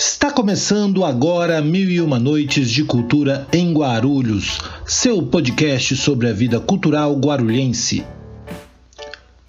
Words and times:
Está 0.00 0.30
começando 0.30 1.04
agora 1.04 1.60
Mil 1.60 1.90
e 1.90 2.00
Uma 2.00 2.18
Noites 2.18 2.70
de 2.70 2.82
Cultura 2.82 3.46
em 3.52 3.70
Guarulhos, 3.74 4.58
seu 4.86 5.22
podcast 5.22 5.94
sobre 5.94 6.26
a 6.26 6.32
vida 6.32 6.58
cultural 6.58 7.14
guarulhense. 7.16 8.02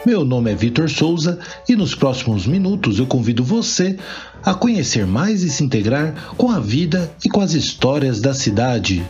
Meu 0.06 0.26
nome 0.26 0.52
é 0.52 0.56
Vitor 0.56 0.90
Souza 0.90 1.40
e 1.70 1.76
nos 1.78 1.96
próximos 1.96 2.46
minutos 2.46 3.00
eu 3.00 3.08
convido 3.08 3.46
você 3.46 3.98
a 4.44 4.54
conhecer 4.54 5.08
mais 5.08 5.42
e 5.42 5.50
se 5.50 5.64
integrar 5.64 6.34
com 6.36 6.52
a 6.52 6.60
vida 6.60 7.10
e 7.24 7.30
com 7.30 7.40
as 7.40 7.54
histórias 7.54 8.20
da 8.20 8.34
cidade. 8.34 9.10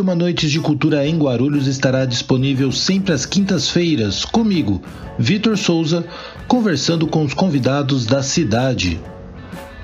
Uma 0.00 0.14
Noites 0.14 0.50
de 0.50 0.60
Cultura 0.60 1.06
em 1.06 1.18
Guarulhos 1.18 1.66
estará 1.66 2.04
disponível 2.04 2.70
sempre 2.70 3.12
às 3.12 3.26
quintas-feiras, 3.26 4.24
comigo, 4.24 4.80
Vitor 5.18 5.58
Souza, 5.58 6.04
conversando 6.46 7.06
com 7.06 7.24
os 7.24 7.34
convidados 7.34 8.06
da 8.06 8.22
cidade. 8.22 9.00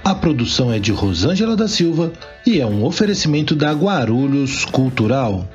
A 0.05 0.14
produção 0.14 0.72
é 0.72 0.78
de 0.78 0.92
Rosângela 0.92 1.56
da 1.56 1.66
Silva 1.66 2.12
e 2.46 2.60
é 2.60 2.66
um 2.66 2.84
oferecimento 2.84 3.56
da 3.56 3.72
Guarulhos 3.72 4.64
Cultural. 4.64 5.48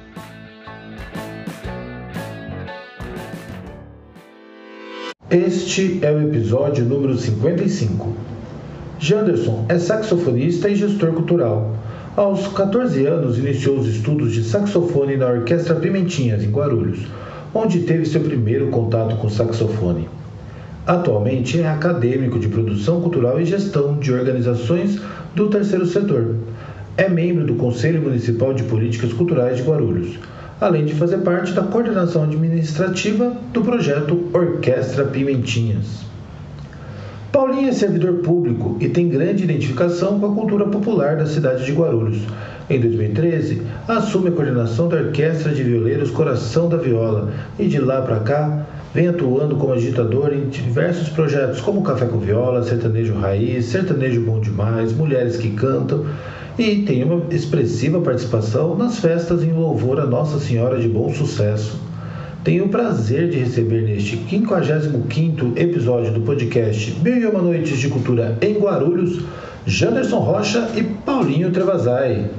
Este 5.29 5.99
é 6.01 6.11
o 6.11 6.21
episódio 6.27 6.83
número 6.83 7.17
55. 7.17 8.13
Janderson 8.99 9.65
é 9.69 9.79
saxofonista 9.79 10.67
e 10.67 10.75
gestor 10.75 11.13
cultural. 11.13 11.78
Aos 12.15 12.47
14 12.47 13.05
anos, 13.05 13.37
iniciou 13.37 13.77
os 13.77 13.87
estudos 13.87 14.33
de 14.33 14.43
saxofone 14.43 15.15
na 15.15 15.27
Orquestra 15.27 15.75
Pimentinhas, 15.75 16.43
em 16.43 16.49
Guarulhos, 16.49 16.99
onde 17.53 17.81
teve 17.81 18.03
seu 18.03 18.21
primeiro 18.21 18.67
contato 18.67 19.15
com 19.17 19.29
saxofone. 19.29 20.09
Atualmente 20.87 21.61
é 21.61 21.67
acadêmico 21.67 22.39
de 22.39 22.47
produção 22.47 22.99
cultural 22.99 23.39
e 23.39 23.45
gestão 23.45 23.97
de 23.99 24.11
organizações 24.11 24.99
do 25.35 25.49
terceiro 25.49 25.85
setor. 25.85 26.35
É 26.97 27.07
membro 27.07 27.45
do 27.45 27.53
Conselho 27.53 28.01
Municipal 28.01 28.55
de 28.55 28.63
Políticas 28.63 29.13
Culturais 29.13 29.57
de 29.57 29.63
Guarulhos, 29.63 30.17
além 30.59 30.85
de 30.85 30.95
fazer 30.95 31.19
parte 31.19 31.53
da 31.53 31.61
coordenação 31.61 32.23
administrativa 32.23 33.37
do 33.53 33.61
projeto 33.61 34.29
Orquestra 34.33 35.05
Pimentinhas. 35.05 36.08
Paulinho 37.31 37.69
é 37.69 37.71
servidor 37.71 38.23
público 38.23 38.75
e 38.79 38.89
tem 38.89 39.07
grande 39.07 39.43
identificação 39.43 40.19
com 40.19 40.25
a 40.25 40.33
cultura 40.33 40.65
popular 40.65 41.15
da 41.15 41.27
cidade 41.27 41.63
de 41.63 41.71
Guarulhos. 41.71 42.23
Em 42.67 42.79
2013, 42.79 43.61
assume 43.87 44.29
a 44.29 44.31
coordenação 44.31 44.87
da 44.87 44.97
Orquestra 44.97 45.53
de 45.53 45.61
Violeiros 45.61 46.09
Coração 46.09 46.67
da 46.67 46.77
Viola 46.77 47.31
e 47.59 47.67
de 47.67 47.79
lá 47.79 48.01
para 48.01 48.19
cá 48.21 48.65
vem 48.95 49.07
atuando 49.07 49.55
como 49.57 49.73
agitador 49.73 50.33
em 50.33 50.49
diversos 50.49 51.09
projetos 51.09 51.61
como 51.61 51.83
Café 51.83 52.07
com 52.07 52.17
Viola, 52.17 52.63
Sertanejo 52.63 53.13
Raiz, 53.13 53.65
Sertanejo 53.65 54.21
Bom 54.21 54.39
Demais, 54.39 54.91
Mulheres 54.91 55.37
que 55.37 55.51
Cantam 55.51 56.05
e 56.57 56.81
tem 56.81 57.03
uma 57.03 57.21
expressiva 57.29 58.01
participação 58.01 58.75
nas 58.75 58.97
festas 58.97 59.43
em 59.43 59.53
louvor 59.53 59.99
a 59.99 60.07
Nossa 60.07 60.39
Senhora 60.39 60.79
de 60.79 60.89
Bom 60.89 61.13
Sucesso. 61.13 61.88
Tenho 62.43 62.65
o 62.65 62.69
prazer 62.69 63.29
de 63.29 63.37
receber 63.37 63.81
neste 63.81 64.15
55º 64.15 65.57
episódio 65.57 66.13
do 66.13 66.21
podcast 66.21 66.91
Mil 67.01 67.17
e 67.17 67.25
Uma 67.25 67.41
Noites 67.41 67.77
de 67.77 67.89
Cultura 67.89 68.37
em 68.41 68.53
Guarulhos, 68.53 69.21
Janderson 69.65 70.19
Rocha 70.19 70.69
e 70.75 70.83
Paulinho 70.83 71.51
Trevazai. 71.51 72.31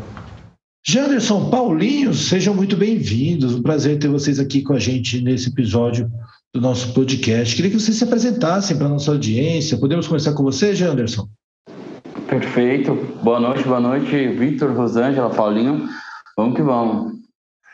Janderson, 0.87 1.51
Paulinho, 1.51 2.15
sejam 2.15 2.55
muito 2.55 2.79
bem-vindos. 2.79 3.55
Um 3.55 3.63
prazer 3.63 3.99
ter 3.99 4.09
vocês 4.09 4.41
aqui 4.41 4.63
com 4.63 4.73
a 4.73 4.79
gente 4.79 5.21
nesse 5.21 5.51
episódio 5.51 6.11
do 6.55 6.63
nosso 6.63 6.95
podcast. 6.95 7.55
Queria 7.55 7.71
que 7.71 7.79
vocês 7.79 7.99
se 7.99 8.05
apresentassem 8.05 8.79
para 8.79 8.87
a 8.87 8.91
nossa 8.91 9.11
audiência. 9.11 9.77
Podemos 9.77 10.09
começar 10.09 10.33
com 10.33 10.43
você, 10.43 10.75
Janderson? 10.75 11.29
Perfeito. 12.27 12.95
Boa 13.23 13.39
noite, 13.39 13.65
boa 13.65 13.81
noite, 13.81 14.29
Vitor, 14.29 14.73
Rosângela, 14.73 15.29
Paulinho. 15.29 15.87
Vamos 16.39 16.57
que 16.57 16.63
vamos. 16.63 17.10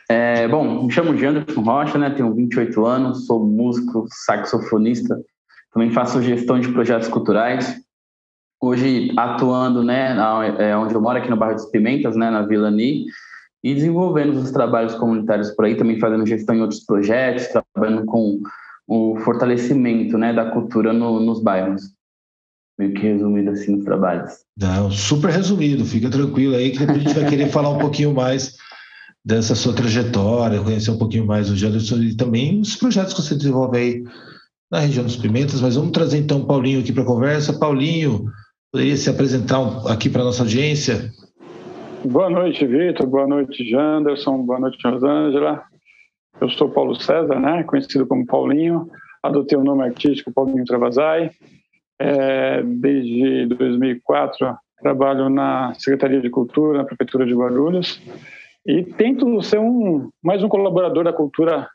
É, 0.09 0.47
bom, 0.47 0.85
me 0.85 0.93
chamo 0.93 1.17
Janderson 1.17 1.61
Rocha, 1.63 1.99
né? 1.99 2.11
tenho 2.11 2.33
28 2.33 2.87
anos, 2.87 3.27
sou 3.27 3.45
músico, 3.45 4.07
saxofonista, 4.11 5.21
também 5.73 5.91
faço 5.91 6.23
gestão 6.23 6.61
de 6.61 6.69
projetos 6.69 7.09
culturais. 7.09 7.81
Hoje 8.63 9.13
atuando 9.17 9.83
né, 9.83 10.17
é, 10.59 10.77
onde 10.77 10.95
eu 10.95 11.01
moro, 11.01 11.19
aqui 11.19 11.29
no 11.29 11.37
bairro 11.37 11.57
dos 11.57 11.67
Pimentas, 11.67 12.17
né, 12.17 12.31
na 12.31 12.43
Vila 12.43 12.71
Ni, 12.71 13.05
e 13.63 13.75
desenvolvendo 13.75 14.37
os 14.37 14.51
trabalhos 14.51 14.95
comunitários 14.95 15.51
por 15.51 15.65
aí, 15.65 15.75
também 15.75 15.99
fazendo 15.99 16.25
gestão 16.25 16.55
em 16.55 16.63
outros 16.63 16.85
projetos, 16.85 17.49
trabalhando 17.49 18.07
com 18.07 18.41
o 18.87 19.17
fortalecimento 19.19 20.17
né, 20.17 20.33
da 20.33 20.51
cultura 20.51 20.93
no, 20.93 21.21
nos 21.21 21.43
bairros. 21.43 21.83
Meio 22.79 22.95
que 22.95 23.01
resumido 23.01 23.51
assim 23.51 23.77
os 23.77 23.85
trabalhos. 23.85 24.33
Não, 24.57 24.91
super 24.91 25.31
resumido, 25.31 25.85
fica 25.85 26.09
tranquilo 26.09 26.55
aí 26.55 26.71
que 26.71 26.79
depois 26.79 26.99
a 26.99 27.01
gente 27.01 27.21
vai 27.21 27.29
querer 27.29 27.49
falar 27.49 27.71
um 27.71 27.79
pouquinho 27.79 28.15
mais 28.15 28.57
dessa 29.27 29.57
sua 29.57 29.75
trajetória, 29.75 30.63
conhecer 30.63 30.93
um 30.93 30.99
pouquinho 30.99 31.27
mais 31.27 31.51
o 31.51 31.57
Janderson 31.57 31.97
e 31.97 32.17
também 32.17 32.61
os 32.61 32.77
projetos 32.77 33.13
que 33.13 33.21
você 33.21 33.35
desenvolve 33.35 33.77
aí 33.77 34.05
na 34.71 34.79
região 34.79 35.05
dos 35.05 35.17
Pimentas, 35.17 35.61
mas 35.61 35.75
vamos 35.75 35.91
trazer 35.91 36.19
então 36.19 36.39
o 36.39 36.47
Paulinho 36.47 36.79
aqui 36.79 36.93
para 36.93 37.03
a 37.03 37.07
conversa. 37.07 37.59
Paulinho, 37.59 38.27
poderia 38.71 38.97
se 38.97 39.11
apresentar 39.11 39.59
aqui 39.89 40.09
para 40.09 40.23
a 40.23 40.27
nossa 40.27 40.45
audiência? 40.45 41.11
Boa 42.05 42.31
noite, 42.31 42.65
Vitor. 42.65 43.05
Boa 43.09 43.27
noite, 43.27 43.69
Janderson. 43.69 44.45
Boa 44.45 44.61
noite, 44.61 44.79
Rosângela. 44.85 45.61
Eu 46.41 46.49
sou 46.51 46.69
Paulo 46.69 46.95
César, 46.95 47.41
né? 47.41 47.65
conhecido 47.65 48.07
como 48.07 48.25
Paulinho. 48.25 48.89
Adotei 49.25 49.59
o 49.59 49.65
nome 49.65 49.83
artístico 49.83 50.33
Paulinho 50.33 50.65
Travasai. 50.65 51.33
É, 51.99 52.63
desde 52.63 53.47
2004 53.47 54.57
trabalho 54.81 55.29
na 55.31 55.73
Secretaria 55.75 56.21
de 56.21 56.31
Cultura, 56.31 56.79
na 56.79 56.85
Prefeitura 56.85 57.27
de 57.27 57.35
Guarulhos 57.35 58.01
e 58.67 58.83
tento 58.83 59.41
ser 59.43 59.59
um 59.59 60.11
mais 60.23 60.43
um 60.43 60.49
colaborador 60.49 61.05
da 61.05 61.13
cultura 61.13 61.69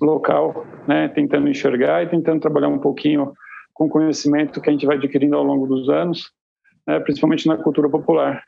local, 0.00 0.66
né? 0.86 1.08
tentando 1.08 1.48
enxergar 1.48 2.02
e 2.02 2.08
tentando 2.08 2.40
trabalhar 2.40 2.68
um 2.68 2.78
pouquinho 2.78 3.32
com 3.74 3.86
o 3.86 3.88
conhecimento 3.90 4.60
que 4.60 4.68
a 4.68 4.72
gente 4.72 4.86
vai 4.86 4.96
adquirindo 4.96 5.36
ao 5.36 5.44
longo 5.44 5.66
dos 5.66 5.88
anos, 5.88 6.30
né? 6.86 7.00
principalmente 7.00 7.46
na 7.46 7.56
cultura 7.56 7.88
popular 7.88 8.42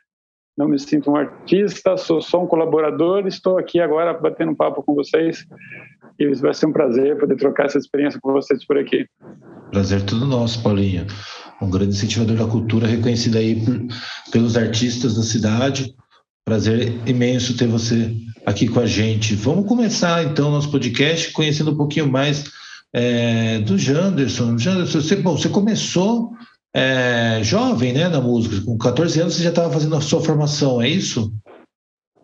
não 0.61 0.69
me 0.69 0.79
sinto 0.79 1.11
um 1.11 1.17
artista, 1.17 1.97
sou 1.97 2.21
só 2.21 2.43
um 2.43 2.47
colaborador, 2.47 3.27
estou 3.27 3.57
aqui 3.57 3.81
agora 3.81 4.13
batendo 4.13 4.53
um 4.53 4.55
papo 4.55 4.83
com 4.83 4.95
vocês 4.95 5.47
e 6.19 6.35
vai 6.35 6.53
ser 6.53 6.67
um 6.67 6.73
prazer 6.73 7.19
poder 7.19 7.37
trocar 7.37 7.65
essa 7.65 7.79
experiência 7.79 8.21
com 8.21 8.31
vocês 8.33 8.67
por 8.67 8.77
aqui. 8.77 9.07
Prazer 9.71 10.03
todo 10.05 10.27
nosso, 10.27 10.63
Paulinho. 10.63 11.07
Um 11.63 11.71
grande 11.71 11.95
incentivador 11.95 12.37
da 12.37 12.47
cultura, 12.47 12.87
reconhecido 12.87 13.39
aí 13.39 13.65
por, 13.65 13.79
pelos 14.31 14.55
artistas 14.55 15.17
da 15.17 15.23
cidade. 15.23 15.95
Prazer 16.51 16.93
imenso 17.07 17.57
ter 17.57 17.69
você 17.69 18.13
aqui 18.45 18.67
com 18.67 18.81
a 18.81 18.87
gente. 18.87 19.37
Vamos 19.37 19.69
começar 19.69 20.25
então 20.25 20.51
nosso 20.51 20.69
podcast 20.69 21.33
conhecendo 21.33 21.71
um 21.71 21.77
pouquinho 21.77 22.11
mais 22.11 22.51
é, 22.93 23.61
do 23.61 23.79
Janderson. 23.79 24.59
Janderson, 24.59 25.01
você, 25.01 25.15
bom, 25.15 25.37
você 25.37 25.49
começou 25.49 26.33
é, 26.75 27.39
jovem, 27.45 27.93
né, 27.93 28.09
na 28.09 28.21
música. 28.21 28.67
Com 28.67 28.77
14 28.77 29.21
anos 29.21 29.35
você 29.37 29.45
já 29.45 29.51
estava 29.51 29.73
fazendo 29.73 29.95
a 29.95 30.01
sua 30.01 30.21
formação, 30.21 30.83
é 30.83 30.89
isso? 30.89 31.33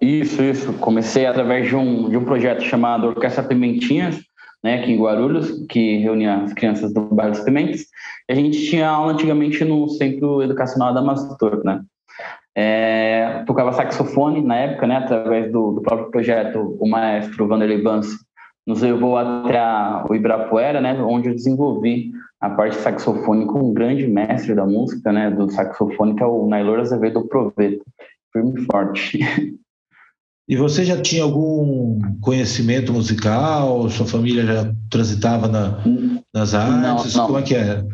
Isso, 0.00 0.42
isso. 0.42 0.72
Comecei 0.72 1.24
através 1.24 1.68
de 1.68 1.76
um, 1.76 2.10
de 2.10 2.16
um 2.16 2.24
projeto 2.24 2.64
chamado 2.64 3.06
Orquestra 3.06 3.44
Pimentinhas, 3.44 4.18
né, 4.60 4.80
aqui 4.80 4.90
em 4.90 5.00
Guarulhos, 5.00 5.64
que 5.68 5.98
reunia 5.98 6.38
as 6.38 6.52
crianças 6.52 6.92
do 6.92 7.02
bairro 7.02 7.30
dos 7.30 7.44
Pimentas. 7.44 7.82
E 8.28 8.32
a 8.32 8.34
gente 8.34 8.68
tinha 8.68 8.88
aula 8.88 9.12
antigamente 9.12 9.64
no 9.64 9.88
Centro 9.88 10.42
Educacional 10.42 10.92
da 10.92 11.00
Mastor, 11.00 11.62
né? 11.64 11.80
É, 12.58 13.44
tocava 13.46 13.72
saxofone 13.72 14.42
na 14.42 14.56
época, 14.56 14.86
né, 14.86 14.96
através 14.96 15.52
do, 15.52 15.72
do 15.72 15.82
próprio 15.82 16.10
projeto, 16.10 16.76
o 16.80 16.88
maestro 16.88 17.46
Vanderlei 17.46 17.82
Vance 17.82 18.16
nos 18.66 18.80
levou 18.80 19.18
até 19.18 19.60
o 20.08 20.14
Ibirapuera, 20.14 20.80
né, 20.80 20.94
onde 21.02 21.28
eu 21.28 21.34
desenvolvi 21.34 22.12
a 22.40 22.48
parte 22.48 22.76
saxofone 22.76 23.44
com 23.44 23.60
um 23.60 23.74
grande 23.74 24.06
mestre 24.06 24.54
da 24.54 24.64
música, 24.64 25.12
né, 25.12 25.30
do 25.30 25.50
saxofone, 25.50 26.16
que 26.16 26.22
é 26.22 26.26
o 26.26 26.46
Nailor 26.46 26.80
Azevedo 26.80 27.28
Proveto, 27.28 27.84
firme 28.32 28.54
e 28.60 28.64
forte. 28.64 29.18
E 30.48 30.54
você 30.54 30.84
já 30.84 31.02
tinha 31.02 31.24
algum 31.24 31.98
conhecimento 32.20 32.92
musical? 32.92 33.90
Sua 33.90 34.06
família 34.06 34.46
já 34.46 34.72
transitava 34.88 35.48
na, 35.48 35.82
nas 36.32 36.54
artes? 36.54 37.12
Não, 37.16 37.22
não. 37.22 37.26
Como 37.26 37.38
é 37.40 37.42
que 37.42 37.56
era? 37.56 37.84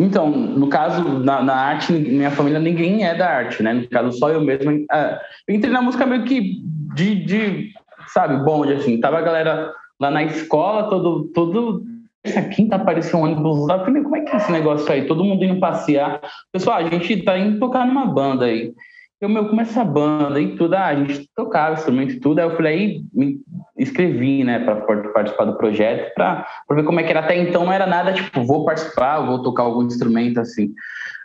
Então, 0.00 0.30
no 0.30 0.68
caso, 0.68 1.02
na, 1.20 1.42
na, 1.42 1.54
arte, 1.54 1.92
minha 1.92 2.30
família, 2.30 2.58
ninguém 2.58 3.04
é 3.04 3.14
da 3.14 3.28
arte, 3.28 3.62
né? 3.62 3.74
No 3.74 3.88
caso, 3.88 4.18
só 4.18 4.30
eu 4.30 4.40
mesmo. 4.40 4.70
É, 4.90 5.20
eu 5.46 5.54
entrei 5.54 5.72
na 5.72 5.82
música 5.82 6.06
meio 6.06 6.24
que 6.24 6.62
de, 6.94 7.24
de 7.24 7.72
sabe, 8.08 8.42
bonde, 8.42 8.72
assim. 8.72 8.98
Tava 8.98 9.18
a 9.18 9.22
galera 9.22 9.72
lá 10.00 10.10
na 10.10 10.22
escola, 10.22 10.88
todo, 10.88 11.24
todo 11.34 11.84
essa 12.24 12.42
quinta 12.42 12.76
apareceu 12.76 13.18
um 13.18 13.24
ônibus 13.24 13.66
lá. 13.66 13.76
Eu 13.76 13.84
falei, 13.84 14.02
como 14.02 14.16
é 14.16 14.20
que 14.22 14.32
é 14.32 14.36
esse 14.36 14.50
negócio 14.50 14.90
aí? 14.90 15.06
Todo 15.06 15.24
mundo 15.24 15.44
indo 15.44 15.60
passear. 15.60 16.20
Pessoal, 16.50 16.78
a 16.78 16.84
gente 16.84 17.22
tá 17.22 17.38
indo 17.38 17.58
tocar 17.58 17.86
numa 17.86 18.06
banda 18.06 18.46
aí. 18.46 18.72
Eu, 19.20 19.28
meu, 19.28 19.48
como 19.48 19.60
essa 19.60 19.84
banda 19.84 20.40
e 20.40 20.56
tudo, 20.56 20.74
ah, 20.74 20.86
a 20.86 20.94
gente 20.94 21.28
tocava 21.36 21.74
instrumento 21.74 22.14
e 22.14 22.20
tudo, 22.20 22.38
aí 22.38 22.46
eu 22.46 22.56
falei, 22.56 22.72
aí 22.72 23.04
me 23.12 23.38
inscrevi, 23.78 24.42
né, 24.42 24.60
para 24.60 24.76
participar 24.76 25.44
do 25.44 25.58
projeto, 25.58 26.14
para 26.14 26.46
ver 26.70 26.84
como 26.84 27.00
é 27.00 27.02
que 27.02 27.10
era. 27.10 27.20
Até 27.20 27.36
então 27.36 27.66
não 27.66 27.72
era 27.72 27.86
nada, 27.86 28.14
tipo, 28.14 28.42
vou 28.42 28.64
participar, 28.64 29.20
vou 29.20 29.42
tocar 29.42 29.64
algum 29.64 29.82
instrumento, 29.82 30.40
assim. 30.40 30.72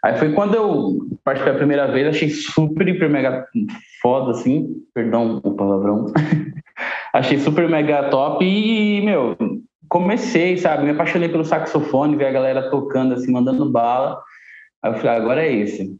Aí 0.03 0.17
foi 0.17 0.33
quando 0.33 0.55
eu 0.55 1.07
participei 1.23 1.53
a 1.53 1.57
primeira 1.57 1.87
vez, 1.87 2.07
achei 2.07 2.29
super, 2.29 2.85
hiper, 2.85 3.09
mega 3.09 3.47
foda, 4.01 4.31
assim, 4.31 4.75
perdão 4.93 5.39
o 5.41 5.53
palavrão, 5.53 6.11
achei 7.13 7.39
super, 7.39 7.69
mega 7.69 8.09
top 8.09 8.43
e, 8.43 9.01
meu, 9.05 9.37
comecei, 9.87 10.57
sabe, 10.57 10.83
me 10.83 10.91
apaixonei 10.91 11.29
pelo 11.29 11.45
saxofone, 11.45 12.17
ver 12.17 12.27
a 12.27 12.31
galera 12.31 12.69
tocando, 12.69 13.13
assim, 13.13 13.31
mandando 13.31 13.71
bala, 13.71 14.21
aí 14.83 14.91
eu 14.91 14.97
falei, 14.97 15.11
ah, 15.11 15.15
agora 15.15 15.45
é 15.45 15.53
esse. 15.53 15.97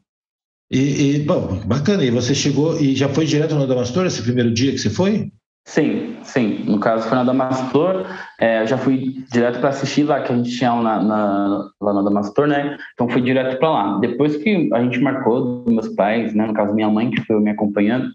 E, 0.71 1.17
e, 1.17 1.19
bom, 1.19 1.59
bacana. 1.65 2.03
E 2.03 2.11
você 2.11 2.33
chegou 2.33 2.79
e 2.79 2.95
já 2.95 3.07
foi 3.07 3.25
direto 3.25 3.55
no 3.55 3.63
Adamastor 3.63 4.05
esse 4.05 4.21
primeiro 4.21 4.53
dia 4.53 4.71
que 4.71 4.77
você 4.77 4.89
foi? 4.89 5.31
Sim, 5.67 6.17
sim. 6.23 6.63
No 6.65 6.79
caso 6.79 7.07
foi 7.07 7.15
no 7.15 7.21
Adamastor. 7.21 8.05
É, 8.39 8.61
eu 8.61 8.67
já 8.67 8.77
fui 8.77 9.23
direto 9.31 9.59
para 9.59 9.69
assistir 9.69 10.03
lá, 10.03 10.21
que 10.21 10.31
a 10.31 10.35
gente 10.35 10.55
tinha 10.55 10.71
na, 10.75 11.01
na, 11.01 11.69
lá 11.81 11.93
no 11.93 11.99
Adamastor, 11.99 12.47
né? 12.47 12.77
Então 12.93 13.09
fui 13.09 13.21
direto 13.21 13.57
para 13.57 13.69
lá. 13.69 13.97
Depois 13.99 14.37
que 14.37 14.69
a 14.73 14.81
gente 14.83 14.99
marcou, 14.99 15.63
meus 15.67 15.87
pais, 15.89 16.35
né? 16.35 16.45
No 16.45 16.53
caso 16.53 16.73
minha 16.73 16.89
mãe, 16.89 17.09
que 17.09 17.21
foi 17.21 17.39
me 17.39 17.49
acompanhando, 17.49 18.11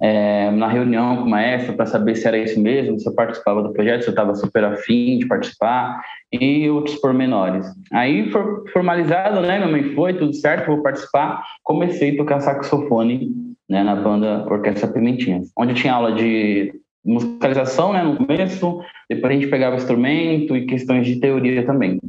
é, 0.00 0.50
na 0.50 0.68
reunião 0.68 1.16
com 1.16 1.22
o 1.22 1.30
maestro 1.30 1.74
para 1.74 1.86
saber 1.86 2.16
se 2.16 2.26
era 2.26 2.38
isso 2.38 2.60
mesmo, 2.60 2.98
se 2.98 3.08
eu 3.08 3.14
participava 3.14 3.62
do 3.62 3.72
projeto, 3.72 4.02
se 4.02 4.08
eu 4.08 4.12
estava 4.12 4.34
super 4.34 4.64
afim 4.64 5.18
de 5.18 5.26
participar 5.26 6.00
e 6.32 6.68
outros 6.68 6.96
pormenores. 6.96 7.66
Aí, 7.92 8.30
for, 8.30 8.64
formalizado, 8.72 9.40
né, 9.40 9.58
minha 9.58 9.70
mãe 9.70 9.94
foi, 9.94 10.14
tudo 10.14 10.34
certo, 10.34 10.66
vou 10.66 10.82
participar, 10.82 11.42
comecei 11.62 12.14
a 12.14 12.16
tocar 12.16 12.40
saxofone 12.40 13.32
né, 13.68 13.82
na 13.82 13.96
banda 13.96 14.44
Orquestra 14.50 14.88
Pimentinhas, 14.88 15.50
onde 15.56 15.74
tinha 15.74 15.94
aula 15.94 16.12
de 16.12 16.72
musicalização 17.04 17.92
né, 17.92 18.02
no 18.02 18.16
começo, 18.16 18.80
depois 19.08 19.30
a 19.30 19.34
gente 19.34 19.50
pegava 19.50 19.76
instrumento 19.76 20.56
e 20.56 20.66
questões 20.66 21.06
de 21.06 21.20
teoria 21.20 21.64
também. 21.64 22.00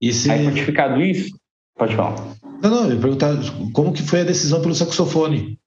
E 0.00 0.12
se... 0.12 0.30
Aí, 0.30 0.44
fortificado 0.44 1.02
isso, 1.02 1.36
pode 1.76 1.94
falar. 1.94 2.14
Não, 2.62 2.70
não, 2.70 2.84
eu 2.84 2.94
ia 2.94 3.00
perguntar 3.00 3.34
como 3.72 3.92
que 3.92 4.02
foi 4.02 4.20
a 4.20 4.24
decisão 4.24 4.62
pelo 4.62 4.74
saxofone? 4.74 5.58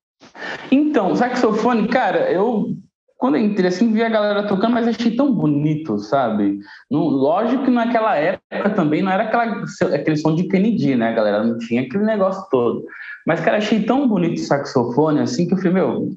Então, 0.71 1.15
saxofone, 1.15 1.87
cara, 1.87 2.31
eu 2.31 2.75
quando 3.17 3.35
eu 3.35 3.41
entrei 3.41 3.67
assim, 3.67 3.91
vi 3.91 4.03
a 4.03 4.09
galera 4.09 4.43
tocando, 4.43 4.73
mas 4.73 4.87
achei 4.87 5.15
tão 5.15 5.33
bonito, 5.33 5.97
sabe? 5.97 6.59
No, 6.89 7.07
lógico 7.07 7.65
que 7.65 7.71
naquela 7.71 8.15
época 8.15 8.69
também 8.75 9.01
não 9.01 9.11
era 9.11 9.23
aquela, 9.23 9.63
aquele 9.93 10.17
som 10.17 10.35
de 10.35 10.43
Kennedy, 10.43 10.95
né, 10.95 11.13
galera? 11.13 11.43
Não 11.43 11.57
tinha 11.57 11.81
aquele 11.81 12.03
negócio 12.03 12.47
todo. 12.51 12.85
Mas, 13.25 13.39
cara, 13.39 13.57
achei 13.57 13.81
tão 13.81 14.07
bonito 14.07 14.37
o 14.37 14.45
saxofone 14.45 15.19
assim 15.19 15.47
que 15.47 15.53
eu 15.53 15.57
falei, 15.57 15.73
meu, 15.73 16.09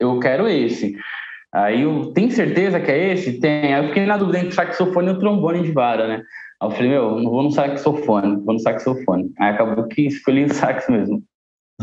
eu 0.00 0.18
quero 0.18 0.48
esse. 0.48 0.96
Aí 1.54 1.82
eu 1.82 2.12
tenho 2.12 2.30
certeza 2.30 2.80
que 2.80 2.90
é 2.90 3.12
esse? 3.12 3.38
Tem. 3.38 3.72
Aí 3.72 3.84
eu 3.84 3.88
fiquei 3.88 4.04
na 4.04 4.16
dúvida 4.16 4.38
entre 4.38 4.52
saxofone 4.52 5.08
e 5.08 5.10
o 5.12 5.18
trombone 5.18 5.62
de 5.62 5.70
vara, 5.70 6.08
né? 6.08 6.22
Aí 6.60 6.68
eu 6.68 6.70
falei, 6.72 6.90
meu, 6.90 7.20
não 7.20 7.30
vou 7.30 7.42
no 7.44 7.52
saxofone, 7.52 8.42
vou 8.44 8.54
no 8.54 8.60
saxofone. 8.60 9.30
Aí 9.38 9.50
acabou 9.50 9.86
que 9.86 10.06
escolhi 10.06 10.44
o 10.44 10.52
sax 10.52 10.88
mesmo. 10.88 11.22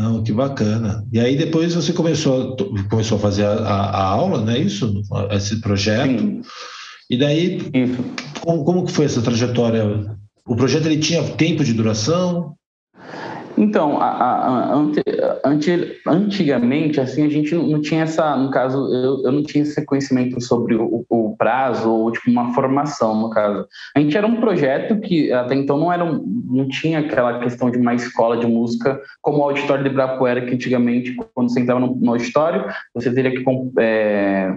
Não, 0.00 0.22
que 0.22 0.32
bacana. 0.32 1.06
E 1.12 1.20
aí 1.20 1.36
depois 1.36 1.74
você 1.74 1.92
começou, 1.92 2.56
começou 2.88 3.18
a 3.18 3.20
fazer 3.20 3.44
a, 3.44 3.52
a, 3.52 4.02
aula, 4.04 4.40
não 4.40 4.50
é 4.50 4.58
isso? 4.58 5.02
Esse 5.30 5.60
projeto. 5.60 6.18
Sim. 6.18 6.40
E 7.10 7.18
daí, 7.18 7.60
como, 8.40 8.64
como 8.64 8.86
que 8.86 8.92
foi 8.92 9.04
essa 9.04 9.20
trajetória? 9.20 9.84
O 10.46 10.56
projeto 10.56 10.86
ele 10.86 10.98
tinha 10.98 11.22
tempo 11.22 11.62
de 11.62 11.74
duração? 11.74 12.54
Então, 13.60 14.00
a, 14.00 14.06
a, 14.06 14.74
ante, 15.44 16.00
antigamente, 16.06 16.98
assim, 16.98 17.26
a 17.26 17.28
gente 17.28 17.54
não 17.54 17.78
tinha 17.82 18.04
essa, 18.04 18.34
no 18.34 18.50
caso, 18.50 18.78
eu, 18.90 19.22
eu 19.22 19.32
não 19.32 19.42
tinha 19.42 19.60
esse 19.60 19.84
conhecimento 19.84 20.40
sobre 20.40 20.76
o, 20.76 21.04
o, 21.10 21.36
prazo 21.36 21.90
ou, 21.92 22.10
tipo, 22.10 22.30
uma 22.30 22.54
formação, 22.54 23.14
no 23.20 23.28
caso. 23.28 23.66
A 23.94 24.00
gente 24.00 24.16
era 24.16 24.26
um 24.26 24.40
projeto 24.40 24.98
que 24.98 25.30
até 25.30 25.54
então 25.54 25.76
não 25.76 25.92
era, 25.92 26.02
não 26.04 26.68
tinha 26.68 27.00
aquela 27.00 27.38
questão 27.38 27.70
de 27.70 27.76
uma 27.76 27.94
escola 27.94 28.38
de 28.38 28.46
música 28.46 28.98
como 29.20 29.40
o 29.40 29.42
Auditório 29.42 29.84
de 29.84 29.90
Ibirapuera, 29.90 30.46
que 30.46 30.54
antigamente, 30.54 31.14
quando 31.34 31.50
você 31.50 31.60
entrava 31.60 31.80
no, 31.80 31.94
no 31.96 32.12
auditório, 32.12 32.64
você 32.94 33.12
teria 33.12 33.30
que 33.30 33.44
é, 33.78 34.54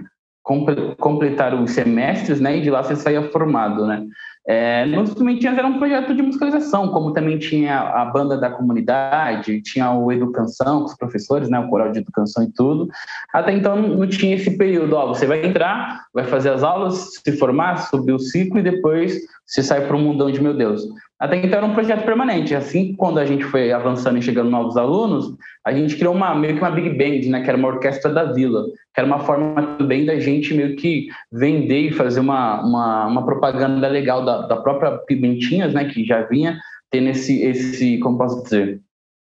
completar 0.98 1.54
os 1.54 1.72
semestres, 1.72 2.40
né, 2.40 2.56
e 2.56 2.62
de 2.62 2.70
lá 2.70 2.82
você 2.82 2.96
saía 2.96 3.22
formado, 3.30 3.86
né. 3.86 4.02
É, 4.46 4.86
Instrumentinhas 4.86 5.56
era 5.56 5.66
um 5.66 5.78
projeto 5.78 6.14
de 6.14 6.22
musicalização, 6.22 6.88
como 6.88 7.12
também 7.12 7.38
tinha 7.38 7.80
a 7.80 8.04
banda 8.04 8.36
da 8.36 8.50
comunidade, 8.50 9.62
tinha 9.62 9.90
o 9.90 10.12
Educação 10.12 10.80
com 10.80 10.86
os 10.86 10.96
professores, 10.96 11.48
né, 11.48 11.58
o 11.58 11.68
coral 11.68 11.90
de 11.90 12.00
educação 12.00 12.42
e 12.42 12.52
tudo. 12.52 12.88
Até 13.32 13.52
então 13.52 13.80
não 13.80 14.06
tinha 14.06 14.34
esse 14.34 14.56
período, 14.58 14.96
ó, 14.96 15.06
você 15.06 15.26
vai 15.26 15.44
entrar, 15.44 16.04
vai 16.12 16.24
fazer 16.24 16.50
as 16.50 16.62
aulas, 16.62 17.14
se 17.24 17.32
formar, 17.32 17.76
subir 17.88 18.12
o 18.12 18.18
ciclo 18.18 18.58
e 18.58 18.62
depois 18.62 19.18
você 19.46 19.62
sai 19.62 19.86
para 19.86 19.96
o 19.96 19.98
mundão 19.98 20.30
de 20.30 20.42
meu 20.42 20.54
Deus. 20.54 20.86
Até 21.18 21.36
então 21.36 21.58
era 21.58 21.66
um 21.66 21.74
projeto 21.74 22.04
permanente. 22.04 22.54
Assim, 22.54 22.94
quando 22.94 23.18
a 23.18 23.24
gente 23.24 23.44
foi 23.44 23.72
avançando 23.72 24.18
e 24.18 24.22
chegando 24.22 24.50
novos 24.50 24.76
alunos, 24.76 25.34
a 25.64 25.72
gente 25.72 25.96
criou 25.96 26.14
uma 26.14 26.34
meio 26.34 26.54
que 26.54 26.60
uma 26.60 26.70
big 26.70 26.90
band, 26.90 27.30
né, 27.30 27.42
que 27.42 27.48
era 27.48 27.56
uma 27.56 27.68
orquestra 27.68 28.12
da 28.12 28.24
vila, 28.24 28.64
que 28.92 29.00
era 29.00 29.06
uma 29.06 29.20
forma 29.20 29.76
também 29.78 30.04
da 30.04 30.18
gente 30.18 30.52
meio 30.52 30.76
que 30.76 31.08
vender 31.32 31.88
e 31.88 31.92
fazer 31.92 32.20
uma, 32.20 32.60
uma, 32.62 33.06
uma 33.06 33.24
propaganda 33.24 33.88
legal 33.88 34.24
da, 34.24 34.33
da 34.42 34.56
própria 34.56 34.98
Pimentinhas, 34.98 35.72
né, 35.74 35.84
que 35.86 36.04
já 36.04 36.22
vinha 36.22 36.58
tendo 36.90 37.08
esse, 37.08 37.42
esse, 37.42 37.98
como 37.98 38.18
posso 38.18 38.42
dizer, 38.44 38.80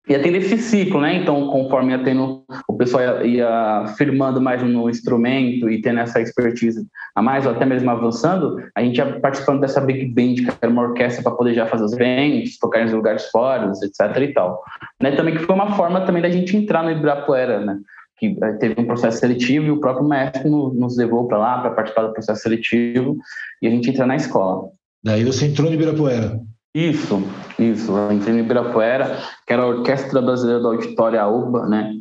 ia 0.08 0.20
tendo 0.20 0.36
esse 0.36 0.58
ciclo, 0.58 1.00
né? 1.00 1.16
Então, 1.16 1.48
conforme 1.48 1.92
ia 1.92 2.02
tendo, 2.02 2.44
o 2.68 2.76
pessoal 2.76 3.02
ia, 3.02 3.24
ia, 3.24 3.86
firmando 3.96 4.40
mais 4.40 4.62
no 4.62 4.90
instrumento 4.90 5.70
e 5.70 5.80
tendo 5.80 6.00
essa 6.00 6.20
expertise 6.20 6.86
a 7.14 7.22
mais, 7.22 7.46
ou 7.46 7.52
até 7.52 7.64
mesmo 7.64 7.90
avançando, 7.90 8.62
a 8.74 8.82
gente 8.82 8.98
ia 8.98 9.18
participando 9.20 9.60
dessa 9.60 9.80
Big 9.80 10.06
Band, 10.06 10.34
que 10.34 10.58
era 10.60 10.70
uma 10.70 10.82
orquestra 10.82 11.22
para 11.22 11.32
poder 11.32 11.54
já 11.54 11.66
fazer 11.66 11.84
os 11.84 11.92
eventos, 11.92 12.58
tocar 12.58 12.86
em 12.86 12.90
lugares 12.90 13.26
fora, 13.30 13.72
etc 13.82 14.22
e 14.22 14.32
tal. 14.32 14.62
Né? 15.00 15.12
Também 15.12 15.34
que 15.34 15.44
foi 15.44 15.54
uma 15.54 15.74
forma 15.74 16.02
também 16.02 16.20
da 16.20 16.30
gente 16.30 16.56
entrar 16.56 16.82
no 16.82 16.90
Ibirapuera, 16.90 17.60
né? 17.60 17.78
Que 18.18 18.36
eh, 18.40 18.52
teve 18.54 18.80
um 18.80 18.86
processo 18.86 19.18
seletivo 19.18 19.66
e 19.66 19.70
o 19.70 19.80
próprio 19.80 20.06
mestre 20.06 20.48
nos 20.48 20.96
levou 20.96 21.26
para 21.26 21.38
lá 21.38 21.58
para 21.60 21.70
participar 21.70 22.02
do 22.02 22.12
processo 22.12 22.42
seletivo 22.42 23.16
e 23.60 23.66
a 23.66 23.70
gente 23.70 23.90
entra 23.90 24.06
na 24.06 24.16
escola. 24.16 24.68
Daí 25.04 25.22
você 25.22 25.46
entrou 25.46 25.68
no 25.68 25.74
Ibirapuera? 25.74 26.40
Isso, 26.74 27.22
isso. 27.58 27.96
Eu 27.96 28.10
entrei 28.10 28.34
no 28.34 28.40
Ibirapuera, 28.40 29.18
que 29.46 29.52
era 29.52 29.62
a 29.62 29.66
Orquestra 29.66 30.22
Brasileira 30.22 30.60
do 30.60 30.68
Auditório 30.68 31.20
AUBA, 31.20 31.66
né? 31.66 31.92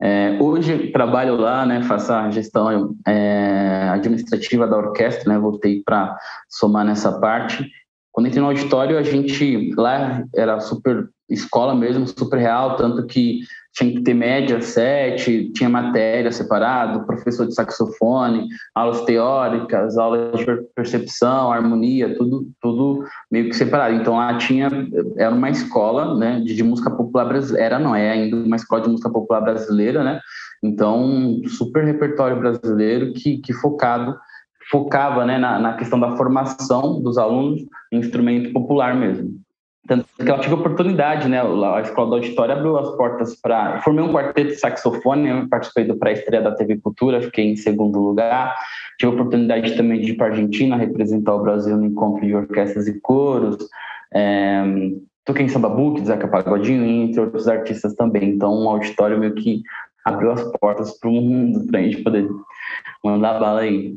É, 0.00 0.38
hoje 0.40 0.92
trabalho 0.92 1.36
lá, 1.36 1.66
né? 1.66 1.82
Faço 1.82 2.12
a 2.12 2.30
gestão 2.30 2.94
é, 3.06 3.88
administrativa 3.90 4.66
da 4.66 4.76
orquestra, 4.76 5.32
né? 5.32 5.38
Voltei 5.38 5.82
para 5.84 6.16
somar 6.48 6.84
nessa 6.84 7.12
parte. 7.18 7.68
Quando 8.12 8.28
entrei 8.28 8.40
no 8.40 8.48
auditório, 8.48 8.96
a 8.96 9.02
gente 9.02 9.74
lá 9.74 10.24
era 10.34 10.60
super 10.60 11.08
escola 11.28 11.74
mesmo, 11.74 12.06
super 12.06 12.38
real, 12.38 12.76
tanto 12.76 13.06
que 13.06 13.40
tinha 13.72 13.92
que 13.92 14.02
ter 14.02 14.14
média 14.14 14.60
7, 14.60 15.50
tinha 15.52 15.68
matéria 15.68 16.30
separado, 16.30 17.06
professor 17.06 17.46
de 17.46 17.54
saxofone, 17.54 18.46
aulas 18.74 19.02
teóricas, 19.04 19.96
aulas 19.96 20.38
de 20.38 20.46
percepção, 20.74 21.50
harmonia, 21.50 22.14
tudo, 22.16 22.48
tudo 22.60 23.04
meio 23.30 23.48
que 23.48 23.56
separado. 23.56 23.94
Então 23.94 24.16
lá 24.16 24.36
tinha, 24.36 24.68
era 25.16 25.34
uma 25.34 25.48
escola 25.48 26.16
né, 26.16 26.40
de, 26.40 26.54
de 26.54 26.62
música 26.62 26.90
popular 26.90 27.24
brasileira, 27.24 27.64
era, 27.64 27.78
não 27.78 27.96
é 27.96 28.10
ainda 28.10 28.36
uma 28.36 28.56
escola 28.56 28.82
de 28.82 28.90
música 28.90 29.10
popular 29.10 29.40
brasileira, 29.40 30.04
né? 30.04 30.20
Então, 30.62 31.40
super 31.48 31.84
repertório 31.84 32.38
brasileiro 32.38 33.12
que, 33.14 33.38
que 33.38 33.52
focado 33.52 34.16
focava 34.70 35.24
né, 35.24 35.38
na, 35.38 35.58
na 35.58 35.74
questão 35.74 35.98
da 35.98 36.16
formação 36.16 37.02
dos 37.02 37.18
alunos 37.18 37.62
em 37.90 37.98
instrumento 37.98 38.52
popular 38.52 38.94
mesmo. 38.94 39.40
Tanto 39.86 40.06
que 40.16 40.30
eu 40.30 40.40
tive 40.40 40.54
oportunidade, 40.54 41.28
né? 41.28 41.40
A 41.40 41.80
escola 41.80 42.10
do 42.10 42.14
auditório 42.14 42.54
abriu 42.54 42.78
as 42.78 42.96
portas 42.96 43.34
para. 43.34 43.80
Formei 43.80 44.04
um 44.04 44.12
quarteto 44.12 44.50
de 44.50 44.56
saxofone, 44.56 45.48
participei 45.48 45.84
do 45.84 45.96
pré-estreia 45.96 46.42
da 46.42 46.54
TV 46.54 46.78
Cultura, 46.78 47.20
fiquei 47.20 47.46
em 47.46 47.56
segundo 47.56 47.98
lugar. 48.00 48.54
Tive 48.98 49.12
oportunidade 49.12 49.76
também 49.76 50.00
de 50.00 50.12
ir 50.12 50.16
para 50.16 50.28
a 50.28 50.30
Argentina 50.30 50.76
representar 50.76 51.34
o 51.34 51.42
Brasil 51.42 51.76
no 51.76 51.86
encontro 51.86 52.24
de 52.24 52.34
orquestras 52.34 52.86
e 52.86 53.00
coros. 53.00 53.56
É, 54.14 54.62
toquei 55.24 55.46
em 55.46 55.48
Samba 55.48 55.74
Zeca 56.04 56.28
Pagodinho, 56.28 56.84
entre 56.84 57.20
outros 57.20 57.48
artistas 57.48 57.94
também. 57.94 58.30
Então, 58.30 58.54
um 58.54 58.68
auditório 58.68 59.18
meio 59.18 59.34
que 59.34 59.62
abriu 60.04 60.30
as 60.30 60.42
portas 60.58 60.96
para 60.98 61.10
o 61.10 61.12
mundo, 61.12 61.66
para 61.66 61.80
a 61.80 61.82
gente 61.82 62.02
poder 62.02 62.28
mandar 63.02 63.40
bala 63.40 63.62
aí. 63.62 63.96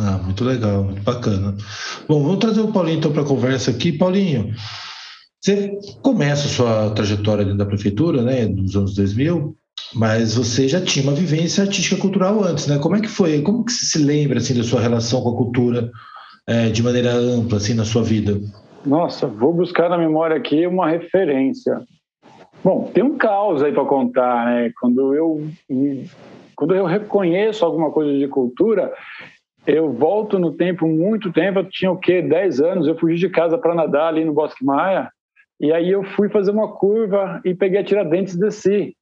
Ah, 0.00 0.18
muito 0.18 0.44
legal, 0.44 0.84
muito 0.84 1.02
bacana. 1.02 1.56
Bom, 2.08 2.22
vamos 2.22 2.38
trazer 2.38 2.60
o 2.60 2.72
Paulinho 2.72 2.98
então 2.98 3.12
para 3.12 3.22
a 3.22 3.26
conversa 3.26 3.70
aqui. 3.70 3.92
Paulinho, 3.92 4.52
você 5.40 5.76
começa 6.02 6.46
a 6.46 6.50
sua 6.50 6.90
trajetória 6.90 7.44
dentro 7.44 7.58
da 7.58 7.66
prefeitura, 7.66 8.22
né, 8.22 8.46
nos 8.46 8.76
anos 8.76 8.94
2000, 8.94 9.56
mas 9.94 10.34
você 10.34 10.68
já 10.68 10.80
tinha 10.80 11.04
uma 11.04 11.14
vivência 11.14 11.64
artística 11.64 12.00
cultural 12.00 12.42
antes, 12.44 12.66
né? 12.66 12.78
Como 12.78 12.96
é 12.96 13.00
que 13.00 13.08
foi? 13.08 13.42
Como 13.42 13.64
que 13.64 13.72
você 13.72 13.86
se 13.86 13.98
lembra 13.98 14.38
assim 14.38 14.54
da 14.54 14.62
sua 14.62 14.80
relação 14.80 15.22
com 15.22 15.30
a 15.30 15.36
cultura 15.36 15.90
é, 16.46 16.68
de 16.68 16.82
maneira 16.82 17.12
ampla 17.12 17.56
assim 17.56 17.74
na 17.74 17.84
sua 17.84 18.02
vida? 18.02 18.40
Nossa, 18.84 19.26
vou 19.26 19.52
buscar 19.52 19.88
na 19.88 19.98
memória 19.98 20.36
aqui 20.36 20.66
uma 20.66 20.88
referência. 20.88 21.80
Bom, 22.62 22.90
tem 22.92 23.04
um 23.04 23.16
caos 23.16 23.62
aí 23.62 23.72
para 23.72 23.84
contar, 23.84 24.46
né? 24.46 24.70
Quando 24.80 25.14
eu 25.14 25.48
quando 26.56 26.74
eu 26.74 26.86
reconheço 26.86 27.64
alguma 27.64 27.90
coisa 27.92 28.18
de 28.18 28.26
cultura, 28.26 28.92
eu 29.68 29.92
volto 29.92 30.38
no 30.38 30.54
tempo, 30.54 30.86
muito 30.86 31.30
tempo, 31.30 31.58
eu 31.58 31.68
tinha 31.68 31.92
o 31.92 31.98
quê? 31.98 32.22
10 32.22 32.60
anos, 32.60 32.88
eu 32.88 32.98
fugi 32.98 33.16
de 33.16 33.28
casa 33.28 33.58
para 33.58 33.74
nadar 33.74 34.08
ali 34.08 34.24
no 34.24 34.32
Bosque 34.32 34.64
Maia, 34.64 35.10
e 35.60 35.70
aí 35.70 35.90
eu 35.90 36.02
fui 36.02 36.30
fazer 36.30 36.52
uma 36.52 36.72
curva 36.72 37.38
e 37.44 37.54
peguei 37.54 37.80
a 37.80 37.84
Tiradentes 37.84 38.34
e 38.34 38.40
desci. 38.40 38.94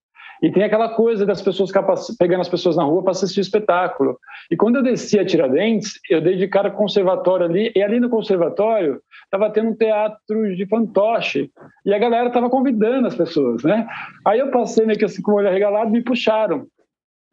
E 0.42 0.50
tem 0.50 0.64
aquela 0.64 0.88
coisa 0.88 1.24
das 1.24 1.40
pessoas 1.40 1.70
pegando 2.18 2.40
as 2.40 2.48
pessoas 2.48 2.76
na 2.76 2.82
rua 2.82 3.02
para 3.02 3.12
assistir 3.12 3.40
espetáculo. 3.40 4.18
E 4.50 4.56
quando 4.56 4.76
eu 4.76 4.82
desci 4.82 5.18
a 5.18 5.24
Tiradentes, 5.24 6.00
eu 6.10 6.20
dei 6.20 6.36
de 6.36 6.48
cara 6.48 6.70
conservatório 6.70 7.46
ali, 7.46 7.72
e 7.74 7.82
ali 7.82 8.00
no 8.00 8.10
conservatório 8.10 9.00
estava 9.24 9.50
tendo 9.50 9.70
um 9.70 9.76
teatro 9.76 10.56
de 10.56 10.66
fantoche, 10.66 11.48
e 11.84 11.94
a 11.94 11.98
galera 11.98 12.26
estava 12.26 12.50
convidando 12.50 13.06
as 13.06 13.14
pessoas, 13.14 13.62
né? 13.62 13.86
Aí 14.26 14.40
eu 14.40 14.50
passei 14.50 14.84
meio 14.84 14.98
que 14.98 15.04
assim 15.04 15.22
com 15.22 15.30
o 15.30 15.34
olho 15.36 15.48
arregalado, 15.48 15.90
me 15.90 16.02
puxaram. 16.02 16.66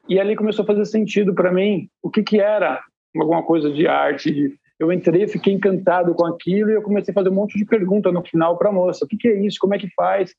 E 0.07 0.19
ali 0.19 0.35
começou 0.35 0.63
a 0.63 0.67
fazer 0.67 0.85
sentido 0.85 1.33
para 1.33 1.51
mim 1.51 1.87
o 2.01 2.11
que, 2.11 2.21
que 2.21 2.39
era 2.39 2.79
alguma 3.21 3.43
coisa 3.43 3.71
de 3.71 3.87
arte. 3.87 4.57
Eu 4.79 4.91
entrei, 4.91 5.27
fiquei 5.27 5.53
encantado 5.53 6.13
com 6.13 6.25
aquilo 6.25 6.71
e 6.71 6.75
eu 6.75 6.81
comecei 6.81 7.11
a 7.11 7.15
fazer 7.15 7.29
um 7.29 7.33
monte 7.33 7.57
de 7.57 7.65
perguntas 7.65 8.13
no 8.13 8.23
final 8.23 8.57
para 8.57 8.69
a 8.69 8.73
moça: 8.73 9.05
o 9.05 9.07
que, 9.07 9.17
que 9.17 9.27
é 9.27 9.45
isso? 9.45 9.59
Como 9.59 9.73
é 9.75 9.79
que 9.79 9.89
faz? 9.95 10.33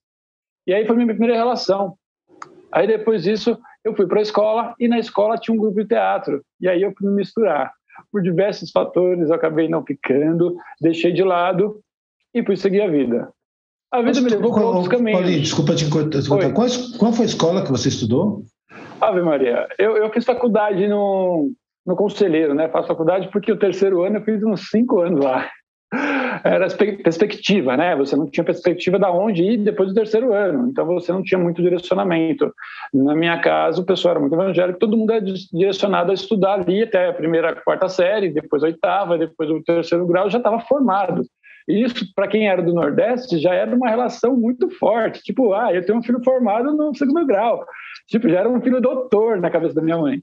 E 0.67 0.75
aí 0.75 0.87
foi 0.87 0.97
minha 0.97 1.09
primeira 1.09 1.37
relação. 1.37 1.95
Aí 2.73 2.87
depois 2.87 3.23
disso, 3.23 3.57
eu 3.85 3.95
fui 3.95 4.07
para 4.07 4.19
a 4.19 4.23
escola 4.23 4.75
e 4.81 4.89
na 4.89 4.99
escola 4.99 5.39
tinha 5.39 5.55
um 5.55 5.59
grupo 5.59 5.81
de 5.81 5.89
teatro. 5.89 6.43
E 6.61 6.69
aí 6.69 6.83
eu 6.83 6.93
fui 6.97 7.09
me 7.09 7.15
misturar. 7.15 7.73
Por 8.11 8.23
diversos 8.23 8.71
fatores, 8.71 9.29
eu 9.29 9.35
acabei 9.35 9.69
não 9.69 9.85
ficando, 9.85 10.57
deixei 10.81 11.13
de 11.13 11.23
lado 11.23 11.81
e 12.35 12.43
fui 12.43 12.57
seguir 12.57 12.81
a 12.81 12.89
vida. 12.89 13.31
A 13.93 13.99
vida 13.99 14.21
Mas, 14.21 14.25
me 14.25 14.31
levou 14.31 14.53
para 14.53 14.67
outros 14.67 14.89
caminhos. 14.89 15.21
Paulinho, 15.21 15.41
desculpa 15.41 15.75
te 15.77 15.89
cortar. 15.89 16.21
Qual, 16.53 16.69
qual 16.99 17.13
foi 17.13 17.25
a 17.25 17.29
escola 17.29 17.63
que 17.65 17.71
você 17.71 17.89
estudou? 17.89 18.43
Ave 19.01 19.23
Maria, 19.23 19.69
eu, 19.79 19.97
eu 19.97 20.11
fiz 20.11 20.25
faculdade 20.25 20.89
no, 20.89 21.53
no 21.87 21.97
Conselheiro, 21.97 22.55
né? 22.55 22.69
Faço 22.69 22.89
faculdade 22.89 23.29
porque 23.31 23.53
o 23.53 23.59
terceiro 23.59 24.03
ano 24.03 24.19
eu 24.19 24.25
fiz 24.25 24.43
uns 24.43 24.69
cinco 24.69 25.01
anos 25.01 25.25
lá. 25.25 25.49
Era 26.43 26.67
perspectiva, 26.69 27.77
né? 27.77 27.95
Você 27.97 28.17
não 28.17 28.29
tinha 28.29 28.45
perspectiva 28.45 28.99
da 28.99 29.11
onde 29.13 29.43
ir 29.43 29.59
depois 29.59 29.89
do 29.89 29.95
terceiro 29.95 30.33
ano, 30.33 30.69
então 30.69 30.85
você 30.87 31.13
não 31.13 31.23
tinha 31.23 31.39
muito 31.39 31.63
direcionamento. 31.63 32.53
Na 32.93 33.15
minha 33.15 33.39
casa, 33.41 33.81
o 33.81 33.87
pessoal 33.87 34.13
era 34.13 34.21
muito 34.21 34.35
evangélico, 34.35 34.79
todo 34.79 34.97
mundo 34.97 35.13
era 35.13 35.25
direcionado 35.53 36.11
a 36.11 36.15
estudar 36.15 36.55
ali 36.55 36.83
até 36.83 37.09
a 37.09 37.13
primeira, 37.13 37.51
a 37.51 37.57
quarta 37.57 37.89
série, 37.89 38.31
depois 38.31 38.63
a 38.63 38.67
oitava, 38.67 39.17
depois 39.17 39.49
o 39.51 39.63
terceiro 39.63 40.07
grau, 40.07 40.29
já 40.29 40.39
estava 40.39 40.61
formado. 40.61 41.23
E 41.69 41.83
isso, 41.83 42.13
para 42.15 42.29
quem 42.29 42.49
era 42.49 42.63
do 42.63 42.75
Nordeste, 42.75 43.39
já 43.39 43.55
era 43.55 43.75
uma 43.75 43.89
relação 43.89 44.37
muito 44.37 44.69
forte. 44.71 45.23
Tipo, 45.23 45.55
ah, 45.55 45.73
eu 45.73 45.85
tenho 45.85 45.99
um 45.99 46.03
filho 46.03 46.23
formado 46.23 46.75
no 46.75 46.95
segundo 46.95 47.25
grau. 47.27 47.65
Tipo, 48.07 48.29
já 48.29 48.41
era 48.41 48.49
um 48.49 48.61
filho 48.61 48.83
doutor 48.83 49.41
na 49.41 49.49
cabeça 49.49 49.75
da 49.75 49.81
minha 49.81 49.97
mãe. 49.97 50.21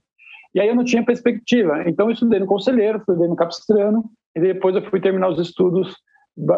E 0.54 0.60
aí 0.60 0.68
eu 0.68 0.74
não 0.74 0.84
tinha 0.84 1.04
perspectiva. 1.04 1.82
Então 1.86 2.06
eu 2.06 2.12
estudei 2.12 2.38
no 2.38 2.46
Conselheiro, 2.46 2.98
estudei 2.98 3.28
no 3.28 3.36
Capistrano, 3.36 4.04
e 4.34 4.40
depois 4.40 4.74
eu 4.74 4.82
fui 4.82 5.00
terminar 5.00 5.28
os 5.28 5.38
estudos 5.38 5.96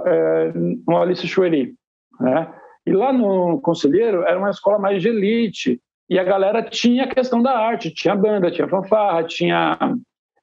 é, 0.07 0.53
no 0.55 0.97
Alice 0.97 1.27
Chueri. 1.27 1.75
Né? 2.21 2.53
E 2.87 2.93
lá 2.93 3.13
no 3.13 3.61
Conselheiro 3.61 4.23
era 4.23 4.39
uma 4.39 4.51
escola 4.51 4.79
mais 4.79 5.01
de 5.01 5.09
elite, 5.09 5.81
e 6.09 6.19
a 6.19 6.25
galera 6.25 6.63
tinha 6.63 7.05
a 7.05 7.09
questão 7.09 7.43
da 7.43 7.57
arte, 7.57 7.93
tinha 7.93 8.15
banda, 8.15 8.51
tinha 8.51 8.69
fanfarra, 8.69 9.25
tinha, 9.25 9.79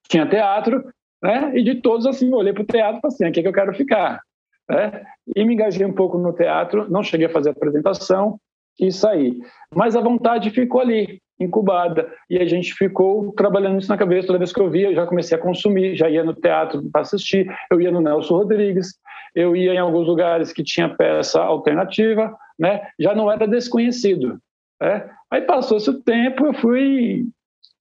tinha 0.10 0.26
teatro, 0.26 0.84
né? 1.22 1.52
E 1.56 1.64
de 1.64 1.76
todos, 1.76 2.08
assim, 2.08 2.30
eu 2.30 2.38
olhei 2.38 2.52
para 2.52 2.64
o 2.64 2.66
teatro 2.66 2.98
e 2.98 3.02
falei 3.02 3.14
assim, 3.14 3.26
aqui 3.26 3.40
é 3.40 3.44
que 3.44 3.50
eu 3.50 3.54
quero 3.54 3.74
ficar. 3.74 4.22
Né? 4.70 5.04
E 5.36 5.46
me 5.46 5.54
engajei 5.54 5.86
um 5.86 5.94
pouco 5.94 6.18
no 6.18 6.34
teatro, 6.34 6.90
não 6.90 7.04
cheguei 7.04 7.28
a 7.28 7.32
fazer 7.32 7.52
apresentação 7.52 8.40
e 8.80 8.92
saí. 8.92 9.40
Mas 9.74 9.96
a 9.96 10.02
vontade 10.02 10.50
ficou 10.50 10.82
ali, 10.82 11.22
incubada. 11.44 12.10
E 12.30 12.38
a 12.38 12.46
gente 12.46 12.74
ficou 12.74 13.32
trabalhando 13.34 13.80
isso 13.80 13.90
na 13.90 13.98
cabeça. 13.98 14.28
Toda 14.28 14.40
vez 14.40 14.54
que 14.54 14.60
eu 14.60 14.70
via, 14.70 14.90
eu 14.90 14.96
já 14.96 15.06
comecei 15.06 15.38
a 15.38 15.42
consumir, 15.42 15.96
já 15.96 16.10
ia 16.10 16.24
no 16.24 16.34
teatro 16.34 16.84
para 16.92 17.02
assistir, 17.02 17.48
eu 17.72 17.82
ia 17.82 17.92
no 17.92 18.02
Nelson 18.02 18.38
Rodrigues, 18.38 18.94
eu 19.36 19.56
ia 19.56 19.74
em 19.74 19.78
alguns 19.78 20.08
lugares 20.08 20.52
que 20.52 20.64
tinha 20.64 20.90
peça 20.90 21.42
alternativa, 21.42 22.36
né? 22.60 22.82
já 23.00 23.16
não 23.16 23.32
era 23.32 23.48
desconhecido. 23.48 24.38
Né? 24.82 25.10
Aí 25.30 25.42
passou-se 25.42 25.90
o 25.90 26.02
tempo, 26.02 26.46
eu 26.46 26.54
fui 26.54 27.26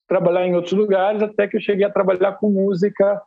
trabalhar 0.09 0.47
em 0.47 0.55
outros 0.55 0.73
lugares, 0.73 1.23
até 1.23 1.47
que 1.47 1.57
eu 1.57 1.61
cheguei 1.61 1.85
a 1.85 1.91
trabalhar 1.91 2.33
com 2.33 2.51
música 2.51 3.21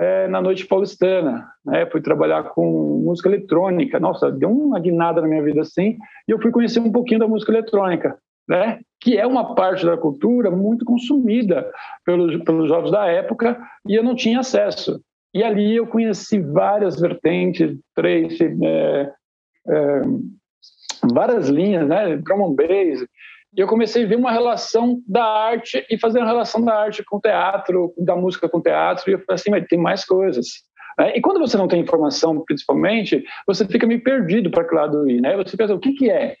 é, 0.00 0.26
na 0.28 0.40
noite 0.40 0.66
paulistana, 0.66 1.46
né? 1.62 1.84
Fui 1.84 2.00
trabalhar 2.00 2.42
com 2.44 3.02
música 3.04 3.28
eletrônica. 3.28 4.00
Nossa, 4.00 4.32
deu 4.32 4.50
uma 4.50 4.80
guinada 4.80 5.20
na 5.20 5.28
minha 5.28 5.42
vida 5.42 5.60
assim, 5.60 5.98
e 6.26 6.30
eu 6.30 6.40
fui 6.40 6.50
conhecer 6.50 6.80
um 6.80 6.90
pouquinho 6.90 7.20
da 7.20 7.28
música 7.28 7.52
eletrônica, 7.52 8.18
né? 8.48 8.80
Que 9.00 9.16
é 9.16 9.26
uma 9.26 9.54
parte 9.54 9.84
da 9.84 9.96
cultura 9.96 10.50
muito 10.50 10.84
consumida 10.84 11.70
pelos, 12.04 12.42
pelos 12.44 12.68
jovens 12.68 12.90
da 12.90 13.06
época, 13.06 13.58
e 13.86 13.94
eu 13.94 14.02
não 14.02 14.14
tinha 14.14 14.40
acesso. 14.40 15.00
E 15.32 15.42
ali 15.42 15.76
eu 15.76 15.86
conheci 15.86 16.40
várias 16.40 17.00
vertentes, 17.00 17.78
três, 17.94 18.38
é, 18.40 19.12
é, 19.68 20.02
várias 21.12 21.48
linhas, 21.48 21.88
né? 21.88 22.16
Drum 22.16 22.46
and 22.46 22.54
bass, 22.54 23.06
e 23.56 23.60
eu 23.60 23.66
comecei 23.66 24.04
a 24.04 24.06
ver 24.06 24.16
uma 24.16 24.30
relação 24.30 25.02
da 25.06 25.24
arte 25.24 25.84
e 25.90 25.98
fazer 25.98 26.20
uma 26.20 26.28
relação 26.28 26.64
da 26.64 26.74
arte 26.74 27.04
com 27.04 27.16
o 27.16 27.20
teatro, 27.20 27.92
da 27.98 28.14
música 28.14 28.48
com 28.48 28.58
o 28.58 28.62
teatro, 28.62 29.10
e 29.10 29.14
eu 29.14 29.18
falei 29.18 29.34
assim, 29.34 29.50
mas 29.50 29.66
tem 29.66 29.78
mais 29.78 30.04
coisas. 30.04 30.46
É, 30.98 31.18
e 31.18 31.20
quando 31.20 31.40
você 31.40 31.56
não 31.56 31.66
tem 31.66 31.80
informação, 31.80 32.44
principalmente, 32.44 33.24
você 33.46 33.66
fica 33.66 33.86
meio 33.86 34.02
perdido 34.02 34.50
para 34.50 34.64
que 34.64 34.74
lado 34.74 35.08
ir, 35.08 35.20
né? 35.20 35.36
Você 35.36 35.56
pensa, 35.56 35.74
o 35.74 35.80
que, 35.80 35.92
que 35.94 36.10
é? 36.10 36.36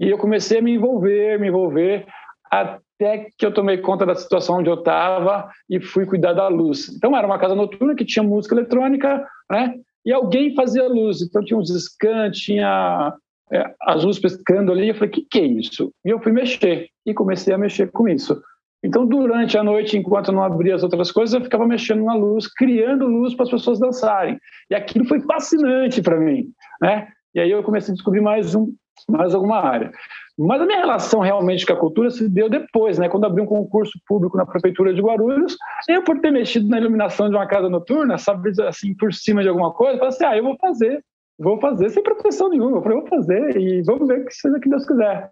E 0.00 0.08
eu 0.08 0.16
comecei 0.16 0.58
a 0.58 0.62
me 0.62 0.72
envolver, 0.72 1.38
me 1.38 1.48
envolver, 1.48 2.06
até 2.50 3.28
que 3.36 3.44
eu 3.44 3.52
tomei 3.52 3.78
conta 3.78 4.06
da 4.06 4.14
situação 4.14 4.56
onde 4.56 4.70
eu 4.70 4.74
estava 4.74 5.50
e 5.68 5.78
fui 5.78 6.06
cuidar 6.06 6.32
da 6.32 6.48
luz. 6.48 6.88
Então, 6.88 7.14
era 7.16 7.26
uma 7.26 7.38
casa 7.38 7.54
noturna 7.54 7.94
que 7.94 8.04
tinha 8.04 8.22
música 8.22 8.54
eletrônica, 8.54 9.22
né? 9.50 9.74
E 10.04 10.12
alguém 10.12 10.54
fazia 10.54 10.88
luz. 10.88 11.20
Então, 11.20 11.44
tinha 11.44 11.58
uns 11.58 11.68
scans, 11.68 12.38
tinha 12.38 13.14
é, 13.52 13.74
as 13.82 14.02
luzes 14.02 14.20
pescando 14.20 14.72
ali, 14.72 14.88
eu 14.88 14.94
falei, 14.94 15.10
o 15.10 15.12
que, 15.12 15.26
que 15.30 15.38
é 15.38 15.44
isso? 15.44 15.92
E 16.04 16.08
eu 16.08 16.18
fui 16.20 16.32
mexer, 16.32 16.88
e 17.04 17.12
comecei 17.12 17.52
a 17.52 17.58
mexer 17.58 17.90
com 17.92 18.08
isso. 18.08 18.40
Então, 18.82 19.04
durante 19.06 19.58
a 19.58 19.62
noite, 19.62 19.98
enquanto 19.98 20.32
não 20.32 20.42
abria 20.42 20.74
as 20.74 20.82
outras 20.82 21.12
coisas, 21.12 21.34
eu 21.34 21.42
ficava 21.42 21.66
mexendo 21.66 22.02
na 22.02 22.14
luz, 22.14 22.46
criando 22.46 23.06
luz 23.06 23.34
para 23.34 23.44
as 23.44 23.50
pessoas 23.50 23.78
dançarem. 23.78 24.38
E 24.70 24.74
aquilo 24.74 25.04
foi 25.04 25.20
fascinante 25.20 26.00
para 26.00 26.18
mim, 26.18 26.46
né? 26.80 27.08
E 27.34 27.40
aí 27.40 27.50
eu 27.50 27.62
comecei 27.62 27.92
a 27.92 27.94
descobrir 27.94 28.22
mais 28.22 28.54
um, 28.54 28.72
mais 29.08 29.34
alguma 29.34 29.58
área. 29.58 29.92
Mas 30.38 30.60
a 30.60 30.66
minha 30.66 30.80
relação 30.80 31.20
realmente 31.20 31.66
com 31.66 31.72
a 31.72 31.76
cultura 31.76 32.10
se 32.10 32.28
deu 32.28 32.48
depois, 32.48 32.98
né? 32.98 33.08
Quando 33.08 33.26
abri 33.26 33.42
um 33.42 33.46
concurso 33.46 33.98
público 34.06 34.36
na 34.36 34.46
prefeitura 34.46 34.94
de 34.94 35.02
Guarulhos, 35.02 35.56
eu 35.88 36.02
por 36.02 36.18
ter 36.20 36.30
mexido 36.30 36.68
na 36.68 36.78
iluminação 36.78 37.28
de 37.28 37.36
uma 37.36 37.46
casa 37.46 37.68
noturna, 37.68 38.16
sabe, 38.16 38.50
assim, 38.66 38.94
por 38.94 39.12
cima 39.12 39.42
de 39.42 39.48
alguma 39.48 39.72
coisa, 39.72 39.98
falei 39.98 40.08
assim, 40.08 40.24
ah, 40.24 40.36
eu 40.36 40.44
vou 40.44 40.56
fazer 40.58 41.02
vou 41.40 41.58
fazer 41.58 41.88
sem 41.88 42.02
pretensão 42.02 42.50
nenhuma. 42.50 42.76
Eu 42.76 42.82
falei, 42.82 42.98
vou 42.98 43.08
fazer 43.08 43.56
e 43.56 43.82
vamos 43.82 44.06
ver 44.06 44.26
que 44.26 44.34
seja 44.34 44.60
que 44.60 44.68
Deus 44.68 44.86
quiser. 44.86 45.30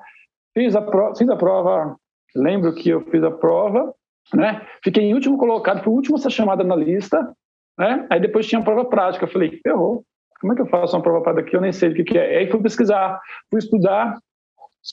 Fiz 0.55 0.75
a, 0.75 0.81
prova, 0.81 1.15
fiz 1.15 1.29
a 1.29 1.37
prova, 1.37 1.97
lembro 2.35 2.75
que 2.75 2.89
eu 2.89 3.03
fiz 3.03 3.23
a 3.23 3.31
prova, 3.31 3.95
né? 4.35 4.67
Fiquei 4.83 5.05
em 5.05 5.15
último 5.15 5.37
colocado, 5.37 5.85
fui 5.85 5.93
o 5.93 5.97
último 5.97 6.17
a 6.17 6.19
ser 6.19 6.31
chamado 6.31 6.65
na 6.65 6.75
lista, 6.75 7.31
né? 7.79 8.07
Aí 8.11 8.19
depois 8.19 8.47
tinha 8.47 8.61
a 8.61 8.65
prova 8.65 8.87
prática. 8.87 9.27
Eu 9.27 9.31
falei, 9.31 9.61
ferrou. 9.63 10.03
Como 10.41 10.53
é 10.53 10.57
que 10.57 10.63
eu 10.63 10.67
faço 10.67 10.97
uma 10.97 11.03
prova 11.03 11.21
prática 11.21 11.47
aqui? 11.47 11.57
Eu 11.57 11.61
nem 11.61 11.73
sei 11.73 11.91
o 11.91 11.95
que, 11.95 12.05
que 12.05 12.19
é. 12.19 12.39
Aí 12.39 12.51
fui 12.51 12.61
pesquisar, 12.61 13.21
fui 13.51 13.59
estudar, 13.59 14.19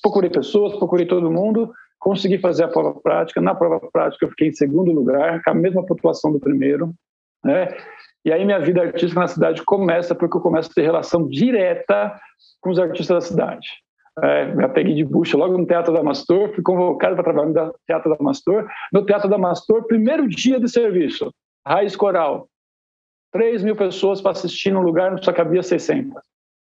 procurei 0.02 0.30
pessoas, 0.30 0.76
procurei 0.76 1.06
todo 1.06 1.32
mundo, 1.32 1.72
consegui 2.00 2.38
fazer 2.38 2.64
a 2.64 2.68
prova 2.68 3.00
prática. 3.00 3.42
Na 3.42 3.56
prova 3.56 3.80
prática 3.92 4.26
eu 4.26 4.30
fiquei 4.30 4.50
em 4.50 4.54
segundo 4.54 4.92
lugar, 4.92 5.42
com 5.44 5.52
a 5.52 5.54
mesma 5.54 5.86
pontuação 5.86 6.32
do 6.32 6.40
primeiro, 6.40 6.94
né? 7.44 7.76
E 8.26 8.32
aí 8.32 8.44
minha 8.44 8.60
vida 8.60 8.82
artística 8.82 9.20
na 9.20 9.28
cidade 9.28 9.64
começa 9.64 10.16
porque 10.16 10.36
eu 10.36 10.42
começo 10.42 10.72
a 10.72 10.74
ter 10.74 10.82
relação 10.82 11.28
direta 11.28 12.20
com 12.60 12.72
os 12.72 12.80
artistas 12.80 13.16
da 13.16 13.22
cidade. 13.22 13.68
É, 14.24 14.46
me 14.46 14.68
peguei 14.70 14.96
de 14.96 15.04
bucha 15.04 15.38
logo 15.38 15.58
no 15.58 15.66
Teatro 15.66 15.94
da 15.94 16.02
Mastor, 16.02 16.50
fui 16.54 16.64
convocado 16.64 17.16
para 17.16 17.24
trabalhar 17.24 17.66
no 17.66 17.76
Teatro 17.86 18.10
da 18.10 18.24
Mastor. 18.24 18.68
No 18.92 19.06
Teatro 19.06 19.30
da 19.30 19.38
Mastor, 19.38 19.86
primeiro 19.86 20.28
dia 20.28 20.60
de 20.60 20.70
serviço, 20.70 21.32
raiz 21.68 21.96
coral. 21.96 22.48
3 23.36 23.64
mil 23.64 23.76
pessoas 23.76 24.22
para 24.22 24.32
assistir 24.32 24.72
num 24.72 24.80
lugar 24.80 25.14
que 25.14 25.26
só 25.26 25.34
cabia 25.34 25.62
600. 25.62 26.24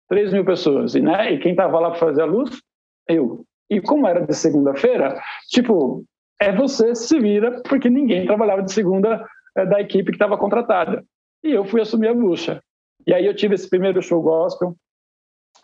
3 0.06 0.34
mil 0.34 0.44
pessoas. 0.44 0.94
E, 0.94 1.00
né, 1.00 1.32
e 1.32 1.38
quem 1.38 1.52
estava 1.52 1.80
lá 1.80 1.90
para 1.90 1.98
fazer 1.98 2.20
a 2.20 2.26
luz? 2.26 2.60
Eu. 3.08 3.42
E 3.70 3.80
como 3.80 4.06
era 4.06 4.20
de 4.26 4.34
segunda-feira, 4.34 5.18
tipo, 5.48 6.04
é 6.38 6.54
você 6.54 6.94
se 6.94 7.18
vira, 7.18 7.62
porque 7.62 7.88
ninguém 7.88 8.26
trabalhava 8.26 8.62
de 8.62 8.70
segunda 8.70 9.26
é, 9.56 9.64
da 9.64 9.80
equipe 9.80 10.10
que 10.10 10.16
estava 10.16 10.36
contratada. 10.36 11.02
E 11.42 11.52
eu 11.52 11.64
fui 11.64 11.80
assumir 11.80 12.08
a 12.08 12.14
bucha. 12.14 12.62
E 13.06 13.14
aí 13.14 13.24
eu 13.24 13.34
tive 13.34 13.54
esse 13.54 13.68
primeiro 13.70 14.02
show 14.02 14.20
gospel. 14.20 14.76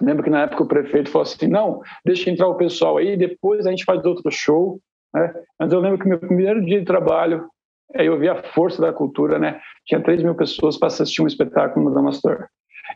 Lembro 0.01 0.25
que 0.25 0.31
na 0.31 0.45
época 0.45 0.63
o 0.63 0.69
prefeito 0.69 1.11
falou 1.11 1.25
assim: 1.25 1.49
não, 1.49 1.83
deixa 2.03 2.31
entrar 2.31 2.49
o 2.49 2.57
pessoal 2.57 2.97
aí, 2.97 3.15
depois 3.15 3.67
a 3.67 3.71
gente 3.71 3.85
faz 3.85 4.03
outro 4.07 4.31
show. 4.31 4.81
Né? 5.13 5.35
Mas 5.61 5.71
eu 5.71 5.81
lembro 5.81 5.99
que 5.99 6.09
meu 6.09 6.19
primeiro 6.19 6.65
dia 6.65 6.79
de 6.79 6.87
trabalho, 6.87 7.47
eu 7.95 8.19
vi 8.19 8.29
a 8.29 8.43
força 8.43 8.81
da 8.81 8.93
cultura, 8.93 9.39
né? 9.39 9.61
Tinha 9.87 10.01
3 10.01 10.23
mil 10.23 10.35
pessoas 10.35 10.77
para 10.77 10.89
assistir 10.89 11.23
um 11.23 11.27
espetáculo 11.27 11.89
no 11.89 11.95
Damastor. 11.95 12.47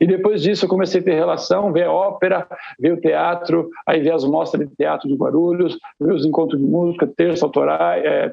E 0.01 0.07
depois 0.07 0.43
disso 0.43 0.65
eu 0.65 0.69
comecei 0.69 1.01
a 1.01 1.05
ter 1.05 1.15
relação, 1.15 1.73
ver 1.73 1.89
ópera, 1.89 2.47
ver 2.79 2.93
o 2.93 3.01
teatro, 3.01 3.71
aí 3.87 4.01
ver 4.01 4.13
as 4.13 4.25
mostras 4.25 4.69
de 4.69 4.77
teatro 4.77 5.09
de 5.09 5.15
Guarulhos, 5.15 5.79
ver 6.01 6.13
os 6.13 6.25
encontros 6.25 6.61
de 6.61 6.67
música, 6.67 7.07
terça 7.07 7.45
autoral, 7.45 7.93
é, 7.93 8.33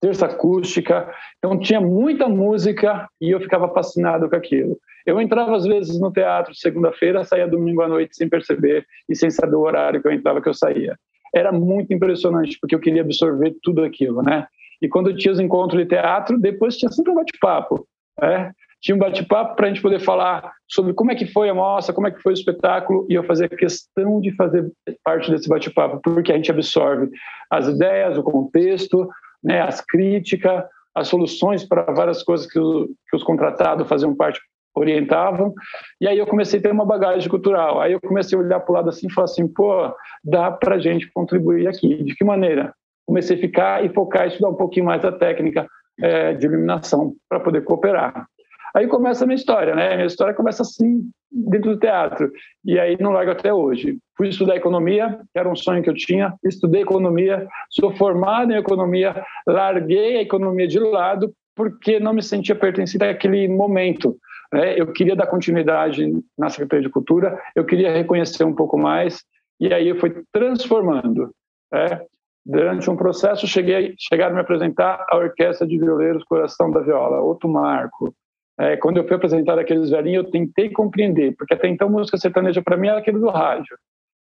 terça 0.00 0.26
acústica. 0.26 1.12
Então 1.38 1.58
tinha 1.58 1.80
muita 1.80 2.28
música 2.28 3.08
e 3.20 3.30
eu 3.30 3.40
ficava 3.40 3.68
fascinado 3.68 4.28
com 4.28 4.36
aquilo. 4.36 4.78
Eu 5.04 5.20
entrava 5.20 5.54
às 5.54 5.64
vezes 5.64 6.00
no 6.00 6.12
teatro 6.12 6.54
segunda-feira, 6.54 7.24
saía 7.24 7.46
domingo 7.46 7.82
à 7.82 7.88
noite 7.88 8.16
sem 8.16 8.28
perceber 8.28 8.84
e 9.08 9.14
sem 9.14 9.30
saber 9.30 9.56
o 9.56 9.60
horário 9.60 10.00
que 10.00 10.08
eu 10.08 10.12
entrava, 10.12 10.40
que 10.40 10.48
eu 10.48 10.54
saía. 10.54 10.98
Era 11.34 11.52
muito 11.52 11.92
impressionante, 11.92 12.58
porque 12.60 12.74
eu 12.74 12.80
queria 12.80 13.02
absorver 13.02 13.54
tudo 13.62 13.84
aquilo, 13.84 14.22
né? 14.22 14.46
E 14.80 14.88
quando 14.88 15.16
tinha 15.16 15.32
os 15.32 15.40
encontros 15.40 15.80
de 15.80 15.88
teatro, 15.88 16.38
depois 16.38 16.76
tinha 16.76 16.90
sempre 16.90 17.12
um 17.12 17.16
bate-papo. 17.16 17.86
Né? 18.20 18.52
Tinha 18.80 18.94
um 18.94 18.98
bate-papo 18.98 19.56
para 19.56 19.66
a 19.66 19.68
gente 19.68 19.82
poder 19.82 20.00
falar 20.00 20.52
sobre 20.68 20.92
como 20.94 21.10
é 21.10 21.14
que 21.14 21.26
foi 21.26 21.48
a 21.48 21.54
mostra, 21.54 21.94
como 21.94 22.06
é 22.06 22.10
que 22.10 22.20
foi 22.20 22.32
o 22.32 22.34
espetáculo, 22.34 23.06
e 23.08 23.14
eu 23.14 23.24
fazia 23.24 23.48
questão 23.48 24.20
de 24.20 24.34
fazer 24.36 24.70
parte 25.02 25.30
desse 25.30 25.48
bate-papo, 25.48 26.00
porque 26.02 26.32
a 26.32 26.36
gente 26.36 26.50
absorve 26.50 27.10
as 27.50 27.66
ideias, 27.66 28.18
o 28.18 28.22
contexto, 28.22 29.08
né, 29.42 29.60
as 29.62 29.80
críticas, 29.80 30.64
as 30.94 31.08
soluções 31.08 31.64
para 31.64 31.82
várias 31.92 32.22
coisas 32.22 32.46
que, 32.46 32.58
o, 32.58 32.88
que 33.08 33.16
os 33.16 33.22
contratados 33.22 33.88
faziam 33.88 34.14
parte 34.14 34.40
orientavam. 34.74 35.54
E 36.00 36.06
aí 36.06 36.18
eu 36.18 36.26
comecei 36.26 36.60
a 36.60 36.62
ter 36.62 36.70
uma 36.70 36.84
bagagem 36.84 37.28
cultural. 37.28 37.80
Aí 37.80 37.92
eu 37.92 38.00
comecei 38.00 38.36
a 38.36 38.40
olhar 38.40 38.60
para 38.60 38.72
o 38.72 38.74
lado 38.74 38.90
assim 38.90 39.06
e 39.06 39.12
falar 39.12 39.24
assim, 39.24 39.48
pô, 39.48 39.90
dá 40.22 40.50
para 40.50 40.76
a 40.76 40.78
gente 40.78 41.10
contribuir 41.12 41.66
aqui. 41.66 42.02
De 42.04 42.14
que 42.14 42.24
maneira? 42.24 42.74
Comecei 43.06 43.36
a 43.36 43.40
ficar 43.40 43.84
e 43.84 43.88
focar 43.88 44.24
e 44.24 44.28
estudar 44.28 44.50
um 44.50 44.56
pouquinho 44.56 44.86
mais 44.86 45.04
a 45.04 45.12
técnica 45.12 45.66
é, 46.00 46.34
de 46.34 46.46
iluminação 46.46 47.14
para 47.28 47.40
poder 47.40 47.62
cooperar. 47.62 48.26
Aí 48.74 48.86
começa 48.86 49.24
a 49.24 49.26
minha 49.26 49.36
história, 49.36 49.74
né? 49.74 49.94
Minha 49.94 50.06
história 50.06 50.34
começa 50.34 50.62
assim, 50.62 51.08
dentro 51.30 51.72
do 51.72 51.78
teatro. 51.78 52.30
E 52.62 52.78
aí 52.78 52.96
não 53.00 53.12
largo 53.12 53.30
até 53.30 53.52
hoje. 53.52 53.98
Fui 54.16 54.28
estudar 54.28 54.56
economia, 54.56 55.18
que 55.32 55.38
era 55.38 55.48
um 55.48 55.56
sonho 55.56 55.82
que 55.82 55.88
eu 55.88 55.94
tinha. 55.94 56.34
Estudei 56.44 56.82
economia, 56.82 57.48
sou 57.70 57.90
formado 57.96 58.52
em 58.52 58.56
economia, 58.56 59.24
larguei 59.46 60.18
a 60.18 60.22
economia 60.22 60.68
de 60.68 60.78
lado 60.78 61.32
porque 61.54 61.98
não 61.98 62.12
me 62.12 62.22
sentia 62.22 62.54
pertencida 62.54 63.08
àquele 63.08 63.48
momento. 63.48 64.16
Né? 64.52 64.78
Eu 64.78 64.92
queria 64.92 65.16
dar 65.16 65.26
continuidade 65.26 66.12
na 66.36 66.50
Secretaria 66.50 66.86
de 66.86 66.92
Cultura, 66.92 67.40
eu 67.54 67.64
queria 67.64 67.90
reconhecer 67.90 68.44
um 68.44 68.54
pouco 68.54 68.78
mais, 68.78 69.24
e 69.58 69.72
aí 69.72 69.88
eu 69.88 69.98
fui 69.98 70.22
transformando. 70.30 71.30
Né? 71.72 72.02
Durante 72.48 72.88
um 72.88 72.96
processo, 72.96 73.44
cheguei, 73.44 73.96
chegaram 73.98 74.30
a 74.30 74.34
me 74.36 74.40
apresentar 74.40 75.04
a 75.10 75.16
Orquestra 75.16 75.66
de 75.66 75.76
Violeiros 75.76 76.22
Coração 76.22 76.70
da 76.70 76.78
Viola, 76.78 77.20
outro 77.20 77.48
marco. 77.48 78.14
É, 78.56 78.76
quando 78.76 78.98
eu 78.98 79.06
fui 79.06 79.16
apresentar 79.16 79.58
aqueles 79.58 79.90
velhinhos, 79.90 80.24
eu 80.24 80.30
tentei 80.30 80.70
compreender, 80.70 81.34
porque 81.36 81.54
até 81.54 81.66
então 81.66 81.90
música 81.90 82.16
sertaneja 82.16 82.62
para 82.62 82.76
mim 82.76 82.86
era 82.86 82.98
aquele 82.98 83.18
do 83.18 83.28
rádio. 83.30 83.76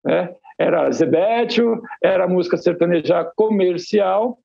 Né? 0.04 0.34
Era 0.58 0.92
Zebétio, 0.92 1.80
era 2.02 2.28
música 2.28 2.58
sertaneja 2.58 3.24
comercial, 3.34 4.38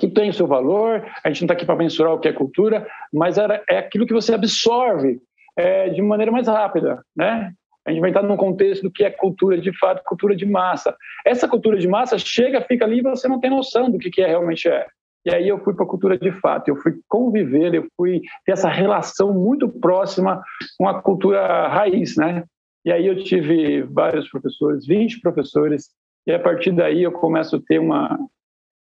que 0.00 0.08
tem 0.08 0.30
o 0.30 0.34
seu 0.34 0.46
valor, 0.46 1.06
a 1.22 1.28
gente 1.28 1.42
não 1.42 1.44
está 1.44 1.52
aqui 1.52 1.66
para 1.66 1.76
mensurar 1.76 2.14
o 2.14 2.18
que 2.18 2.28
é 2.28 2.32
cultura, 2.32 2.88
mas 3.12 3.36
era, 3.36 3.62
é 3.68 3.76
aquilo 3.76 4.06
que 4.06 4.14
você 4.14 4.32
absorve 4.32 5.20
é, 5.58 5.90
de 5.90 6.00
maneira 6.00 6.32
mais 6.32 6.48
rápida, 6.48 7.02
né? 7.14 7.52
A 7.86 7.90
gente 7.90 8.00
vai 8.00 8.10
entrar 8.10 8.22
num 8.22 8.36
contexto 8.36 8.82
do 8.82 8.90
que 8.90 9.04
é 9.04 9.10
cultura 9.10 9.58
de 9.58 9.76
fato, 9.78 10.02
cultura 10.04 10.36
de 10.36 10.44
massa. 10.44 10.94
Essa 11.24 11.48
cultura 11.48 11.78
de 11.78 11.88
massa 11.88 12.18
chega, 12.18 12.60
fica 12.60 12.84
ali 12.84 12.98
e 12.98 13.02
você 13.02 13.28
não 13.28 13.40
tem 13.40 13.50
noção 13.50 13.90
do 13.90 13.98
que, 13.98 14.10
que 14.10 14.20
é 14.20 14.26
realmente 14.26 14.68
é. 14.68 14.86
E 15.24 15.34
aí 15.34 15.48
eu 15.48 15.58
fui 15.62 15.74
para 15.74 15.84
a 15.84 15.88
cultura 15.88 16.16
de 16.16 16.32
fato, 16.32 16.68
eu 16.68 16.76
fui 16.76 17.00
conviver, 17.08 17.74
eu 17.74 17.86
fui 17.96 18.22
ter 18.44 18.52
essa 18.52 18.68
relação 18.68 19.34
muito 19.34 19.68
próxima 19.68 20.42
com 20.78 20.88
a 20.88 21.02
cultura 21.02 21.68
raiz, 21.68 22.16
né? 22.16 22.44
E 22.84 22.92
aí 22.92 23.06
eu 23.06 23.22
tive 23.22 23.82
vários 23.82 24.28
professores, 24.30 24.86
20 24.86 25.20
professores, 25.20 25.90
e 26.26 26.32
a 26.32 26.38
partir 26.38 26.72
daí 26.72 27.02
eu 27.02 27.12
começo 27.12 27.56
a 27.56 27.60
ter 27.60 27.78
uma, 27.78 28.18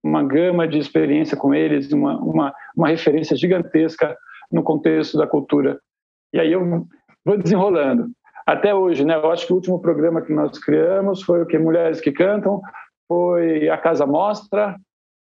uma 0.03 0.23
gama 0.23 0.69
de 0.69 0.79
experiência 0.79 1.37
com 1.37 1.55
eles, 1.55 1.93
uma, 1.93 2.19
uma, 2.19 2.55
uma 2.77 2.89
referência 2.89 3.37
gigantesca 3.37 4.17
no 4.53 4.63
contexto 4.63 5.17
da 5.17 5.27
cultura. 5.27 5.81
E 6.33 6.41
aí 6.41 6.53
eu 6.53 6.87
vou 7.25 7.38
desenrolando. 7.38 8.11
Até 8.46 8.74
hoje, 8.74 9.04
né? 9.04 9.14
Eu 9.16 9.30
acho 9.30 9.46
que 9.46 9.52
o 9.52 9.57
último 9.57 9.80
programa 9.80 10.20
que 10.20 10.33
nós 10.33 10.59
criamos 10.59 11.22
foi 11.22 11.42
o 11.42 11.46
que 11.46 11.59
Mulheres 11.59 12.00
que 12.00 12.12
Cantam, 12.12 12.61
foi 13.09 13.68
a 13.68 13.78
Casa 13.78 14.07
Mostra 14.07 14.76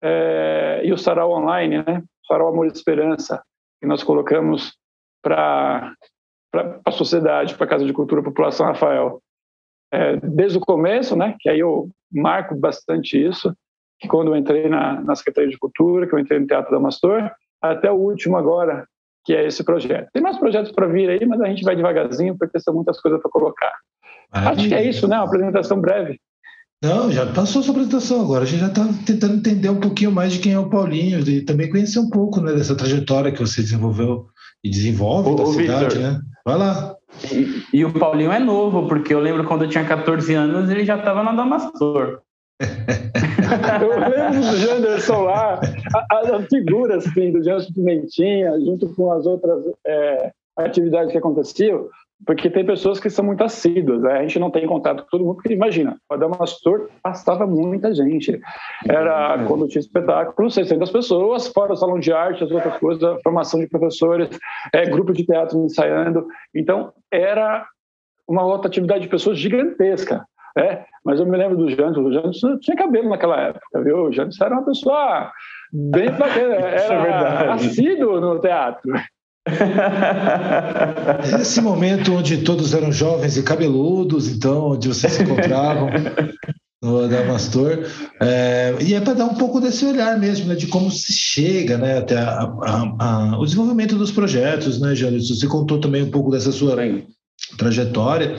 é, 0.02 0.82
e 0.84 0.94
o 0.94 0.98
Sarau 0.98 1.32
Online, 1.32 1.84
né? 1.84 2.04
Sarau 2.28 2.50
Amor 2.50 2.66
e 2.66 2.70
Esperança, 2.70 3.42
que 3.80 3.88
nós 3.88 4.04
colocamos 4.04 4.78
para 5.24 5.94
a 6.86 6.92
sociedade, 6.92 7.56
para 7.56 7.66
a 7.66 7.70
Casa 7.70 7.86
de 7.86 7.94
Cultura 7.94 8.22
População 8.22 8.66
Rafael. 8.66 9.20
É, 9.92 10.18
desde 10.18 10.58
o 10.58 10.62
começo, 10.62 11.16
né? 11.16 11.36
Que 11.40 11.50
aí 11.50 11.60
eu 11.60 11.90
marco 12.12 12.56
bastante 12.56 13.18
isso 13.18 13.54
que 14.00 14.08
quando 14.08 14.28
eu 14.28 14.36
entrei 14.36 14.70
na, 14.70 15.02
na 15.02 15.16
Secretaria 15.16 15.50
de 15.50 15.58
Cultura, 15.58 16.06
que 16.08 16.14
eu 16.14 16.20
entrei 16.20 16.40
no 16.40 16.46
Teatro 16.46 16.72
da 16.72 16.80
Mastor, 16.80 17.32
até 17.62 17.92
o 17.92 17.96
último 17.96 18.38
agora, 18.38 18.88
que 19.28 19.34
é 19.34 19.46
esse 19.46 19.62
projeto. 19.62 20.08
Tem 20.14 20.24
mais 20.24 20.38
projetos 20.38 20.72
para 20.72 20.88
vir 20.88 21.10
aí, 21.10 21.26
mas 21.26 21.42
a 21.42 21.48
gente 21.48 21.62
vai 21.62 21.76
devagarzinho, 21.76 22.38
porque 22.38 22.62
são 22.62 22.74
muitas 22.74 22.98
coisas 23.02 23.22
para 23.22 23.30
colocar. 23.30 23.74
Maravilha. 24.34 24.58
Acho 24.58 24.70
que 24.70 24.74
é 24.74 24.90
isso, 24.90 25.06
né? 25.06 25.18
Uma 25.18 25.26
apresentação 25.26 25.82
breve. 25.82 26.18
Não, 26.82 27.12
já 27.12 27.26
passou 27.26 27.62
sua 27.62 27.74
apresentação 27.74 28.22
agora. 28.22 28.44
A 28.44 28.48
gente 28.48 28.62
já 28.62 28.68
está 28.68 28.88
tentando 29.06 29.36
entender 29.36 29.70
um 29.70 29.82
pouquinho 29.82 30.14
mais 30.14 30.32
de 30.32 30.40
quem 30.40 30.54
é 30.54 30.60
o 30.60 30.70
Paulinho 30.70 31.20
e 31.28 31.42
também 31.42 31.70
conhecer 31.70 32.00
um 32.00 32.10
pouco 32.10 32.40
né, 32.40 32.54
dessa 32.54 32.74
trajetória 32.74 33.30
que 33.30 33.42
você 33.42 33.62
desenvolveu 33.62 34.28
e 34.64 34.70
desenvolve 34.70 35.32
ô, 35.32 35.36
da 35.36 35.46
cidade, 35.48 35.96
Victor, 35.96 36.00
né? 36.00 36.22
Vai 36.46 36.58
lá. 36.58 36.96
E, 37.30 37.64
e, 37.80 37.84
o 37.84 37.92
Paulinho 37.92 38.32
é 38.32 38.40
novo, 38.40 38.88
porque 38.88 39.14
eu 39.14 39.20
lembro 39.20 39.44
quando 39.44 39.66
eu 39.66 39.70
tinha 39.70 39.84
14 39.84 40.34
anos, 40.36 40.70
ele 40.70 40.86
já 40.86 40.98
estava 40.98 41.22
na 41.22 41.34
Damastor. 41.34 42.22
Eu 43.82 44.00
lembro 44.00 44.42
do 44.42 44.58
Janderson 44.58 45.22
lá, 45.24 45.60
a, 46.12 46.36
a 46.36 46.42
figura 46.44 46.98
assim, 46.98 47.32
do 47.32 47.44
Janderson 47.44 47.74
Pimentinha, 47.74 48.60
junto 48.60 48.94
com 48.96 49.12
as 49.12 49.26
outras 49.26 49.64
é, 49.86 50.32
atividades 50.58 51.12
que 51.12 51.18
aconteciam, 51.18 51.88
porque 52.26 52.50
tem 52.50 52.66
pessoas 52.66 53.00
que 53.00 53.10
são 53.12 53.24
muito 53.24 53.44
assíduas, 53.44 54.02
né? 54.02 54.14
a 54.14 54.22
gente 54.24 54.40
não 54.40 54.50
tem 54.50 54.66
contato 54.66 55.04
com 55.04 55.10
todo 55.10 55.24
mundo, 55.24 55.36
porque 55.36 55.54
imagina, 55.54 55.98
o 56.10 56.14
Adamastor 56.16 56.90
passava 57.02 57.46
muita 57.46 57.94
gente. 57.94 58.40
Era, 58.90 59.38
uhum. 59.38 59.46
quando 59.46 59.68
tinha 59.68 59.80
espetáculo, 59.80 60.50
600 60.50 60.90
pessoas, 60.90 61.48
fora 61.48 61.74
o 61.74 61.76
salão 61.76 62.00
de 62.00 62.12
arte, 62.12 62.44
as 62.44 62.52
outras 62.52 62.78
coisas, 62.80 63.22
formação 63.22 63.60
de 63.60 63.68
professores, 63.68 64.30
é, 64.74 64.86
grupo 64.86 65.14
de 65.14 65.26
teatro 65.26 65.64
ensaiando. 65.64 66.26
Então, 66.56 66.92
era 67.12 67.68
uma 68.28 68.44
outra 68.44 68.68
atividade 68.68 69.02
de 69.02 69.10
pessoas 69.10 69.38
gigantesca. 69.38 70.26
É, 70.58 70.86
mas 71.06 71.20
eu 71.20 71.26
me 71.26 71.38
lembro 71.38 71.58
do 71.58 71.70
Jantos. 71.70 72.04
O 72.04 72.12
Jantos 72.12 72.42
não 72.42 72.60
tinha 72.60 72.76
cabelo 72.76 73.10
naquela 73.10 73.40
época, 73.40 73.84
viu? 73.84 74.06
O 74.06 74.12
Jantos 74.12 74.40
era 74.42 74.56
uma 74.56 74.66
pessoa 74.66 75.32
bem 75.72 76.12
bacana, 76.12 76.56
é 76.68 76.86
era 76.86 77.46
é 77.46 77.52
assíduo 77.52 78.20
no 78.20 78.40
teatro. 78.40 78.94
Esse 81.40 81.62
momento 81.62 82.14
onde 82.14 82.40
todos 82.40 82.74
eram 82.74 82.92
jovens 82.92 83.38
e 83.38 83.44
cabeludos, 83.44 84.28
então, 84.28 84.72
onde 84.72 84.90
vocês 84.90 85.14
se 85.14 85.24
encontravam 85.24 85.90
no 86.84 87.06
Adamastor, 87.06 87.86
é, 88.22 88.76
e 88.82 88.94
é 88.94 89.00
para 89.00 89.14
dar 89.14 89.26
um 89.26 89.36
pouco 89.36 89.62
desse 89.62 89.86
olhar 89.86 90.20
mesmo, 90.20 90.48
né, 90.48 90.56
de 90.56 90.68
como 90.68 90.92
se 90.92 91.14
chega 91.14 91.78
né, 91.78 91.98
até 91.98 92.18
a, 92.18 92.42
a, 92.42 92.96
a, 93.00 93.40
o 93.40 93.46
desenvolvimento 93.46 93.96
dos 93.96 94.12
projetos, 94.12 94.82
né, 94.82 94.94
Jânio? 94.94 95.22
Você 95.22 95.48
contou 95.48 95.80
também 95.80 96.04
um 96.04 96.12
pouco 96.12 96.30
dessa 96.30 96.52
sua 96.52 96.76
trajetória. 97.58 98.36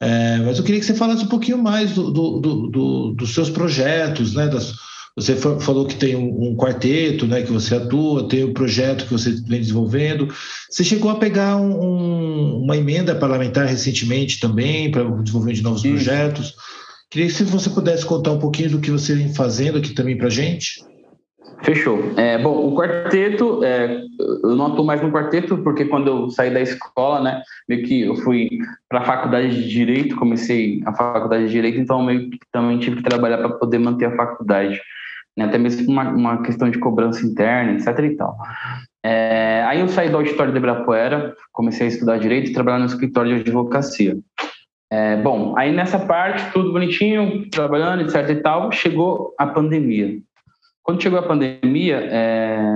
É, 0.00 0.38
mas 0.38 0.58
eu 0.58 0.64
queria 0.64 0.80
que 0.80 0.86
você 0.86 0.94
falasse 0.94 1.24
um 1.24 1.28
pouquinho 1.28 1.58
mais 1.58 1.92
do, 1.92 2.10
do, 2.10 2.40
do, 2.40 3.12
dos 3.12 3.34
seus 3.34 3.50
projetos, 3.50 4.34
né? 4.34 4.48
Das, 4.48 4.72
você 5.14 5.36
falou 5.36 5.86
que 5.86 5.96
tem 5.96 6.16
um, 6.16 6.50
um, 6.50 6.56
quarteto, 6.56 7.26
né? 7.26 7.42
Que 7.42 7.52
você 7.52 7.74
atua, 7.74 8.28
tem 8.28 8.44
um 8.44 8.54
projeto 8.54 9.04
que 9.04 9.12
você 9.12 9.32
vem 9.32 9.60
desenvolvendo. 9.60 10.32
Você 10.70 10.82
chegou 10.82 11.10
a 11.10 11.16
pegar 11.16 11.56
um, 11.56 11.78
um, 11.78 12.62
uma 12.62 12.76
emenda 12.76 13.14
parlamentar 13.14 13.66
recentemente 13.66 14.40
também 14.40 14.90
para 14.90 15.06
o 15.06 15.22
desenvolvimento 15.22 15.56
de 15.56 15.62
novos 15.62 15.82
Sim. 15.82 15.90
projetos. 15.90 16.54
Queria 17.10 17.28
que 17.28 17.42
você 17.42 17.68
pudesse 17.68 18.06
contar 18.06 18.32
um 18.32 18.38
pouquinho 18.38 18.70
do 18.70 18.80
que 18.80 18.90
você 18.90 19.14
vem 19.14 19.34
fazendo 19.34 19.78
aqui 19.78 19.90
também 19.90 20.16
para 20.16 20.30
gente. 20.30 20.82
Fechou. 21.62 22.12
É, 22.16 22.38
bom, 22.38 22.68
o 22.68 22.74
quarteto, 22.74 23.62
é, 23.62 24.02
eu 24.42 24.56
não 24.56 24.66
atuo 24.66 24.84
mais 24.84 25.02
no 25.02 25.12
quarteto, 25.12 25.58
porque 25.58 25.84
quando 25.84 26.08
eu 26.08 26.30
saí 26.30 26.52
da 26.52 26.60
escola, 26.60 27.20
né, 27.20 27.42
meio 27.68 27.84
que 27.84 28.02
eu 28.02 28.16
fui 28.16 28.48
para 28.88 29.00
a 29.00 29.04
faculdade 29.04 29.50
de 29.50 29.68
Direito, 29.68 30.16
comecei 30.16 30.82
a 30.86 30.92
faculdade 30.94 31.46
de 31.46 31.52
Direito, 31.52 31.78
então 31.78 32.02
meio 32.02 32.30
que 32.30 32.38
também 32.50 32.78
tive 32.78 32.96
que 32.96 33.02
trabalhar 33.02 33.38
para 33.38 33.50
poder 33.50 33.78
manter 33.78 34.06
a 34.06 34.16
faculdade, 34.16 34.80
né, 35.36 35.44
até 35.44 35.58
mesmo 35.58 35.90
uma, 35.90 36.08
uma 36.10 36.42
questão 36.42 36.70
de 36.70 36.78
cobrança 36.78 37.24
interna, 37.26 37.72
etc 37.72 37.98
e 37.98 38.16
tal. 38.16 38.36
É, 39.04 39.62
aí 39.66 39.80
eu 39.80 39.88
saí 39.88 40.08
do 40.08 40.16
auditório 40.16 40.52
de 40.52 40.58
Ibirapuera, 40.58 41.34
comecei 41.52 41.86
a 41.86 41.90
estudar 41.90 42.18
Direito 42.18 42.50
e 42.50 42.54
trabalhar 42.54 42.78
no 42.78 42.86
escritório 42.86 43.34
de 43.34 43.40
advocacia. 43.42 44.16
É, 44.92 45.16
bom, 45.18 45.56
aí 45.56 45.72
nessa 45.72 45.98
parte, 45.98 46.52
tudo 46.52 46.72
bonitinho, 46.72 47.48
trabalhando, 47.50 48.02
etc 48.02 48.28
e 48.30 48.36
tal, 48.36 48.72
chegou 48.72 49.34
a 49.38 49.46
pandemia. 49.46 50.18
Quando 50.90 51.04
chegou 51.04 51.20
a 51.20 51.22
pandemia, 51.22 52.00
é, 52.10 52.66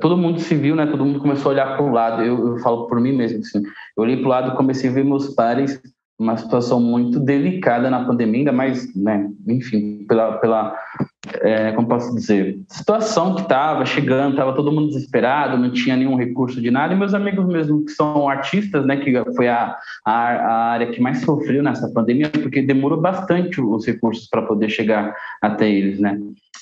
todo 0.00 0.16
mundo 0.16 0.40
se 0.40 0.52
viu, 0.56 0.74
né? 0.74 0.84
Todo 0.84 1.04
mundo 1.04 1.20
começou 1.20 1.50
a 1.50 1.54
olhar 1.54 1.76
para 1.76 1.86
o 1.86 1.92
lado. 1.92 2.24
Eu, 2.24 2.48
eu 2.48 2.58
falo 2.58 2.88
por 2.88 3.00
mim 3.00 3.12
mesmo, 3.12 3.38
assim. 3.38 3.62
Eu 3.96 4.02
olhei 4.02 4.16
para 4.16 4.26
o 4.26 4.28
lado 4.28 4.56
comecei 4.56 4.90
a 4.90 4.92
ver 4.92 5.04
meus 5.04 5.32
pares 5.32 5.80
uma 6.18 6.36
situação 6.36 6.80
muito 6.80 7.20
delicada 7.20 7.88
na 7.88 8.04
pandemia, 8.04 8.40
ainda 8.40 8.50
mais, 8.50 8.92
né? 8.96 9.30
Enfim, 9.46 10.04
pela, 10.08 10.38
pela 10.38 10.76
é, 11.40 11.70
como 11.70 11.86
posso 11.86 12.12
dizer, 12.16 12.58
situação 12.68 13.36
que 13.36 13.42
estava 13.42 13.86
chegando, 13.86 14.32
estava 14.32 14.52
todo 14.52 14.72
mundo 14.72 14.88
desesperado, 14.88 15.56
não 15.56 15.70
tinha 15.70 15.96
nenhum 15.96 16.16
recurso 16.16 16.60
de 16.60 16.72
nada. 16.72 16.92
E 16.92 16.96
meus 16.96 17.14
amigos 17.14 17.46
mesmo 17.46 17.84
que 17.84 17.92
são 17.92 18.28
artistas, 18.28 18.84
né? 18.84 18.96
Que 18.96 19.22
foi 19.36 19.46
a, 19.46 19.76
a, 20.04 20.12
a 20.12 20.64
área 20.72 20.90
que 20.90 21.00
mais 21.00 21.20
sofreu 21.20 21.62
nessa 21.62 21.88
pandemia, 21.92 22.28
porque 22.28 22.60
demorou 22.60 23.00
bastante 23.00 23.60
os 23.60 23.86
recursos 23.86 24.26
para 24.28 24.42
poder 24.42 24.68
chegar 24.68 25.14
até 25.40 25.70
eles, 25.70 26.00
né? 26.00 26.18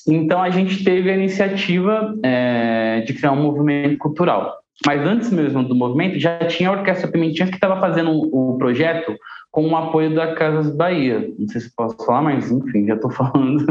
Então 0.07 0.40
a 0.40 0.51
gente 0.51 0.85
teve 0.85 1.11
a 1.11 1.14
iniciativa 1.14 2.14
é, 2.23 3.01
de 3.07 3.12
criar 3.12 3.33
um 3.33 3.42
movimento 3.42 3.99
cultural. 3.99 4.59
Mas 4.85 5.01
antes 5.07 5.31
mesmo 5.31 5.64
do 5.64 5.75
movimento, 5.75 6.19
já 6.19 6.38
tinha 6.47 6.69
a 6.69 6.73
Orquestra 6.73 7.11
Pimentinhas 7.11 7.49
que 7.49 7.57
estava 7.57 7.81
fazendo 7.81 8.11
o 8.11 8.57
projeto 8.59 9.16
com 9.51 9.66
o 9.69 9.77
apoio 9.77 10.14
da 10.14 10.35
Casas 10.35 10.75
Bahia. 10.75 11.31
Não 11.38 11.49
sei 11.49 11.62
se 11.62 11.71
posso 11.75 11.97
falar, 12.05 12.21
mas 12.21 12.51
enfim, 12.51 12.87
já 12.87 12.95
estou 12.95 13.11
falando. 13.11 13.64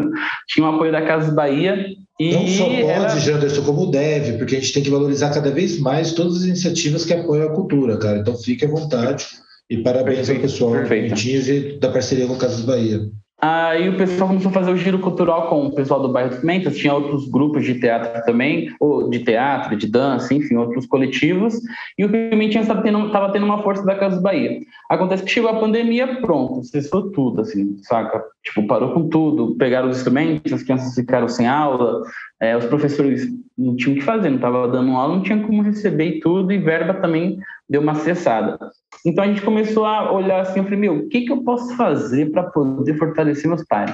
tinha 0.47 0.65
o 0.65 0.73
apoio 0.73 0.91
da 0.91 1.03
Casas 1.03 1.33
Bahia 1.33 1.85
e. 2.19 2.33
Não 2.33 2.47
só 2.47 2.65
pode, 2.65 2.83
era... 2.83 3.19
Janderson, 3.19 3.63
como 3.63 3.91
deve, 3.91 4.37
porque 4.37 4.55
a 4.55 4.59
gente 4.59 4.73
tem 4.73 4.83
que 4.83 4.89
valorizar 4.89 5.31
cada 5.31 5.51
vez 5.51 5.79
mais 5.79 6.13
todas 6.13 6.37
as 6.37 6.43
iniciativas 6.43 7.05
que 7.05 7.13
apoiam 7.13 7.47
a 7.47 7.53
cultura, 7.53 7.97
cara. 7.99 8.17
Então 8.17 8.35
fique 8.35 8.65
à 8.65 8.69
vontade. 8.69 9.27
E 9.69 9.77
parabéns 9.77 10.27
perfeito, 10.27 10.37
ao 10.37 10.41
pessoal 10.41 10.71
perfeito. 10.71 11.27
e 11.27 11.79
da 11.79 11.91
parceria 11.91 12.27
com 12.27 12.37
Casas 12.37 12.61
Bahia. 12.61 12.99
Aí 13.41 13.89
o 13.89 13.97
pessoal 13.97 14.29
começou 14.29 14.49
a 14.49 14.53
fazer 14.53 14.71
o 14.71 14.77
giro 14.77 14.97
cultural 14.99 15.49
com 15.49 15.67
o 15.67 15.75
pessoal 15.75 16.01
do 16.01 16.11
bairro 16.11 16.29
dos 16.29 16.39
Pimentas, 16.39 16.77
tinha 16.77 16.93
outros 16.93 17.27
grupos 17.29 17.65
de 17.65 17.79
teatro 17.79 18.23
também, 18.25 18.73
ou 18.79 19.09
de 19.09 19.19
teatro, 19.19 19.75
de 19.75 19.87
dança, 19.87 20.33
enfim, 20.33 20.55
outros 20.55 20.85
coletivos, 20.85 21.59
e 21.97 22.05
o 22.05 22.09
Pimentinha 22.09 22.61
estava 22.61 22.81
tendo, 22.81 23.11
tendo 23.33 23.45
uma 23.45 23.61
força 23.61 23.85
da 23.85 23.95
Casa 23.95 24.21
Bahia. 24.21 24.61
Acontece 24.89 25.23
que 25.23 25.31
chegou 25.31 25.49
a 25.49 25.59
pandemia, 25.59 26.21
pronto, 26.21 26.63
cessou 26.63 27.11
tudo, 27.11 27.41
assim, 27.41 27.77
saca? 27.83 28.23
Tipo, 28.41 28.65
parou 28.67 28.93
com 28.93 29.09
tudo, 29.09 29.55
pegaram 29.57 29.89
os 29.89 29.97
instrumentos, 29.97 30.53
as 30.53 30.63
crianças 30.63 30.95
ficaram 30.95 31.27
sem 31.27 31.45
aula, 31.45 32.03
é, 32.41 32.55
os 32.55 32.65
professores 32.65 33.27
não 33.57 33.75
tinham 33.75 33.93
o 33.93 33.99
que 33.99 34.03
fazer, 34.03 34.29
não 34.29 34.35
estava 34.35 34.67
dando 34.67 34.91
aula, 34.91 35.15
não 35.15 35.23
tinha 35.23 35.41
como 35.41 35.61
receber 35.61 36.05
e 36.05 36.19
tudo, 36.19 36.51
e 36.51 36.57
verba 36.57 36.93
também 36.95 37.37
deu 37.69 37.81
uma 37.81 37.95
cessada. 37.95 38.57
Então 39.05 39.23
a 39.23 39.27
gente 39.27 39.41
começou 39.41 39.85
a 39.85 40.11
olhar 40.11 40.41
assim, 40.41 40.59
eu 40.59 40.63
falei, 40.65 40.79
meu, 40.79 40.97
o 40.97 41.09
que, 41.09 41.21
que 41.21 41.31
eu 41.31 41.43
posso 41.43 41.75
fazer 41.77 42.31
para 42.31 42.43
poder 42.43 42.97
fortalecer 42.97 43.47
meus 43.47 43.63
pais? 43.65 43.93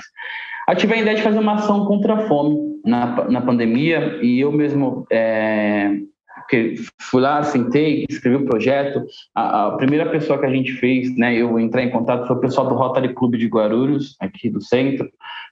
Eu 0.68 0.76
tive 0.76 0.94
a 0.94 0.98
ideia 0.98 1.16
de 1.16 1.24
fazer 1.24 1.40
uma 1.40 1.56
ação 1.56 1.86
contra 1.86 2.14
a 2.14 2.28
fome 2.28 2.80
na, 2.86 3.30
na 3.30 3.42
pandemia 3.42 4.20
e 4.24 4.40
eu 4.40 4.52
mesmo 4.52 5.06
é, 5.12 5.98
fui 7.00 7.22
lá, 7.22 7.44
sentei, 7.44 8.06
escrevi 8.10 8.38
o 8.38 8.46
projeto. 8.46 9.04
A, 9.36 9.68
a, 9.68 9.72
primeira 9.78 10.10
pessoa 10.10 10.40
que 10.40 10.46
a 10.46 10.50
gente 10.50 10.74
fez, 10.74 11.16
né, 11.18 11.36
eu 11.36 11.60
entrar 11.60 11.84
em 11.84 11.90
contato 11.90 12.28
foi 12.28 12.36
o 12.36 12.40
pessoal 12.40 12.68
do 12.68 12.76
Rotary 12.76 13.14
Club 13.14 13.36
de 13.36 13.48
Guarulhos, 13.48 14.16
aqui 14.20 14.50
do 14.50 14.62
centro. 14.62 15.10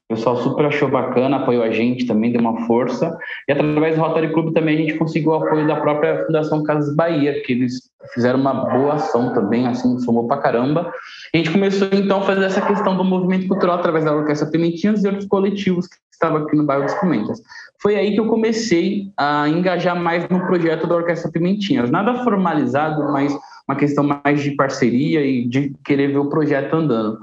O 0.09 0.15
pessoal 0.15 0.37
super 0.37 0.65
achou 0.65 0.89
bacana, 0.89 1.37
apoiou 1.37 1.61
a 1.61 1.69
gente 1.69 2.07
também, 2.07 2.31
deu 2.31 2.41
uma 2.41 2.65
força. 2.65 3.15
E 3.47 3.51
através 3.51 3.95
do 3.95 4.01
Rotary 4.01 4.33
Club 4.33 4.55
também 4.55 4.75
a 4.75 4.81
gente 4.81 4.97
conseguiu 4.97 5.29
o 5.29 5.35
apoio 5.35 5.67
da 5.67 5.75
própria 5.75 6.25
Fundação 6.25 6.63
Casas 6.63 6.95
Bahia, 6.95 7.39
que 7.43 7.53
eles 7.53 7.91
fizeram 8.11 8.39
uma 8.39 8.55
boa 8.55 8.95
ação 8.95 9.31
também, 9.35 9.67
assim, 9.67 9.99
somou 9.99 10.25
pra 10.25 10.37
caramba. 10.37 10.91
E 11.31 11.37
a 11.37 11.43
gente 11.43 11.51
começou 11.51 11.89
então 11.91 12.21
a 12.21 12.23
fazer 12.23 12.43
essa 12.43 12.59
questão 12.59 12.97
do 12.97 13.03
movimento 13.03 13.47
cultural 13.47 13.77
através 13.77 14.03
da 14.03 14.15
Orquestra 14.15 14.49
Pimentinhas 14.49 15.03
e 15.03 15.07
outros 15.07 15.27
coletivos 15.27 15.85
que 15.85 15.95
estavam 16.11 16.41
aqui 16.41 16.57
no 16.57 16.65
bairro 16.65 16.85
dos 16.85 16.95
Pimentas. 16.95 17.39
Foi 17.79 17.95
aí 17.95 18.11
que 18.15 18.19
eu 18.19 18.25
comecei 18.25 19.11
a 19.15 19.47
engajar 19.47 19.95
mais 19.95 20.27
no 20.27 20.43
projeto 20.47 20.87
da 20.87 20.95
Orquestra 20.95 21.31
Pimentinhas. 21.31 21.91
Nada 21.91 22.23
formalizado, 22.23 23.11
mas 23.11 23.31
uma 23.67 23.75
questão 23.75 24.03
mais 24.03 24.41
de 24.41 24.55
parceria 24.55 25.23
e 25.23 25.47
de 25.47 25.71
querer 25.85 26.07
ver 26.07 26.17
o 26.17 26.29
projeto 26.29 26.73
andando. 26.73 27.19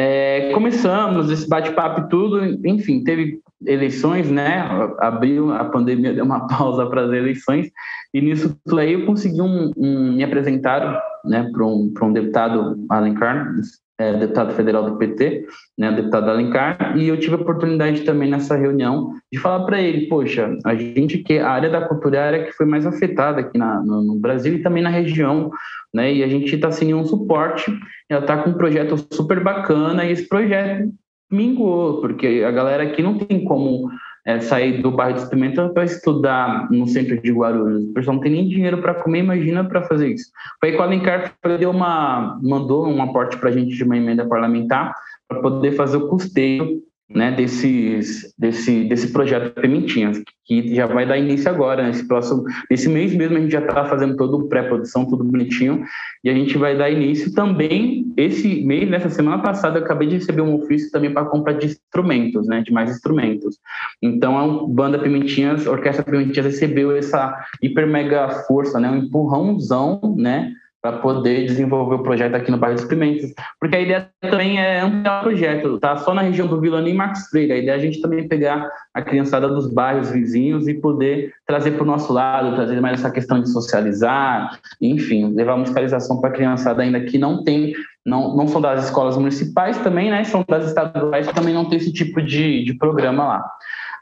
É, 0.00 0.52
começamos 0.52 1.28
esse 1.28 1.48
bate-papo 1.48 2.02
e 2.02 2.08
tudo, 2.08 2.40
enfim, 2.64 3.02
teve 3.02 3.40
eleições, 3.66 4.30
né? 4.30 4.60
Abriu 5.00 5.52
a 5.52 5.64
pandemia, 5.64 6.14
deu 6.14 6.24
uma 6.24 6.46
pausa 6.46 6.86
para 6.86 7.02
as 7.02 7.12
eleições, 7.12 7.68
e 8.14 8.20
nisso 8.20 8.56
tudo 8.64 8.78
aí 8.78 8.92
eu 8.92 9.04
consegui 9.04 9.42
um, 9.42 9.72
um 9.76 10.12
me 10.12 10.22
apresentar 10.22 11.02
né, 11.24 11.50
para 11.52 11.66
um, 11.66 11.92
um 12.00 12.12
deputado 12.12 12.86
Alencar, 12.88 13.52
é, 13.98 14.12
deputado 14.16 14.54
federal 14.54 14.88
do 14.88 14.96
PT, 14.98 15.46
né, 15.76 15.90
deputado 15.90 16.30
Alencar, 16.30 16.96
e 16.96 17.08
eu 17.08 17.18
tive 17.18 17.34
a 17.34 17.38
oportunidade 17.38 18.02
também 18.02 18.30
nessa 18.30 18.54
reunião 18.54 19.14
de 19.32 19.40
falar 19.40 19.66
para 19.66 19.82
ele, 19.82 20.06
poxa, 20.06 20.56
a 20.64 20.76
gente 20.76 21.18
que 21.18 21.40
a 21.40 21.50
área 21.50 21.68
da 21.68 21.80
cultura 21.80 22.18
é 22.18 22.20
a 22.20 22.26
área 22.26 22.44
que 22.44 22.52
foi 22.52 22.66
mais 22.66 22.86
afetada 22.86 23.40
aqui 23.40 23.58
na, 23.58 23.82
no, 23.82 24.00
no 24.00 24.14
Brasil 24.14 24.54
e 24.54 24.62
também 24.62 24.82
na 24.82 24.90
região, 24.90 25.50
né, 25.92 26.14
e 26.14 26.22
a 26.22 26.28
gente 26.28 26.54
está 26.54 26.70
sem 26.70 26.86
nenhum 26.86 27.04
suporte, 27.04 27.76
ela 28.08 28.20
está 28.20 28.38
com 28.38 28.50
um 28.50 28.54
projeto 28.54 28.96
super 29.12 29.40
bacana 29.42 30.04
e 30.04 30.12
esse 30.12 30.28
projeto 30.28 30.90
mingou, 31.30 32.00
porque 32.00 32.42
a 32.46 32.50
galera 32.50 32.82
aqui 32.84 33.02
não 33.02 33.18
tem 33.18 33.44
como 33.44 33.90
é, 34.24 34.40
sair 34.40 34.82
do 34.82 34.90
bairro 34.90 35.18
de 35.18 35.28
Pimenta 35.28 35.68
para 35.68 35.84
estudar 35.84 36.70
no 36.70 36.86
centro 36.86 37.20
de 37.20 37.32
Guarulhos. 37.32 37.84
O 37.84 37.92
pessoal 37.92 38.16
não 38.16 38.22
tem 38.22 38.32
nem 38.32 38.48
dinheiro 38.48 38.78
para 38.78 38.94
comer, 38.94 39.20
imagina 39.20 39.64
para 39.64 39.82
fazer 39.82 40.08
isso. 40.08 40.30
Foi 40.60 40.72
que 40.72 40.78
o 40.78 40.82
Alencar 40.82 41.34
deu 41.58 41.70
uma, 41.70 42.38
mandou 42.42 42.86
um 42.86 43.02
aporte 43.02 43.36
para 43.36 43.50
a 43.50 43.52
gente 43.52 43.74
de 43.74 43.84
uma 43.84 43.96
emenda 43.96 44.26
parlamentar 44.26 44.94
para 45.28 45.40
poder 45.40 45.72
fazer 45.72 45.98
o 45.98 46.08
custeio 46.08 46.82
né, 47.08 47.32
desses, 47.32 48.34
desse, 48.38 48.84
desse 48.84 49.12
projeto 49.12 49.58
Pimentinhas, 49.60 50.22
que 50.44 50.74
já 50.74 50.86
vai 50.86 51.06
dar 51.06 51.16
início 51.16 51.50
agora, 51.50 51.86
nesse 51.86 52.06
próximo, 52.06 52.44
nesse 52.70 52.88
mês 52.88 53.14
mesmo 53.14 53.36
a 53.36 53.40
gente 53.40 53.52
já 53.52 53.60
está 53.60 53.84
fazendo 53.86 54.16
todo 54.16 54.46
pré-produção, 54.48 55.06
tudo 55.06 55.24
bonitinho, 55.24 55.84
e 56.22 56.28
a 56.28 56.34
gente 56.34 56.58
vai 56.58 56.76
dar 56.76 56.90
início 56.90 57.32
também, 57.32 58.06
esse 58.16 58.62
mês, 58.62 58.88
nessa 58.88 59.08
semana 59.08 59.42
passada, 59.42 59.78
eu 59.78 59.84
acabei 59.84 60.08
de 60.08 60.16
receber 60.16 60.42
um 60.42 60.54
ofício 60.54 60.90
também 60.90 61.12
para 61.12 61.24
compra 61.24 61.54
de 61.54 61.66
instrumentos, 61.66 62.46
né, 62.46 62.62
de 62.62 62.72
mais 62.72 62.90
instrumentos. 62.90 63.58
Então, 64.02 64.38
a 64.38 64.66
Banda 64.66 64.98
Pimentinhas, 64.98 65.66
a 65.66 65.70
Orquestra 65.70 66.04
Pimentinhas 66.04 66.46
recebeu 66.46 66.94
essa 66.94 67.38
hiper 67.62 67.86
mega 67.86 68.28
força, 68.46 68.78
né, 68.78 68.90
um 68.90 68.96
empurrãozão, 68.96 70.14
né, 70.18 70.52
para 70.80 70.98
poder 70.98 71.44
desenvolver 71.46 71.96
o 71.96 72.02
projeto 72.02 72.34
aqui 72.34 72.50
no 72.50 72.56
bairro 72.56 72.76
dos 72.76 72.84
Pimentas. 72.84 73.32
Porque 73.60 73.76
a 73.76 73.80
ideia 73.80 74.08
também 74.20 74.60
é 74.60 74.80
ampliar 74.80 75.20
o 75.20 75.22
projeto, 75.24 75.78
tá? 75.78 75.96
Só 75.96 76.14
na 76.14 76.22
região 76.22 76.46
do 76.46 76.60
Vilani 76.60 76.90
e 76.90 76.94
Max 76.94 77.28
Freire. 77.28 77.52
A 77.52 77.56
ideia 77.56 77.72
é 77.72 77.74
a 77.74 77.78
gente 77.78 78.00
também 78.00 78.28
pegar 78.28 78.68
a 78.94 79.02
criançada 79.02 79.48
dos 79.48 79.72
bairros 79.72 80.10
vizinhos 80.10 80.68
e 80.68 80.74
poder 80.74 81.32
trazer 81.46 81.72
para 81.72 81.82
o 81.82 81.86
nosso 81.86 82.12
lado, 82.12 82.54
trazer 82.54 82.80
mais 82.80 83.00
essa 83.00 83.10
questão 83.10 83.40
de 83.40 83.50
socializar, 83.50 84.58
enfim, 84.80 85.34
levar 85.34 85.56
musicalização 85.56 86.20
para 86.20 86.30
a 86.30 86.32
criançada 86.32 86.82
ainda 86.82 87.00
que 87.00 87.18
não 87.18 87.42
tem, 87.42 87.72
não, 88.06 88.36
não 88.36 88.46
são 88.46 88.60
das 88.60 88.84
escolas 88.84 89.16
municipais 89.16 89.78
também, 89.78 90.10
né? 90.10 90.22
São 90.24 90.44
das 90.48 90.66
estaduais 90.66 91.26
que 91.26 91.34
também 91.34 91.54
não 91.54 91.68
tem 91.68 91.78
esse 91.78 91.92
tipo 91.92 92.22
de, 92.22 92.64
de 92.64 92.74
programa 92.74 93.26
lá. 93.26 93.50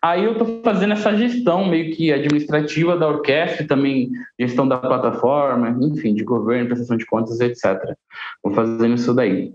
Aí 0.07 0.25
eu 0.25 0.33
estou 0.33 0.61
fazendo 0.62 0.92
essa 0.92 1.16
gestão 1.16 1.69
meio 1.69 1.92
que 1.92 2.12
administrativa 2.12 2.97
da 2.97 3.09
orquestra, 3.09 3.66
também 3.66 4.11
gestão 4.38 4.69
da 4.69 4.79
plataforma, 4.79 5.77
enfim, 5.85 6.14
de 6.14 6.23
governo, 6.23 6.69
prestação 6.69 6.97
de 6.97 7.05
contas, 7.05 7.40
etc. 7.40 7.97
Vou 8.40 8.55
fazendo 8.55 8.95
isso 8.95 9.12
daí. 9.12 9.53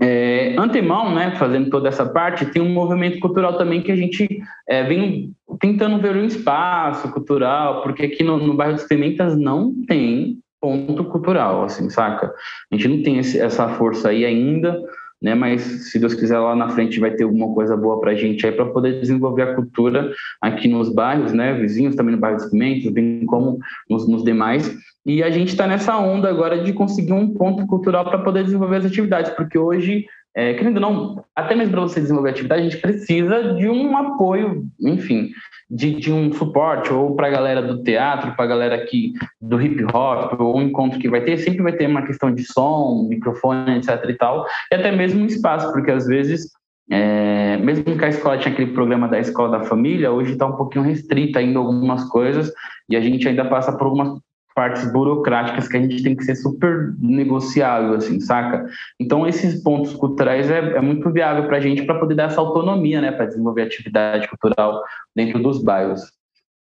É, 0.00 0.56
antemão, 0.58 1.14
né, 1.14 1.36
fazendo 1.36 1.68
toda 1.68 1.88
essa 1.88 2.06
parte, 2.06 2.46
tem 2.46 2.62
um 2.62 2.72
movimento 2.72 3.20
cultural 3.20 3.58
também 3.58 3.82
que 3.82 3.92
a 3.92 3.96
gente 3.96 4.26
é, 4.66 4.82
vem 4.84 5.32
tentando 5.60 6.00
ver 6.00 6.16
um 6.16 6.24
espaço 6.24 7.12
cultural, 7.12 7.82
porque 7.82 8.06
aqui 8.06 8.24
no, 8.24 8.38
no 8.38 8.54
bairro 8.54 8.74
dos 8.74 8.84
Pimentas 8.84 9.36
não 9.36 9.72
tem 9.86 10.38
ponto 10.60 11.04
cultural, 11.04 11.64
assim, 11.64 11.90
saca? 11.90 12.32
A 12.72 12.74
gente 12.74 12.88
não 12.88 13.02
tem 13.02 13.18
esse, 13.18 13.38
essa 13.38 13.68
força 13.68 14.08
aí 14.08 14.24
ainda, 14.24 14.82
né? 15.24 15.34
Mas 15.34 15.62
se 15.62 15.98
Deus 15.98 16.12
quiser 16.12 16.38
lá 16.38 16.54
na 16.54 16.68
frente 16.68 17.00
vai 17.00 17.10
ter 17.10 17.24
alguma 17.24 17.54
coisa 17.54 17.74
boa 17.74 17.98
para 17.98 18.10
a 18.10 18.14
gente 18.14 18.46
aí 18.46 18.52
para 18.52 18.66
poder 18.66 19.00
desenvolver 19.00 19.40
a 19.40 19.54
cultura 19.54 20.12
aqui 20.38 20.68
nos 20.68 20.94
bairros, 20.94 21.32
né? 21.32 21.54
Vizinhos 21.54 21.96
também 21.96 22.14
no 22.14 22.20
bairro 22.20 22.36
dos 22.36 22.50
Pimentos, 22.50 22.92
bem 22.92 23.24
como 23.24 23.58
nos, 23.88 24.06
nos 24.06 24.22
demais. 24.22 24.76
E 25.06 25.22
a 25.22 25.30
gente 25.30 25.48
está 25.48 25.66
nessa 25.66 25.96
onda 25.96 26.28
agora 26.28 26.62
de 26.62 26.74
conseguir 26.74 27.14
um 27.14 27.32
ponto 27.32 27.66
cultural 27.66 28.04
para 28.04 28.18
poder 28.18 28.44
desenvolver 28.44 28.76
as 28.76 28.84
atividades, 28.84 29.30
porque 29.30 29.56
hoje 29.56 30.04
é, 30.36 30.54
querendo 30.54 30.76
ou 30.76 30.80
não, 30.80 31.24
até 31.34 31.54
mesmo 31.54 31.72
para 31.72 31.82
você 31.82 32.00
desenvolver 32.00 32.30
atividade, 32.30 32.62
a 32.62 32.64
gente 32.64 32.80
precisa 32.80 33.54
de 33.54 33.68
um 33.68 33.96
apoio, 33.96 34.66
enfim, 34.80 35.30
de, 35.70 35.94
de 35.94 36.12
um 36.12 36.32
suporte, 36.32 36.92
ou 36.92 37.14
para 37.14 37.28
a 37.28 37.30
galera 37.30 37.62
do 37.62 37.82
teatro, 37.82 38.34
para 38.34 38.44
a 38.44 38.48
galera 38.48 38.74
aqui 38.74 39.12
do 39.40 39.60
hip 39.60 39.84
hop, 39.94 40.40
ou 40.40 40.58
um 40.58 40.62
encontro 40.62 40.98
que 40.98 41.08
vai 41.08 41.20
ter, 41.20 41.38
sempre 41.38 41.62
vai 41.62 41.72
ter 41.72 41.86
uma 41.86 42.02
questão 42.02 42.34
de 42.34 42.42
som, 42.44 43.06
microfone, 43.08 43.76
etc 43.76 44.04
e 44.08 44.14
tal, 44.14 44.44
e 44.72 44.74
até 44.74 44.90
mesmo 44.90 45.22
um 45.22 45.26
espaço, 45.26 45.72
porque 45.72 45.90
às 45.90 46.06
vezes 46.06 46.50
é, 46.90 47.56
mesmo 47.58 47.84
que 47.84 48.04
a 48.04 48.08
escola 48.08 48.36
tinha 48.36 48.52
aquele 48.52 48.72
programa 48.72 49.08
da 49.08 49.18
escola 49.18 49.58
da 49.58 49.64
família, 49.64 50.12
hoje 50.12 50.32
está 50.32 50.46
um 50.46 50.56
pouquinho 50.56 50.84
restrita 50.84 51.38
ainda 51.38 51.58
algumas 51.58 52.04
coisas 52.10 52.52
e 52.88 52.96
a 52.96 53.00
gente 53.00 53.26
ainda 53.26 53.44
passa 53.44 53.72
por 53.72 53.84
algumas 53.84 54.20
partes 54.54 54.90
burocráticas 54.92 55.66
que 55.66 55.76
a 55.76 55.80
gente 55.80 56.02
tem 56.02 56.14
que 56.14 56.24
ser 56.24 56.36
super 56.36 56.94
negociável, 56.98 57.94
assim, 57.94 58.20
saca? 58.20 58.64
Então, 59.00 59.26
esses 59.26 59.62
pontos 59.62 59.92
culturais 59.94 60.50
é, 60.50 60.58
é 60.58 60.80
muito 60.80 61.10
viável 61.10 61.46
para 61.46 61.56
a 61.56 61.60
gente 61.60 61.82
para 61.82 61.98
poder 61.98 62.14
dar 62.14 62.24
essa 62.24 62.40
autonomia, 62.40 63.00
né, 63.00 63.10
para 63.10 63.26
desenvolver 63.26 63.62
atividade 63.62 64.28
cultural 64.28 64.82
dentro 65.14 65.42
dos 65.42 65.62
bairros. 65.62 66.02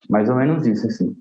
Mais 0.09 0.29
ou 0.29 0.35
menos 0.35 0.65
isso, 0.65 0.87
assim. 0.87 1.15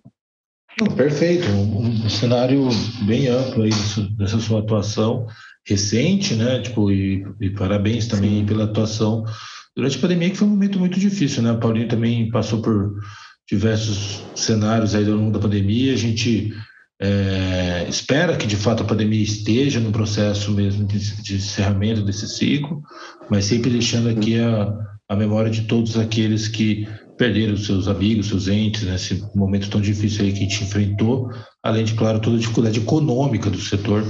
perfeito, 0.97 1.47
um, 1.49 2.05
um, 2.05 2.09
cenário 2.09 2.69
bem 3.07 3.29
amplo 3.29 3.63
aí 3.63 3.71
dessa, 4.17 4.39
sua 4.39 4.61
atuação 4.61 5.27
recente, 5.67 6.35
né? 6.35 6.61
Tipo, 6.61 6.91
e, 6.91 7.25
e 7.41 7.51
parabéns 7.51 8.09
também 8.09 8.41
Sim. 8.41 8.47
pela 8.47 8.65
atuação 8.65 9.25
durante 9.77 9.99
a 9.99 10.01
pandemia, 10.01 10.31
que 10.31 10.37
foi 10.37 10.49
um 10.49 10.51
momento 10.51 10.79
muito 10.79 10.99
difícil, 10.99 11.43
né? 11.43 11.53
O 11.53 11.61
Paulinho 11.61 11.89
também 11.89 12.31
passou 12.31 12.61
por 12.61 12.95
diversos 13.53 14.23
cenários 14.35 14.95
aí 14.95 15.07
ao 15.07 15.15
longo 15.15 15.31
da 15.31 15.38
pandemia. 15.38 15.93
A 15.93 15.97
gente 15.97 16.55
é, 16.99 17.85
espera 17.87 18.35
que 18.35 18.47
de 18.47 18.57
fato 18.57 18.83
a 18.83 18.87
pandemia 18.87 19.23
esteja 19.23 19.79
no 19.79 19.93
processo 19.93 20.51
mesmo 20.53 20.87
de, 20.87 20.99
de 21.23 21.35
encerramento 21.35 22.03
desse 22.03 22.27
ciclo, 22.27 22.83
mas 23.31 23.45
sempre 23.45 23.71
deixando 23.71 24.09
aqui 24.09 24.41
a, 24.41 24.73
a 25.07 25.15
memória 25.15 25.51
de 25.51 25.62
todos 25.62 25.99
aqueles 25.99 26.49
que 26.49 26.88
perderam 27.19 27.55
seus 27.59 27.88
amigos, 27.88 28.29
seus 28.29 28.49
entes, 28.49 28.85
nesse 28.85 29.23
momento 29.35 29.69
tão 29.69 29.83
difícil 29.83 30.25
aí 30.25 30.33
que 30.33 30.38
a 30.38 30.43
gente 30.49 30.65
enfrentou, 30.65 31.29
além 31.62 31.85
de, 31.85 31.93
claro, 31.93 32.21
toda 32.21 32.37
a 32.37 32.41
dificuldade 32.41 32.81
econômica 32.81 33.51
do 33.51 33.61
setor, 33.61 34.03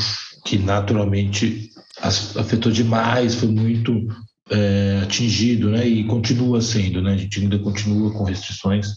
que 0.46 0.56
naturalmente 0.56 1.68
afetou 2.00 2.70
demais, 2.70 3.34
foi 3.34 3.48
muito 3.48 4.06
é, 4.50 5.00
atingido, 5.02 5.70
né? 5.70 5.86
E 5.86 6.04
continua 6.04 6.60
sendo, 6.60 7.00
né? 7.00 7.14
A 7.14 7.16
gente 7.16 7.40
ainda 7.40 7.58
continua 7.58 8.12
com 8.12 8.24
restrições. 8.24 8.96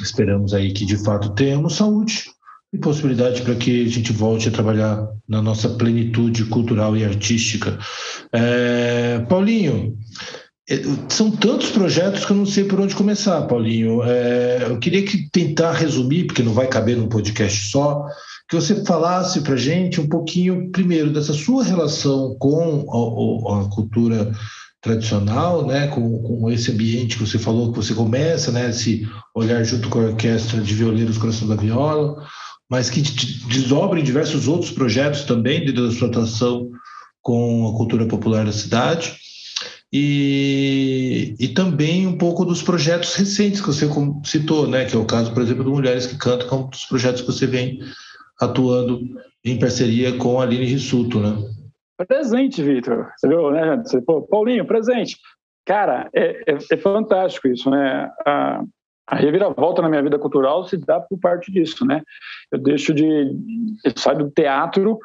Esperamos 0.00 0.54
aí 0.54 0.72
que 0.72 0.84
de 0.84 0.96
fato 0.96 1.34
tenhamos 1.34 1.76
saúde 1.76 2.24
e 2.72 2.78
possibilidade 2.78 3.42
para 3.42 3.54
que 3.54 3.84
a 3.84 3.88
gente 3.88 4.12
volte 4.12 4.48
a 4.48 4.52
trabalhar 4.52 5.06
na 5.28 5.42
nossa 5.42 5.68
plenitude 5.68 6.46
cultural 6.46 6.96
e 6.96 7.04
artística. 7.04 7.78
É, 8.32 9.18
Paulinho, 9.28 9.98
é, 10.68 10.80
são 11.08 11.30
tantos 11.30 11.70
projetos 11.70 12.24
que 12.24 12.32
eu 12.32 12.36
não 12.36 12.46
sei 12.46 12.64
por 12.64 12.80
onde 12.80 12.94
começar, 12.94 13.42
Paulinho. 13.42 14.02
É, 14.02 14.64
eu 14.70 14.78
queria 14.78 15.04
que 15.04 15.28
tentar 15.30 15.72
resumir, 15.72 16.24
porque 16.24 16.42
não 16.42 16.54
vai 16.54 16.66
caber 16.66 16.96
num 16.96 17.08
podcast 17.08 17.70
só, 17.70 18.06
que 18.52 18.56
você 18.60 18.84
falasse 18.84 19.40
para 19.40 19.54
a 19.54 19.56
gente 19.56 19.98
um 19.98 20.06
pouquinho, 20.06 20.70
primeiro, 20.70 21.10
dessa 21.10 21.32
sua 21.32 21.64
relação 21.64 22.36
com 22.38 22.84
a, 22.86 23.62
a 23.62 23.68
cultura 23.70 24.30
tradicional, 24.82 25.66
né, 25.66 25.86
com, 25.86 26.18
com 26.22 26.50
esse 26.50 26.70
ambiente 26.70 27.16
que 27.16 27.26
você 27.26 27.38
falou, 27.38 27.72
que 27.72 27.78
você 27.78 27.94
começa, 27.94 28.52
né, 28.52 28.68
esse 28.68 29.08
olhar 29.34 29.64
junto 29.64 29.88
com 29.88 30.00
a 30.00 30.08
orquestra 30.08 30.60
de 30.60 30.74
violeiros 30.74 31.16
Coração 31.16 31.48
da 31.48 31.56
Viola, 31.56 32.26
mas 32.68 32.90
que 32.90 33.00
desdobra 33.00 33.98
em 33.98 34.04
diversos 34.04 34.46
outros 34.46 34.70
projetos 34.70 35.22
também 35.22 35.64
dentro 35.64 35.86
da 35.86 35.94
sua 35.94 36.08
atuação 36.08 36.68
com 37.22 37.68
a 37.68 37.76
cultura 37.78 38.04
popular 38.06 38.44
da 38.44 38.52
cidade. 38.52 39.16
E, 39.90 41.36
e 41.38 41.48
também 41.48 42.06
um 42.06 42.18
pouco 42.18 42.44
dos 42.44 42.62
projetos 42.62 43.14
recentes 43.14 43.62
que 43.62 43.66
você 43.66 43.88
citou, 44.24 44.68
né, 44.68 44.84
que 44.84 44.94
é 44.94 44.98
o 44.98 45.06
caso, 45.06 45.32
por 45.32 45.42
exemplo, 45.42 45.64
do 45.64 45.70
Mulheres 45.70 46.04
que 46.04 46.18
Cantam, 46.18 46.48
que 46.48 46.54
é 46.54 46.56
um 46.58 46.68
dos 46.68 46.84
projetos 46.84 47.22
que 47.22 47.26
você 47.26 47.46
vem 47.46 47.78
atuando 48.44 49.00
em 49.44 49.58
parceria 49.58 50.16
com 50.18 50.40
a 50.40 50.44
Aline 50.44 50.66
Rissuto, 50.66 51.20
né? 51.20 51.36
Presente, 52.06 52.62
Vitor. 52.62 53.10
Você 53.16 53.28
viu, 53.28 53.50
né, 53.50 53.76
Você, 53.76 54.00
pô, 54.00 54.22
Paulinho, 54.22 54.66
presente. 54.66 55.16
Cara, 55.64 56.10
é, 56.12 56.52
é, 56.52 56.58
é 56.72 56.76
fantástico 56.76 57.48
isso, 57.48 57.70
né? 57.70 58.10
A, 58.26 58.62
a 59.06 59.16
reviravolta 59.16 59.82
na 59.82 59.88
minha 59.88 60.02
vida 60.02 60.18
cultural 60.18 60.64
se 60.64 60.76
dá 60.76 61.00
por 61.00 61.18
parte 61.18 61.52
disso, 61.52 61.84
né? 61.84 62.02
Eu 62.50 62.58
deixo 62.58 62.92
de. 62.92 63.06
Eu 63.84 63.92
saio 63.96 64.18
do 64.18 64.30
teatro, 64.30 64.98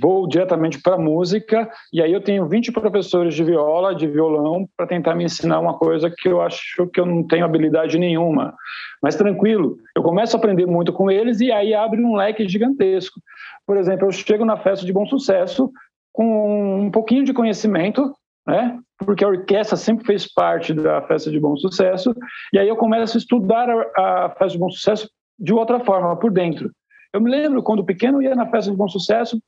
vou 0.00 0.28
diretamente 0.28 0.80
para 0.80 0.96
música, 0.96 1.68
e 1.92 2.00
aí 2.00 2.12
eu 2.12 2.20
tenho 2.20 2.46
20 2.46 2.72
professores 2.72 3.34
de 3.34 3.42
viola, 3.42 3.94
de 3.94 4.06
violão, 4.06 4.68
para 4.76 4.86
tentar 4.86 5.14
me 5.14 5.24
ensinar 5.24 5.58
uma 5.58 5.76
coisa 5.76 6.10
que 6.10 6.28
eu 6.28 6.40
acho 6.40 6.86
que 6.92 7.00
eu 7.00 7.06
não 7.06 7.26
tenho 7.26 7.44
habilidade 7.44 7.98
nenhuma. 7.98 8.54
Mas 9.02 9.16
tranquilo, 9.16 9.76
eu 9.96 10.02
começo 10.02 10.36
a 10.36 10.38
aprender 10.38 10.66
muito 10.66 10.92
com 10.92 11.10
eles 11.10 11.40
e 11.40 11.50
aí 11.50 11.74
abre 11.74 12.02
um 12.02 12.14
leque 12.14 12.48
gigantesco. 12.48 13.20
Por 13.66 13.76
exemplo, 13.76 14.06
eu 14.06 14.12
chego 14.12 14.44
na 14.44 14.56
festa 14.56 14.86
de 14.86 14.92
bom 14.92 15.06
sucesso, 15.06 15.70
com 16.12 16.80
um 16.80 16.90
pouquinho 16.90 17.24
de 17.24 17.34
conhecimento, 17.34 18.14
né? 18.46 18.78
porque 18.98 19.24
a 19.24 19.28
orquestra 19.28 19.76
sempre 19.76 20.06
fez 20.06 20.32
parte 20.32 20.72
da 20.72 21.02
festa 21.02 21.30
de 21.30 21.38
bom 21.38 21.56
sucesso, 21.56 22.14
e 22.52 22.58
aí 22.58 22.68
eu 22.68 22.76
começo 22.76 23.16
a 23.16 23.20
estudar 23.20 23.68
a, 23.68 24.24
a 24.24 24.30
festa 24.30 24.50
de 24.50 24.58
bom 24.58 24.70
sucesso 24.70 25.10
de 25.38 25.52
outra 25.52 25.80
forma, 25.80 26.16
por 26.16 26.30
dentro. 26.30 26.70
Eu 27.16 27.20
me 27.20 27.30
lembro 27.30 27.62
quando 27.62 27.84
pequeno 27.84 28.22
ia 28.22 28.34
na 28.34 28.50
festa 28.50 28.70
de 28.70 28.76
bom 28.76 28.88
sucesso 28.88 29.40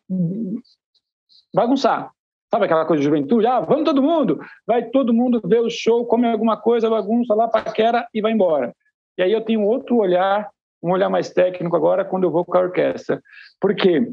bagunçar. 1.54 2.11
Sabe 2.50 2.64
aquela 2.64 2.87
coisa 2.87 3.00
de 3.00 3.07
juventude? 3.07 3.46
Ah, 3.46 3.61
vamos 3.61 3.85
todo 3.85 4.02
mundo! 4.02 4.40
Vai 4.66 4.85
todo 4.87 5.12
mundo 5.12 5.40
ver 5.44 5.61
o 5.61 5.68
show, 5.68 6.07
come 6.07 6.26
alguma 6.26 6.57
coisa, 6.57 6.88
bagunça 6.88 7.35
lá, 7.35 7.46
paquera 7.46 8.09
e 8.14 8.22
vai 8.22 8.33
embora. 8.33 8.74
E 9.18 9.22
aí 9.22 9.33
eu 9.33 9.44
tenho 9.44 9.62
outro 9.62 9.96
olhar, 9.96 10.48
um 10.83 10.92
olhar 10.92 11.11
mais 11.11 11.31
técnico 11.31 11.76
agora 11.76 12.04
quando 12.04 12.24
eu 12.24 12.31
vou 12.31 12.44
com 12.44 12.57
a 12.57 12.61
orquestra. 12.61 13.20
Por 13.61 13.74
quê? 13.74 14.11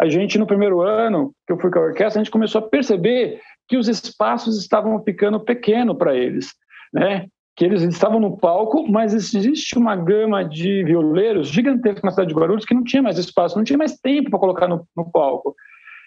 a 0.00 0.08
gente, 0.08 0.38
no 0.38 0.46
primeiro 0.46 0.80
ano 0.80 1.34
que 1.46 1.52
eu 1.52 1.58
fui 1.58 1.70
com 1.70 1.80
a 1.80 1.82
orquestra, 1.82 2.20
a 2.20 2.24
gente 2.24 2.30
começou 2.30 2.60
a 2.60 2.68
perceber 2.68 3.40
que 3.66 3.76
os 3.76 3.88
espaços 3.88 4.56
estavam 4.58 5.02
ficando 5.02 5.40
pequenos 5.40 5.96
para 5.96 6.14
eles, 6.14 6.54
né? 6.92 7.26
Que 7.58 7.64
eles 7.64 7.82
estavam 7.82 8.20
no 8.20 8.36
palco, 8.36 8.86
mas 8.88 9.12
existe 9.12 9.76
uma 9.76 9.96
gama 9.96 10.44
de 10.44 10.84
violeiros 10.84 11.48
gigantesca 11.48 12.02
na 12.04 12.12
cidade 12.12 12.28
de 12.28 12.34
Guarulhos 12.34 12.64
que 12.64 12.72
não 12.72 12.84
tinha 12.84 13.02
mais 13.02 13.18
espaço, 13.18 13.56
não 13.56 13.64
tinha 13.64 13.76
mais 13.76 13.96
tempo 13.98 14.30
para 14.30 14.38
colocar 14.38 14.68
no, 14.68 14.86
no, 14.96 15.10
palco. 15.10 15.56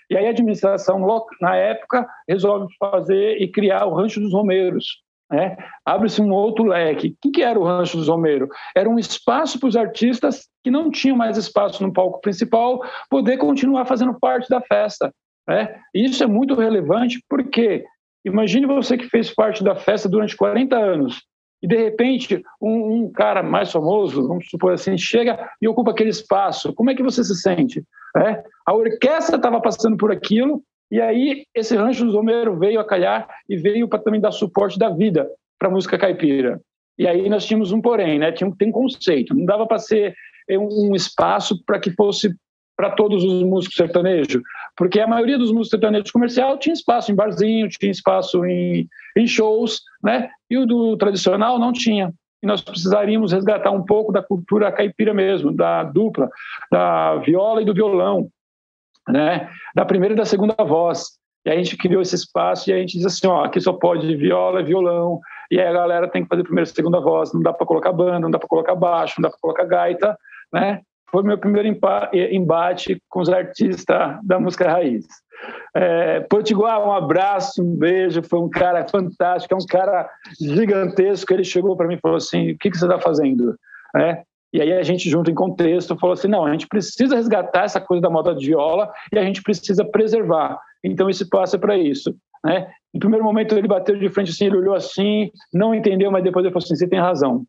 E 0.10 0.16
aí 0.16 0.28
a 0.28 0.30
administração, 0.30 1.06
na 1.42 1.58
época, 1.58 2.08
resolve 2.26 2.74
fazer 2.80 3.42
e 3.42 3.52
criar 3.52 3.86
o 3.86 3.94
Rancho 3.94 4.22
dos 4.22 4.32
Romeiros, 4.32 5.02
né? 5.30 5.58
Abre-se 5.86 6.22
um 6.22 6.32
outro 6.32 6.64
leque. 6.64 7.18
O 7.26 7.32
que 7.32 7.44
era 7.44 7.60
o 7.60 7.66
Rancho 7.66 7.98
dos 7.98 8.08
Romeiros? 8.08 8.48
Era 8.74 8.90
um 8.90 8.98
espaço 8.98 9.60
para 9.60 9.68
os 9.68 9.76
artistas 9.76 10.48
que 10.64 10.72
não 10.72 10.90
tinham 10.90 11.18
mais 11.18 11.36
espaço 11.36 11.84
no 11.84 11.92
palco 11.92 12.22
principal 12.22 12.80
poder 13.10 13.36
continuar 13.36 13.84
fazendo 13.84 14.18
parte 14.18 14.48
da 14.48 14.62
festa. 14.62 15.14
Né? 15.46 15.78
Isso 15.94 16.24
é 16.24 16.28
muito 16.28 16.56
relevante 16.56 17.22
porque 17.28 17.84
imagine 18.24 18.66
você 18.66 18.98
que 18.98 19.10
fez 19.10 19.36
parte 19.36 19.62
da 19.62 19.76
festa 19.76 20.08
durante 20.08 20.38
40 20.38 20.78
anos 20.78 21.30
e 21.62 21.68
de 21.68 21.76
repente 21.76 22.44
um, 22.62 23.04
um, 23.04 23.12
cara 23.12 23.44
mais 23.44 23.72
famoso, 23.72 24.28
vamos 24.28 24.50
supor 24.50 24.74
assim, 24.74 24.98
chega 24.98 25.50
e 25.62 25.68
ocupa 25.68 25.92
aquele 25.92 26.10
espaço. 26.10 26.74
Como 26.74 26.90
é 26.90 26.96
que 26.96 27.04
você 27.04 27.24
se 27.24 27.36
sente? 27.36 27.84
É? 28.18 28.44
A 28.66 28.74
orquestra 28.74 29.36
estava 29.36 29.62
passando 29.62 29.98
por 29.98 30.12
aquilo 30.12 30.64
e 30.92 31.00
aí 31.00 31.46
esse 31.56 31.76
Rancho 31.76 32.06
dos 32.06 32.16
Romero 32.16 32.58
veio 32.58 32.80
a 32.80 32.86
calhar 32.86 33.28
e 33.48 33.56
veio 33.56 33.88
para 33.88 34.00
também 34.00 34.20
dar 34.20 34.32
suporte 34.32 34.78
da 34.78 34.90
vida 34.90 35.30
para 35.58 35.70
a 35.70 35.72
música 35.72 35.98
caipira. 35.98 36.60
E 36.98 37.08
aí 37.08 37.30
nós 37.30 37.46
tínhamos 37.46 37.72
um 37.72 37.82
porém, 37.82 38.20
né? 38.20 38.32
Tinha, 38.32 38.52
tem 38.58 38.70
um 38.70 38.74
conceito, 38.74 39.34
não 39.34 39.46
dava 39.46 39.66
para 39.66 39.80
ser 39.80 40.14
um 40.50 40.94
espaço 40.94 41.64
para 41.66 41.80
que 41.80 41.92
fosse 41.92 42.36
para 42.82 42.90
todos 42.90 43.24
os 43.24 43.44
músicos 43.44 43.78
sertanejos, 43.78 44.42
porque 44.76 45.00
a 45.00 45.06
maioria 45.06 45.38
dos 45.38 45.52
músicos 45.52 45.70
sertanejos 45.70 46.10
comercial 46.10 46.58
tinha 46.58 46.74
espaço 46.74 47.12
em 47.12 47.16
barzinho, 47.16 47.70
tinha 47.70 47.92
espaço 47.92 48.44
em, 48.44 48.88
em 49.16 49.28
shows, 49.28 49.82
né? 50.04 50.32
E 50.50 50.58
o 50.58 50.66
do 50.66 50.98
tradicional 50.98 51.60
não 51.60 51.72
tinha. 51.72 52.12
E 52.42 52.48
nós 52.48 52.60
precisaríamos 52.60 53.34
resgatar 53.34 53.70
um 53.70 53.86
pouco 53.86 54.12
da 54.12 54.24
cultura 54.24 54.72
caipira 54.72 55.14
mesmo, 55.14 55.56
da 55.56 55.84
dupla, 55.84 56.28
da 56.72 57.18
viola 57.18 57.62
e 57.62 57.66
do 57.66 57.74
violão, 57.74 58.30
né? 59.08 59.48
Da 59.76 59.86
primeira 59.86 60.16
e 60.16 60.18
da 60.18 60.26
segunda 60.26 60.56
voz. 60.64 61.20
E 61.46 61.52
a 61.52 61.56
gente 61.56 61.78
criou 61.78 62.02
esse 62.02 62.16
espaço 62.16 62.68
e 62.68 62.74
a 62.74 62.80
gente 62.80 62.98
diz 62.98 63.06
assim, 63.06 63.28
ó, 63.28 63.44
aqui 63.44 63.62
só 63.62 63.74
pode 63.74 64.16
viola, 64.16 64.64
violão, 64.64 65.20
e 65.52 65.60
aí 65.60 65.68
a 65.68 65.74
galera 65.74 66.08
tem 66.08 66.24
que 66.24 66.30
fazer 66.30 66.42
primeira 66.42 66.68
e 66.68 66.74
segunda 66.74 67.00
voz, 67.00 67.32
não 67.32 67.44
dá 67.44 67.54
para 67.54 67.68
colocar 67.68 67.92
banda, 67.92 68.22
não 68.22 68.32
dá 68.32 68.40
para 68.40 68.48
colocar 68.48 68.74
baixo, 68.74 69.16
não 69.20 69.24
dá 69.24 69.30
para 69.30 69.40
colocar 69.40 69.66
gaita, 69.66 70.18
né? 70.52 70.82
Foi 71.12 71.24
meu 71.24 71.38
primeiro 71.38 71.68
embate 72.32 73.02
com 73.10 73.20
os 73.20 73.30
artistas 73.30 74.18
da 74.24 74.40
música 74.40 74.70
raiz. 74.70 75.06
É, 75.76 76.22
Potiguar, 76.22 76.86
um 76.88 76.92
abraço, 76.92 77.64
um 77.64 77.76
beijo, 77.76 78.22
foi 78.24 78.40
um 78.40 78.50
cara 78.50 78.88
fantástico, 78.88 79.54
é 79.54 79.58
um 79.58 79.66
cara 79.66 80.10
gigantesco. 80.40 81.34
Ele 81.34 81.44
chegou 81.44 81.76
para 81.76 81.88
mim 81.88 81.96
e 81.96 82.00
falou 82.00 82.18
assim: 82.18 82.52
O 82.52 82.58
que, 82.58 82.70
que 82.70 82.78
você 82.78 82.86
está 82.86 83.00
fazendo? 83.00 83.56
É, 83.96 84.22
e 84.54 84.62
aí 84.62 84.74
a 84.74 84.84
gente, 84.84 85.10
junto 85.10 85.32
em 85.32 85.36
contexto, 85.36 85.98
falou 85.98 86.14
assim: 86.14 86.28
não, 86.28 86.46
a 86.46 86.52
gente 86.52 86.68
precisa 86.68 87.16
resgatar 87.16 87.64
essa 87.64 87.80
coisa 87.80 88.02
da 88.02 88.10
moda 88.10 88.36
de 88.36 88.48
viola 88.48 88.92
e 89.12 89.18
a 89.18 89.24
gente 89.24 89.42
precisa 89.42 89.86
preservar. 89.86 90.60
Então 90.84 91.10
esse 91.10 91.28
passo 91.30 91.56
é 91.56 91.60
para 91.60 91.78
isso. 91.78 92.16
Né? 92.44 92.68
Em 92.94 93.00
primeiro 93.00 93.24
momento 93.24 93.56
ele 93.56 93.68
bateu 93.68 93.98
de 93.98 94.10
frente 94.10 94.32
assim, 94.32 94.46
ele 94.46 94.58
olhou 94.58 94.76
assim, 94.76 95.32
não 95.54 95.74
entendeu, 95.74 96.12
mas 96.12 96.24
depois 96.24 96.44
ele 96.44 96.54
falou 96.54 96.64
assim: 96.64 96.76
você 96.76 96.88
tem 96.88 97.00
razão. 97.00 97.46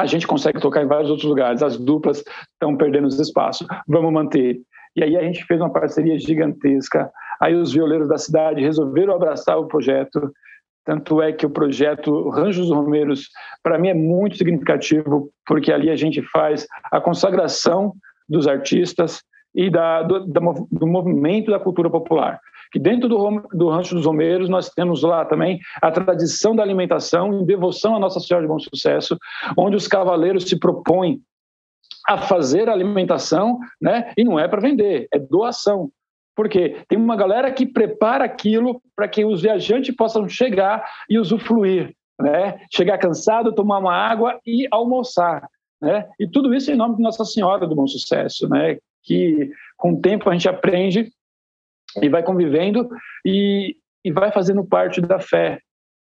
A 0.00 0.06
gente 0.06 0.26
consegue 0.26 0.60
tocar 0.60 0.82
em 0.82 0.86
vários 0.86 1.10
outros 1.10 1.28
lugares, 1.28 1.62
as 1.62 1.76
duplas 1.76 2.24
estão 2.52 2.76
perdendo 2.76 3.06
os 3.06 3.18
espaços, 3.20 3.66
vamos 3.86 4.12
manter. 4.12 4.60
E 4.96 5.04
aí 5.04 5.16
a 5.16 5.22
gente 5.22 5.44
fez 5.44 5.60
uma 5.60 5.72
parceria 5.72 6.18
gigantesca. 6.18 7.10
Aí 7.40 7.54
os 7.54 7.72
violeiros 7.72 8.08
da 8.08 8.18
cidade 8.18 8.62
resolveram 8.62 9.14
abraçar 9.14 9.58
o 9.58 9.66
projeto 9.66 10.32
tanto 10.84 11.20
é 11.20 11.32
que 11.32 11.46
o 11.46 11.50
projeto 11.50 12.30
Ranjos 12.30 12.70
Romeiros, 12.70 13.28
para 13.62 13.78
mim, 13.78 13.88
é 13.88 13.94
muito 13.94 14.36
significativo, 14.36 15.30
porque 15.46 15.72
ali 15.72 15.90
a 15.90 15.96
gente 15.96 16.22
faz 16.22 16.66
a 16.90 17.00
consagração 17.00 17.92
dos 18.28 18.48
artistas 18.48 19.22
e 19.54 19.70
da, 19.70 20.02
do, 20.02 20.24
do 20.24 20.86
movimento 20.86 21.50
da 21.50 21.58
cultura 21.58 21.90
popular. 21.90 22.40
Que 22.70 22.78
dentro 22.78 23.08
do, 23.08 23.42
do 23.52 23.68
Rancho 23.68 23.94
dos 23.94 24.06
Romeiros 24.06 24.48
nós 24.48 24.70
temos 24.70 25.02
lá 25.02 25.24
também 25.24 25.58
a 25.82 25.90
tradição 25.90 26.54
da 26.54 26.62
alimentação 26.62 27.32
em 27.32 27.44
devoção 27.44 27.96
à 27.96 27.98
Nossa 27.98 28.20
Senhora 28.20 28.44
de 28.44 28.52
Bom 28.52 28.58
Sucesso, 28.58 29.18
onde 29.56 29.76
os 29.76 29.88
cavaleiros 29.88 30.44
se 30.44 30.58
propõem 30.58 31.20
a 32.06 32.18
fazer 32.18 32.68
a 32.68 32.72
alimentação, 32.72 33.58
né? 33.80 34.12
E 34.16 34.24
não 34.24 34.38
é 34.38 34.48
para 34.48 34.60
vender, 34.60 35.08
é 35.12 35.18
doação. 35.18 35.90
Porque 36.34 36.82
tem 36.88 36.98
uma 36.98 37.16
galera 37.16 37.52
que 37.52 37.66
prepara 37.66 38.24
aquilo 38.24 38.80
para 38.96 39.08
que 39.08 39.24
os 39.24 39.42
viajantes 39.42 39.94
possam 39.94 40.28
chegar 40.28 40.84
e 41.08 41.18
usufruir, 41.18 41.94
né? 42.18 42.60
Chegar 42.72 42.98
cansado, 42.98 43.54
tomar 43.54 43.78
uma 43.78 43.94
água 43.94 44.40
e 44.46 44.66
almoçar, 44.70 45.46
né? 45.80 46.06
E 46.18 46.26
tudo 46.26 46.54
isso 46.54 46.70
em 46.70 46.76
nome 46.76 46.96
de 46.96 47.02
Nossa 47.02 47.24
Senhora 47.24 47.66
do 47.66 47.74
Bom 47.74 47.86
Sucesso, 47.86 48.48
né? 48.48 48.78
Que 49.02 49.50
com 49.76 49.92
o 49.92 50.00
tempo 50.00 50.30
a 50.30 50.32
gente 50.32 50.48
aprende 50.48 51.12
e 52.00 52.08
vai 52.08 52.22
convivendo 52.22 52.88
e, 53.24 53.76
e 54.04 54.12
vai 54.12 54.30
fazendo 54.32 54.64
parte 54.64 55.00
da 55.00 55.18
fé. 55.18 55.60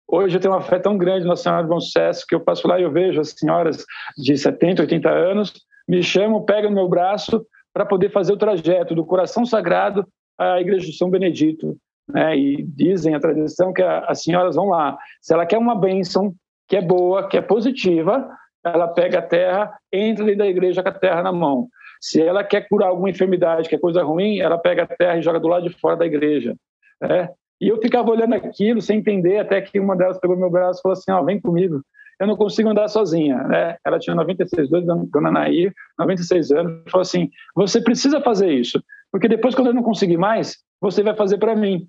Hoje 0.06 0.36
eu 0.36 0.40
tenho 0.40 0.54
uma 0.54 0.60
fé 0.60 0.78
tão 0.78 0.98
grande 0.98 1.26
na 1.26 1.36
Senhora 1.36 1.62
do 1.62 1.68
Bom 1.68 1.80
Sucesso 1.80 2.26
que 2.28 2.34
eu 2.34 2.40
passo 2.40 2.68
lá 2.68 2.78
e 2.78 2.82
eu 2.82 2.92
vejo 2.92 3.20
as 3.20 3.30
senhoras 3.30 3.84
de 4.16 4.36
70, 4.36 4.82
80 4.82 5.08
anos 5.10 5.52
me 5.88 6.02
chamam, 6.02 6.44
pegam 6.44 6.70
no 6.70 6.76
meu 6.76 6.88
braço 6.88 7.44
para 7.72 7.84
poder 7.84 8.10
fazer 8.10 8.32
o 8.32 8.36
trajeto 8.36 8.94
do 8.94 9.04
coração 9.04 9.44
sagrado 9.44 10.06
à 10.38 10.60
igreja 10.60 10.86
de 10.86 10.96
São 10.96 11.10
Benedito. 11.10 11.76
Né? 12.08 12.36
E 12.36 12.62
dizem 12.62 13.14
a 13.14 13.20
tradição 13.20 13.72
que 13.72 13.82
as 13.82 14.22
senhoras 14.22 14.56
vão 14.56 14.68
lá. 14.68 14.96
Se 15.20 15.32
ela 15.32 15.46
quer 15.46 15.58
uma 15.58 15.74
bênção 15.74 16.34
que 16.68 16.76
é 16.76 16.82
boa, 16.82 17.28
que 17.28 17.36
é 17.36 17.42
positiva, 17.42 18.28
ela 18.64 18.88
pega 18.88 19.18
a 19.18 19.22
terra, 19.22 19.76
entra 19.92 20.24
dentro 20.24 20.38
da 20.38 20.46
igreja 20.46 20.82
com 20.82 20.88
a 20.88 20.92
terra 20.92 21.22
na 21.22 21.32
mão. 21.32 21.68
Se 22.04 22.20
ela 22.20 22.44
quer 22.44 22.68
curar 22.68 22.88
alguma 22.88 23.08
enfermidade, 23.08 23.68
que 23.68 23.74
é 23.74 23.78
coisa 23.78 24.02
ruim, 24.02 24.38
ela 24.38 24.58
pega 24.58 24.82
a 24.82 24.86
terra 24.86 25.16
e 25.16 25.22
joga 25.22 25.40
do 25.40 25.48
lado 25.48 25.68
de 25.68 25.74
fora 25.78 25.96
da 25.96 26.04
igreja. 26.04 26.54
Né? 27.00 27.30
E 27.60 27.68
eu 27.68 27.80
ficava 27.80 28.10
olhando 28.10 28.34
aquilo 28.34 28.82
sem 28.82 28.98
entender, 28.98 29.38
até 29.38 29.60
que 29.62 29.80
uma 29.80 29.96
delas 29.96 30.18
pegou 30.18 30.36
meu 30.36 30.50
braço 30.50 30.80
e 30.80 30.82
falou 30.82 30.92
assim: 30.92 31.10
ó, 31.10 31.22
vem 31.22 31.40
comigo 31.40 31.80
eu 32.20 32.26
não 32.26 32.36
consigo 32.36 32.68
andar 32.68 32.88
sozinha. 32.88 33.36
Né? 33.44 33.76
Ela 33.84 33.98
tinha 33.98 34.14
96 34.14 34.72
anos, 34.72 35.10
dona 35.10 35.30
Nair, 35.30 35.72
96 35.98 36.52
anos, 36.52 36.82
falou 36.90 37.02
assim: 37.02 37.30
você 37.54 37.80
precisa 37.80 38.20
fazer 38.20 38.52
isso, 38.52 38.82
porque 39.10 39.28
depois, 39.28 39.54
quando 39.54 39.68
eu 39.68 39.74
não 39.74 39.82
conseguir 39.82 40.16
mais, 40.16 40.58
você 40.80 41.02
vai 41.02 41.14
fazer 41.14 41.38
para 41.38 41.56
mim. 41.56 41.88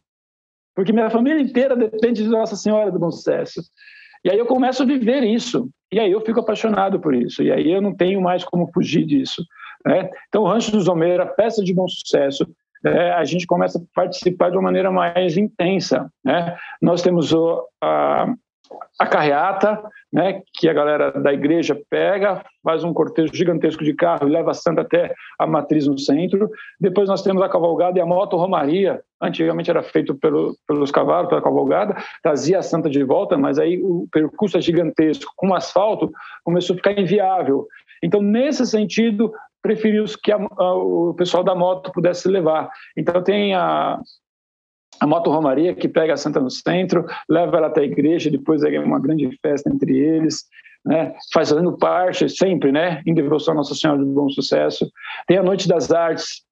Porque 0.75 0.91
minha 0.91 1.09
família 1.09 1.41
inteira 1.41 1.75
depende 1.75 2.23
de 2.23 2.29
Nossa 2.29 2.55
Senhora 2.55 2.91
do 2.91 2.99
Bom 2.99 3.11
Sucesso. 3.11 3.61
E 4.23 4.29
aí 4.29 4.37
eu 4.37 4.45
começo 4.45 4.83
a 4.83 4.85
viver 4.85 5.23
isso. 5.23 5.69
E 5.91 5.99
aí 5.99 6.11
eu 6.11 6.19
fico 6.21 6.39
apaixonado 6.39 6.99
por 6.99 7.13
isso. 7.13 7.43
E 7.43 7.51
aí 7.51 7.71
eu 7.71 7.81
não 7.81 7.95
tenho 7.95 8.19
mais 8.19 8.43
como 8.43 8.69
fugir 8.73 9.05
disso. 9.05 9.43
Né? 9.85 10.09
Então, 10.27 10.43
o 10.43 10.47
Rancho 10.47 10.71
do 10.71 10.81
Zomeira, 10.81 11.33
festa 11.35 11.63
de 11.63 11.73
bom 11.73 11.87
sucesso, 11.87 12.47
é, 12.85 13.11
a 13.11 13.23
gente 13.23 13.47
começa 13.47 13.79
a 13.79 13.81
participar 13.93 14.49
de 14.49 14.57
uma 14.57 14.63
maneira 14.63 14.91
mais 14.91 15.37
intensa. 15.37 16.09
Né? 16.23 16.55
Nós 16.81 17.01
temos 17.01 17.33
o, 17.33 17.67
a, 17.81 18.27
a 18.99 19.07
carreata, 19.07 19.81
né, 20.11 20.41
que 20.53 20.69
a 20.69 20.73
galera 20.73 21.11
da 21.11 21.33
igreja 21.33 21.77
pega, 21.89 22.43
faz 22.63 22.83
um 22.83 22.93
cortejo 22.93 23.33
gigantesco 23.33 23.83
de 23.83 23.93
carro 23.93 24.27
e 24.27 24.31
leva 24.31 24.51
a 24.51 24.53
santa 24.53 24.81
até 24.81 25.13
a 25.37 25.45
matriz 25.45 25.87
no 25.87 25.97
centro. 25.97 26.49
Depois 26.79 27.09
nós 27.09 27.21
temos 27.21 27.41
a 27.41 27.49
cavalgada 27.49 27.97
e 27.97 28.01
a 28.01 28.05
moto 28.05 28.37
romaria. 28.37 29.01
Antigamente 29.21 29.69
era 29.69 29.83
feito 29.83 30.15
pelo, 30.15 30.55
pelos 30.67 30.91
cavalos, 30.91 31.29
pela 31.29 31.41
cavalgada, 31.41 31.95
trazia 32.21 32.59
a 32.59 32.63
santa 32.63 32.89
de 32.89 33.03
volta, 33.03 33.37
mas 33.37 33.59
aí 33.59 33.81
o 33.83 34.07
percurso 34.11 34.57
é 34.57 34.61
gigantesco. 34.61 35.33
Com 35.35 35.49
o 35.49 35.55
asfalto 35.55 36.11
começou 36.43 36.75
a 36.75 36.77
ficar 36.77 36.97
inviável. 36.97 37.67
Então, 38.03 38.21
nesse 38.21 38.65
sentido, 38.65 39.33
preferiu 39.65 40.05
que 40.23 40.31
a, 40.31 40.37
a, 40.37 40.75
o 40.75 41.15
pessoal 41.15 41.43
da 41.43 41.55
moto 41.55 41.91
pudesse 41.91 42.27
levar. 42.27 42.69
Então, 42.95 43.23
tem 43.23 43.55
a, 43.55 43.99
a 44.99 45.07
Moto 45.07 45.31
Romaria, 45.31 45.73
que 45.73 45.87
pega 45.87 46.13
a 46.13 46.17
Santa 46.17 46.39
no 46.39 46.51
centro, 46.51 47.03
leva 47.27 47.57
ela 47.57 47.67
até 47.67 47.81
a 47.81 47.85
igreja, 47.85 48.29
depois 48.29 48.63
é 48.63 48.79
uma 48.79 48.99
grande 48.99 49.27
festa 49.41 49.71
entre 49.73 49.97
eles, 49.97 50.43
né? 50.85 51.15
fazendo 51.33 51.75
parte 51.75 52.29
sempre 52.29 52.71
né? 52.71 53.01
em 53.07 53.13
devoção 53.15 53.55
a 53.55 53.57
Nossa 53.57 53.73
Senhora 53.73 53.99
do 53.99 54.05
Bom 54.05 54.29
Sucesso. 54.29 54.87
Tem 55.25 55.37
a 55.37 55.43
Noite 55.43 55.67
das 55.67 55.91
Artes, 55.91 56.43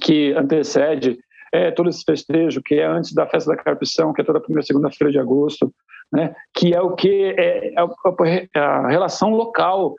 que 0.00 0.32
antecede 0.34 1.18
é, 1.52 1.72
todo 1.72 1.90
esse 1.90 2.04
festejo, 2.04 2.62
que 2.64 2.76
é 2.76 2.86
antes 2.86 3.12
da 3.12 3.26
festa 3.26 3.50
da 3.50 3.60
Carpição, 3.60 4.12
que 4.12 4.20
é 4.20 4.24
toda 4.24 4.38
a 4.38 4.42
primeira 4.42 4.64
segunda-feira 4.64 5.10
de 5.10 5.18
agosto, 5.18 5.74
né? 6.12 6.32
que 6.54 6.72
é 6.72 6.80
o 6.80 6.94
que 6.94 7.34
é, 7.36 7.74
é 7.74 8.58
a 8.58 8.88
relação 8.88 9.30
local 9.30 9.96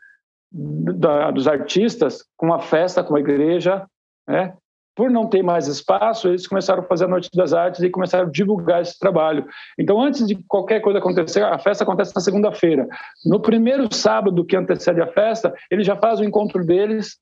da, 0.56 1.32
dos 1.32 1.48
artistas 1.48 2.24
com 2.38 2.54
a 2.54 2.60
festa, 2.60 3.04
com 3.04 3.16
a 3.16 3.20
igreja, 3.20 3.86
né? 4.28 4.56
por 4.96 5.12
não 5.12 5.28
ter 5.28 5.44
mais 5.44 5.68
espaço, 5.68 6.30
eles 6.30 6.48
começaram 6.48 6.82
a 6.82 6.86
fazer 6.86 7.04
a 7.04 7.08
Noite 7.10 7.30
das 7.34 7.54
Artes 7.54 7.82
e 7.82 7.90
começaram 7.90 8.28
a 8.28 8.32
divulgar 8.32 8.82
esse 8.82 8.98
trabalho. 8.98 9.46
Então, 9.78 10.02
antes 10.02 10.26
de 10.26 10.36
qualquer 10.48 10.80
coisa 10.80 11.00
acontecer, 11.00 11.44
a 11.44 11.60
festa 11.60 11.84
acontece 11.84 12.16
na 12.16 12.22
segunda-feira. 12.22 12.88
No 13.26 13.42
primeiro 13.42 13.94
sábado 13.94 14.46
que 14.46 14.56
antecede 14.56 15.02
a 15.02 15.08
festa, 15.08 15.54
eles 15.70 15.86
já 15.86 15.98
fazem 15.98 16.26
o 16.26 16.30
encontro 16.30 16.66
deles 16.66 17.18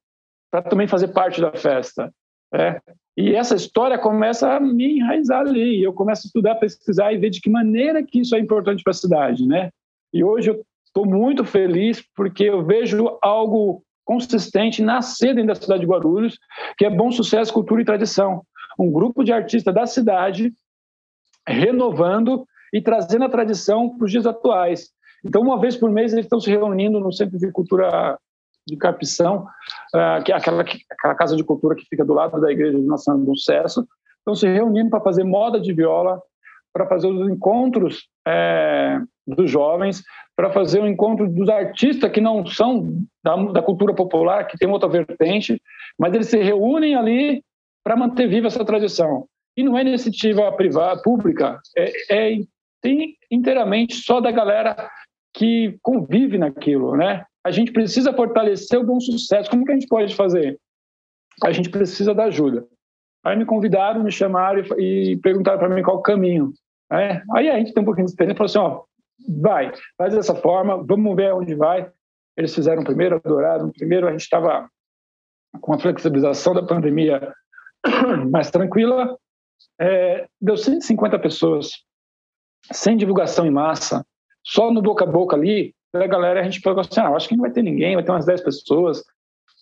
para 0.52 0.62
também 0.62 0.88
fazer 0.88 1.08
parte 1.08 1.42
da 1.42 1.52
festa. 1.54 2.14
É. 2.54 2.80
E 3.18 3.34
essa 3.34 3.56
história 3.56 3.98
começa 3.98 4.56
a 4.56 4.60
me 4.60 5.00
enraizar 5.00 5.42
ali. 5.42 5.82
Eu 5.82 5.94
começo 5.94 6.28
a 6.28 6.28
estudar, 6.28 6.56
pesquisar 6.56 7.12
e 7.12 7.18
ver 7.18 7.32
de 7.32 7.42
que 7.42 7.50
maneira 7.50 8.04
que 8.04 8.20
isso 8.20 8.36
é 8.36 8.40
importante 8.40 8.84
para 8.84 8.92
a 8.92 8.96
cidade, 8.96 9.48
né? 9.48 9.72
E 10.14 10.24
hoje 10.24 10.52
eu 10.52 10.64
estou 10.94 11.08
muito 11.08 11.44
feliz 11.44 12.04
porque 12.16 12.44
eu 12.44 12.64
vejo 12.64 13.18
algo 13.22 13.84
consistente 14.06 14.84
nascer 14.84 15.34
dentro 15.34 15.48
da 15.48 15.56
cidade 15.56 15.82
de 15.82 15.88
Guarulhos, 15.88 16.38
que 16.78 16.86
é 16.86 16.90
Bom 16.90 17.12
Sucesso, 17.12 17.52
Cultura 17.52 17.82
e 17.82 17.86
Tradição. 17.86 18.44
Um 18.78 18.92
grupo 18.92 19.24
de 19.24 19.34
artistas 19.34 19.74
da 19.74 19.88
cidade 19.88 20.52
renovando 21.48 22.46
e 22.72 22.82
trazendo 22.82 23.26
a 23.26 23.30
tradição 23.30 23.98
para 23.98 24.06
os 24.06 24.12
dias 24.12 24.26
atuais. 24.26 24.90
Então, 25.26 25.42
uma 25.42 25.60
vez 25.60 25.76
por 25.76 25.90
mês, 25.90 26.14
eles 26.14 26.26
estão 26.26 26.40
se 26.40 26.50
reunindo 26.50 27.00
no 27.00 27.12
Centro 27.12 27.38
de 27.38 27.52
Cultura 27.52 28.18
de 28.68 28.78
Carpição, 28.78 29.46
uh, 29.96 30.24
que 30.24 30.32
é 30.32 30.36
aquela, 30.36 30.62
aquela 30.62 31.16
casa 31.16 31.36
de 31.36 31.44
cultura 31.44 31.76
que 31.76 31.86
fica 31.86 32.06
do 32.06 32.14
lado 32.14 32.40
da 32.40 32.52
Igreja 32.52 32.78
de 32.78 32.86
Nossa 32.86 33.06
Senhora 33.06 33.24
do 33.24 33.38
Sucesso. 33.38 33.88
Estão 34.20 34.36
se 34.36 34.48
reunindo 34.48 34.90
para 34.90 35.02
fazer 35.02 35.24
moda 35.24 35.60
de 35.60 35.74
viola, 35.74 36.22
para 36.74 36.88
fazer 36.88 37.08
os 37.08 37.30
encontros 37.30 38.08
é, 38.28 39.00
dos 39.28 39.50
jovens, 39.50 40.04
para 40.36 40.52
fazer 40.52 40.80
o 40.80 40.84
um 40.84 40.88
encontro 40.88 41.30
dos 41.30 41.48
artistas 41.50 42.12
que 42.12 42.20
não 42.20 42.46
são 42.46 43.04
da, 43.24 43.36
da, 43.36 43.62
cultura 43.62 43.94
popular, 43.94 44.48
que 44.48 44.58
tem 44.58 44.70
outra 44.70 44.90
vertente, 44.90 45.62
mas 45.98 46.14
eles 46.14 46.28
se 46.28 46.38
reúnem 46.38 46.96
ali 46.96 47.44
para 47.84 47.96
manter 47.96 48.28
viva 48.28 48.48
essa 48.48 48.66
tradição. 48.66 49.28
E 49.56 49.64
não 49.64 49.78
é 49.78 49.82
iniciativa 49.82 50.52
privada, 50.54 51.02
pública, 51.02 51.60
é, 51.78 51.92
é 52.10 52.40
tem 52.82 53.16
inteiramente 53.32 53.96
só 53.96 54.20
da 54.20 54.30
galera 54.30 54.90
que 55.34 55.78
convive 55.82 56.38
naquilo, 56.38 56.98
né? 56.98 57.26
A 57.44 57.50
gente 57.50 57.72
precisa 57.72 58.14
fortalecer 58.14 58.80
o 58.80 58.86
bom 58.86 59.00
sucesso. 59.00 59.50
Como 59.50 59.66
que 59.66 59.72
a 59.72 59.74
gente 59.76 59.88
pode 59.88 60.16
fazer? 60.16 60.60
A 61.44 61.52
gente 61.52 61.70
precisa 61.70 62.14
da 62.14 62.26
ajuda. 62.26 62.66
Aí 63.24 63.38
me 63.38 63.46
convidaram, 63.46 64.04
me 64.04 64.12
chamaram 64.12 64.64
e, 64.78 65.18
perguntaram 65.24 65.60
para 65.60 65.70
mim 65.70 65.82
qual 65.82 65.98
o 65.98 66.02
caminho. 66.02 66.54
É, 66.92 67.22
aí 67.34 67.50
a 67.50 67.58
gente 67.58 67.74
tem 67.74 67.82
um 67.82 67.86
pouquinho 67.86 68.06
de 68.06 68.12
experiência 68.12 68.36
e 68.36 68.38
falou 68.38 68.50
assim, 68.50 68.60
ó, 68.60 68.84
vai, 69.28 69.72
faz 69.98 70.14
dessa 70.14 70.36
forma, 70.36 70.84
vamos 70.84 71.16
ver 71.16 71.34
onde 71.34 71.56
vai. 71.56 71.90
Eles 72.36 72.54
fizeram 72.54 72.84
primeiro, 72.84 73.16
adoraram. 73.16 73.72
Primeiro 73.72 74.08
a 74.08 74.12
gente 74.12 74.22
estava 74.22 74.70
com 75.62 75.74
a 75.74 75.80
flexibilização 75.80 76.54
da 76.54 76.64
pandemia 76.64 77.34
mais 78.32 78.50
tranquila, 78.50 79.18
é, 79.80 80.28
deu 80.42 80.58
150 80.58 81.20
pessoas, 81.20 81.72
sem 82.72 82.98
divulgação 82.98 83.46
em 83.46 83.52
massa, 83.52 84.06
só 84.44 84.72
no 84.72 84.82
boca 84.82 85.04
a 85.04 85.08
boca 85.08 85.36
ali, 85.36 85.74
a 85.94 86.08
galera, 86.08 86.40
a 86.40 86.44
gente 86.44 86.62
pegou 86.62 86.82
assim, 86.82 87.00
ah, 87.00 87.10
acho 87.10 87.30
que 87.30 87.36
não 87.36 87.44
vai 87.44 87.52
ter 87.52 87.62
ninguém, 87.62 87.96
vai 87.96 88.04
ter 88.04 88.12
umas 88.12 88.26
10 88.26 88.42
pessoas. 88.42 89.04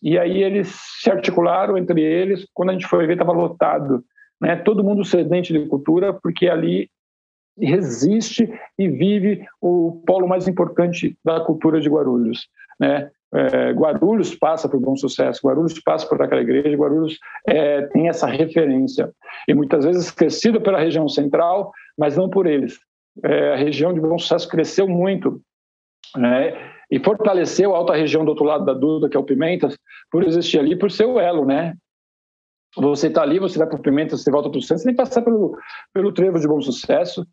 E 0.01 0.17
aí 0.17 0.41
eles 0.41 0.69
se 1.01 1.11
articularam 1.11 1.77
entre 1.77 2.01
eles, 2.01 2.47
quando 2.53 2.69
a 2.69 2.73
gente 2.73 2.87
foi 2.87 3.05
ver, 3.05 3.13
estava 3.13 3.33
lotado. 3.33 4.03
Né? 4.39 4.55
Todo 4.55 4.83
mundo 4.83 5.03
sedente 5.03 5.51
de 5.51 5.67
cultura, 5.67 6.13
porque 6.13 6.47
ali 6.47 6.89
resiste 7.65 8.51
e 8.77 8.87
vive 8.87 9.45
o 9.59 10.01
polo 10.05 10.27
mais 10.27 10.47
importante 10.47 11.17
da 11.23 11.39
cultura 11.41 11.79
de 11.79 11.89
Guarulhos. 11.89 12.47
Né? 12.79 13.09
É, 13.33 13.71
Guarulhos 13.71 14.35
passa 14.35 14.67
por 14.67 14.79
bom 14.79 14.95
sucesso, 14.95 15.45
Guarulhos 15.45 15.79
passa 15.79 16.07
por 16.07 16.21
aquela 16.21 16.41
igreja, 16.41 16.75
Guarulhos 16.75 17.17
é, 17.47 17.83
tem 17.83 18.09
essa 18.09 18.27
referência 18.27 19.11
e 19.47 19.53
muitas 19.53 19.85
vezes 19.85 20.05
esquecida 20.05 20.59
pela 20.59 20.79
região 20.79 21.07
central, 21.07 21.71
mas 21.97 22.17
não 22.17 22.29
por 22.29 22.45
eles. 22.45 22.77
É, 23.23 23.53
a 23.53 23.55
região 23.57 23.93
de 23.93 23.99
bom 23.99 24.17
sucesso 24.17 24.49
cresceu 24.49 24.87
muito 24.87 25.41
né? 26.17 26.53
e 26.89 26.99
fortaleceu 26.99 27.73
a 27.73 27.77
alta 27.77 27.95
região 27.95 28.25
do 28.25 28.29
outro 28.29 28.43
lado 28.43 28.65
da 28.65 28.73
Duda, 28.73 29.07
que 29.07 29.15
é 29.15 29.19
o 29.19 29.23
Pimentas, 29.23 29.77
por 30.11 30.23
existir 30.23 30.59
ali, 30.59 30.75
por 30.75 30.91
ser 30.91 31.05
o 31.05 31.19
elo, 31.19 31.45
né? 31.45 31.73
Você 32.77 33.07
está 33.07 33.21
ali, 33.21 33.39
você 33.39 33.57
vai 33.57 33.67
para 33.67 33.77
o 33.77 33.81
Pimentas, 33.81 34.21
você 34.21 34.31
volta 34.31 34.49
para 34.49 34.59
o 34.59 34.61
centro, 34.61 34.79
você 34.79 34.85
tem 34.85 34.95
que 34.95 35.01
passar 35.01 35.21
pelo, 35.21 35.57
pelo 35.93 36.13
trevo 36.13 36.39
de 36.39 36.47
bom 36.47 36.59
sucesso, 36.61 37.25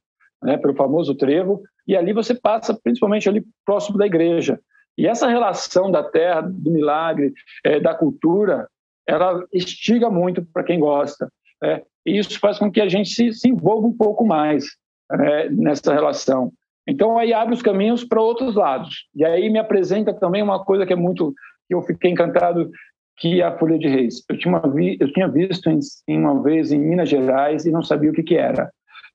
né, 0.42 0.56
pelo 0.56 0.74
famoso 0.74 1.14
trevo, 1.14 1.62
e 1.86 1.96
ali 1.96 2.12
você 2.12 2.34
passa 2.34 2.78
principalmente 2.82 3.28
ali 3.28 3.44
próximo 3.64 3.98
da 3.98 4.06
igreja. 4.06 4.60
E 4.96 5.06
essa 5.06 5.28
relação 5.28 5.90
da 5.90 6.02
terra, 6.02 6.40
do 6.40 6.70
milagre, 6.70 7.32
é, 7.64 7.78
da 7.78 7.94
cultura, 7.94 8.68
ela 9.06 9.44
estiga 9.52 10.10
muito 10.10 10.44
para 10.52 10.64
quem 10.64 10.80
gosta. 10.80 11.28
É, 11.62 11.82
e 12.04 12.18
isso 12.18 12.38
faz 12.38 12.58
com 12.58 12.70
que 12.70 12.80
a 12.80 12.88
gente 12.88 13.10
se, 13.10 13.32
se 13.32 13.48
envolva 13.48 13.86
um 13.86 13.96
pouco 13.96 14.24
mais 14.24 14.66
é, 15.12 15.48
nessa 15.50 15.92
relação. 15.92 16.52
Então 16.86 17.18
aí 17.18 17.32
abre 17.32 17.54
os 17.54 17.62
caminhos 17.62 18.04
para 18.04 18.20
outros 18.20 18.54
lados. 18.54 19.06
E 19.14 19.24
aí 19.24 19.48
me 19.50 19.58
apresenta 19.58 20.12
também 20.12 20.42
uma 20.42 20.64
coisa 20.64 20.86
que 20.86 20.92
é 20.92 20.96
muito 20.96 21.34
que 21.68 21.74
eu 21.74 21.82
fiquei 21.82 22.10
encantado 22.10 22.70
que 23.18 23.40
é 23.40 23.44
a 23.44 23.58
folha 23.58 23.78
de 23.78 23.88
reis. 23.88 24.24
Eu 24.28 24.38
tinha, 24.38 24.62
eu 25.00 25.12
tinha 25.12 25.28
visto 25.28 25.68
em, 25.68 25.80
uma 26.18 26.42
vez 26.42 26.72
em 26.72 26.78
Minas 26.78 27.08
Gerais 27.08 27.66
e 27.66 27.70
não 27.70 27.82
sabia 27.82 28.10
o 28.10 28.14
que, 28.14 28.22
que 28.22 28.36
era. 28.36 28.70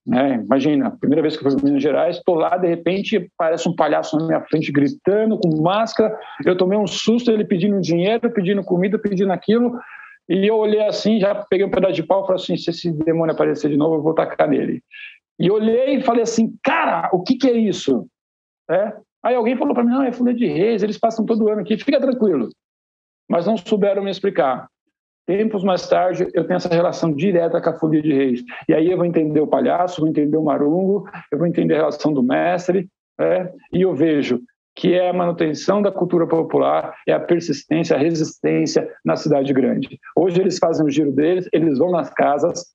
Né? 0.06 0.36
Imagina, 0.36 0.92
primeira 0.92 1.22
vez 1.22 1.38
que 1.38 1.46
eu 1.46 1.50
fui 1.50 1.60
para 1.60 1.66
Minas 1.66 1.82
Gerais, 1.82 2.18
estou 2.18 2.36
lá, 2.36 2.58
de 2.58 2.68
repente 2.68 3.32
parece 3.38 3.70
um 3.70 3.76
palhaço 3.76 4.18
na 4.18 4.26
minha 4.26 4.42
frente 4.42 4.72
gritando, 4.72 5.40
com 5.40 5.62
máscara. 5.62 6.18
Eu 6.46 6.58
tomei 6.58 6.78
um 6.78 6.88
susto, 6.88 7.32
ele 7.32 7.46
pedindo 7.46 7.80
dinheiro, 7.80 8.30
pedindo 8.32 8.64
comida, 8.64 9.00
pedindo 9.00 9.32
aquilo. 9.32 9.80
E 10.28 10.46
eu 10.46 10.58
olhei 10.58 10.86
assim, 10.86 11.20
já 11.20 11.34
peguei 11.36 11.66
um 11.66 11.72
pedaço 11.72 11.94
de 11.94 12.04
pau 12.04 12.24
e 12.24 12.28
falei 12.28 12.42
assim: 12.42 12.58
se 12.58 12.70
esse 12.70 12.92
demônio 12.92 13.34
aparecer 13.34 13.70
de 13.70 13.78
novo, 13.78 13.96
eu 13.96 14.02
vou 14.02 14.14
tacar 14.14 14.50
nele. 14.50 14.82
E 15.40 15.50
olhei 15.50 15.96
e 15.96 16.02
falei 16.02 16.24
assim: 16.24 16.54
cara, 16.62 17.10
o 17.14 17.24
que, 17.24 17.36
que 17.36 17.48
é 17.48 17.54
isso? 17.54 18.06
É? 18.70 18.94
Aí 19.24 19.36
alguém 19.36 19.56
falou 19.56 19.74
para 19.74 19.84
mim: 19.84 19.92
não, 19.92 20.04
é 20.04 20.12
folha 20.12 20.34
de 20.34 20.46
reis, 20.46 20.84
eles 20.84 20.98
passam 20.98 21.26
todo 21.26 21.48
ano 21.48 21.62
aqui, 21.62 21.78
fica 21.78 22.00
tranquilo. 22.00 22.50
Mas 23.30 23.46
não 23.46 23.58
souberam 23.58 24.04
me 24.04 24.12
explicar. 24.12 24.68
Tempos 25.26 25.64
mais 25.64 25.88
tarde, 25.88 26.28
eu 26.34 26.46
tenho 26.46 26.58
essa 26.58 26.74
relação 26.74 27.14
direta 27.14 27.62
com 27.62 27.70
a 27.70 27.80
folia 27.80 28.02
de 28.02 28.14
reis. 28.14 28.44
E 28.68 28.74
aí 28.74 28.92
eu 28.92 28.98
vou 28.98 29.06
entender 29.06 29.40
o 29.40 29.48
palhaço, 29.48 30.02
vou 30.02 30.10
entender 30.10 30.36
o 30.36 30.44
marungo, 30.44 31.10
eu 31.32 31.38
vou 31.38 31.48
entender 31.48 31.76
a 31.76 31.78
relação 31.78 32.14
do 32.14 32.22
mestre, 32.22 32.90
né? 33.18 33.50
e 33.72 33.82
eu 33.82 33.96
vejo 33.96 34.42
que 34.76 34.94
é 34.94 35.10
a 35.10 35.14
manutenção 35.14 35.82
da 35.82 35.92
cultura 35.92 36.28
popular, 36.28 36.96
é 37.08 37.14
a 37.14 37.20
persistência, 37.20 37.96
a 37.96 38.00
resistência 38.00 38.90
na 39.06 39.16
cidade 39.16 39.54
grande. 39.54 40.00
Hoje 40.16 40.42
eles 40.42 40.58
fazem 40.58 40.86
o 40.86 40.90
giro 40.90 41.12
deles, 41.12 41.48
eles 41.54 41.78
vão 41.78 41.92
nas 41.92 42.10
casas, 42.10 42.66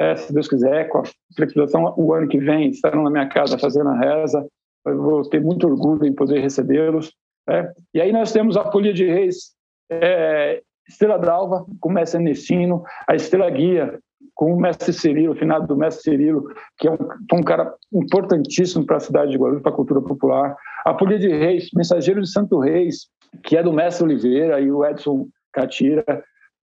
é, 0.00 0.14
se 0.14 0.32
Deus 0.32 0.48
quiser, 0.48 0.88
com 0.88 0.98
a 0.98 1.02
flexibilização, 1.36 1.92
o 1.96 2.14
ano 2.14 2.28
que 2.28 2.38
vem 2.38 2.70
estarão 2.70 3.02
na 3.02 3.10
minha 3.10 3.28
casa 3.28 3.58
fazendo 3.58 3.88
a 3.88 3.98
reza, 3.98 4.46
eu 4.86 5.02
vou 5.02 5.28
ter 5.28 5.40
muito 5.40 5.66
orgulho 5.66 6.06
em 6.06 6.14
poder 6.14 6.40
recebê-los. 6.40 7.12
É. 7.48 7.72
E 7.92 8.00
aí 8.00 8.12
nós 8.12 8.30
temos 8.30 8.56
a 8.56 8.70
folia 8.70 8.92
de 8.92 9.06
reis 9.06 9.52
é, 9.90 10.62
Estrela 10.88 11.18
d'Alva 11.18 11.66
com 11.80 11.90
o 11.90 11.92
mestre 11.92 12.20
Ernestino, 12.20 12.82
a 13.06 13.14
Estrela 13.14 13.50
Guia 13.50 13.98
com 14.38 14.54
o 14.54 14.60
mestre 14.60 14.92
Cirilo, 14.92 15.32
o 15.32 15.36
finado 15.36 15.66
do 15.66 15.76
mestre 15.76 16.12
Cirilo, 16.12 16.48
que 16.78 16.86
é 16.86 16.92
um, 16.92 16.98
um 17.32 17.42
cara 17.42 17.74
importantíssimo 17.92 18.86
para 18.86 18.98
a 18.98 19.00
cidade 19.00 19.32
de 19.32 19.36
Guarulhos, 19.36 19.62
para 19.62 19.72
a 19.72 19.74
cultura 19.74 20.00
popular. 20.00 20.56
A 20.86 20.96
Folia 20.96 21.18
de 21.18 21.28
Reis, 21.28 21.70
Mensageiro 21.74 22.22
de 22.22 22.30
Santo 22.30 22.60
Reis, 22.60 23.08
que 23.42 23.56
é 23.56 23.62
do 23.64 23.72
mestre 23.72 24.04
Oliveira 24.04 24.60
e 24.60 24.70
o 24.70 24.84
Edson 24.84 25.26
Catira, 25.52 26.04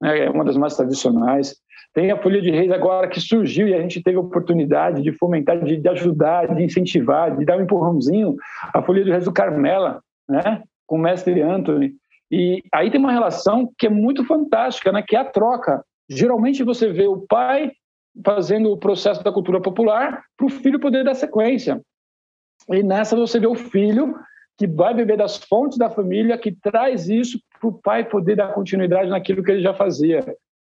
né, 0.01 0.25
é 0.25 0.29
uma 0.29 0.45
das 0.45 0.55
mais 0.55 0.75
tradicionais. 0.77 1.57
Tem 1.93 2.11
a 2.11 2.21
Folia 2.21 2.41
de 2.41 2.49
Reis 2.49 2.71
agora 2.71 3.09
que 3.09 3.19
surgiu 3.19 3.67
e 3.67 3.73
a 3.73 3.81
gente 3.81 4.01
teve 4.01 4.15
a 4.15 4.21
oportunidade 4.21 5.01
de 5.01 5.11
fomentar, 5.11 5.61
de, 5.61 5.75
de 5.75 5.89
ajudar, 5.89 6.55
de 6.55 6.63
incentivar, 6.63 7.35
de 7.35 7.43
dar 7.43 7.57
um 7.57 7.63
empurrãozinho. 7.63 8.37
A 8.73 8.81
Folia 8.81 9.03
de 9.03 9.11
Reis 9.11 9.25
do 9.25 9.33
Carmela, 9.33 10.01
né, 10.29 10.63
com 10.87 10.95
o 10.95 11.01
mestre 11.01 11.41
Anthony, 11.41 11.93
e 12.31 12.63
aí 12.73 12.89
tem 12.89 12.99
uma 12.99 13.11
relação 13.11 13.71
que 13.77 13.87
é 13.87 13.89
muito 13.89 14.25
fantástica, 14.25 14.91
né? 14.91 15.01
que 15.01 15.15
é 15.15 15.19
a 15.19 15.25
troca. 15.25 15.83
Geralmente 16.09 16.63
você 16.63 16.91
vê 16.91 17.07
o 17.07 17.25
pai 17.27 17.71
fazendo 18.23 18.71
o 18.71 18.77
processo 18.77 19.23
da 19.23 19.31
cultura 19.31 19.61
popular 19.61 20.23
para 20.37 20.45
o 20.45 20.49
filho 20.49 20.79
poder 20.79 21.03
dar 21.03 21.15
sequência. 21.15 21.81
E 22.69 22.81
nessa 22.81 23.15
você 23.15 23.39
vê 23.39 23.47
o 23.47 23.55
filho 23.55 24.15
que 24.57 24.65
vai 24.65 24.93
beber 24.93 25.17
das 25.17 25.37
fontes 25.37 25.77
da 25.77 25.89
família, 25.89 26.37
que 26.37 26.51
traz 26.51 27.09
isso 27.09 27.39
para 27.59 27.69
o 27.69 27.73
pai 27.73 28.07
poder 28.07 28.37
dar 28.37 28.53
continuidade 28.53 29.09
naquilo 29.09 29.43
que 29.43 29.51
ele 29.51 29.61
já 29.61 29.73
fazia. 29.73 30.23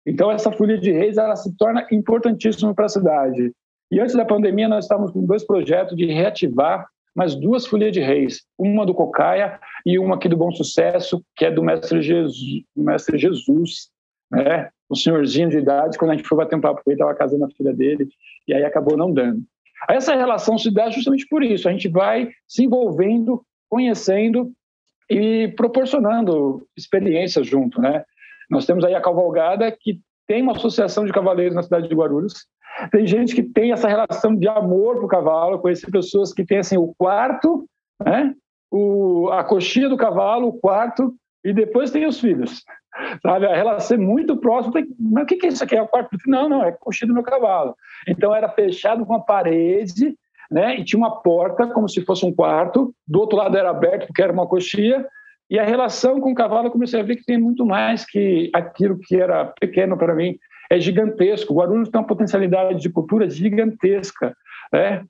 Então 0.06 0.30
essa 0.30 0.52
folha 0.52 0.78
de 0.78 0.92
reis 0.92 1.16
ela 1.16 1.34
se 1.36 1.56
torna 1.56 1.86
importantíssima 1.90 2.74
para 2.74 2.86
a 2.86 2.90
cidade. 2.90 3.52
E 3.90 3.98
antes 3.98 4.14
da 4.14 4.24
pandemia 4.24 4.68
nós 4.68 4.84
estávamos 4.84 5.12
com 5.12 5.24
dois 5.24 5.44
projetos 5.44 5.96
de 5.96 6.06
reativar 6.06 6.86
mas 7.14 7.34
duas 7.34 7.66
folhas 7.66 7.92
de 7.92 8.00
reis, 8.00 8.42
uma 8.58 8.86
do 8.86 8.94
Cocaia 8.94 9.58
e 9.84 9.98
uma 9.98 10.16
aqui 10.16 10.28
do 10.28 10.36
Bom 10.36 10.50
Sucesso, 10.52 11.24
que 11.36 11.44
é 11.44 11.50
do 11.50 11.62
Mestre 11.62 12.02
Jesus, 12.02 12.36
Mestre 12.76 13.18
Jesus 13.18 13.90
né? 14.30 14.70
um 14.90 14.94
senhorzinho 14.94 15.48
de 15.48 15.58
idade, 15.58 15.98
quando 15.98 16.12
a 16.12 16.16
gente 16.16 16.26
foi 16.26 16.38
bater 16.38 16.56
um 16.56 16.60
papo 16.60 16.82
ele, 16.86 16.94
estava 16.94 17.14
casando 17.14 17.44
a 17.44 17.50
filha 17.50 17.72
dele, 17.72 18.08
e 18.46 18.54
aí 18.54 18.64
acabou 18.64 18.96
não 18.96 19.12
dando. 19.12 19.42
Essa 19.88 20.14
relação 20.14 20.58
se 20.58 20.70
dá 20.70 20.90
justamente 20.90 21.26
por 21.28 21.42
isso, 21.42 21.68
a 21.68 21.72
gente 21.72 21.88
vai 21.88 22.30
se 22.46 22.64
envolvendo, 22.64 23.42
conhecendo 23.68 24.52
e 25.08 25.48
proporcionando 25.56 26.66
experiências 26.76 27.46
junto, 27.46 27.80
né? 27.80 28.04
Nós 28.48 28.66
temos 28.66 28.84
aí 28.84 28.94
a 28.94 29.00
Cavalgada, 29.00 29.70
que 29.70 30.00
tem 30.26 30.42
uma 30.42 30.52
associação 30.52 31.04
de 31.04 31.12
cavaleiros 31.12 31.54
na 31.54 31.62
cidade 31.62 31.88
de 31.88 31.94
Guarulhos, 31.94 32.46
tem 32.90 33.06
gente 33.06 33.34
que 33.34 33.42
tem 33.42 33.72
essa 33.72 33.88
relação 33.88 34.34
de 34.34 34.48
amor 34.48 34.98
pro 34.98 35.08
cavalo. 35.08 35.54
Eu 35.54 35.58
conheci 35.58 35.90
pessoas 35.90 36.32
que 36.32 36.44
têm 36.44 36.58
assim 36.58 36.76
o 36.76 36.94
quarto, 36.96 37.64
né? 38.04 38.34
O, 38.70 39.28
a 39.32 39.42
coxinha 39.42 39.88
do 39.88 39.96
cavalo, 39.96 40.48
o 40.48 40.52
quarto 40.52 41.14
e 41.44 41.52
depois 41.52 41.90
tem 41.90 42.06
os 42.06 42.20
filhos. 42.20 42.62
Sabe, 43.22 43.46
a 43.46 43.54
relação 43.54 43.96
é 43.96 44.00
muito 44.00 44.36
próxima. 44.36 44.74
Tem, 44.74 44.86
mas 44.98 45.24
o 45.24 45.26
que 45.26 45.46
é 45.46 45.48
isso 45.48 45.64
aqui? 45.64 45.76
É 45.76 45.82
o 45.82 45.88
quarto? 45.88 46.16
Não, 46.26 46.48
não, 46.48 46.64
é 46.64 46.68
a 46.68 46.72
coxinha 46.72 47.08
do 47.08 47.14
meu 47.14 47.22
cavalo. 47.22 47.74
Então 48.06 48.34
era 48.34 48.48
fechado 48.48 49.04
com 49.04 49.14
uma 49.14 49.24
parede, 49.24 50.14
né? 50.50 50.76
E 50.78 50.84
tinha 50.84 50.98
uma 50.98 51.20
porta 51.22 51.66
como 51.68 51.88
se 51.88 52.04
fosse 52.04 52.24
um 52.24 52.34
quarto. 52.34 52.94
Do 53.06 53.20
outro 53.20 53.38
lado 53.38 53.56
era 53.56 53.70
aberto 53.70 54.06
porque 54.06 54.22
era 54.22 54.32
uma 54.32 54.46
coxinha. 54.46 55.04
E 55.48 55.58
a 55.58 55.64
relação 55.64 56.20
com 56.20 56.30
o 56.30 56.34
cavalo 56.34 56.68
eu 56.68 56.72
comecei 56.72 57.00
a 57.00 57.02
ver 57.02 57.16
que 57.16 57.24
tem 57.24 57.38
muito 57.38 57.66
mais 57.66 58.04
que 58.06 58.50
aquilo 58.54 58.98
que 58.98 59.16
era 59.16 59.46
pequeno 59.60 59.96
para 59.96 60.14
mim 60.14 60.38
é 60.70 60.78
gigantesco. 60.78 61.54
Guarulhos 61.54 61.88
tem 61.88 62.00
uma 62.00 62.06
potencialidade 62.06 62.80
de 62.80 62.90
cultura 62.90 63.28
gigantesca. 63.28 64.34
Né? 64.72 65.04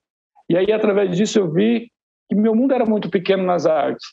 E 0.49 0.57
aí, 0.57 0.73
através 0.73 1.17
disso, 1.17 1.39
eu 1.39 1.53
vi 1.53 1.91
que 2.29 2.35
meu 2.35 2.55
mundo 2.55 2.75
era 2.75 2.87
muito 2.87 3.11
pequeno 3.11 3.45
nas 3.45 3.67
artes. 3.67 4.07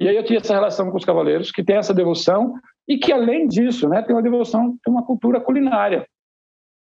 E 0.00 0.08
aí 0.08 0.16
eu 0.16 0.24
tinha 0.24 0.38
essa 0.38 0.54
relação 0.54 0.90
com 0.90 0.96
os 0.96 1.04
cavaleiros, 1.04 1.50
que 1.50 1.64
tem 1.64 1.76
essa 1.76 1.94
devoção, 1.94 2.54
e 2.88 2.98
que, 2.98 3.12
além 3.12 3.46
disso, 3.46 3.88
né, 3.88 4.02
tem 4.02 4.14
uma 4.14 4.22
devoção, 4.22 4.76
tem 4.84 4.92
uma 4.92 5.04
cultura 5.04 5.40
culinária 5.40 6.06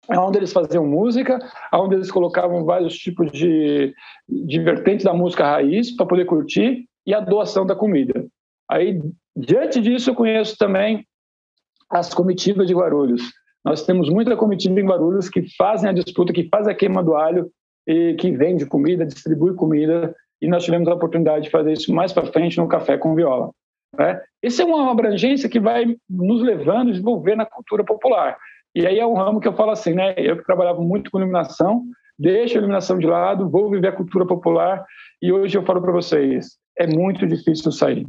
onde 0.10 0.38
eles 0.38 0.54
faziam 0.54 0.86
música, 0.86 1.40
onde 1.74 1.96
eles 1.96 2.12
colocavam 2.12 2.64
vários 2.64 2.96
tipos 2.96 3.32
de, 3.32 3.94
de 4.28 4.60
vertentes 4.60 5.04
da 5.04 5.14
música 5.14 5.46
raiz 5.46 5.96
para 5.96 6.06
poder 6.06 6.26
curtir 6.26 6.88
e 7.06 7.14
a 7.14 7.20
doação 7.20 7.66
da 7.66 7.76
comida. 7.76 8.26
Aí, 8.70 9.00
diante 9.36 9.82
disso, 9.82 10.10
eu 10.10 10.16
conheço 10.16 10.58
também 10.58 11.06
as 11.90 12.14
comitivas 12.14 12.68
de 12.68 12.74
Guarulhos, 12.74 13.22
nós 13.66 13.84
temos 13.84 14.12
muita 14.12 14.38
comitiva 14.38 14.80
em 14.80 14.86
Guarulhos 14.86 15.28
que 15.28 15.42
fazem 15.58 15.90
a 15.90 15.94
disputa, 15.94 16.32
que 16.32 16.48
faz 16.50 16.68
a 16.68 16.76
queima 16.76 17.04
do 17.04 17.16
alho 17.16 17.50
e 17.88 18.14
que 18.14 18.30
vende 18.30 18.64
comida, 18.68 19.04
distribui 19.04 19.56
comida. 19.56 20.16
E 20.40 20.48
nós 20.48 20.64
tivemos 20.64 20.88
a 20.88 20.94
oportunidade 20.94 21.46
de 21.46 21.50
fazer 21.50 21.74
isso 21.74 21.92
mais 21.92 22.14
para 22.14 22.32
frente 22.32 22.58
no 22.60 22.68
Café 22.68 22.96
com 22.96 23.16
Viola. 23.16 23.50
Né? 23.98 24.22
Essa 24.44 24.62
é 24.62 24.66
uma 24.66 24.92
abrangência 24.92 25.50
que 25.50 25.60
vai 25.60 25.96
nos 26.08 26.44
levando 26.44 26.90
a 26.90 26.92
desenvolver 26.92 27.36
na 27.36 27.46
cultura 27.46 27.84
popular. 27.84 28.38
E 28.76 28.86
aí 28.86 29.00
é 29.00 29.08
um 29.08 29.16
ramo 29.16 29.40
que 29.40 29.48
eu 29.48 29.56
falo 29.56 29.72
assim, 29.72 29.94
né? 29.94 30.14
Eu 30.18 30.38
que 30.38 30.46
trabalhava 30.46 30.82
muito 30.82 31.10
com 31.10 31.18
iluminação, 31.18 31.84
deixo 32.20 32.56
a 32.56 32.60
iluminação 32.60 33.00
de 33.00 33.08
lado, 33.08 33.50
vou 33.50 33.72
viver 33.72 33.88
a 33.88 33.96
cultura 33.96 34.28
popular. 34.28 34.86
E 35.22 35.32
hoje 35.32 35.58
eu 35.58 35.64
falo 35.64 35.82
para 35.82 35.94
vocês, 35.94 36.58
é 36.78 36.86
muito 36.86 37.26
difícil 37.26 37.72
sair. 37.72 38.06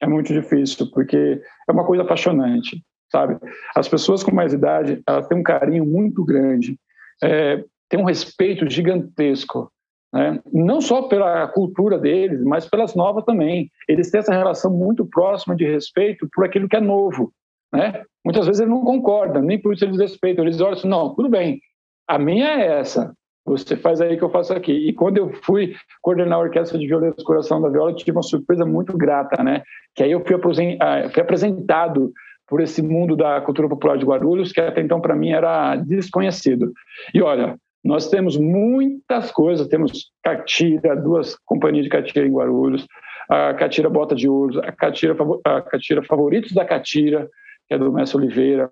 É 0.00 0.06
muito 0.06 0.32
difícil, 0.32 0.88
porque 0.92 1.42
é 1.68 1.72
uma 1.72 1.84
coisa 1.84 2.04
apaixonante 2.04 2.80
sabe? 3.14 3.38
As 3.76 3.88
pessoas 3.88 4.24
com 4.24 4.34
mais 4.34 4.52
idade, 4.52 5.00
elas 5.06 5.28
têm 5.28 5.38
um 5.38 5.42
carinho 5.42 5.86
muito 5.86 6.24
grande, 6.24 6.76
é, 7.22 7.62
têm 7.88 8.00
um 8.00 8.04
respeito 8.04 8.68
gigantesco, 8.68 9.70
né? 10.12 10.40
não 10.52 10.80
só 10.80 11.02
pela 11.02 11.46
cultura 11.46 11.96
deles, 11.96 12.42
mas 12.42 12.68
pelas 12.68 12.96
novas 12.96 13.24
também. 13.24 13.70
Eles 13.88 14.10
têm 14.10 14.18
essa 14.18 14.34
relação 14.34 14.72
muito 14.72 15.06
próxima 15.06 15.54
de 15.54 15.64
respeito 15.64 16.28
por 16.34 16.44
aquilo 16.44 16.68
que 16.68 16.76
é 16.76 16.80
novo, 16.80 17.32
né? 17.72 18.02
Muitas 18.24 18.46
vezes 18.46 18.60
eles 18.60 18.72
não 18.72 18.82
concordam, 18.82 19.42
nem 19.42 19.60
por 19.60 19.74
isso 19.74 19.84
eles 19.84 19.98
respeitam. 19.98 20.44
Eles 20.44 20.60
olham 20.60 20.72
assim, 20.72 20.88
não, 20.88 21.14
tudo 21.14 21.28
bem, 21.28 21.60
a 22.08 22.18
minha 22.18 22.48
é 22.48 22.80
essa, 22.80 23.14
você 23.46 23.76
faz 23.76 24.00
aí 24.00 24.16
que 24.16 24.24
eu 24.24 24.30
faço 24.30 24.52
aqui. 24.52 24.72
E 24.72 24.92
quando 24.92 25.18
eu 25.18 25.32
fui 25.42 25.76
coordenar 26.02 26.38
a 26.38 26.42
orquestra 26.42 26.78
de 26.78 26.86
violeiros 26.86 27.22
Coração 27.22 27.60
da 27.60 27.68
Viola, 27.68 27.94
tive 27.94 28.12
uma 28.12 28.22
surpresa 28.22 28.64
muito 28.64 28.96
grata, 28.96 29.42
né? 29.44 29.62
Que 29.94 30.02
aí 30.02 30.12
eu 30.12 30.24
fui, 30.24 30.34
ah, 30.80 31.06
apresentado 31.20 32.12
por 32.46 32.60
esse 32.60 32.82
mundo 32.82 33.16
da 33.16 33.40
cultura 33.40 33.68
popular 33.68 33.96
de 33.96 34.04
Guarulhos, 34.04 34.52
que 34.52 34.60
até 34.60 34.80
então 34.80 35.00
para 35.00 35.16
mim 35.16 35.30
era 35.30 35.76
desconhecido. 35.76 36.72
E 37.12 37.22
olha, 37.22 37.58
nós 37.82 38.08
temos 38.08 38.36
muitas 38.36 39.30
coisas, 39.30 39.68
temos 39.68 40.10
Catira, 40.22 40.96
duas 40.96 41.36
companhias 41.44 41.84
de 41.84 41.90
Catira 41.90 42.26
em 42.26 42.32
Guarulhos, 42.32 42.86
a 43.28 43.54
Catira 43.54 43.90
Bota 43.90 44.14
de 44.14 44.28
Ouro, 44.28 44.60
a 44.60 44.72
Catira, 44.72 45.16
a 45.44 45.60
Catira 45.60 46.02
Favoritos 46.02 46.52
da 46.52 46.64
Catira, 46.64 47.28
que 47.68 47.74
é 47.74 47.78
do 47.78 47.92
Mestre 47.92 48.18
Oliveira. 48.18 48.70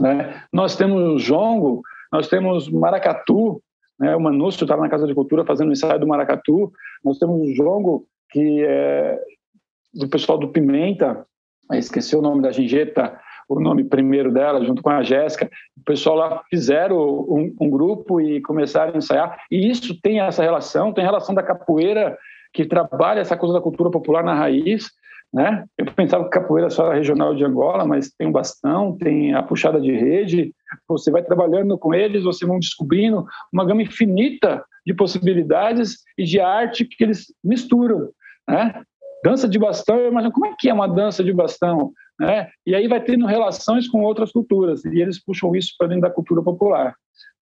Né? 0.00 0.42
Nós 0.52 0.76
temos 0.76 1.22
Jongo, 1.22 1.82
nós 2.12 2.28
temos 2.28 2.68
Maracatu, 2.68 3.62
né? 3.98 4.14
o 4.14 4.20
Manúcio 4.20 4.64
estava 4.64 4.82
na 4.82 4.88
Casa 4.88 5.06
de 5.06 5.14
Cultura 5.14 5.44
fazendo 5.44 5.68
o 5.68 5.72
ensaio 5.72 5.98
do 5.98 6.06
Maracatu, 6.06 6.72
nós 7.04 7.18
temos 7.18 7.40
o 7.40 7.54
Jongo, 7.54 8.06
que 8.30 8.64
é 8.64 9.20
do 9.94 10.08
pessoal 10.08 10.38
do 10.38 10.48
Pimenta, 10.48 11.26
esqueci 11.72 12.16
o 12.16 12.22
nome 12.22 12.42
da 12.42 12.50
gingeta, 12.50 13.18
o 13.48 13.60
nome 13.60 13.84
primeiro 13.84 14.32
dela, 14.32 14.64
junto 14.64 14.82
com 14.82 14.90
a 14.90 15.02
Jéssica. 15.02 15.50
O 15.76 15.84
pessoal 15.84 16.16
lá 16.16 16.42
fizeram 16.50 16.98
um, 16.98 17.54
um, 17.60 17.70
grupo 17.70 18.20
e 18.20 18.40
começaram 18.42 18.94
a 18.94 18.98
ensaiar. 18.98 19.38
E 19.50 19.68
isso 19.68 19.98
tem 20.00 20.20
essa 20.20 20.42
relação, 20.42 20.92
tem 20.92 21.04
relação 21.04 21.34
da 21.34 21.42
capoeira 21.42 22.16
que 22.52 22.64
trabalha 22.64 23.20
essa 23.20 23.36
coisa 23.36 23.54
da 23.54 23.60
cultura 23.60 23.90
popular 23.90 24.22
na 24.22 24.34
raiz. 24.34 24.90
Né? 25.32 25.64
Eu 25.76 25.86
pensava 25.92 26.24
que 26.24 26.30
capoeira 26.30 26.70
só 26.70 26.86
era 26.86 26.94
regional 26.94 27.34
de 27.34 27.44
Angola, 27.44 27.86
mas 27.86 28.10
tem 28.10 28.28
o 28.28 28.32
bastão, 28.32 28.96
tem 28.96 29.34
a 29.34 29.42
puxada 29.42 29.80
de 29.80 29.92
rede. 29.92 30.54
Você 30.86 31.10
vai 31.10 31.22
trabalhando 31.22 31.76
com 31.78 31.94
eles, 31.94 32.24
você 32.24 32.46
vão 32.46 32.58
descobrindo 32.58 33.26
uma 33.52 33.64
gama 33.64 33.82
infinita 33.82 34.64
de 34.86 34.94
possibilidades 34.94 35.98
e 36.16 36.24
de 36.24 36.40
arte 36.40 36.84
que 36.84 37.04
eles 37.04 37.26
misturam. 37.44 38.08
Né? 38.48 38.82
Dança 39.24 39.48
de 39.48 39.58
bastão, 39.58 39.96
eu 39.96 40.10
imagino 40.10 40.32
como 40.32 40.46
é 40.46 40.54
que 40.58 40.68
é 40.68 40.72
uma 40.72 40.88
dança 40.88 41.24
de 41.24 41.32
bastão, 41.32 41.92
né? 42.20 42.48
E 42.66 42.74
aí 42.74 42.86
vai 42.86 43.02
tendo 43.02 43.26
relações 43.26 43.88
com 43.88 44.02
outras 44.02 44.30
culturas 44.30 44.84
e 44.84 45.00
eles 45.00 45.22
puxam 45.22 45.54
isso 45.56 45.74
para 45.78 45.88
dentro 45.88 46.02
da 46.02 46.10
cultura 46.10 46.42
popular. 46.42 46.94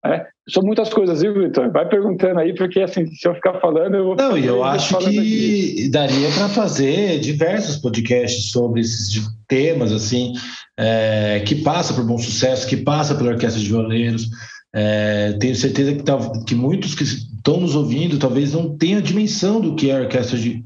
Né? 0.05 0.25
São 0.49 0.63
muitas 0.63 0.89
coisas, 0.89 1.21
viu, 1.21 1.33
Vitor? 1.33 1.71
Vai 1.71 1.87
perguntando 1.87 2.39
aí, 2.39 2.53
porque 2.53 2.79
assim, 2.79 3.05
se 3.07 3.27
eu 3.27 3.35
ficar 3.35 3.59
falando, 3.59 3.95
eu 3.95 4.05
vou. 4.05 4.15
Não, 4.15 4.37
e 4.37 4.45
eu 4.45 4.63
acho 4.63 4.97
que 4.99 5.19
aqui. 5.19 5.89
daria 5.89 6.29
para 6.31 6.47
fazer 6.49 7.19
diversos 7.19 7.77
podcasts 7.77 8.51
sobre 8.51 8.81
esses 8.81 9.21
temas, 9.47 9.91
assim, 9.91 10.33
é, 10.77 11.41
que 11.45 11.55
passa 11.55 11.93
por 11.93 12.05
bom 12.05 12.17
sucesso, 12.17 12.67
que 12.67 12.77
passa 12.77 13.15
pela 13.15 13.31
Orquestra 13.31 13.61
de 13.61 13.67
Violeiros. 13.67 14.29
É, 14.73 15.33
tenho 15.39 15.55
certeza 15.55 15.93
que, 15.93 16.03
que 16.45 16.55
muitos 16.55 16.93
que 16.93 17.03
estão 17.03 17.59
nos 17.59 17.75
ouvindo 17.75 18.19
talvez 18.19 18.53
não 18.53 18.77
tenham 18.77 18.99
a 18.99 19.03
dimensão 19.03 19.59
do 19.59 19.75
que 19.75 19.89
é 19.89 19.97
a 19.97 20.01
Orquestra 20.01 20.37
de 20.37 20.63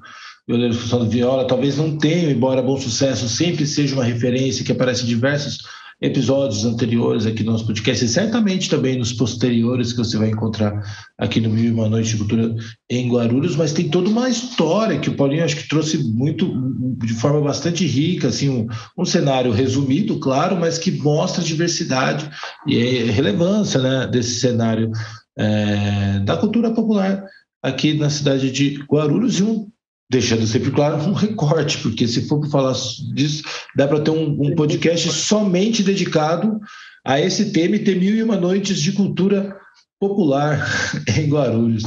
violeiros 0.51 0.77
função 0.77 1.03
de 1.03 1.09
viola, 1.09 1.47
talvez 1.47 1.77
não 1.77 1.97
tenham, 1.97 2.29
embora 2.29 2.61
Bom 2.61 2.77
Sucesso 2.77 3.29
sempre 3.29 3.65
seja 3.65 3.95
uma 3.95 4.03
referência 4.03 4.65
que 4.65 4.71
aparece 4.71 5.03
em 5.03 5.07
diversos 5.07 5.59
episódios 6.01 6.65
anteriores 6.65 7.27
aqui 7.27 7.43
no 7.43 7.51
nosso 7.51 7.65
podcast 7.65 8.03
e 8.03 8.07
certamente 8.07 8.67
também 8.67 8.97
nos 8.97 9.13
posteriores 9.13 9.93
que 9.93 9.99
você 9.99 10.17
vai 10.17 10.29
encontrar 10.29 10.81
aqui 11.15 11.39
no 11.39 11.55
e 11.55 11.69
Uma 11.69 11.87
Noite 11.87 12.09
de 12.09 12.17
Cultura 12.17 12.55
em 12.89 13.07
Guarulhos, 13.07 13.55
mas 13.55 13.71
tem 13.71 13.87
toda 13.87 14.09
uma 14.09 14.27
história 14.27 14.97
que 14.99 15.09
o 15.11 15.13
Paulinho 15.13 15.43
acho 15.43 15.55
que 15.55 15.69
trouxe 15.69 15.99
muito, 15.99 16.51
de 16.97 17.13
forma 17.13 17.39
bastante 17.39 17.85
rica, 17.85 18.29
assim, 18.29 18.49
um, 18.49 18.67
um 18.97 19.05
cenário 19.05 19.51
resumido, 19.51 20.19
claro, 20.19 20.59
mas 20.59 20.79
que 20.79 20.91
mostra 20.91 21.43
a 21.43 21.45
diversidade 21.45 22.27
e 22.65 23.03
a 23.03 23.11
relevância 23.11 23.79
né, 23.79 24.07
desse 24.07 24.39
cenário 24.39 24.91
é, 25.37 26.19
da 26.25 26.35
cultura 26.35 26.71
popular 26.71 27.23
aqui 27.61 27.93
na 27.93 28.09
cidade 28.09 28.51
de 28.51 28.83
Guarulhos 28.91 29.39
e 29.39 29.43
um 29.43 29.67
deixando 30.11 30.45
sempre 30.45 30.71
claro 30.71 30.97
um 30.97 31.13
recorte, 31.13 31.77
porque 31.77 32.05
se 32.05 32.27
for 32.27 32.45
falar 32.49 32.75
disso, 33.13 33.43
dá 33.73 33.87
para 33.87 34.01
ter 34.01 34.11
um, 34.11 34.37
um, 34.41 34.55
podcast 34.55 35.09
somente 35.09 35.81
dedicado 35.81 36.59
a 37.05 37.17
esse 37.19 37.53
tema 37.53 37.77
e 37.77 37.79
ter 37.79 37.97
mil 37.97 38.13
e 38.13 38.21
uma 38.21 38.35
noites 38.35 38.81
de 38.81 38.91
cultura 38.91 39.57
popular 40.01 40.67
em 41.15 41.29
Guarulhos. 41.29 41.83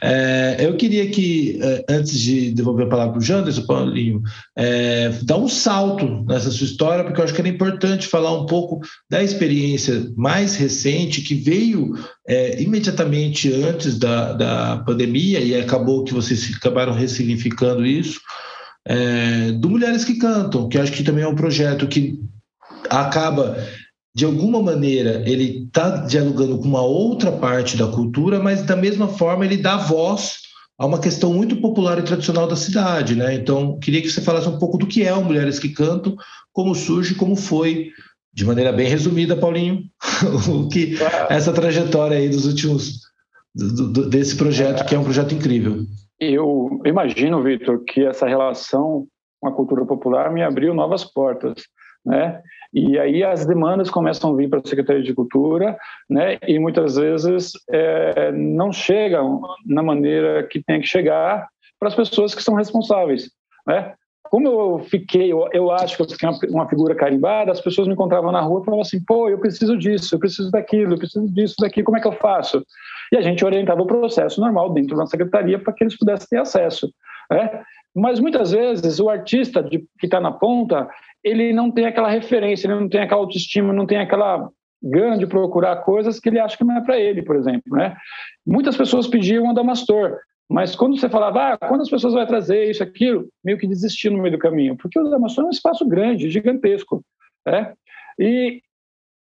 É, 0.00 0.56
eu 0.58 0.74
queria 0.74 1.10
que, 1.10 1.58
é, 1.62 1.84
antes 1.90 2.18
de 2.18 2.50
devolver 2.50 2.86
a 2.86 2.88
palavra 2.88 3.12
para 3.12 3.20
o 3.20 3.24
Janderson, 3.24 3.66
Paulinho, 3.66 4.22
é, 4.56 5.10
dar 5.22 5.36
um 5.36 5.48
salto 5.48 6.24
nessa 6.24 6.50
sua 6.50 6.64
história, 6.64 7.04
porque 7.04 7.20
eu 7.20 7.24
acho 7.24 7.34
que 7.34 7.40
era 7.42 7.48
importante 7.48 8.08
falar 8.08 8.32
um 8.32 8.46
pouco 8.46 8.80
da 9.10 9.22
experiência 9.22 10.10
mais 10.16 10.56
recente 10.56 11.20
que 11.20 11.34
veio 11.34 11.92
é, 12.26 12.60
imediatamente 12.62 13.52
antes 13.52 13.98
da, 13.98 14.32
da 14.32 14.78
pandemia 14.78 15.38
e 15.38 15.54
acabou 15.54 16.04
que 16.04 16.14
vocês 16.14 16.50
acabaram 16.56 16.94
ressignificando 16.94 17.84
isso, 17.84 18.18
é, 18.86 19.52
do 19.52 19.68
Mulheres 19.68 20.06
que 20.06 20.16
Cantam, 20.16 20.70
que 20.70 20.78
eu 20.78 20.82
acho 20.82 20.92
que 20.92 21.04
também 21.04 21.22
é 21.22 21.28
um 21.28 21.36
projeto 21.36 21.86
que 21.86 22.18
acaba 22.88 23.58
de 24.18 24.24
alguma 24.24 24.60
maneira, 24.60 25.22
ele 25.30 25.62
está 25.66 25.98
dialogando 25.98 26.58
com 26.58 26.64
uma 26.64 26.82
outra 26.82 27.30
parte 27.30 27.76
da 27.76 27.86
cultura, 27.86 28.40
mas 28.40 28.64
da 28.64 28.74
mesma 28.74 29.06
forma 29.06 29.44
ele 29.44 29.56
dá 29.56 29.76
voz 29.76 30.38
a 30.76 30.84
uma 30.84 30.98
questão 30.98 31.32
muito 31.32 31.60
popular 31.60 32.00
e 32.00 32.02
tradicional 32.02 32.48
da 32.48 32.56
cidade, 32.56 33.14
né? 33.14 33.32
Então, 33.32 33.78
queria 33.78 34.02
que 34.02 34.10
você 34.10 34.20
falasse 34.20 34.48
um 34.48 34.58
pouco 34.58 34.76
do 34.76 34.88
que 34.88 35.04
é 35.04 35.14
o 35.14 35.24
Mulheres 35.24 35.60
que 35.60 35.68
Cantam, 35.68 36.16
como 36.52 36.74
surge, 36.74 37.14
como 37.14 37.36
foi, 37.36 37.92
de 38.34 38.44
maneira 38.44 38.72
bem 38.72 38.88
resumida, 38.88 39.36
Paulinho, 39.36 39.84
o 40.50 40.68
que 40.68 40.96
essa 41.30 41.52
trajetória 41.52 42.16
aí 42.16 42.28
dos 42.28 42.44
últimos 42.44 43.02
do, 43.54 43.92
do, 43.92 44.10
desse 44.10 44.36
projeto, 44.36 44.84
que 44.84 44.96
é 44.96 44.98
um 44.98 45.04
projeto 45.04 45.32
incrível. 45.32 45.84
Eu 46.18 46.80
imagino, 46.84 47.40
Vitor, 47.40 47.84
que 47.84 48.04
essa 48.04 48.26
relação 48.26 49.06
com 49.40 49.48
a 49.48 49.54
cultura 49.54 49.86
popular 49.86 50.32
me 50.32 50.42
abriu 50.42 50.74
novas 50.74 51.04
portas, 51.04 51.54
né? 52.04 52.42
E 52.72 52.98
aí 52.98 53.24
as 53.24 53.46
demandas 53.46 53.90
começam 53.90 54.32
a 54.32 54.36
vir 54.36 54.48
para 54.48 54.58
a 54.58 54.68
Secretaria 54.68 55.02
de 55.02 55.14
Cultura, 55.14 55.76
né? 56.08 56.38
E 56.46 56.58
muitas 56.58 56.96
vezes 56.96 57.52
é, 57.70 58.30
não 58.32 58.72
chegam 58.72 59.40
na 59.64 59.82
maneira 59.82 60.46
que 60.46 60.62
tem 60.62 60.80
que 60.80 60.86
chegar 60.86 61.48
para 61.78 61.88
as 61.88 61.94
pessoas 61.94 62.34
que 62.34 62.42
são 62.42 62.54
responsáveis, 62.54 63.30
né? 63.66 63.94
Como 64.30 64.46
eu 64.46 64.78
fiquei, 64.80 65.32
eu, 65.32 65.48
eu 65.52 65.70
acho 65.70 65.96
que 65.96 66.02
eu 66.02 66.08
fiquei 66.08 66.28
uma, 66.28 66.38
uma, 66.50 66.68
figura 66.68 66.94
carimbada, 66.94 67.50
as 67.50 67.62
pessoas 67.62 67.88
me 67.88 67.94
encontravam 67.94 68.30
na 68.30 68.42
rua 68.42 68.60
e 68.60 68.64
falavam 68.64 68.82
assim: 68.82 69.02
pô, 69.02 69.28
eu 69.28 69.38
preciso 69.38 69.76
disso, 69.76 70.14
eu 70.14 70.18
preciso 70.18 70.50
daquilo, 70.50 70.94
eu 70.94 70.98
preciso 70.98 71.26
disso, 71.32 71.54
daqui, 71.58 71.82
como 71.82 71.96
é 71.96 72.00
que 72.00 72.08
eu 72.08 72.12
faço? 72.12 72.62
E 73.10 73.16
a 73.16 73.22
gente 73.22 73.44
orientava 73.44 73.80
o 73.80 73.86
processo 73.86 74.40
normal 74.40 74.72
dentro 74.74 74.96
da 74.96 75.06
secretaria 75.06 75.58
para 75.58 75.72
que 75.72 75.82
eles 75.82 75.96
pudessem 75.96 76.28
ter 76.28 76.38
acesso. 76.38 76.92
Né? 77.30 77.62
Mas 77.98 78.20
muitas 78.20 78.52
vezes 78.52 79.00
o 79.00 79.08
artista 79.08 79.60
de, 79.60 79.80
que 79.98 80.06
está 80.06 80.20
na 80.20 80.30
ponta, 80.30 80.88
ele 81.22 81.52
não 81.52 81.68
tem 81.68 81.84
aquela 81.84 82.08
referência, 82.08 82.68
ele 82.68 82.78
não 82.78 82.88
tem 82.88 83.00
aquela 83.00 83.20
autoestima, 83.20 83.72
não 83.72 83.86
tem 83.86 83.98
aquela 83.98 84.48
gana 84.80 85.18
de 85.18 85.26
procurar 85.26 85.82
coisas 85.82 86.20
que 86.20 86.28
ele 86.28 86.38
acha 86.38 86.56
que 86.56 86.62
não 86.62 86.76
é 86.76 86.80
para 86.80 86.96
ele, 86.96 87.22
por 87.22 87.34
exemplo, 87.34 87.76
né? 87.76 87.96
Muitas 88.46 88.76
pessoas 88.76 89.08
pediam 89.08 89.50
Adamastor, 89.50 90.16
mas 90.48 90.76
quando 90.76 90.98
você 90.98 91.08
falava, 91.08 91.54
ah, 91.54 91.58
quantas 91.58 91.90
pessoas 91.90 92.14
vai 92.14 92.24
trazer 92.24 92.70
isso, 92.70 92.84
aquilo, 92.84 93.28
meio 93.44 93.58
que 93.58 93.66
desistiu 93.66 94.12
no 94.12 94.22
meio 94.22 94.36
do 94.36 94.38
caminho, 94.38 94.76
porque 94.76 94.96
o 94.96 95.04
Adamastor 95.04 95.44
é 95.44 95.46
um 95.48 95.50
espaço 95.50 95.84
grande, 95.84 96.30
gigantesco, 96.30 97.02
né? 97.44 97.72
E, 98.16 98.62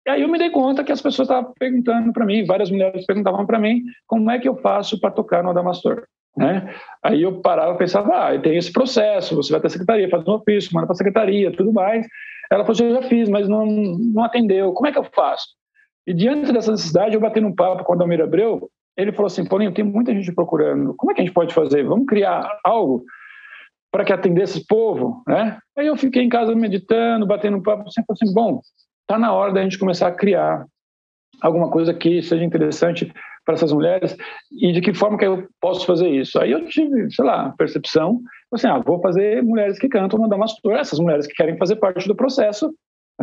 e 0.06 0.10
aí 0.10 0.20
eu 0.20 0.28
me 0.28 0.38
dei 0.38 0.50
conta 0.50 0.84
que 0.84 0.92
as 0.92 1.00
pessoas 1.00 1.28
estavam 1.28 1.54
perguntando 1.58 2.12
para 2.12 2.26
mim, 2.26 2.44
várias 2.44 2.70
mulheres 2.70 3.06
perguntavam 3.06 3.46
para 3.46 3.58
mim, 3.58 3.82
como 4.06 4.30
é 4.30 4.38
que 4.38 4.46
eu 4.46 4.56
faço 4.56 5.00
para 5.00 5.10
tocar 5.10 5.42
no 5.42 5.50
Adamastor? 5.50 6.06
Né? 6.36 6.74
Aí 7.02 7.22
eu 7.22 7.40
parava 7.40 7.74
e 7.74 7.78
pensava, 7.78 8.14
ah, 8.14 8.38
tem 8.38 8.56
esse 8.56 8.70
processo, 8.70 9.34
você 9.34 9.50
vai 9.50 9.58
até 9.58 9.68
a 9.68 9.70
secretaria, 9.70 10.10
faz 10.10 10.26
um 10.28 10.32
ofício, 10.32 10.70
manda 10.74 10.86
para 10.86 10.92
a 10.92 10.96
secretaria, 10.96 11.50
tudo 11.50 11.72
mais. 11.72 12.06
Ela 12.50 12.64
falou, 12.64 12.82
eu 12.82 13.02
já 13.02 13.08
fiz, 13.08 13.28
mas 13.28 13.48
não, 13.48 13.64
não 13.64 14.22
atendeu, 14.22 14.72
como 14.72 14.86
é 14.86 14.92
que 14.92 14.98
eu 14.98 15.04
faço? 15.04 15.46
E 16.06 16.12
diante 16.12 16.52
dessa 16.52 16.70
necessidade, 16.70 17.14
eu 17.14 17.20
bati 17.20 17.40
num 17.40 17.54
papo 17.54 17.82
com 17.84 17.92
o 17.92 17.94
Adalmir 17.94 18.20
Abreu, 18.20 18.70
ele 18.96 19.12
falou 19.12 19.26
assim, 19.26 19.44
Paulinho, 19.44 19.72
tem 19.72 19.84
muita 19.84 20.12
gente 20.14 20.32
procurando, 20.32 20.94
como 20.96 21.10
é 21.10 21.14
que 21.14 21.20
a 21.20 21.24
gente 21.24 21.34
pode 21.34 21.52
fazer? 21.52 21.84
Vamos 21.84 22.06
criar 22.06 22.48
algo 22.64 23.04
para 23.90 24.04
que 24.04 24.12
atendesse 24.12 24.58
esse 24.58 24.66
povo, 24.66 25.22
né? 25.26 25.58
Aí 25.76 25.86
eu 25.86 25.96
fiquei 25.96 26.22
em 26.22 26.28
casa 26.28 26.54
meditando, 26.54 27.26
batendo 27.26 27.56
um 27.56 27.62
papo, 27.62 27.90
sempre 27.90 28.12
assim, 28.12 28.32
bom, 28.32 28.60
tá 29.06 29.18
na 29.18 29.32
hora 29.32 29.52
da 29.52 29.62
gente 29.62 29.78
começar 29.78 30.08
a 30.08 30.12
criar 30.12 30.66
alguma 31.40 31.70
coisa 31.70 31.94
que 31.94 32.22
seja 32.22 32.44
interessante 32.44 33.12
para 33.46 33.54
essas 33.54 33.72
mulheres 33.72 34.14
e 34.60 34.72
de 34.72 34.80
que 34.82 34.92
forma 34.92 35.16
que 35.16 35.24
eu 35.24 35.46
posso 35.60 35.86
fazer 35.86 36.08
isso. 36.08 36.38
Aí 36.38 36.50
eu 36.50 36.66
tive, 36.66 37.10
sei 37.12 37.24
lá, 37.24 37.54
percepção, 37.56 38.20
assim, 38.52 38.66
ah, 38.66 38.80
vou 38.80 39.00
fazer 39.00 39.42
mulheres 39.42 39.78
que 39.78 39.88
cantam 39.88 40.18
no 40.18 40.28
Damastor, 40.28 40.74
essas 40.74 40.98
mulheres 40.98 41.26
que 41.26 41.34
querem 41.34 41.56
fazer 41.56 41.76
parte 41.76 42.06
do 42.06 42.14
processo, 42.14 42.74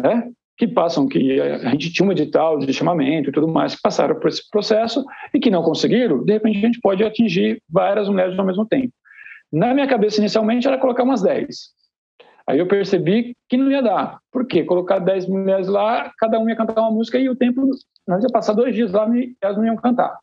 né? 0.02 0.30
que 0.58 0.68
passam, 0.68 1.08
que 1.08 1.42
a 1.42 1.70
gente 1.70 1.92
tinha 1.92 2.08
um 2.08 2.12
edital 2.12 2.60
de 2.60 2.72
chamamento 2.72 3.30
e 3.30 3.32
tudo 3.34 3.48
mais, 3.48 3.76
que 3.76 3.82
passaram 3.82 4.20
por 4.20 4.30
esse 4.30 4.48
processo 4.50 5.04
e 5.34 5.40
que 5.40 5.50
não 5.50 5.64
conseguiram, 5.64 6.24
de 6.24 6.34
repente 6.34 6.58
a 6.60 6.62
gente 6.62 6.80
pode 6.80 7.04
atingir 7.04 7.60
várias 7.68 8.08
mulheres 8.08 8.38
ao 8.38 8.46
mesmo 8.46 8.66
tempo. 8.66 8.94
Na 9.52 9.74
minha 9.74 9.88
cabeça, 9.88 10.20
inicialmente, 10.20 10.68
era 10.68 10.78
colocar 10.78 11.04
umas 11.04 11.22
10. 11.22 11.48
Aí 12.48 12.60
eu 12.60 12.68
percebi 12.68 13.34
que 13.50 13.58
não 13.58 13.72
ia 13.72 13.82
dar. 13.82 14.20
Por 14.32 14.46
quê? 14.46 14.64
Colocar 14.64 15.00
10 15.00 15.28
mulheres 15.28 15.68
lá, 15.68 16.12
cada 16.18 16.40
uma 16.40 16.50
ia 16.50 16.58
cantar 16.58 16.82
uma 16.82 16.92
música 16.92 17.18
e 17.18 17.30
o 17.30 17.36
tempo, 17.36 17.70
nós 18.08 18.24
ia 18.24 18.30
passar 18.30 18.54
dois 18.54 18.76
dias 18.76 18.92
lá 18.92 19.08
e 19.16 19.36
elas 19.42 19.58
não 19.58 19.66
iam 19.66 19.78
cantar. 19.78 20.18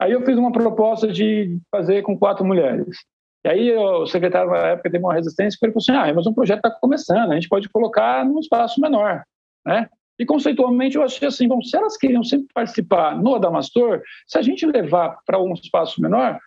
Aí 0.00 0.12
eu 0.12 0.24
fiz 0.24 0.38
uma 0.38 0.52
proposta 0.52 1.08
de 1.08 1.58
fazer 1.70 2.02
com 2.02 2.18
quatro 2.18 2.44
mulheres. 2.44 2.96
E 3.44 3.48
aí 3.48 3.76
o 3.76 4.06
secretário 4.06 4.50
na 4.50 4.58
época 4.58 4.90
teve 4.90 5.04
uma 5.04 5.14
resistência, 5.14 5.58
porque 5.58 5.66
ele 5.66 5.84
falou 5.84 6.00
assim, 6.02 6.10
ah, 6.10 6.14
mas 6.14 6.26
um 6.26 6.34
projeto 6.34 6.58
está 6.58 6.70
começando, 6.70 7.32
a 7.32 7.34
gente 7.34 7.48
pode 7.48 7.68
colocar 7.68 8.24
num 8.24 8.38
espaço 8.38 8.80
menor, 8.80 9.22
né? 9.66 9.88
E 10.18 10.26
conceitualmente 10.26 10.96
eu 10.96 11.02
achei 11.02 11.26
assim, 11.26 11.48
bom, 11.48 11.62
se 11.62 11.74
elas 11.74 11.96
queriam 11.96 12.22
sempre 12.22 12.48
participar 12.52 13.16
no 13.16 13.34
Adamastor, 13.34 14.02
se 14.26 14.38
a 14.38 14.42
gente 14.42 14.66
levar 14.66 15.18
para 15.26 15.40
um 15.40 15.54
espaço 15.54 16.00
menor, 16.00 16.38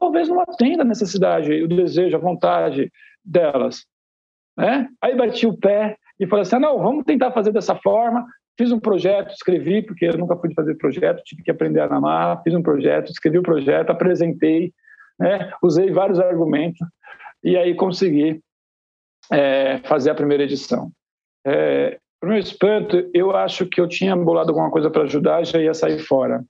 talvez 0.00 0.28
não 0.28 0.40
atenda 0.40 0.82
a 0.82 0.86
necessidade, 0.86 1.62
o 1.62 1.68
desejo, 1.68 2.16
a 2.16 2.20
vontade 2.20 2.90
delas. 3.22 3.84
Né? 4.58 4.88
Aí 5.00 5.16
bati 5.16 5.46
o 5.46 5.56
pé 5.56 5.96
e 6.18 6.26
falei 6.26 6.42
assim: 6.42 6.56
ah, 6.56 6.60
não, 6.60 6.78
vamos 6.78 7.04
tentar 7.04 7.30
fazer 7.30 7.52
dessa 7.52 7.76
forma. 7.76 8.26
Fiz 8.58 8.72
um 8.72 8.80
projeto, 8.80 9.30
escrevi, 9.30 9.82
porque 9.82 10.06
eu 10.06 10.18
nunca 10.18 10.34
pude 10.34 10.52
fazer 10.52 10.74
projeto, 10.74 11.22
tive 11.24 11.44
que 11.44 11.50
aprender 11.50 11.80
a 11.80 11.88
namar. 11.88 12.42
Fiz 12.42 12.52
um 12.54 12.62
projeto, 12.62 13.10
escrevi 13.10 13.38
o 13.38 13.42
projeto, 13.42 13.90
apresentei, 13.90 14.72
né? 15.18 15.52
usei 15.62 15.92
vários 15.92 16.18
argumentos 16.18 16.84
e 17.44 17.56
aí 17.56 17.74
consegui 17.76 18.40
é, 19.30 19.78
fazer 19.84 20.10
a 20.10 20.14
primeira 20.14 20.42
edição. 20.42 20.90
É, 21.46 21.98
para 22.18 22.26
o 22.26 22.30
meu 22.30 22.40
espanto, 22.40 23.08
eu 23.14 23.36
acho 23.36 23.64
que 23.66 23.80
eu 23.80 23.86
tinha 23.86 24.16
bolado 24.16 24.50
alguma 24.50 24.72
coisa 24.72 24.90
para 24.90 25.04
ajudar 25.04 25.42
e 25.42 25.44
já 25.44 25.60
ia 25.60 25.72
sair 25.72 26.00
fora. 26.00 26.42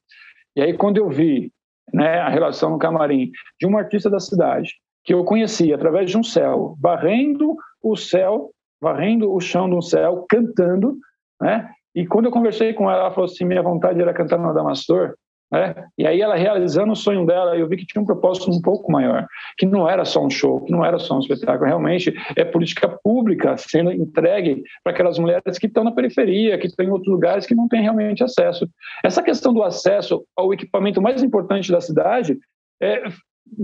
E 0.57 0.63
aí, 0.63 0.73
quando 0.73 0.97
eu 0.97 1.11
vi 1.11 1.53
né, 1.93 2.21
a 2.21 2.31
relação 2.31 2.71
no 2.71 2.79
camarim 2.79 3.31
de 3.61 3.67
um 3.67 3.77
artista 3.77 4.09
da 4.09 4.19
cidade, 4.19 4.73
que 5.05 5.13
eu 5.13 5.25
conheci 5.25 5.75
através 5.75 6.11
de 6.11 6.17
um 6.17 6.23
céu, 6.23 6.75
varrendo 6.81 7.55
o 7.83 7.97
céu, 7.97 8.51
varrendo 8.81 9.33
o 9.33 9.41
chão 9.41 9.69
um 9.71 9.83
céu, 9.83 10.25
cantando, 10.29 10.97
né? 11.41 11.69
E 11.95 12.07
quando 12.07 12.27
eu 12.27 12.33
conversei 12.33 12.73
com 12.73 12.91
ela, 12.91 13.01
ela 13.01 13.11
falou 13.11 13.25
assim: 13.25 13.45
minha 13.45 13.63
vontade 13.63 14.01
era 14.01 14.15
cantar 14.15 14.39
no 14.39 14.49
Adamastor. 14.49 15.15
Né? 15.51 15.75
E 15.97 16.07
aí 16.07 16.21
ela 16.21 16.37
realizando 16.37 16.93
o 16.93 16.97
sonho 16.97 17.25
dela, 17.25 17.57
eu 17.57 17.67
vi 17.67 17.79
que 17.79 17.87
tinha 17.87 18.03
um 18.03 18.07
propósito 18.07 18.51
um 18.51 18.61
pouco 18.61 18.93
maior, 18.93 19.27
que 19.57 19.65
não 19.65 19.89
era 19.89 20.05
só 20.05 20.23
um 20.23 20.29
show, 20.29 20.61
que 20.61 20.71
não 20.71 20.85
era 20.85 20.99
só 20.99 21.17
um 21.17 21.21
espetáculo, 21.21 21.67
realmente 21.67 22.13
é 22.37 22.45
política 22.45 22.89
pública 23.03 23.57
sendo 23.57 23.91
entregue 23.91 24.63
para 24.85 24.93
aquelas 24.93 25.19
mulheres 25.19 25.59
que 25.59 25.67
estão 25.67 25.85
na 25.85 25.93
periferia, 25.93 26.59
que 26.59 26.67
estão 26.67 26.85
em 26.85 26.91
outros 26.91 27.11
lugares 27.11 27.47
que 27.47 27.55
não 27.55 27.67
têm 27.67 27.81
realmente 27.81 28.23
acesso. 28.23 28.69
Essa 29.03 29.23
questão 29.23 29.55
do 29.55 29.63
acesso 29.63 30.23
ao 30.37 30.53
equipamento 30.53 31.01
mais 31.01 31.23
importante 31.23 31.73
da 31.73 31.81
cidade 31.81 32.39
é, 32.81 33.05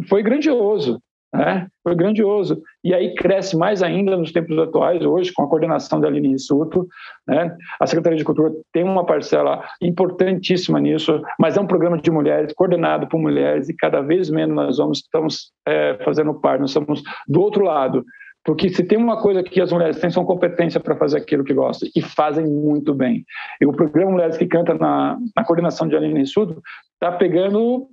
foi 0.08 0.22
grandioso. 0.22 0.98
Né? 1.34 1.66
Foi 1.82 1.96
grandioso. 1.96 2.62
E 2.84 2.94
aí 2.94 3.12
cresce 3.16 3.56
mais 3.56 3.82
ainda 3.82 4.16
nos 4.16 4.30
tempos 4.30 4.56
atuais, 4.56 5.04
hoje, 5.04 5.32
com 5.32 5.42
a 5.42 5.48
coordenação 5.48 6.00
da 6.00 6.06
Aline 6.06 6.28
Rissuto. 6.28 6.86
Né? 7.26 7.54
A 7.80 7.86
Secretaria 7.88 8.16
de 8.16 8.24
Cultura 8.24 8.52
tem 8.72 8.84
uma 8.84 9.04
parcela 9.04 9.64
importantíssima 9.82 10.78
nisso, 10.78 11.20
mas 11.38 11.56
é 11.56 11.60
um 11.60 11.66
programa 11.66 11.98
de 11.98 12.10
mulheres, 12.10 12.52
coordenado 12.54 13.08
por 13.08 13.18
mulheres, 13.18 13.68
e 13.68 13.74
cada 13.74 14.00
vez 14.00 14.30
menos 14.30 14.54
nós 14.54 14.78
vamos, 14.78 14.98
estamos 14.98 15.50
é, 15.66 15.98
fazendo 16.04 16.32
parte, 16.34 16.60
nós 16.60 16.70
estamos 16.70 17.02
do 17.26 17.40
outro 17.40 17.64
lado. 17.64 18.04
Porque 18.44 18.68
se 18.68 18.84
tem 18.84 18.98
uma 18.98 19.20
coisa 19.20 19.42
que 19.42 19.60
as 19.60 19.72
mulheres 19.72 19.98
têm, 19.98 20.10
são 20.10 20.24
competência 20.24 20.78
para 20.78 20.94
fazer 20.94 21.16
aquilo 21.16 21.42
que 21.42 21.54
gostam, 21.54 21.88
e 21.96 22.00
fazem 22.00 22.46
muito 22.46 22.94
bem. 22.94 23.24
E 23.60 23.66
o 23.66 23.72
programa 23.72 24.12
Mulheres 24.12 24.36
que 24.36 24.46
Canta, 24.46 24.74
na, 24.74 25.18
na 25.34 25.44
coordenação 25.44 25.88
de 25.88 25.96
Aline 25.96 26.20
Rissuto, 26.20 26.62
está 26.92 27.10
pegando 27.10 27.88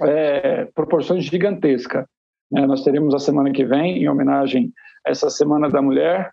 é, 0.00 0.64
proporções 0.74 1.24
gigantescas. 1.24 2.04
É, 2.56 2.66
nós 2.66 2.82
teremos 2.82 3.14
a 3.14 3.18
semana 3.18 3.52
que 3.52 3.64
vem, 3.64 4.02
em 4.02 4.08
homenagem 4.08 4.72
a 5.06 5.10
essa 5.10 5.28
Semana 5.30 5.68
da 5.68 5.82
Mulher, 5.82 6.30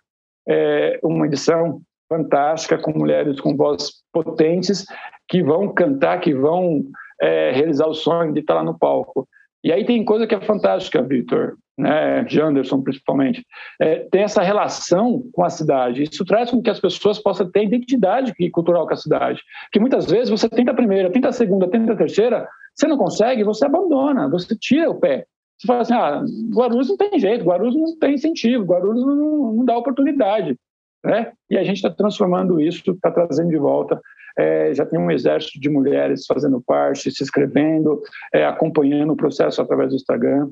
é, 0.48 0.98
uma 1.02 1.26
edição 1.26 1.80
fantástica 2.08 2.78
com 2.78 2.96
mulheres 2.96 3.40
com 3.40 3.56
vozes 3.56 3.94
potentes 4.12 4.86
que 5.28 5.42
vão 5.42 5.72
cantar, 5.74 6.20
que 6.20 6.32
vão 6.32 6.84
é, 7.20 7.50
realizar 7.52 7.86
o 7.86 7.94
sonho 7.94 8.32
de 8.32 8.40
estar 8.40 8.54
lá 8.54 8.62
no 8.62 8.78
palco. 8.78 9.28
E 9.64 9.72
aí 9.72 9.84
tem 9.84 10.04
coisa 10.04 10.26
que 10.26 10.34
é 10.34 10.40
fantástica, 10.40 11.02
Victor, 11.02 11.56
né, 11.76 12.24
Janderson 12.28 12.80
principalmente, 12.82 13.44
é, 13.80 14.06
tem 14.10 14.22
essa 14.22 14.42
relação 14.42 15.24
com 15.32 15.42
a 15.42 15.50
cidade. 15.50 16.04
Isso 16.04 16.24
traz 16.24 16.50
com 16.50 16.62
que 16.62 16.70
as 16.70 16.80
pessoas 16.80 17.18
possam 17.18 17.50
ter 17.50 17.64
identidade 17.64 18.32
cultural 18.52 18.86
com 18.86 18.94
a 18.94 18.96
cidade. 18.96 19.42
Que 19.72 19.80
muitas 19.80 20.06
vezes 20.06 20.30
você 20.30 20.48
tenta 20.48 20.70
a 20.70 20.74
primeira, 20.74 21.10
tenta 21.10 21.28
a 21.28 21.32
segunda, 21.32 21.68
tenta 21.68 21.92
a 21.92 21.96
terceira, 21.96 22.48
você 22.74 22.86
não 22.86 22.96
consegue, 22.96 23.42
você 23.42 23.66
abandona, 23.66 24.28
você 24.28 24.56
tira 24.56 24.88
o 24.90 25.00
pé. 25.00 25.26
Você 25.58 25.66
fala 25.66 25.80
assim, 25.80 25.94
ah, 25.94 26.22
Guarulhos 26.54 26.88
não 26.88 26.96
tem 26.96 27.18
jeito, 27.18 27.44
Guarulhos 27.44 27.74
não 27.74 27.98
tem 27.98 28.14
incentivo, 28.14 28.64
Guarulhos 28.64 29.04
não, 29.04 29.54
não 29.54 29.64
dá 29.64 29.76
oportunidade. 29.76 30.56
Né? 31.04 31.32
E 31.48 31.56
a 31.56 31.64
gente 31.64 31.76
está 31.76 31.90
transformando 31.90 32.60
isso, 32.60 32.90
está 32.90 33.10
trazendo 33.10 33.50
de 33.50 33.56
volta. 33.56 34.00
É, 34.38 34.74
já 34.74 34.84
tem 34.84 34.98
um 34.98 35.10
exército 35.10 35.58
de 35.58 35.70
mulheres 35.70 36.26
fazendo 36.26 36.60
parte, 36.60 37.10
se 37.10 37.22
inscrevendo, 37.22 38.02
é, 38.34 38.44
acompanhando 38.44 39.12
o 39.12 39.16
processo 39.16 39.62
através 39.62 39.90
do 39.90 39.96
Instagram. 39.96 40.50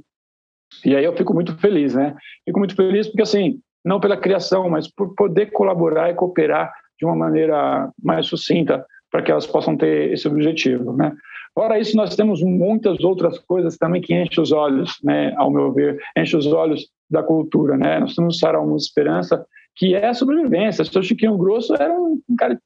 E 0.84 0.96
aí 0.96 1.04
eu 1.04 1.14
fico 1.14 1.34
muito 1.34 1.56
feliz, 1.58 1.94
né? 1.94 2.16
Fico 2.46 2.58
muito 2.58 2.74
feliz 2.74 3.06
porque, 3.06 3.22
assim, 3.22 3.60
não 3.84 4.00
pela 4.00 4.16
criação, 4.16 4.70
mas 4.70 4.90
por 4.90 5.14
poder 5.14 5.50
colaborar 5.50 6.10
e 6.10 6.14
cooperar 6.14 6.72
de 6.98 7.04
uma 7.04 7.14
maneira 7.14 7.90
mais 8.02 8.26
sucinta 8.26 8.84
para 9.14 9.22
que 9.22 9.30
elas 9.30 9.46
possam 9.46 9.76
ter 9.76 10.12
esse 10.12 10.26
objetivo, 10.26 10.92
né? 10.92 11.16
Fora 11.54 11.78
isso, 11.78 11.96
nós 11.96 12.16
temos 12.16 12.42
muitas 12.42 12.98
outras 13.04 13.38
coisas 13.38 13.78
também 13.78 14.02
que 14.02 14.12
enchem 14.12 14.42
os 14.42 14.50
olhos, 14.50 14.98
né, 15.04 15.32
ao 15.36 15.52
meu 15.52 15.72
ver, 15.72 16.02
enchem 16.18 16.36
os 16.36 16.48
olhos 16.48 16.88
da 17.08 17.22
cultura. 17.22 17.76
Né? 17.76 18.00
Nós 18.00 18.16
temos 18.16 18.34
o 18.34 18.38
Sarau 18.40 18.76
Esperança, 18.76 19.46
que 19.76 19.94
é 19.94 20.08
a 20.08 20.14
sobrevivência. 20.14 20.84
Seu 20.84 21.00
Chiquinho 21.00 21.38
Grosso 21.38 21.74
era 21.74 21.94
um 21.96 22.20
cara 22.36 22.58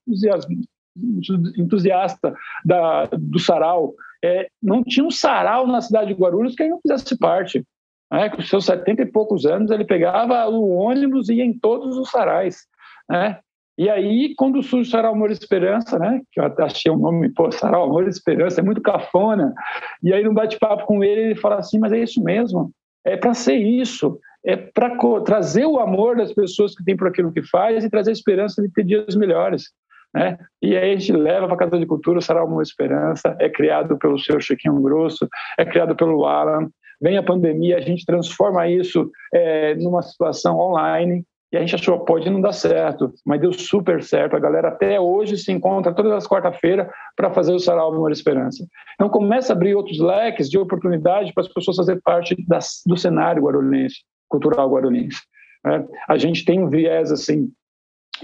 entusiasta 1.58 2.34
da, 2.64 3.04
do 3.04 3.38
sarau. 3.38 3.92
É, 4.24 4.48
não 4.62 4.82
tinha 4.82 5.04
um 5.04 5.10
sarau 5.10 5.66
na 5.66 5.82
cidade 5.82 6.14
de 6.14 6.18
Guarulhos 6.18 6.54
que 6.54 6.62
ele 6.62 6.70
não 6.70 6.80
fizesse 6.80 7.18
parte. 7.18 7.62
Né? 8.10 8.30
Com 8.30 8.40
seus 8.40 8.64
70 8.64 9.02
e 9.02 9.06
poucos 9.06 9.44
anos, 9.44 9.70
ele 9.70 9.84
pegava 9.84 10.48
o 10.48 10.70
ônibus 10.70 11.28
e 11.28 11.34
ia 11.34 11.44
em 11.44 11.52
todos 11.52 11.98
os 11.98 12.10
sarais. 12.10 12.66
Né? 13.06 13.38
E 13.78 13.88
aí, 13.88 14.34
quando 14.36 14.60
surge 14.60 14.90
Sarau 14.90 15.12
Amor 15.12 15.30
e 15.30 15.34
Esperança, 15.34 16.00
né, 16.00 16.20
que 16.32 16.40
eu 16.40 16.44
até 16.44 16.64
achei 16.64 16.90
o 16.90 16.96
um 16.96 16.98
nome, 16.98 17.32
pô, 17.32 17.50
Sarau 17.52 17.84
Amor 17.84 18.06
e 18.06 18.10
Esperança, 18.10 18.60
é 18.60 18.64
muito 18.64 18.82
cafona. 18.82 19.54
E 20.02 20.12
aí, 20.12 20.24
no 20.24 20.34
bate-papo 20.34 20.84
com 20.84 21.04
ele, 21.04 21.20
ele 21.20 21.34
fala 21.36 21.56
assim: 21.56 21.78
mas 21.78 21.92
é 21.92 21.98
isso 21.98 22.20
mesmo, 22.20 22.72
é 23.04 23.16
para 23.16 23.34
ser 23.34 23.54
isso, 23.54 24.18
é 24.44 24.56
para 24.56 24.96
trazer 25.24 25.64
o 25.64 25.78
amor 25.78 26.16
das 26.16 26.32
pessoas 26.32 26.74
que 26.74 26.84
têm 26.84 26.96
por 26.96 27.06
aquilo 27.06 27.32
que 27.32 27.42
faz 27.42 27.84
e 27.84 27.90
trazer 27.90 28.10
a 28.10 28.14
esperança 28.14 28.60
de 28.60 28.68
ter 28.72 28.84
dias 28.84 29.14
melhores. 29.14 29.70
Né? 30.12 30.36
E 30.60 30.76
aí 30.76 30.92
a 30.92 30.96
gente 30.96 31.12
leva 31.12 31.46
para 31.46 31.54
a 31.54 31.58
Casa 31.58 31.78
de 31.78 31.86
Cultura 31.86 32.18
Amor 32.30 32.62
e 32.62 32.64
Esperança, 32.64 33.36
é 33.38 33.48
criado 33.48 33.96
pelo 33.98 34.18
seu 34.18 34.40
Chiquinho 34.40 34.80
Grosso, 34.80 35.28
é 35.56 35.64
criado 35.64 35.94
pelo 35.94 36.24
Alan. 36.26 36.68
Vem 37.00 37.16
a 37.16 37.22
pandemia, 37.22 37.76
a 37.76 37.80
gente 37.80 38.04
transforma 38.04 38.66
isso 38.66 39.08
é, 39.32 39.76
numa 39.76 40.02
situação 40.02 40.58
online, 40.58 41.24
e 41.50 41.56
a 41.56 41.60
gente 41.60 41.74
achou, 41.74 41.98
pode 42.04 42.28
não 42.28 42.40
dar 42.40 42.52
certo, 42.52 43.12
mas 43.24 43.40
deu 43.40 43.52
super 43.52 44.02
certo. 44.02 44.36
A 44.36 44.38
galera 44.38 44.68
até 44.68 45.00
hoje 45.00 45.38
se 45.38 45.50
encontra 45.50 45.94
todas 45.94 46.12
as 46.12 46.26
quarta-feiras 46.26 46.88
para 47.16 47.32
fazer 47.32 47.52
o 47.52 47.58
Sarau 47.58 47.90
Amor 47.90 48.12
Esperança. 48.12 48.66
Então 48.94 49.08
começa 49.08 49.52
a 49.52 49.56
abrir 49.56 49.74
outros 49.74 49.98
leques 49.98 50.50
de 50.50 50.58
oportunidade 50.58 51.32
para 51.32 51.42
as 51.42 51.48
pessoas 51.48 51.78
fazer 51.78 52.02
parte 52.02 52.36
das, 52.46 52.82
do 52.86 52.98
cenário 52.98 53.42
guarulhense, 53.42 54.02
cultural 54.28 54.70
guarulhense. 54.70 55.20
Né? 55.64 55.86
A 56.06 56.18
gente 56.18 56.44
tem 56.44 56.60
um 56.60 56.68
viés 56.68 57.10
assim, 57.10 57.50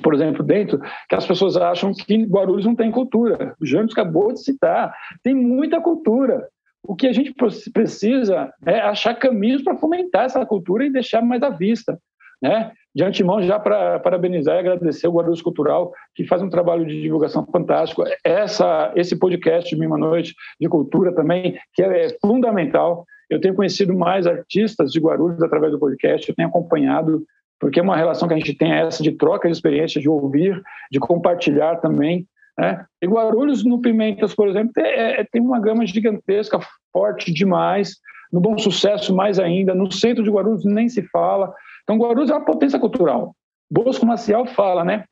por 0.02 0.12
exemplo, 0.12 0.42
dentro, 0.42 0.78
que 1.08 1.14
as 1.14 1.26
pessoas 1.26 1.56
acham 1.56 1.94
que 1.94 2.24
Guarulhos 2.24 2.66
não 2.66 2.74
tem 2.74 2.90
cultura. 2.90 3.54
O 3.58 3.64
Jantos 3.64 3.94
acabou 3.94 4.32
de 4.32 4.42
citar, 4.42 4.94
tem 5.22 5.34
muita 5.34 5.80
cultura. 5.80 6.46
O 6.86 6.94
que 6.94 7.06
a 7.06 7.12
gente 7.12 7.32
precisa 7.72 8.52
é 8.66 8.80
achar 8.80 9.14
caminhos 9.14 9.62
para 9.62 9.76
fomentar 9.76 10.24
essa 10.24 10.44
cultura 10.44 10.84
e 10.84 10.92
deixar 10.92 11.22
mais 11.22 11.42
à 11.42 11.48
vista. 11.48 11.98
Né? 12.42 12.70
De 12.94 13.02
antemão, 13.02 13.42
já 13.42 13.58
para 13.58 13.98
parabenizar 13.98 14.56
e 14.56 14.58
agradecer 14.60 15.08
o 15.08 15.12
Guarulhos 15.12 15.42
Cultural, 15.42 15.92
que 16.14 16.24
faz 16.26 16.40
um 16.42 16.48
trabalho 16.48 16.86
de 16.86 17.02
divulgação 17.02 17.44
fantástico. 17.44 18.04
Essa, 18.24 18.92
esse 18.94 19.18
podcast, 19.18 19.74
Mima 19.76 19.98
Noite, 19.98 20.34
de 20.60 20.68
cultura 20.68 21.12
também, 21.12 21.58
que 21.74 21.82
é 21.82 22.16
fundamental. 22.20 23.04
Eu 23.28 23.40
tenho 23.40 23.54
conhecido 23.54 23.92
mais 23.94 24.26
artistas 24.26 24.92
de 24.92 25.00
Guarulhos 25.00 25.42
através 25.42 25.72
do 25.72 25.78
podcast, 25.78 26.28
eu 26.28 26.34
tenho 26.36 26.48
acompanhado, 26.48 27.24
porque 27.58 27.80
é 27.80 27.82
uma 27.82 27.96
relação 27.96 28.28
que 28.28 28.34
a 28.34 28.36
gente 28.36 28.54
tem 28.54 28.72
é 28.72 28.82
essa 28.82 29.02
de 29.02 29.12
troca 29.12 29.48
de 29.48 29.54
experiência, 29.54 30.00
de 30.00 30.08
ouvir, 30.08 30.62
de 30.90 31.00
compartilhar 31.00 31.76
também. 31.76 32.26
Né? 32.58 32.84
E 33.02 33.06
Guarulhos, 33.06 33.64
no 33.64 33.80
Pimentas, 33.80 34.34
por 34.34 34.48
exemplo, 34.48 34.72
é, 34.78 35.20
é, 35.20 35.24
tem 35.24 35.42
uma 35.42 35.60
gama 35.60 35.86
gigantesca, 35.86 36.60
forte 36.92 37.32
demais. 37.32 37.96
No 38.34 38.40
Bom 38.40 38.58
Sucesso, 38.58 39.14
mais 39.14 39.38
ainda. 39.38 39.76
No 39.76 39.92
centro 39.92 40.24
de 40.24 40.28
Guarulhos, 40.28 40.64
nem 40.64 40.88
se 40.88 41.02
fala. 41.04 41.54
Então, 41.84 41.96
Guarulhos 41.96 42.30
é 42.30 42.34
uma 42.34 42.44
potência 42.44 42.80
cultural. 42.80 43.32
Bosco 43.70 44.04
Maciel 44.04 44.44
fala, 44.44 44.84
né? 44.84 45.04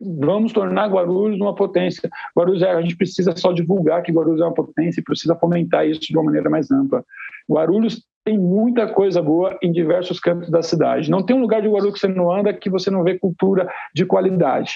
Vamos 0.00 0.54
tornar 0.54 0.88
Guarulhos 0.88 1.38
uma 1.38 1.54
potência. 1.54 2.08
Guarulhos 2.34 2.62
é, 2.62 2.70
a 2.70 2.80
gente 2.80 2.96
precisa 2.96 3.36
só 3.36 3.52
divulgar 3.52 4.02
que 4.02 4.10
Guarulhos 4.10 4.40
é 4.40 4.44
uma 4.44 4.54
potência 4.54 5.00
e 5.00 5.04
precisa 5.04 5.36
fomentar 5.36 5.86
isso 5.86 6.00
de 6.00 6.16
uma 6.16 6.24
maneira 6.24 6.48
mais 6.48 6.70
ampla. 6.70 7.04
Guarulhos 7.46 8.02
tem 8.24 8.38
muita 8.38 8.88
coisa 8.88 9.20
boa 9.20 9.58
em 9.62 9.70
diversos 9.70 10.18
cantos 10.18 10.50
da 10.50 10.62
cidade. 10.62 11.10
Não 11.10 11.22
tem 11.22 11.36
um 11.36 11.40
lugar 11.40 11.60
de 11.60 11.68
Guarulhos 11.68 11.92
que 11.92 12.00
você 12.00 12.08
não 12.08 12.32
anda 12.32 12.54
que 12.54 12.70
você 12.70 12.90
não 12.90 13.04
vê 13.04 13.18
cultura 13.18 13.68
de 13.94 14.06
qualidade. 14.06 14.72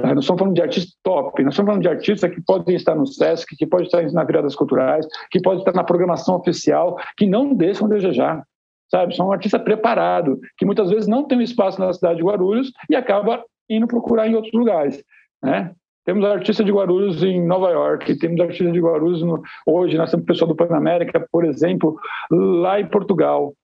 Nós 0.00 0.18
estamos 0.18 0.40
falando 0.40 0.54
de 0.54 0.62
artistas 0.62 0.96
top, 1.02 1.42
nós 1.42 1.54
estamos 1.54 1.68
falando 1.68 1.82
de 1.82 1.88
artistas 1.88 2.34
que 2.34 2.40
podem 2.40 2.74
estar 2.74 2.94
no 2.94 3.06
SESC, 3.06 3.56
que 3.56 3.66
podem 3.66 3.86
estar 3.86 4.02
na 4.12 4.24
Viradas 4.24 4.56
Culturais, 4.56 5.06
que 5.30 5.40
podem 5.40 5.60
estar 5.60 5.72
na 5.72 5.84
programação 5.84 6.36
oficial, 6.36 6.96
que 7.16 7.26
não 7.26 7.54
deixam 7.54 7.88
desejar 7.88 8.42
sabe? 8.90 9.16
São 9.16 9.28
um 9.28 9.32
artista 9.32 9.58
preparado, 9.58 10.38
que 10.56 10.64
muitas 10.64 10.88
vezes 10.90 11.08
não 11.08 11.24
tem 11.24 11.38
um 11.38 11.42
espaço 11.42 11.80
na 11.80 11.92
cidade 11.92 12.18
de 12.18 12.22
Guarulhos 12.22 12.70
e 12.88 12.94
acaba 12.94 13.44
indo 13.68 13.88
procurar 13.88 14.28
em 14.28 14.34
outros 14.34 14.52
lugares, 14.52 15.02
né? 15.42 15.72
Temos 16.04 16.22
artistas 16.24 16.66
de 16.66 16.70
Guarulhos 16.70 17.22
em 17.22 17.44
Nova 17.44 17.70
York, 17.70 18.18
temos 18.18 18.38
artistas 18.38 18.72
de 18.74 18.78
Guarulhos 18.78 19.22
no, 19.22 19.42
hoje, 19.66 19.96
nós 19.96 20.10
temos 20.10 20.26
pessoal 20.26 20.48
do 20.48 20.54
Panamérica, 20.54 21.26
por 21.32 21.46
exemplo, 21.46 21.98
lá 22.30 22.78
em 22.78 22.86
Portugal. 22.86 23.54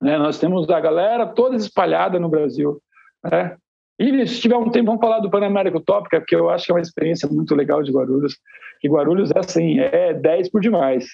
Né? 0.00 0.18
Nós 0.18 0.40
temos 0.40 0.68
a 0.68 0.80
galera 0.80 1.24
toda 1.24 1.54
espalhada 1.54 2.18
no 2.18 2.28
Brasil. 2.28 2.82
Né? 3.22 3.56
E 3.98 4.26
se 4.26 4.40
tiver 4.40 4.56
um 4.56 4.70
tempo, 4.70 4.86
vamos 4.86 5.00
falar 5.00 5.20
do 5.20 5.30
Panamérica 5.30 5.78
Utópica, 5.78 6.20
porque 6.20 6.34
eu 6.34 6.50
acho 6.50 6.66
que 6.66 6.72
é 6.72 6.74
uma 6.74 6.80
experiência 6.80 7.28
muito 7.28 7.54
legal 7.54 7.82
de 7.82 7.92
Guarulhos. 7.92 8.36
Que 8.80 8.88
Guarulhos 8.88 9.30
é 9.30 9.38
assim, 9.38 9.78
é 9.78 10.14
10 10.14 10.50
por 10.50 10.60
demais. 10.60 11.06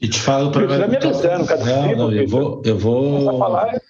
E 0.00 0.08
te 0.08 0.20
falo 0.20 0.50
para 0.50 0.88
me 0.88 0.96
avisando, 0.96 1.46
cara. 1.46 1.64
Não, 1.64 1.96
não, 1.96 2.12
eu 2.12 2.26
vou, 2.26 2.62
eu 2.64 2.76
vou. 2.76 3.38
Falar, 3.38 3.80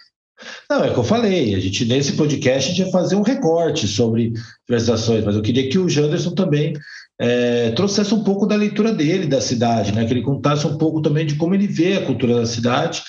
Não, 0.70 0.85
é 0.85 0.91
o 0.91 0.93
que 0.93 0.99
eu 0.99 1.05
falei. 1.05 1.55
A 1.55 1.59
gente, 1.59 1.85
nesse 1.87 2.16
podcast, 2.16 2.70
a 2.70 2.74
gente 2.74 2.87
ia 2.87 2.93
fazer 2.93 3.16
um 3.16 3.22
recorte 3.22 3.87
sobre 3.87 4.33
diversas 4.68 5.24
mas 5.24 5.35
eu 5.35 5.43
queria 5.43 5.68
que 5.68 5.78
o 5.78 5.89
Janderson 5.89 6.35
também 6.35 6.74
é, 7.20 7.70
trouxesse 7.70 8.14
um 8.14 8.24
pouco 8.24 8.47
da 8.47 8.57
leitura 8.57 8.93
dele 8.93 9.26
da 9.26 9.41
cidade, 9.41 9.93
né? 9.93 10.05
Que 10.05 10.12
ele 10.12 10.22
contasse 10.22 10.66
um 10.66 10.76
pouco 10.76 11.01
também 11.01 11.24
de 11.24 11.35
como 11.37 11.55
ele 11.55 11.66
vê 11.66 11.95
a 11.95 12.05
cultura 12.05 12.37
da 12.37 12.47
cidade. 12.47 13.03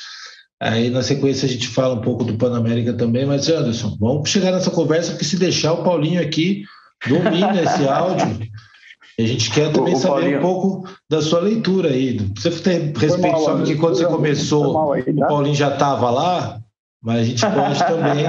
Aí, 0.64 0.90
na 0.90 1.04
sequência, 1.04 1.46
a 1.46 1.50
gente 1.50 1.68
fala 1.68 1.96
um 1.96 2.00
pouco 2.00 2.24
do 2.24 2.36
Panamérica 2.36 2.94
também, 2.94 3.26
mas, 3.26 3.50
Anderson, 3.50 3.98
vamos 4.00 4.30
chegar 4.30 4.54
nessa 4.54 4.72
conversa, 4.72 5.12
porque 5.12 5.26
se 5.26 5.36
deixar 5.36 5.74
o 5.74 5.84
Paulinho 5.84 6.22
aqui 6.22 6.64
domina 7.06 7.62
esse 7.62 7.84
áudio. 7.90 8.48
A 9.20 9.24
gente 9.24 9.52
quer 9.52 9.74
também 9.74 9.94
saber 9.98 10.14
Paulinho. 10.14 10.38
um 10.38 10.42
pouco 10.42 10.90
da 11.10 11.22
sua 11.22 11.42
leitura 11.42 11.90
aí. 11.90 12.18
Você 12.38 12.50
tem 12.50 12.94
respeito, 12.96 13.40
sabe 13.42 13.64
que 13.64 13.76
quando 13.76 13.98
você 13.98 14.06
começou, 14.06 14.94
aí, 14.94 15.04
tá? 15.04 15.12
o 15.12 15.28
Paulinho 15.28 15.56
já 15.56 15.74
estava 15.74 16.10
lá, 16.10 16.62
mas 17.04 17.20
a 17.20 17.24
gente 17.26 17.46
pode 17.46 17.80
também 17.86 18.26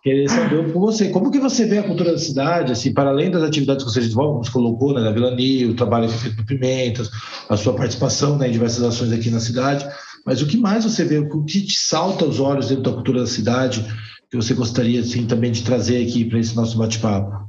querer 0.00 0.28
saber 0.30 0.72
com 0.72 0.78
você. 0.78 1.08
Como 1.08 1.32
que 1.32 1.40
você 1.40 1.64
vê 1.64 1.78
a 1.78 1.82
cultura 1.82 2.12
da 2.12 2.18
cidade, 2.18 2.70
assim, 2.70 2.94
para 2.94 3.10
além 3.10 3.32
das 3.32 3.42
atividades 3.42 3.84
que 3.84 3.90
você 3.90 4.00
desenvolve, 4.00 4.32
como 4.32 4.44
você 4.44 4.52
colocou, 4.52 4.94
né, 4.94 5.02
da 5.02 5.10
Vila 5.10 5.34
Nil, 5.34 5.70
o 5.70 5.74
trabalho 5.74 6.08
feito 6.08 6.36
no 6.36 6.46
Pimentas, 6.46 7.10
a 7.48 7.56
sua 7.56 7.74
participação 7.74 8.38
né, 8.38 8.46
em 8.46 8.52
diversas 8.52 8.84
ações 8.84 9.10
aqui 9.10 9.28
na 9.28 9.40
cidade, 9.40 9.84
mas 10.26 10.42
o 10.42 10.46
que 10.46 10.56
mais 10.56 10.84
você 10.84 11.04
vê, 11.04 11.18
o 11.18 11.44
que 11.44 11.66
te 11.66 11.78
salta 11.78 12.24
aos 12.24 12.40
olhos 12.40 12.68
dentro 12.68 12.84
da 12.84 12.92
cultura 12.92 13.20
da 13.20 13.26
cidade, 13.26 13.84
que 14.30 14.36
você 14.36 14.54
gostaria, 14.54 15.00
assim, 15.00 15.26
também 15.26 15.52
de 15.52 15.64
trazer 15.64 16.02
aqui 16.02 16.24
para 16.24 16.38
esse 16.38 16.56
nosso 16.56 16.78
bate-papo? 16.78 17.44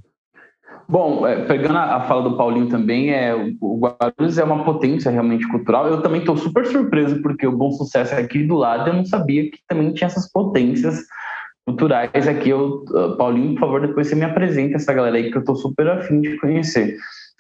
Bom, 0.88 1.26
é, 1.26 1.45
pegando 1.45 1.78
a, 1.78 2.01
fala 2.01 2.30
do 2.30 2.38
Paulinho 2.38 2.69
também, 2.69 3.09
é, 3.11 3.34
o 3.59 3.80
Guarulhos 3.80 4.38
é 4.38 4.43
uma 4.43 4.63
potência 4.63 5.09
realmente 5.09 5.47
cultural. 5.47 5.88
Eu 5.88 6.01
também 6.01 6.19
estou 6.19 6.38
super 6.38 6.65
surpreso, 6.67 7.21
porque 7.23 7.47
o 7.47 7.57
Bom 7.57 7.71
Sucesso 7.71 8.13
é 8.13 8.19
aqui 8.19 8.43
do 8.43 8.55
lado, 8.55 8.89
eu 8.89 8.93
não 8.93 9.05
sabia 9.05 9.49
que 9.49 9.57
também 9.67 9.93
tinha 9.93 10.05
essas 10.05 10.32
potências 10.32 11.03
culturais 11.65 12.28
aqui. 12.28 12.49
Eu, 12.49 12.86
uh, 12.89 13.17
Paulinho, 13.17 13.55
por 13.55 13.61
favor, 13.61 13.82
depois 13.82 14.07
você 14.07 14.15
me 14.15 14.26
apresenta 14.26 14.76
essa 14.76 14.93
galera 14.93 15.17
aí 15.17 15.32
que 15.32 15.38
eu 15.38 15.41
estou 15.41 15.55
super 15.55 15.88
afim 15.88 16.21
de 16.21 16.38
conhecer. 16.38 16.97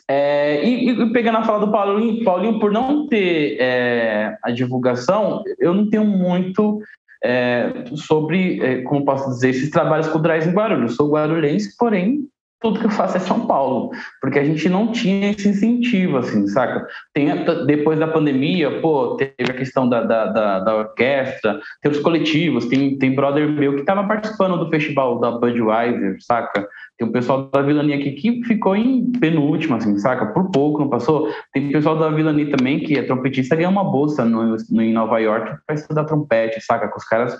É, 0.07 0.63
e, 0.63 0.89
e, 0.89 1.11
pegando 1.11 1.39
a 1.39 1.43
fala 1.43 1.65
do 1.65 1.71
Paulinho, 1.71 2.23
Paulinho 2.23 2.59
por 2.59 2.71
não 2.71 3.07
ter 3.07 3.57
é, 3.59 4.37
a 4.43 4.51
divulgação, 4.51 5.43
eu 5.59 5.73
não 5.73 5.89
tenho 5.89 6.05
muito 6.05 6.79
é, 7.23 7.85
sobre, 7.95 8.61
é, 8.61 8.81
como 8.83 9.03
posso 9.03 9.29
dizer, 9.31 9.49
esses 9.49 9.69
trabalhos 9.71 10.07
culturais 10.07 10.45
em 10.45 10.51
Guarulhos. 10.51 10.91
Eu 10.91 10.95
sou 10.97 11.11
guarulhense, 11.11 11.75
porém 11.77 12.27
tudo 12.65 12.79
que 12.79 12.87
eu 12.87 12.91
faço 12.91 13.15
é 13.15 13.19
São 13.19 13.45
Paulo, 13.45 13.91
porque 14.19 14.39
a 14.39 14.43
gente 14.43 14.67
não 14.67 14.91
tinha 14.91 15.29
esse 15.29 15.47
incentivo, 15.47 16.17
assim, 16.17 16.47
saca? 16.47 16.87
Tem, 17.13 17.27
depois 17.67 17.99
da 17.99 18.07
pandemia, 18.07 18.81
pô, 18.81 19.15
teve 19.15 19.51
a 19.51 19.53
questão 19.53 19.87
da, 19.87 20.01
da, 20.01 20.25
da, 20.25 20.59
da 20.61 20.75
orquestra, 20.75 21.59
tem 21.79 21.91
os 21.91 21.99
coletivos, 21.99 22.65
tem, 22.65 22.97
tem 22.97 23.13
brother 23.13 23.47
meu 23.47 23.75
que 23.75 23.81
estava 23.81 24.03
participando 24.07 24.57
do 24.57 24.71
festival 24.71 25.19
da 25.19 25.29
Budweiser, 25.29 26.17
saca? 26.21 26.67
Tem 26.97 27.07
o 27.07 27.11
pessoal 27.11 27.51
da 27.53 27.61
Vilania 27.61 27.97
aqui 27.97 28.13
que 28.13 28.43
ficou 28.45 28.75
em 28.75 29.11
penúltimo, 29.11 29.75
assim, 29.75 29.95
saca? 29.99 30.25
Por 30.27 30.49
pouco 30.49 30.79
não 30.79 30.89
passou. 30.89 31.29
Tem 31.53 31.69
o 31.69 31.71
pessoal 31.71 31.99
da 31.99 32.09
Vilania 32.09 32.49
também, 32.49 32.79
que 32.79 32.97
é 32.97 33.03
trompetista, 33.03 33.55
ganhou 33.55 33.71
uma 33.71 33.83
bolsa 33.83 34.25
no, 34.25 34.57
no, 34.71 34.81
em 34.81 34.91
Nova 34.91 35.19
York 35.19 35.55
para 35.67 35.75
estudar 35.75 36.05
trompete, 36.05 36.59
saca? 36.61 36.87
Com 36.87 36.97
os 36.97 37.05
caras 37.05 37.37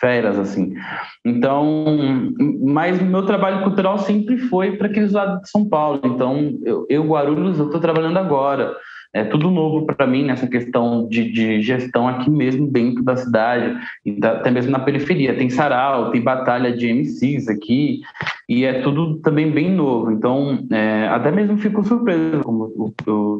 feras, 0.00 0.38
assim. 0.38 0.74
Então, 1.24 1.84
mas 2.62 3.00
o 3.00 3.04
meu 3.04 3.24
trabalho 3.24 3.62
cultural 3.62 3.98
sempre 3.98 4.38
foi 4.38 4.76
para 4.76 4.88
aqueles 4.88 5.12
lados 5.12 5.42
de 5.42 5.50
São 5.50 5.68
Paulo. 5.68 6.00
Então, 6.04 6.58
eu, 6.64 6.86
eu 6.88 7.04
Guarulhos, 7.04 7.58
eu 7.58 7.66
estou 7.66 7.80
trabalhando 7.80 8.18
agora. 8.18 8.74
É 9.16 9.24
tudo 9.24 9.50
novo 9.50 9.86
para 9.86 10.06
mim 10.06 10.24
nessa 10.24 10.46
questão 10.46 11.08
de, 11.08 11.32
de, 11.32 11.62
gestão 11.62 12.06
aqui 12.06 12.28
mesmo 12.28 12.70
dentro 12.70 13.02
da 13.02 13.16
cidade, 13.16 13.74
e 14.04 14.18
até 14.22 14.50
mesmo 14.50 14.70
na 14.70 14.80
periferia. 14.80 15.34
Tem 15.34 15.48
sarau, 15.48 16.10
tem 16.10 16.20
batalha 16.20 16.76
de 16.76 16.92
MCs 16.92 17.48
aqui, 17.48 18.00
e 18.46 18.64
é 18.64 18.82
tudo 18.82 19.18
também 19.20 19.50
bem 19.50 19.70
novo. 19.70 20.10
Então, 20.10 20.66
é, 20.70 21.08
até 21.08 21.30
mesmo 21.30 21.56
fico 21.56 21.82
surpreso, 21.82 22.42
como 22.42 22.70
eu 22.76 22.88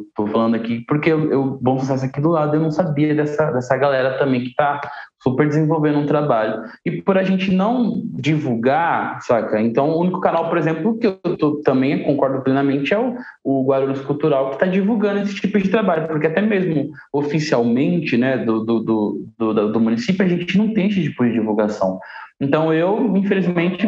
estou 0.07 0.27
falando 0.27 0.55
aqui, 0.55 0.83
porque 0.87 1.11
eu, 1.11 1.59
bom 1.61 1.77
sucesso 1.77 2.05
aqui 2.05 2.19
do 2.19 2.29
lado, 2.29 2.55
eu 2.55 2.61
não 2.61 2.71
sabia 2.71 3.13
dessa, 3.13 3.51
dessa 3.51 3.77
galera 3.77 4.17
também 4.17 4.41
que 4.41 4.49
está 4.49 4.81
super 5.21 5.47
desenvolvendo 5.47 5.99
um 5.99 6.05
trabalho. 6.05 6.63
E 6.85 7.01
por 7.01 7.17
a 7.17 7.23
gente 7.23 7.51
não 7.51 8.01
divulgar, 8.13 9.21
saca? 9.21 9.59
Então, 9.59 9.89
o 9.89 10.01
único 10.01 10.19
canal, 10.21 10.49
por 10.49 10.57
exemplo, 10.57 10.97
que 10.97 11.07
eu 11.07 11.37
tô, 11.37 11.61
também 11.61 12.03
concordo 12.03 12.41
plenamente 12.41 12.93
é 12.93 12.99
o, 12.99 13.15
o 13.43 13.65
Guarulhos 13.65 14.01
Cultural, 14.01 14.49
que 14.49 14.55
está 14.55 14.65
divulgando 14.65 15.21
esse 15.21 15.35
tipo 15.35 15.59
de 15.59 15.69
trabalho, 15.69 16.07
porque 16.07 16.27
até 16.27 16.41
mesmo 16.41 16.91
oficialmente, 17.11 18.17
né, 18.17 18.37
do, 18.37 18.63
do, 18.63 18.79
do, 18.79 19.27
do, 19.37 19.71
do 19.71 19.79
município, 19.79 20.25
a 20.25 20.29
gente 20.29 20.57
não 20.57 20.73
tem 20.73 20.87
esse 20.87 21.03
tipo 21.03 21.25
de 21.25 21.33
divulgação. 21.33 21.99
Então, 22.39 22.71
eu, 22.71 23.15
infelizmente, 23.17 23.87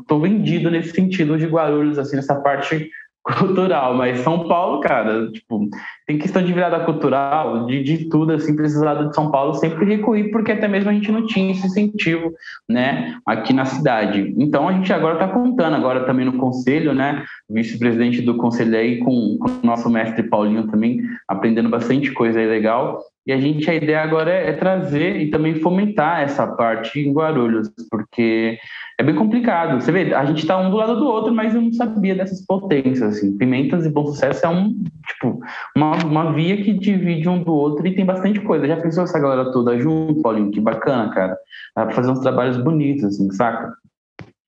estou 0.00 0.20
vendido 0.20 0.70
nesse 0.70 0.92
sentido 0.92 1.36
de 1.36 1.46
Guarulhos, 1.46 1.98
assim, 1.98 2.14
nessa 2.14 2.36
parte 2.36 2.88
cultural, 3.36 3.94
mas 3.94 4.20
São 4.20 4.48
Paulo, 4.48 4.80
cara, 4.80 5.30
tipo, 5.30 5.68
tem 6.06 6.18
questão 6.18 6.42
de 6.42 6.52
virada 6.52 6.80
cultural, 6.80 7.66
de, 7.66 7.82
de 7.82 8.08
tudo, 8.08 8.32
assim, 8.32 8.56
precisar 8.56 8.94
de 8.94 9.14
São 9.14 9.30
Paulo 9.30 9.54
sempre 9.54 9.84
recuir, 9.84 10.30
porque 10.30 10.52
até 10.52 10.66
mesmo 10.66 10.90
a 10.90 10.92
gente 10.92 11.12
não 11.12 11.26
tinha 11.26 11.52
esse 11.52 11.66
incentivo, 11.66 12.32
né, 12.68 13.18
aqui 13.26 13.52
na 13.52 13.64
cidade. 13.64 14.34
Então 14.38 14.68
a 14.68 14.72
gente 14.72 14.92
agora 14.92 15.14
está 15.14 15.28
contando, 15.28 15.76
agora 15.76 16.04
também 16.04 16.24
no 16.24 16.38
conselho, 16.38 16.94
né, 16.94 17.24
vice-presidente 17.50 18.22
do 18.22 18.36
conselho 18.36 18.76
aí 18.76 18.98
com, 18.98 19.36
com 19.38 19.48
o 19.48 19.66
nosso 19.66 19.90
mestre 19.90 20.22
Paulinho 20.22 20.66
também, 20.68 21.00
aprendendo 21.28 21.68
bastante 21.68 22.12
coisa 22.12 22.40
aí 22.40 22.46
legal, 22.46 23.00
e 23.28 23.32
a 23.32 23.38
gente, 23.38 23.70
a 23.70 23.74
ideia 23.74 24.02
agora 24.02 24.30
é, 24.30 24.48
é, 24.48 24.52
trazer 24.54 25.16
e 25.16 25.30
também 25.30 25.56
fomentar 25.56 26.22
essa 26.22 26.46
parte 26.46 26.98
em 26.98 27.12
Guarulhos, 27.12 27.70
porque 27.90 28.56
é 28.98 29.02
bem 29.02 29.14
complicado. 29.14 29.78
Você 29.78 29.92
vê, 29.92 30.14
a 30.14 30.24
gente 30.24 30.38
está 30.38 30.56
um 30.56 30.70
do 30.70 30.76
lado 30.78 30.96
do 30.96 31.06
outro, 31.06 31.34
mas 31.34 31.54
eu 31.54 31.60
não 31.60 31.70
sabia 31.70 32.14
dessas 32.14 32.40
potências. 32.46 33.18
Assim. 33.18 33.36
Pimentas 33.36 33.84
e 33.84 33.90
Bom 33.90 34.06
Sucesso 34.06 34.46
é 34.46 34.48
um, 34.48 34.82
tipo, 35.06 35.40
uma, 35.76 35.96
uma 36.06 36.32
via 36.32 36.56
que 36.56 36.72
divide 36.72 37.28
um 37.28 37.42
do 37.42 37.52
outro 37.52 37.86
e 37.86 37.94
tem 37.94 38.06
bastante 38.06 38.40
coisa. 38.40 38.66
Já 38.66 38.78
pensou 38.78 39.04
essa 39.04 39.18
galera 39.18 39.52
toda 39.52 39.78
junto, 39.78 40.22
Paulinho? 40.22 40.50
Que 40.50 40.58
bacana, 40.58 41.12
cara. 41.12 41.36
Dá 41.76 41.84
pra 41.84 41.94
fazer 41.94 42.10
uns 42.10 42.20
trabalhos 42.20 42.56
bonitos, 42.56 43.04
assim, 43.04 43.30
saca? 43.32 43.74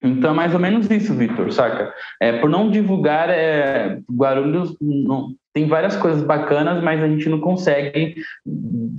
Então, 0.03 0.31
é 0.31 0.35
mais 0.35 0.55
ou 0.55 0.61
menos 0.61 0.91
isso, 0.91 1.15
Vitor, 1.15 1.53
saca? 1.53 1.93
É, 2.21 2.39
por 2.39 2.49
não 2.49 2.71
divulgar, 2.71 3.29
é, 3.29 4.01
Guarulhos 4.11 4.75
não, 4.81 5.35
tem 5.53 5.67
várias 5.67 5.97
coisas 5.97 6.23
bacanas, 6.23 6.83
mas 6.83 7.03
a 7.03 7.09
gente 7.09 7.29
não 7.29 7.41
consegue 7.41 8.17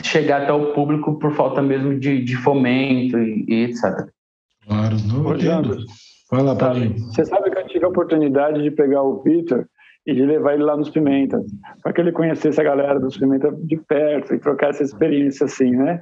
chegar 0.04 0.44
até 0.44 0.54
o 0.54 0.74
público 0.74 1.18
por 1.18 1.34
falta 1.34 1.62
mesmo 1.62 2.00
de, 2.00 2.24
de 2.24 2.36
fomento 2.38 3.18
e, 3.18 3.46
e 3.48 3.64
etc. 3.64 4.08
Claro, 4.68 4.98
não 5.08 5.36
entendo. 5.36 5.78
Vai 6.30 6.44
lá, 6.44 6.56
Paulinho. 6.56 6.98
Você 6.98 7.26
sabe 7.26 7.50
que 7.50 7.58
eu 7.58 7.68
tive 7.68 7.86
a 7.86 7.90
oportunidade 7.90 8.62
de 8.62 8.72
pegar 8.72 9.02
o 9.02 9.22
Vitor 9.24 9.66
e 10.06 10.14
de 10.14 10.26
levar 10.26 10.54
ele 10.54 10.64
lá 10.64 10.76
nos 10.76 10.90
Pimentas, 10.90 11.46
para 11.84 11.94
que 11.94 12.02
ele 12.02 12.12
conhecesse 12.12 12.60
a 12.60 12.64
galera 12.64 13.00
dos 13.00 13.18
Pimentas 13.18 13.56
de 13.66 13.78
perto 13.78 14.34
e 14.34 14.40
trocar 14.40 14.72
essa 14.72 14.84
experiência 14.84 15.46
assim, 15.46 15.72
né? 15.72 16.02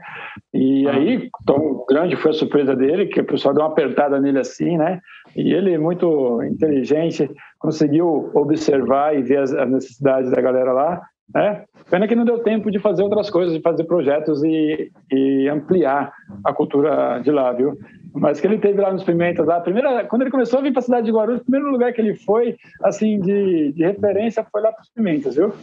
E 0.53 0.87
aí, 0.87 1.29
tão 1.45 1.85
grande 1.87 2.15
foi 2.15 2.31
a 2.31 2.33
surpresa 2.33 2.75
dele, 2.75 3.07
que 3.07 3.19
o 3.19 3.25
pessoal 3.25 3.53
deu 3.53 3.63
uma 3.63 3.71
apertada 3.71 4.19
nele 4.19 4.39
assim, 4.39 4.77
né? 4.77 5.01
E 5.35 5.53
ele, 5.53 5.77
muito 5.77 6.41
inteligente, 6.43 7.29
conseguiu 7.59 8.31
observar 8.33 9.17
e 9.17 9.21
ver 9.21 9.39
as, 9.39 9.53
as 9.53 9.69
necessidades 9.69 10.31
da 10.31 10.41
galera 10.41 10.71
lá, 10.71 11.01
né? 11.33 11.63
Pena 11.89 12.07
que 12.07 12.15
não 12.15 12.25
deu 12.25 12.39
tempo 12.39 12.69
de 12.71 12.79
fazer 12.79 13.03
outras 13.03 13.29
coisas, 13.29 13.53
de 13.53 13.61
fazer 13.61 13.83
projetos 13.83 14.43
e, 14.43 14.91
e 15.11 15.49
ampliar 15.49 16.11
a 16.43 16.53
cultura 16.53 17.19
de 17.19 17.31
lá, 17.31 17.51
viu? 17.51 17.77
Mas 18.13 18.39
que 18.39 18.47
ele 18.47 18.57
teve 18.57 18.81
lá 18.81 18.91
nos 18.91 19.03
Pimentas, 19.03 19.45
lá, 19.45 19.59
primeira, 19.59 20.05
quando 20.05 20.23
ele 20.23 20.31
começou 20.31 20.59
a 20.59 20.61
vir 20.61 20.71
para 20.71 20.79
a 20.79 20.83
cidade 20.83 21.05
de 21.05 21.11
Guarulhos, 21.11 21.41
o 21.41 21.45
primeiro 21.45 21.71
lugar 21.71 21.93
que 21.93 22.01
ele 22.01 22.15
foi, 22.15 22.55
assim, 22.83 23.19
de, 23.19 23.71
de 23.73 23.83
referência 23.83 24.45
foi 24.51 24.61
lá 24.61 24.71
para 24.71 24.81
os 24.81 24.89
Pimentas, 24.89 25.35
viu? 25.35 25.53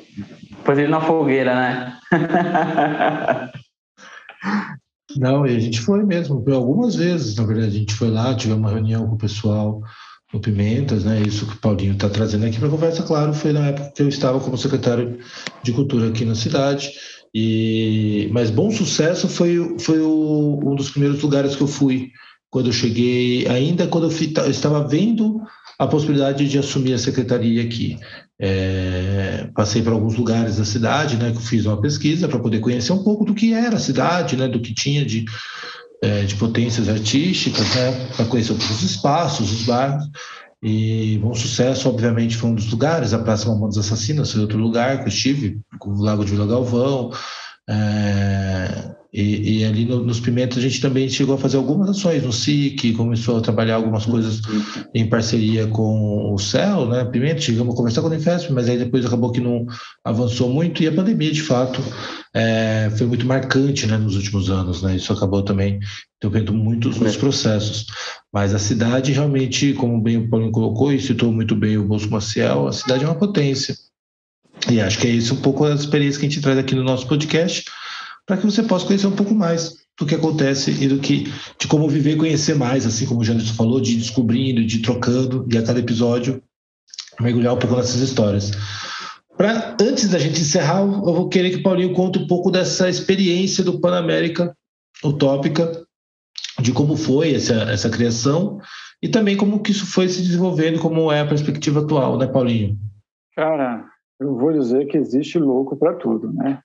Pôs 0.64 0.78
ele 0.78 0.88
na 0.88 1.00
fogueira, 1.00 1.54
né? 1.54 1.92
Não, 5.18 5.46
e 5.46 5.56
a 5.56 5.58
gente 5.58 5.80
foi 5.80 6.04
mesmo, 6.04 6.44
algumas 6.52 6.94
vezes, 6.96 7.36
na 7.36 7.46
verdade, 7.46 7.68
a 7.68 7.78
gente 7.78 7.94
foi 7.94 8.10
lá, 8.10 8.34
tivemos 8.34 8.62
uma 8.62 8.70
reunião 8.70 9.08
com 9.08 9.14
o 9.14 9.18
pessoal 9.18 9.80
Pimentas, 10.41 11.05
né? 11.05 11.22
Isso 11.26 11.47
que 11.47 11.55
o 11.55 11.59
Paulinho 11.59 11.93
está 11.93 12.09
trazendo 12.09 12.47
aqui 12.47 12.59
para 12.59 12.68
conversa, 12.68 13.03
claro, 13.03 13.32
foi 13.32 13.53
na 13.53 13.68
época 13.68 13.93
que 13.95 14.03
eu 14.03 14.09
estava 14.09 14.41
como 14.41 14.57
secretário 14.57 15.18
de 15.62 15.72
Cultura 15.72 16.09
aqui 16.09 16.24
na 16.24 16.34
cidade. 16.34 16.93
E 17.34 18.28
mas 18.32 18.51
Bom 18.51 18.70
Sucesso 18.70 19.28
foi, 19.28 19.76
foi 19.78 20.01
o, 20.01 20.61
um 20.64 20.74
dos 20.74 20.91
primeiros 20.91 21.20
lugares 21.22 21.55
que 21.55 21.62
eu 21.62 21.66
fui 21.66 22.11
quando 22.51 22.68
eu 22.68 22.72
cheguei, 22.72 23.47
ainda 23.49 23.87
quando 23.87 24.05
eu, 24.05 24.11
fui, 24.11 24.32
eu 24.34 24.51
estava 24.51 24.87
vendo 24.87 25.43
a 25.78 25.87
possibilidade 25.87 26.49
de 26.49 26.59
assumir 26.59 26.95
a 26.95 26.99
secretaria 26.99 27.62
aqui. 27.62 27.99
É, 28.41 29.49
passei 29.55 29.82
por 29.82 29.93
alguns 29.93 30.16
lugares 30.16 30.57
da 30.57 30.64
cidade, 30.64 31.16
né, 31.16 31.30
que 31.30 31.37
eu 31.37 31.43
fiz 31.43 31.66
uma 31.66 31.80
pesquisa 31.80 32.28
para 32.28 32.39
poder 32.39 32.61
conhecer 32.61 32.93
um 32.93 33.03
pouco 33.03 33.24
do 33.24 33.34
que 33.34 33.53
era 33.53 33.76
a 33.76 33.80
cidade, 33.80 34.37
né, 34.37 34.49
do 34.49 34.61
que 34.61 34.74
tinha 34.74 35.05
de, 35.05 35.24
é, 36.07 36.22
de 36.22 36.36
potências 36.36 36.88
artísticas, 36.88 37.74
né, 37.74 38.09
para 38.16 38.24
conhecer 38.26 38.52
os 38.52 38.82
espaços, 38.82 39.52
os 39.52 39.62
bairros. 39.62 40.04
E 40.62 41.18
Bom 41.18 41.34
Sucesso, 41.34 41.88
obviamente, 41.88 42.36
foi 42.36 42.50
um 42.50 42.54
dos 42.54 42.70
lugares. 42.70 43.12
A 43.12 43.18
Praça 43.18 43.48
Mamão 43.48 43.68
dos 43.68 43.78
Assassinos 43.78 44.32
foi 44.32 44.40
outro 44.40 44.59
lugar 44.59 44.98
que 44.98 45.04
eu 45.04 45.09
estive, 45.09 45.61
com 45.78 45.90
o 45.90 46.02
Lago 46.02 46.24
de 46.24 46.30
Vila 46.30 46.46
Galvão. 46.46 47.11
É, 47.68 48.94
E, 49.16 49.60
e 49.60 49.64
ali 49.64 49.86
no, 49.86 50.04
nos 50.04 50.20
Pimentos 50.20 50.58
a 50.58 50.60
gente 50.60 50.78
também 50.78 51.08
chegou 51.08 51.36
a 51.36 51.38
fazer 51.38 51.56
algumas 51.56 51.88
ações 51.88 52.22
no 52.22 52.30
SIC, 52.30 52.92
começou 52.92 53.38
a 53.38 53.40
trabalhar 53.40 53.76
algumas 53.76 54.04
coisas 54.04 54.42
em 54.94 55.08
parceria 55.08 55.66
com 55.68 56.34
o 56.34 56.38
CEL, 56.38 56.86
né? 56.86 57.02
Pimenta, 57.06 57.40
chegamos 57.40 57.72
a 57.72 57.76
conversar 57.78 58.02
com 58.02 58.08
o 58.08 58.10
Unifesp, 58.10 58.52
mas 58.52 58.68
aí 58.68 58.76
depois 58.76 59.06
acabou 59.06 59.32
que 59.32 59.40
não 59.40 59.64
avançou 60.04 60.50
muito 60.50 60.82
e 60.82 60.86
a 60.86 60.92
pandemia, 60.92 61.32
de 61.32 61.40
fato, 61.40 61.80
é, 62.34 62.92
foi 62.98 63.06
muito 63.06 63.24
marcante 63.24 63.86
né, 63.86 63.96
nos 63.96 64.16
últimos 64.16 64.50
anos, 64.50 64.82
né? 64.82 64.96
Isso 64.96 65.10
acabou 65.14 65.42
também 65.42 65.80
interrompendo 66.18 66.52
muitos 66.52 66.98
dos 66.98 67.16
processos. 67.16 67.86
Mas 68.30 68.54
a 68.54 68.58
cidade 68.58 69.12
realmente, 69.12 69.72
como 69.72 69.98
bem 69.98 70.18
o 70.18 70.28
Paulinho 70.28 70.52
colocou 70.52 70.92
e 70.92 71.00
citou 71.00 71.32
muito 71.32 71.56
bem 71.56 71.78
o 71.78 71.84
Bolso 71.84 72.10
Maciel, 72.10 72.68
a 72.68 72.72
cidade 72.72 73.02
é 73.02 73.06
uma 73.06 73.14
potência. 73.14 73.74
E 74.70 74.78
acho 74.78 74.98
que 74.98 75.06
é 75.06 75.10
isso 75.10 75.32
um 75.32 75.40
pouco 75.40 75.64
a 75.64 75.74
experiência 75.74 76.20
que 76.20 76.26
a 76.26 76.28
gente 76.28 76.42
traz 76.42 76.58
aqui 76.58 76.74
no 76.74 76.84
nosso 76.84 77.06
podcast 77.06 77.64
para 78.27 78.37
que 78.37 78.45
você 78.45 78.62
possa 78.62 78.87
conhecer 78.87 79.07
um 79.07 79.14
pouco 79.14 79.35
mais 79.35 79.87
do 79.99 80.05
que 80.05 80.14
acontece 80.14 80.70
e 80.83 80.89
do 80.89 80.99
que 80.99 81.33
de 81.59 81.68
como 81.68 81.89
viver 81.89 82.12
e 82.12 82.18
conhecer 82.18 82.55
mais, 82.55 82.85
assim 82.85 83.07
como 83.07 83.20
o 83.20 83.24
Janderson 83.24 83.55
falou, 83.55 83.81
de 83.81 83.97
descobrindo, 83.97 84.64
de 84.64 84.81
trocando, 84.81 85.47
e 85.51 85.57
a 85.57 85.62
cada 85.62 85.79
episódio 85.79 86.43
mergulhar 87.20 87.55
um 87.55 87.59
pouco 87.59 87.77
nessas 87.77 88.01
histórias. 88.01 88.51
Pra, 89.37 89.77
antes 89.81 90.11
da 90.11 90.18
gente 90.18 90.41
encerrar, 90.41 90.81
eu 90.81 91.14
vou 91.14 91.29
querer 91.29 91.51
que 91.51 91.57
o 91.57 91.62
Paulinho 91.62 91.95
conte 91.95 92.18
um 92.18 92.27
pouco 92.27 92.51
dessa 92.51 92.89
experiência 92.89 93.62
do 93.62 93.81
Panamérica 93.81 94.55
Utópica, 95.05 95.87
de 96.61 96.72
como 96.72 96.97
foi 96.97 97.35
essa, 97.35 97.55
essa 97.70 97.89
criação 97.89 98.59
e 99.03 99.09
também 99.09 99.37
como 99.37 99.61
que 99.61 99.70
isso 99.70 99.87
foi 99.87 100.09
se 100.09 100.22
desenvolvendo, 100.22 100.81
como 100.81 101.12
é 101.12 101.20
a 101.20 101.27
perspectiva 101.27 101.81
atual, 101.81 102.18
né, 102.18 102.27
Paulinho? 102.27 102.79
Cara, 103.35 103.85
eu 104.18 104.35
vou 104.37 104.53
dizer 104.53 104.87
que 104.87 104.97
existe 104.97 105.39
louco 105.39 105.77
para 105.77 105.95
tudo, 105.95 106.33
né? 106.33 106.61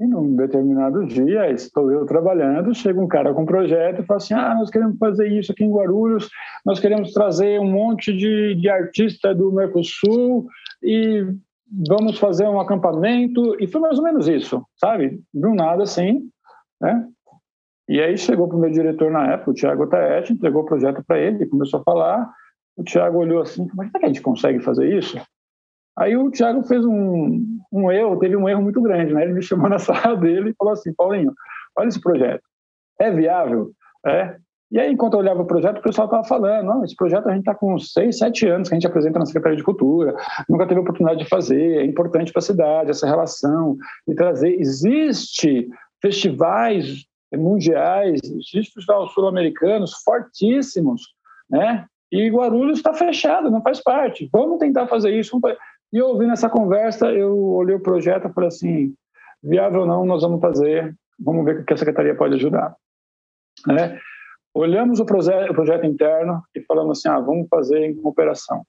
E 0.00 0.06
num 0.06 0.34
determinado 0.34 1.06
dia, 1.06 1.50
estou 1.50 1.90
eu 1.90 2.04
trabalhando, 2.04 2.74
chega 2.74 3.00
um 3.00 3.06
cara 3.06 3.32
com 3.32 3.42
um 3.42 3.46
projeto 3.46 4.02
e 4.02 4.04
fala 4.04 4.16
assim: 4.16 4.34
ah, 4.34 4.54
nós 4.54 4.68
queremos 4.68 4.98
fazer 4.98 5.28
isso 5.28 5.52
aqui 5.52 5.64
em 5.64 5.70
Guarulhos, 5.70 6.28
nós 6.64 6.80
queremos 6.80 7.12
trazer 7.12 7.60
um 7.60 7.70
monte 7.70 8.12
de, 8.12 8.56
de 8.56 8.68
artista 8.68 9.32
do 9.32 9.52
Mercosul 9.52 10.48
e 10.82 11.24
vamos 11.88 12.18
fazer 12.18 12.48
um 12.48 12.58
acampamento. 12.58 13.56
E 13.60 13.68
foi 13.68 13.80
mais 13.80 13.96
ou 13.96 14.04
menos 14.04 14.26
isso, 14.26 14.66
sabe? 14.76 15.20
Do 15.32 15.54
nada 15.54 15.84
assim, 15.84 16.28
né? 16.80 17.06
E 17.88 18.00
aí 18.00 18.16
chegou 18.16 18.48
para 18.48 18.56
o 18.56 18.60
meu 18.60 18.70
diretor 18.70 19.12
na 19.12 19.32
época, 19.32 19.50
o 19.50 19.54
Tiago 19.54 19.86
Taete, 19.86 20.32
entregou 20.32 20.62
o 20.62 20.66
projeto 20.66 21.04
para 21.06 21.20
ele, 21.20 21.46
começou 21.46 21.80
a 21.80 21.84
falar. 21.84 22.32
O 22.76 22.82
Tiago 22.82 23.18
olhou 23.18 23.42
assim: 23.42 23.68
como 23.68 23.84
é 23.84 23.90
que 23.90 24.04
a 24.04 24.08
gente 24.08 24.22
consegue 24.22 24.58
fazer 24.58 24.92
isso? 24.92 25.20
Aí 25.96 26.16
o 26.16 26.30
Thiago 26.30 26.62
fez 26.62 26.84
um, 26.84 27.58
um 27.72 27.90
erro, 27.90 28.18
teve 28.18 28.36
um 28.36 28.48
erro 28.48 28.62
muito 28.62 28.80
grande, 28.82 29.14
né? 29.14 29.22
Ele 29.22 29.34
me 29.34 29.42
chamou 29.42 29.68
na 29.68 29.78
sala 29.80 30.16
dele 30.16 30.50
e 30.50 30.54
falou 30.56 30.72
assim, 30.72 30.92
Paulinho, 30.92 31.32
olha 31.76 31.88
esse 31.88 32.00
projeto, 32.00 32.42
é 33.00 33.10
viável? 33.10 33.70
É. 34.06 34.36
E 34.70 34.80
aí, 34.80 34.90
enquanto 34.90 35.14
eu 35.14 35.20
olhava 35.20 35.42
o 35.42 35.46
projeto, 35.46 35.78
o 35.78 35.82
pessoal 35.82 36.06
estava 36.06 36.24
falando, 36.24 36.66
não, 36.66 36.84
esse 36.84 36.96
projeto 36.96 37.28
a 37.28 37.30
gente 37.30 37.40
está 37.40 37.54
com 37.54 37.78
seis, 37.78 38.18
sete 38.18 38.48
anos 38.48 38.68
que 38.68 38.74
a 38.74 38.76
gente 38.76 38.86
apresenta 38.86 39.20
na 39.20 39.26
Secretaria 39.26 39.56
de 39.56 39.62
Cultura, 39.62 40.16
nunca 40.48 40.66
teve 40.66 40.80
oportunidade 40.80 41.22
de 41.22 41.28
fazer, 41.28 41.76
é 41.78 41.84
importante 41.84 42.32
para 42.32 42.40
a 42.40 42.42
cidade 42.42 42.90
essa 42.90 43.06
relação, 43.06 43.76
e 44.08 44.14
trazer, 44.14 44.58
existe 44.58 45.68
festivais 46.02 47.04
mundiais, 47.32 48.20
existe 48.24 48.72
festivais 48.72 49.10
sul-americanos 49.12 49.92
fortíssimos, 50.04 51.02
né? 51.48 51.86
E 52.10 52.30
Guarulhos 52.30 52.78
está 52.78 52.94
fechado, 52.94 53.50
não 53.50 53.60
faz 53.62 53.82
parte. 53.82 54.28
Vamos 54.32 54.58
tentar 54.58 54.86
fazer 54.86 55.10
isso. 55.18 55.40
E 55.94 56.02
ouvindo 56.02 56.32
essa 56.32 56.50
conversa, 56.50 57.12
eu 57.12 57.38
olhei 57.38 57.76
o 57.76 57.80
projeto 57.80 58.26
e 58.26 58.32
falei 58.32 58.48
assim: 58.48 58.94
viável 59.40 59.82
ou 59.82 59.86
não, 59.86 60.04
nós 60.04 60.22
vamos 60.22 60.40
fazer, 60.40 60.92
vamos 61.16 61.44
ver 61.44 61.60
o 61.60 61.64
que 61.64 61.72
a 61.72 61.76
secretaria 61.76 62.16
pode 62.16 62.34
ajudar. 62.34 62.74
Né? 63.64 63.96
Olhamos 64.52 64.98
o, 64.98 65.06
proje 65.06 65.30
o 65.48 65.54
projeto 65.54 65.86
interno 65.86 66.42
e 66.52 66.60
falamos 66.62 66.98
assim: 66.98 67.08
ah, 67.08 67.20
vamos 67.20 67.46
fazer 67.48 67.78
em 67.78 68.00
operação. 68.02 68.66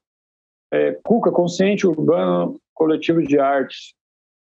É, 0.71 0.99
Cuca, 1.03 1.31
Consciente 1.31 1.87
Urbano 1.87 2.61
Coletivo 2.75 3.23
de 3.23 3.39
Artes, 3.39 3.95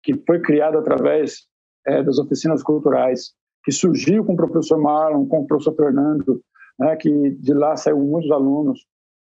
que 0.03 0.13
foi 0.27 0.39
criado 0.39 0.77
através 0.77 1.47
é, 1.87 2.03
das 2.03 2.19
oficinas 2.19 2.61
culturais, 2.61 3.33
que 3.63 3.71
surgiu 3.71 4.23
com 4.23 4.33
o 4.33 4.37
professor 4.37 4.77
Marlon, 4.77 5.25
com 5.25 5.39
o 5.39 5.47
professor 5.47 5.75
Fernando, 5.75 6.43
né, 6.77 6.95
que 6.95 7.31
de 7.31 7.53
lá 7.55 7.75
saiu 7.75 7.97
muitos 7.97 8.29
alunos, 8.29 8.85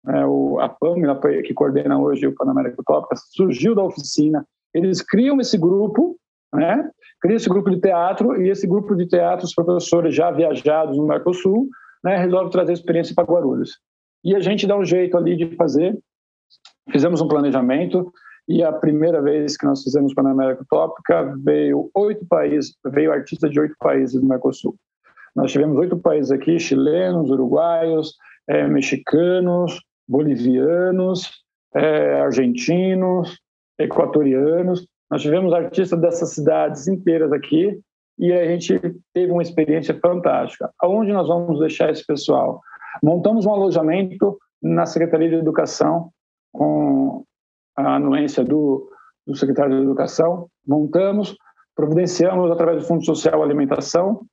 é, 0.09 0.25
o, 0.27 0.59
a 0.61 0.69
Pamela, 0.69 1.19
que 1.21 1.55
coordena 1.55 1.99
hoje 1.99 2.27
o 2.27 2.35
Panamérica 2.35 2.81
Utópica, 2.81 3.17
surgiu 3.17 3.75
da 3.75 3.83
oficina. 3.83 4.47
Eles 4.75 5.03
criam 5.03 5.41
esse 5.41 5.59
grupo, 5.59 6.17
né? 6.55 6.89
criam 7.21 7.37
esse 7.37 7.49
grupo 7.49 7.71
de 7.71 7.81
teatro, 7.81 8.41
e 8.41 8.49
esse 8.49 8.67
grupo 8.67 8.95
de 8.95 9.07
teatro, 9.07 9.45
os 9.45 9.55
professores 9.55 10.15
já 10.15 10.31
viajados 10.31 10.97
no 10.97 11.07
Mercosul, 11.07 11.69
né, 12.03 12.17
resolve 12.17 12.51
trazer 12.51 12.73
experiência 12.73 13.15
para 13.15 13.25
Guarulhos. 13.25 13.79
E 14.25 14.35
a 14.35 14.41
gente 14.41 14.67
dá 14.67 14.77
um 14.77 14.85
jeito 14.85 15.17
ali 15.17 15.37
de 15.37 15.55
fazer. 15.57 15.99
Fizemos 16.91 17.21
um 17.21 17.29
planejamento, 17.29 18.11
e 18.49 18.65
a 18.65 18.73
primeira 18.73 19.23
vez 19.23 19.57
que 19.57 19.67
nós 19.67 19.83
fizemos 19.83 20.15
Panamérica 20.15 20.63
Utópica 20.63 21.35
veio 21.45 21.91
oito 21.95 22.27
países, 22.27 22.75
veio 22.85 23.13
artista 23.13 23.49
de 23.49 23.61
oito 23.61 23.77
países 23.79 24.21
do 24.21 24.27
Mercosul. 24.27 24.75
Nós 25.37 25.53
tivemos 25.53 25.79
oito 25.79 25.97
países 25.97 26.33
aqui, 26.33 26.59
chilenos, 26.59 27.31
uruguaios, 27.31 28.15
é, 28.49 28.67
mexicanos, 28.67 29.81
bolivianos, 30.11 31.31
é, 31.73 32.21
argentinos, 32.21 33.39
equatorianos. 33.79 34.85
Nós 35.09 35.23
tivemos 35.23 35.53
artistas 35.53 36.01
dessas 36.01 36.31
cidades 36.31 36.89
inteiras 36.89 37.33
aqui 37.33 37.81
e 38.19 38.33
a 38.33 38.45
gente 38.45 38.79
teve 39.15 39.31
uma 39.31 39.43
experiência 39.43 39.97
fantástica. 40.01 40.71
Aonde 40.81 41.13
nós 41.13 41.29
vamos 41.29 41.61
deixar 41.61 41.91
esse 41.91 42.05
pessoal? 42.05 42.61
Montamos 43.03 43.47
um 43.47 43.53
alojamento 43.53 44.37
na 44.61 44.85
Secretaria 44.85 45.29
de 45.29 45.37
Educação 45.37 46.11
com 46.53 47.25
a 47.77 47.95
anuência 47.95 48.45
do, 48.45 48.91
do 49.25 49.37
secretário 49.37 49.77
de 49.77 49.83
Educação. 49.83 50.49
Montamos, 50.67 51.37
providenciamos 51.75 52.51
através 52.51 52.83
do 52.83 52.89
Fundo 52.89 53.05
Social 53.05 53.43
Alimentação 53.43 54.27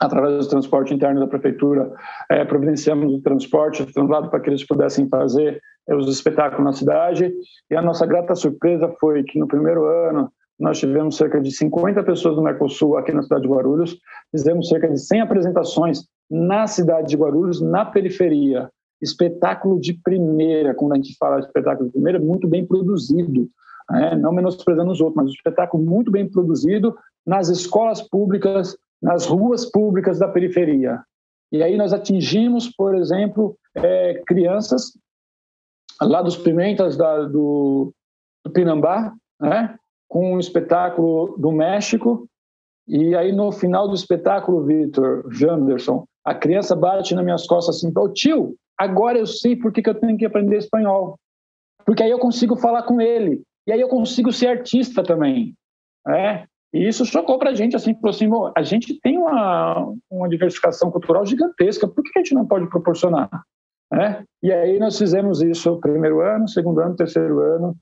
através 0.00 0.46
do 0.46 0.50
transporte 0.50 0.92
interno 0.92 1.20
da 1.20 1.26
prefeitura, 1.26 1.92
é, 2.30 2.44
providenciamos 2.44 3.12
o 3.12 3.20
transporte 3.20 3.84
translado 3.92 4.30
para 4.30 4.40
que 4.40 4.50
eles 4.50 4.66
pudessem 4.66 5.08
fazer 5.08 5.60
é, 5.88 5.94
os 5.94 6.08
espetáculos 6.08 6.64
na 6.64 6.72
cidade. 6.72 7.32
E 7.70 7.76
a 7.76 7.82
nossa 7.82 8.06
grata 8.06 8.34
surpresa 8.34 8.88
foi 9.00 9.22
que 9.22 9.38
no 9.38 9.46
primeiro 9.46 9.86
ano 9.86 10.30
nós 10.58 10.78
tivemos 10.78 11.16
cerca 11.16 11.40
de 11.40 11.50
50 11.50 12.02
pessoas 12.04 12.36
do 12.36 12.42
Mercosul 12.42 12.96
aqui 12.96 13.12
na 13.12 13.22
cidade 13.22 13.42
de 13.42 13.48
Guarulhos, 13.48 13.98
fizemos 14.30 14.68
cerca 14.68 14.88
de 14.88 14.98
100 14.98 15.20
apresentações 15.22 16.04
na 16.30 16.66
cidade 16.66 17.08
de 17.08 17.16
Guarulhos, 17.16 17.60
na 17.60 17.84
periferia. 17.84 18.70
Espetáculo 19.02 19.80
de 19.80 19.92
primeira, 19.92 20.72
quando 20.74 20.92
a 20.92 20.96
gente 20.96 21.16
fala 21.18 21.40
de 21.40 21.46
espetáculo 21.46 21.88
de 21.88 21.92
primeira, 21.92 22.18
muito 22.18 22.48
bem 22.48 22.64
produzido. 22.64 23.48
Né? 23.90 24.16
não 24.16 24.32
menosprezando 24.32 24.90
os 24.90 25.00
outros, 25.00 25.16
mas 25.16 25.26
um 25.26 25.34
espetáculo 25.34 25.84
muito 25.84 26.10
bem 26.10 26.26
produzido 26.26 26.96
nas 27.26 27.50
escolas 27.50 28.00
públicas, 28.00 28.74
nas 29.04 29.26
ruas 29.26 29.66
públicas 29.66 30.18
da 30.18 30.26
periferia. 30.26 31.04
E 31.52 31.62
aí 31.62 31.76
nós 31.76 31.92
atingimos, 31.92 32.74
por 32.74 32.94
exemplo, 32.94 33.54
é, 33.74 34.22
crianças 34.26 34.98
lá 36.00 36.22
dos 36.22 36.38
Pimentas 36.38 36.96
da, 36.96 37.24
do, 37.24 37.92
do 38.42 38.50
Pinambá, 38.50 39.14
né, 39.38 39.76
com 40.08 40.32
um 40.34 40.40
espetáculo 40.40 41.36
do 41.36 41.52
México. 41.52 42.26
E 42.88 43.14
aí 43.14 43.30
no 43.30 43.52
final 43.52 43.86
do 43.86 43.94
espetáculo, 43.94 44.64
Vitor, 44.64 45.30
Janderson, 45.30 46.06
a 46.24 46.34
criança 46.34 46.74
bate 46.74 47.14
nas 47.14 47.24
minhas 47.24 47.46
costas 47.46 47.76
assim, 47.76 47.92
oh, 47.94 48.08
tio, 48.08 48.56
agora 48.78 49.18
eu 49.18 49.26
sei 49.26 49.54
por 49.54 49.70
que, 49.70 49.82
que 49.82 49.90
eu 49.90 50.00
tenho 50.00 50.16
que 50.16 50.24
aprender 50.24 50.56
espanhol. 50.56 51.18
Porque 51.84 52.02
aí 52.02 52.10
eu 52.10 52.18
consigo 52.18 52.56
falar 52.56 52.84
com 52.84 53.02
ele. 53.02 53.42
E 53.66 53.72
aí 53.72 53.80
eu 53.82 53.88
consigo 53.88 54.32
ser 54.32 54.46
artista 54.46 55.02
também. 55.02 55.54
É? 56.08 56.46
E 56.74 56.88
isso 56.88 57.06
chocou 57.06 57.38
para 57.38 57.50
a 57.50 57.54
gente, 57.54 57.76
assim, 57.76 57.94
falou 57.94 58.10
assim, 58.10 58.28
a 58.56 58.62
gente 58.64 58.98
tem 59.00 59.16
uma, 59.16 59.94
uma 60.10 60.28
diversificação 60.28 60.90
cultural 60.90 61.24
gigantesca, 61.24 61.86
por 61.86 62.02
que 62.02 62.18
a 62.18 62.22
gente 62.22 62.34
não 62.34 62.44
pode 62.44 62.68
proporcionar? 62.68 63.30
É? 63.92 64.24
E 64.42 64.52
aí 64.52 64.76
nós 64.80 64.98
fizemos 64.98 65.40
isso 65.40 65.78
primeiro 65.78 66.20
ano, 66.20 66.48
segundo 66.48 66.80
ano, 66.80 66.96
terceiro 66.96 67.38
ano, 67.40 67.76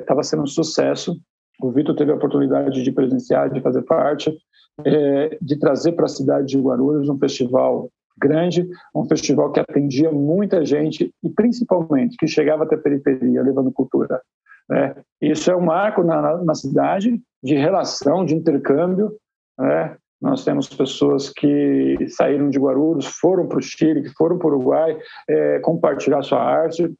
estava 0.00 0.20
é, 0.20 0.24
sendo 0.24 0.42
um 0.42 0.48
sucesso. 0.48 1.16
O 1.62 1.70
Vitor 1.70 1.94
teve 1.94 2.10
a 2.10 2.16
oportunidade 2.16 2.82
de 2.82 2.90
presenciar, 2.90 3.52
de 3.52 3.60
fazer 3.60 3.82
parte, 3.82 4.36
é, 4.84 5.38
de 5.40 5.56
trazer 5.56 5.92
para 5.92 6.06
a 6.06 6.08
cidade 6.08 6.48
de 6.48 6.58
Guarulhos 6.58 7.08
um 7.08 7.18
festival 7.18 7.88
grande, 8.18 8.68
um 8.92 9.04
festival 9.04 9.52
que 9.52 9.60
atendia 9.60 10.10
muita 10.10 10.64
gente 10.64 11.14
e 11.22 11.30
principalmente 11.30 12.16
que 12.16 12.26
chegava 12.26 12.64
até 12.64 12.74
a 12.74 12.80
periferia, 12.80 13.42
levando 13.42 13.70
cultura. 13.70 14.20
Né? 14.68 14.94
Isso 15.20 15.50
é 15.50 15.56
um 15.56 15.60
marco 15.60 16.02
na, 16.02 16.42
na 16.44 16.54
cidade 16.54 17.20
de 17.42 17.54
relação, 17.54 18.24
de 18.24 18.34
intercâmbio. 18.34 19.16
Né? 19.58 19.96
Nós 20.20 20.44
temos 20.44 20.68
pessoas 20.68 21.30
que 21.30 21.96
saíram 22.08 22.50
de 22.50 22.58
Guarulhos, 22.58 23.06
foram 23.06 23.46
para 23.46 23.58
o 23.58 23.62
Chile, 23.62 24.02
que 24.02 24.14
foram 24.14 24.38
para 24.38 24.48
o 24.48 24.50
Uruguai 24.50 24.98
é, 25.28 25.60
compartilhar 25.60 26.22
sua 26.22 26.42
arte, 26.42 26.92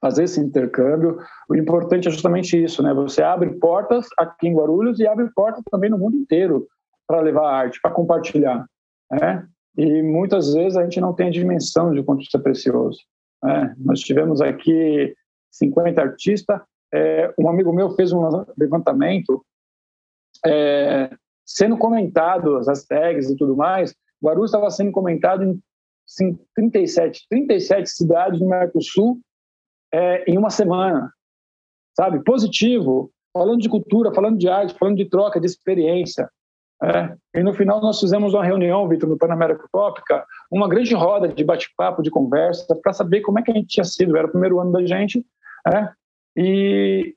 fazer 0.00 0.24
esse 0.24 0.38
intercâmbio. 0.38 1.18
O 1.48 1.56
importante 1.56 2.08
é 2.08 2.10
justamente 2.10 2.62
isso, 2.62 2.82
né? 2.82 2.92
Você 2.92 3.22
abre 3.22 3.50
portas 3.58 4.06
aqui 4.18 4.48
em 4.48 4.54
Guarulhos 4.54 5.00
e 5.00 5.06
abre 5.06 5.26
portas 5.34 5.62
também 5.70 5.88
no 5.88 5.98
mundo 5.98 6.16
inteiro. 6.16 6.66
para 7.06 7.20
levar 7.20 7.50
arte, 7.50 7.80
para 7.80 7.90
compartilhar. 7.90 8.66
Né? 9.10 9.46
E 9.76 10.02
muitas 10.02 10.54
vezes 10.54 10.76
a 10.76 10.82
gente 10.82 11.00
não 11.00 11.12
tem 11.12 11.28
a 11.28 11.32
dimensão 11.32 11.92
de 11.92 12.02
quanto 12.02 12.22
isso 12.22 12.36
é 12.36 12.40
precioso. 12.40 13.00
Né? 13.42 13.74
Nós 13.78 14.00
tivemos 14.00 14.40
aqui 14.40 15.14
50 15.50 16.00
artistas. 16.00 16.60
É, 16.94 17.34
um 17.38 17.48
amigo 17.48 17.72
meu 17.72 17.90
fez 17.90 18.12
um 18.12 18.22
levantamento 18.56 19.44
é, 20.46 21.10
sendo 21.44 21.76
comentado, 21.76 22.56
as 22.56 22.84
tags 22.84 23.28
e 23.28 23.36
tudo 23.36 23.56
mais. 23.56 23.94
Guarulhos 24.22 24.50
estava 24.50 24.70
sendo 24.70 24.92
comentado 24.92 25.42
em 25.44 25.60
37, 26.54 27.26
37 27.28 27.90
cidades 27.90 28.40
no 28.40 28.48
Mercosul 28.48 29.20
é, 29.92 30.24
em 30.30 30.38
uma 30.38 30.50
semana. 30.50 31.12
Sabe? 31.96 32.22
Positivo, 32.24 33.10
falando 33.32 33.60
de 33.60 33.68
cultura, 33.68 34.12
falando 34.12 34.38
de 34.38 34.48
arte, 34.48 34.76
falando 34.78 34.96
de 34.96 35.08
troca, 35.08 35.40
de 35.40 35.46
experiência. 35.46 36.28
É. 36.82 37.16
E 37.38 37.42
no 37.42 37.54
final 37.54 37.80
nós 37.80 38.00
fizemos 38.00 38.34
uma 38.34 38.44
reunião, 38.44 38.88
Vitor, 38.88 39.08
no 39.08 39.16
Panamérica 39.16 39.64
Utópica, 39.64 40.24
uma 40.50 40.68
grande 40.68 40.94
roda 40.94 41.28
de 41.28 41.44
bate-papo, 41.44 42.02
de 42.02 42.10
conversa, 42.10 42.74
para 42.82 42.92
saber 42.92 43.20
como 43.20 43.38
é 43.38 43.42
que 43.42 43.50
a 43.50 43.54
gente 43.54 43.68
tinha 43.68 43.84
sido. 43.84 44.16
Era 44.16 44.26
o 44.26 44.30
primeiro 44.30 44.60
ano 44.60 44.72
da 44.72 44.84
gente. 44.84 45.24
É. 45.72 45.88
E 46.36 47.14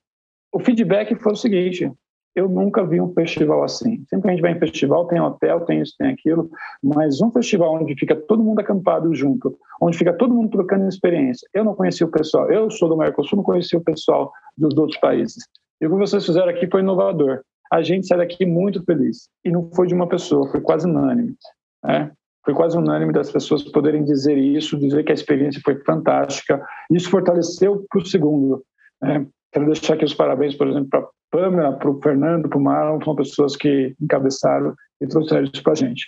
o 0.54 0.60
feedback 0.60 1.16
foi 1.16 1.34
o 1.34 1.36
seguinte: 1.36 1.92
eu 2.38 2.48
nunca 2.48 2.86
vi 2.86 3.02
um 3.02 3.12
festival 3.14 3.64
assim. 3.64 4.06
Sempre 4.08 4.22
que 4.22 4.28
a 4.28 4.32
gente 4.32 4.42
vai 4.42 4.52
em 4.52 4.60
festival, 4.60 5.08
tem 5.08 5.20
hotel, 5.20 5.62
tem 5.62 5.82
isso, 5.82 5.96
tem 5.98 6.12
aquilo, 6.12 6.50
mas 6.84 7.20
um 7.20 7.32
festival 7.32 7.74
onde 7.74 7.96
fica 7.96 8.16
todo 8.16 8.44
mundo 8.44 8.60
acampado 8.60 9.14
junto, 9.16 9.58
onde 9.82 9.98
fica 9.98 10.14
todo 10.14 10.36
mundo 10.36 10.52
trocando 10.52 10.88
experiência. 10.88 11.48
Eu 11.52 11.64
não 11.64 11.74
conhecia 11.74 12.06
o 12.06 12.12
pessoal, 12.12 12.52
eu 12.52 12.70
sou 12.70 12.90
do 12.90 12.96
Mercosul, 12.96 13.38
não 13.38 13.44
conhecia 13.44 13.80
o 13.80 13.84
pessoal 13.84 14.32
dos 14.56 14.78
outros 14.78 15.00
países. 15.00 15.44
E 15.82 15.88
o 15.88 15.90
que 15.90 15.96
vocês 15.96 16.24
fizeram 16.24 16.50
aqui 16.50 16.68
foi 16.70 16.82
inovador. 16.82 17.42
A 17.72 17.82
gente 17.82 18.06
sai 18.06 18.20
daqui 18.20 18.46
muito 18.46 18.84
feliz. 18.84 19.30
E 19.44 19.52
não 19.52 19.70
foi 19.72 19.88
de 19.88 19.96
uma 19.96 20.08
pessoa, 20.08 20.48
foi 20.50 20.62
quase 20.62 20.88
unânime. 20.88 21.36
Né? 21.84 22.12
Foi 22.46 22.54
quase 22.54 22.78
unânime 22.78 23.14
das 23.14 23.32
pessoas 23.32 23.64
poderem 23.64 24.04
dizer 24.04 24.38
isso, 24.38 24.78
dizer 24.78 25.04
que 25.04 25.12
a 25.12 25.16
experiência 25.16 25.60
foi 25.66 25.76
fantástica. 25.84 26.64
Isso 26.92 27.10
fortaleceu 27.10 27.84
para 27.90 28.00
o 28.00 28.06
segundo. 28.06 28.64
Né? 29.02 29.28
Quero 29.52 29.66
deixar 29.66 29.94
aqui 29.94 30.06
os 30.06 30.14
parabéns, 30.14 30.56
por 30.56 30.68
exemplo, 30.68 30.90
para 30.90 31.08
Pamela, 31.32 31.74
para 31.74 31.90
o 31.90 32.02
Fernando, 32.02 32.50
para 32.50 32.58
o 32.58 32.62
Marlon, 32.62 33.02
são 33.04 33.16
pessoas 33.16 33.56
que 33.56 33.96
encabeçaram 34.02 34.76
e 35.02 35.08
trouxeram 35.08 35.44
isso 35.44 35.64
para 35.64 35.74
a 35.74 35.76
gente. 35.76 36.08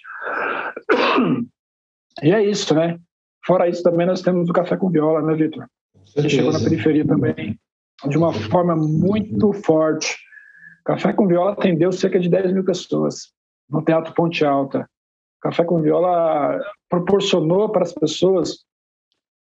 E 2.21 2.31
é 2.31 2.43
isso, 2.43 2.73
né? 2.75 2.99
Fora 3.45 3.69
isso, 3.69 3.81
também 3.81 4.05
nós 4.05 4.21
temos 4.21 4.49
o 4.49 4.53
Café 4.53 4.75
com 4.75 4.89
Viola, 4.89 5.21
né, 5.21 5.35
Vitor? 5.35 5.65
Que 6.13 6.29
chegou 6.29 6.51
na 6.51 6.59
periferia 6.59 7.05
também 7.05 7.57
de 8.07 8.17
uma 8.17 8.33
forma 8.33 8.75
muito 8.75 9.51
forte. 9.53 10.17
Café 10.85 11.13
com 11.13 11.27
Viola 11.27 11.51
atendeu 11.51 11.91
cerca 11.91 12.19
de 12.19 12.29
10 12.29 12.53
mil 12.53 12.63
pessoas 12.63 13.31
no 13.69 13.83
Teatro 13.83 14.13
Ponte 14.13 14.45
Alta. 14.45 14.89
Café 15.41 15.63
com 15.63 15.81
Viola 15.81 16.59
proporcionou 16.89 17.69
para 17.69 17.83
as 17.83 17.93
pessoas, 17.93 18.65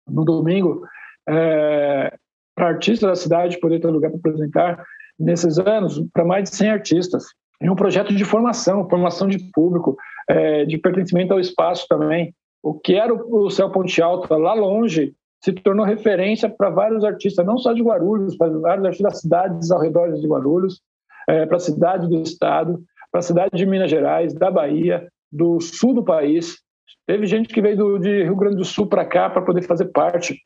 no 0.07 0.23
domingo, 0.23 0.85
é, 1.27 2.15
para 2.59 2.67
artistas 2.67 3.09
da 3.09 3.15
cidade 3.15 3.57
poder 3.57 3.79
ter 3.79 3.87
lugar 3.87 4.11
para 4.11 4.19
apresentar, 4.19 4.83
nesses 5.17 5.57
anos, 5.57 6.03
para 6.13 6.25
mais 6.25 6.49
de 6.49 6.55
100 6.57 6.69
artistas. 6.69 7.23
E 7.61 7.69
um 7.69 7.75
projeto 7.75 8.13
de 8.13 8.25
formação, 8.25 8.87
formação 8.89 9.29
de 9.29 9.39
público, 9.53 9.97
é, 10.29 10.65
de 10.65 10.77
pertencimento 10.77 11.33
ao 11.33 11.39
espaço 11.39 11.85
também. 11.87 12.33
O 12.61 12.73
que 12.73 12.95
era 12.95 13.13
o 13.13 13.49
Céu 13.49 13.71
Ponte 13.71 14.01
Alta 14.01 14.35
lá 14.35 14.53
longe 14.53 15.13
se 15.41 15.53
tornou 15.53 15.85
referência 15.85 16.49
para 16.49 16.69
vários 16.69 17.05
artistas, 17.05 17.45
não 17.45 17.57
só 17.57 17.71
de 17.71 17.81
Guarulhos, 17.81 18.35
mas 18.37 18.51
vários 18.61 18.85
artistas 18.85 19.13
das 19.13 19.21
cidades 19.21 19.71
ao 19.71 19.79
redor 19.79 20.11
de 20.11 20.27
Guarulhos, 20.27 20.81
é, 21.29 21.45
para 21.45 21.57
a 21.57 21.61
cidade 21.61 22.09
do 22.09 22.21
estado, 22.21 22.81
para 23.09 23.19
a 23.19 23.23
cidade 23.23 23.51
de 23.53 23.65
Minas 23.65 23.89
Gerais, 23.89 24.33
da 24.33 24.51
Bahia, 24.51 25.07
do 25.31 25.61
sul 25.61 25.93
do 25.93 26.03
país. 26.03 26.57
Teve 27.07 27.25
gente 27.25 27.53
que 27.53 27.61
veio 27.61 27.77
do, 27.77 27.99
de 27.99 28.23
Rio 28.23 28.35
Grande 28.35 28.57
do 28.57 28.65
Sul 28.65 28.87
para 28.87 29.05
cá 29.05 29.29
para 29.29 29.41
poder 29.41 29.61
fazer 29.61 29.85
parte 29.85 30.37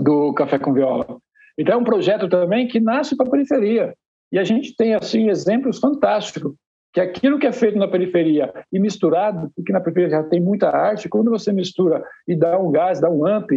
do 0.00 0.32
Café 0.34 0.58
com 0.58 0.72
Viola. 0.72 1.18
Então 1.58 1.74
é 1.74 1.78
um 1.78 1.84
projeto 1.84 2.28
também 2.28 2.66
que 2.66 2.80
nasce 2.80 3.16
para 3.16 3.26
a 3.26 3.30
periferia. 3.30 3.94
E 4.30 4.38
a 4.38 4.44
gente 4.44 4.74
tem 4.74 4.94
assim 4.94 5.28
exemplos 5.28 5.78
fantásticos 5.78 6.54
que 6.92 7.00
aquilo 7.00 7.38
que 7.38 7.46
é 7.46 7.52
feito 7.52 7.78
na 7.78 7.88
periferia 7.88 8.52
e 8.70 8.78
misturado, 8.78 9.50
porque 9.56 9.72
na 9.72 9.80
periferia 9.80 10.10
já 10.10 10.22
tem 10.24 10.40
muita 10.40 10.68
arte, 10.68 11.08
quando 11.08 11.30
você 11.30 11.52
mistura 11.52 12.04
e 12.28 12.36
dá 12.36 12.58
um 12.58 12.70
gás, 12.70 13.00
dá 13.00 13.08
um 13.08 13.26
amp, 13.26 13.50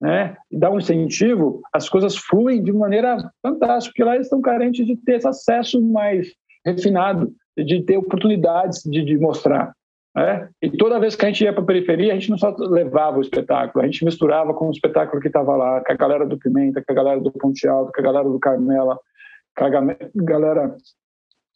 né, 0.00 0.36
e 0.50 0.58
dá 0.58 0.68
um 0.68 0.78
incentivo, 0.78 1.60
as 1.72 1.88
coisas 1.88 2.16
fluem 2.16 2.60
de 2.60 2.72
maneira 2.72 3.16
fantástica, 3.40 3.92
porque 3.92 4.04
lá 4.04 4.16
eles 4.16 4.26
estão 4.26 4.40
carentes 4.40 4.84
de 4.84 4.96
ter 4.96 5.16
esse 5.16 5.28
acesso 5.28 5.80
mais 5.80 6.26
refinado, 6.66 7.32
de 7.56 7.82
ter 7.82 7.98
oportunidades 7.98 8.82
de, 8.82 9.04
de 9.04 9.16
mostrar. 9.16 9.72
Né? 10.14 10.48
E 10.60 10.70
toda 10.70 11.00
vez 11.00 11.16
que 11.16 11.24
a 11.24 11.28
gente 11.28 11.42
ia 11.42 11.52
para 11.52 11.62
a 11.62 11.66
periferia, 11.66 12.12
a 12.12 12.14
gente 12.14 12.30
não 12.30 12.38
só 12.38 12.54
levava 12.58 13.18
o 13.18 13.22
espetáculo, 13.22 13.82
a 13.82 13.86
gente 13.86 14.04
misturava 14.04 14.52
com 14.52 14.68
o 14.68 14.70
espetáculo 14.70 15.20
que 15.20 15.28
estava 15.28 15.56
lá, 15.56 15.82
com 15.82 15.92
a 15.92 15.96
galera 15.96 16.26
do 16.26 16.38
Pimenta, 16.38 16.82
com 16.84 16.92
a 16.92 16.96
galera 16.96 17.20
do 17.20 17.32
Ponte 17.32 17.66
Alto, 17.66 17.92
com 17.92 18.00
a 18.00 18.04
galera 18.04 18.28
do 18.28 18.38
Carmela, 18.38 18.98
com 19.56 19.64
a 19.64 19.70
galera 20.16 20.76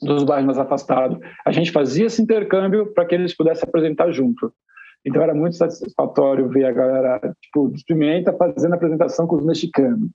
dos 0.00 0.24
bairros 0.24 0.46
mais 0.46 0.58
afastados. 0.58 1.18
A 1.44 1.52
gente 1.52 1.70
fazia 1.70 2.06
esse 2.06 2.20
intercâmbio 2.20 2.92
para 2.94 3.04
que 3.04 3.14
eles 3.14 3.36
pudessem 3.36 3.68
apresentar 3.68 4.10
junto. 4.10 4.52
Então 5.04 5.22
era 5.22 5.34
muito 5.34 5.56
satisfatório 5.56 6.48
ver 6.48 6.64
a 6.64 6.72
galera, 6.72 7.20
tipo, 7.40 7.68
dos 7.68 7.82
Pimenta 7.84 8.32
fazendo 8.32 8.74
apresentação 8.74 9.26
com 9.26 9.36
os 9.36 9.44
mexicanos. 9.44 10.10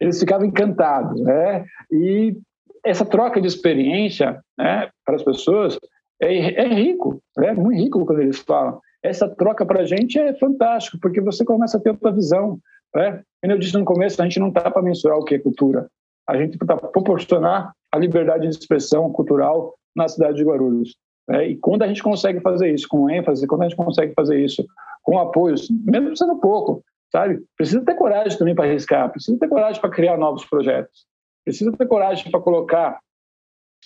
Eles 0.00 0.18
ficavam 0.18 0.46
encantados, 0.46 1.20
né? 1.22 1.64
E 1.90 2.36
essa 2.84 3.06
troca 3.06 3.40
de 3.40 3.46
experiência, 3.46 4.40
né, 4.58 4.90
para 5.04 5.14
as 5.14 5.22
pessoas 5.22 5.78
é, 6.26 6.62
é 6.62 6.68
rico, 6.68 7.20
é 7.38 7.54
muito 7.54 7.82
rico 7.82 8.06
quando 8.06 8.20
eles 8.20 8.38
falam. 8.38 8.80
Essa 9.02 9.28
troca 9.28 9.66
para 9.66 9.82
a 9.82 9.84
gente 9.84 10.18
é 10.18 10.34
fantástico, 10.34 10.98
porque 11.00 11.20
você 11.20 11.44
começa 11.44 11.76
a 11.76 11.80
ter 11.80 11.90
outra 11.90 12.10
visão. 12.10 12.58
Né? 12.94 13.22
Como 13.42 13.52
eu 13.52 13.58
disse 13.58 13.74
no 13.74 13.84
começo, 13.84 14.20
a 14.20 14.24
gente 14.24 14.40
não 14.40 14.48
está 14.48 14.70
para 14.70 14.82
mensurar 14.82 15.18
o 15.18 15.24
que 15.24 15.34
é 15.34 15.38
cultura. 15.38 15.88
A 16.26 16.36
gente 16.38 16.54
está 16.54 16.76
para 16.76 16.88
proporcionar 16.88 17.72
a 17.92 17.98
liberdade 17.98 18.48
de 18.48 18.54
expressão 18.54 19.12
cultural 19.12 19.74
na 19.94 20.08
cidade 20.08 20.36
de 20.36 20.44
Guarulhos. 20.44 20.96
É, 21.30 21.48
e 21.48 21.56
quando 21.56 21.82
a 21.82 21.86
gente 21.86 22.02
consegue 22.02 22.40
fazer 22.40 22.72
isso 22.72 22.86
com 22.88 23.08
ênfase, 23.08 23.46
quando 23.46 23.62
a 23.62 23.68
gente 23.68 23.76
consegue 23.76 24.12
fazer 24.14 24.42
isso 24.42 24.64
com 25.02 25.18
apoios, 25.18 25.68
mesmo 25.70 26.16
sendo 26.16 26.36
pouco, 26.36 26.82
sabe? 27.10 27.42
Precisa 27.56 27.84
ter 27.84 27.94
coragem 27.94 28.36
também 28.38 28.54
para 28.54 28.64
arriscar, 28.64 29.10
precisa 29.10 29.38
ter 29.38 29.48
coragem 29.48 29.80
para 29.80 29.90
criar 29.90 30.18
novos 30.18 30.44
projetos, 30.44 31.06
precisa 31.44 31.72
ter 31.72 31.86
coragem 31.86 32.30
para 32.30 32.40
colocar 32.40 32.98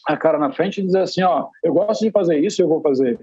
a 0.07 0.17
cara 0.17 0.39
na 0.39 0.53
frente 0.53 0.81
e 0.81 0.85
dizer 0.85 1.01
assim, 1.01 1.23
ó, 1.23 1.49
eu 1.63 1.73
gosto 1.73 2.05
de 2.05 2.11
fazer 2.11 2.39
isso, 2.39 2.63
eu 2.63 2.69
vou 2.69 2.81
fazer. 2.81 3.21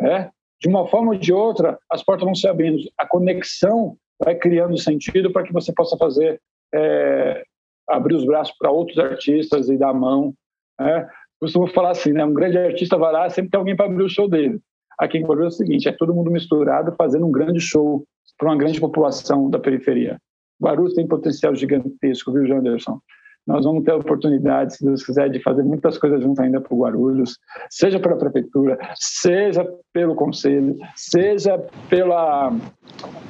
É? 0.00 0.30
De 0.60 0.68
uma 0.68 0.86
forma 0.86 1.12
ou 1.12 1.18
de 1.18 1.32
outra, 1.32 1.78
as 1.90 2.02
portas 2.02 2.24
vão 2.24 2.34
se 2.34 2.46
abrindo, 2.46 2.78
a 2.98 3.06
conexão 3.06 3.96
vai 4.22 4.34
criando 4.34 4.76
sentido 4.76 5.32
para 5.32 5.42
que 5.42 5.52
você 5.52 5.72
possa 5.72 5.96
fazer, 5.96 6.40
é, 6.74 7.42
abrir 7.88 8.14
os 8.14 8.24
braços 8.24 8.54
para 8.58 8.70
outros 8.70 8.98
artistas 8.98 9.68
e 9.68 9.78
dar 9.78 9.90
a 9.90 9.94
mão. 9.94 10.34
É? 10.80 11.06
costumo 11.40 11.66
falar 11.68 11.92
assim, 11.92 12.12
né? 12.12 12.24
Um 12.24 12.34
grande 12.34 12.58
artista 12.58 12.98
vai 12.98 13.12
lá, 13.12 13.28
sempre 13.30 13.50
tem 13.50 13.58
alguém 13.58 13.74
para 13.74 13.86
abrir 13.86 14.04
o 14.04 14.08
show 14.08 14.28
dele. 14.28 14.60
Aqui 14.98 15.16
em 15.16 15.22
Guarulhos 15.22 15.54
é 15.54 15.56
o 15.56 15.58
seguinte, 15.58 15.88
é 15.88 15.92
todo 15.92 16.14
mundo 16.14 16.30
misturado 16.30 16.94
fazendo 16.96 17.26
um 17.26 17.32
grande 17.32 17.58
show 17.58 18.04
para 18.36 18.48
uma 18.48 18.56
grande 18.56 18.78
população 18.78 19.48
da 19.48 19.58
periferia. 19.58 20.18
Guarulhos 20.62 20.92
tem 20.92 21.08
potencial 21.08 21.54
gigantesco, 21.54 22.30
viu, 22.32 22.46
Janderson? 22.46 23.00
Nós 23.46 23.64
vamos 23.64 23.84
ter 23.84 23.92
a 23.92 23.96
oportunidade, 23.96 24.76
se 24.76 24.84
Deus 24.84 25.04
quiser, 25.04 25.28
de 25.28 25.42
fazer 25.42 25.62
muitas 25.62 25.98
coisas 25.98 26.22
junto 26.22 26.40
ainda 26.40 26.60
para 26.60 26.74
o 26.74 26.78
Guarulhos, 26.78 27.38
seja 27.70 27.98
pela 27.98 28.16
prefeitura, 28.16 28.78
seja 28.94 29.66
pelo 29.92 30.14
conselho, 30.14 30.76
seja 30.94 31.58
pela, 31.88 32.52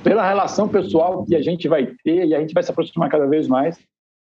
pela 0.02 0.28
relação 0.28 0.68
pessoal 0.68 1.24
que 1.24 1.36
a 1.36 1.42
gente 1.42 1.68
vai 1.68 1.86
ter 2.04 2.26
e 2.26 2.34
a 2.34 2.40
gente 2.40 2.52
vai 2.52 2.62
se 2.62 2.70
aproximar 2.70 3.08
cada 3.08 3.26
vez 3.26 3.48
mais. 3.48 3.78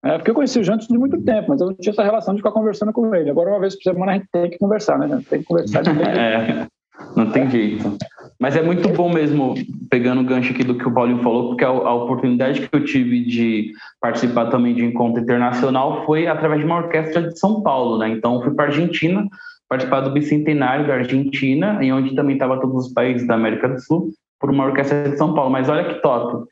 É, 0.04 0.18
porque 0.18 0.30
eu 0.30 0.34
conheci 0.34 0.58
o 0.60 0.64
Jantos 0.64 0.86
de 0.86 0.98
muito 0.98 1.20
tempo, 1.22 1.48
mas 1.48 1.60
eu 1.60 1.68
não 1.68 1.74
tinha 1.74 1.92
essa 1.92 2.02
relação 2.02 2.34
de 2.34 2.40
ficar 2.40 2.52
conversando 2.52 2.92
com 2.92 3.12
ele. 3.14 3.30
Agora, 3.30 3.50
uma 3.50 3.60
vez 3.60 3.74
por 3.74 3.82
semana, 3.82 4.12
a 4.12 4.14
gente 4.16 4.28
tem 4.30 4.50
que 4.50 4.58
conversar, 4.58 4.98
né? 4.98 5.20
Tem 5.28 5.40
que 5.40 5.46
conversar. 5.46 5.82
De 5.82 5.90
é, 6.02 6.66
não 7.14 7.30
tem 7.30 7.50
jeito. 7.50 7.96
Mas 8.38 8.54
é 8.54 8.62
muito 8.62 8.88
bom 8.90 9.12
mesmo, 9.12 9.54
pegando 9.88 10.20
o 10.20 10.24
gancho 10.24 10.52
aqui 10.52 10.62
do 10.62 10.76
que 10.76 10.86
o 10.86 10.92
Paulinho 10.92 11.22
falou, 11.22 11.48
porque 11.48 11.64
a, 11.64 11.68
a 11.68 11.94
oportunidade 11.94 12.60
que 12.60 12.68
eu 12.76 12.84
tive 12.84 13.24
de 13.24 13.72
participar 14.00 14.46
também 14.46 14.74
de 14.74 14.84
encontro 14.84 15.22
internacional 15.22 16.04
foi 16.04 16.26
através 16.26 16.60
de 16.60 16.66
uma 16.66 16.76
orquestra 16.76 17.22
de 17.22 17.38
São 17.38 17.62
Paulo, 17.62 17.98
né? 17.98 18.10
Então, 18.10 18.42
fui 18.42 18.52
para 18.52 18.66
a 18.66 18.68
Argentina, 18.68 19.26
participar 19.68 20.00
do 20.00 20.12
bicentenário 20.12 20.86
da 20.86 20.94
Argentina, 20.94 21.78
em 21.82 21.92
onde 21.92 22.14
também 22.14 22.34
estava 22.34 22.60
todos 22.60 22.86
os 22.86 22.92
países 22.92 23.26
da 23.26 23.34
América 23.34 23.68
do 23.68 23.80
Sul, 23.80 24.10
por 24.38 24.50
uma 24.50 24.66
orquestra 24.66 25.08
de 25.08 25.16
São 25.16 25.34
Paulo. 25.34 25.50
Mas 25.50 25.68
olha 25.68 25.84
que 25.84 26.02
top 26.02 26.46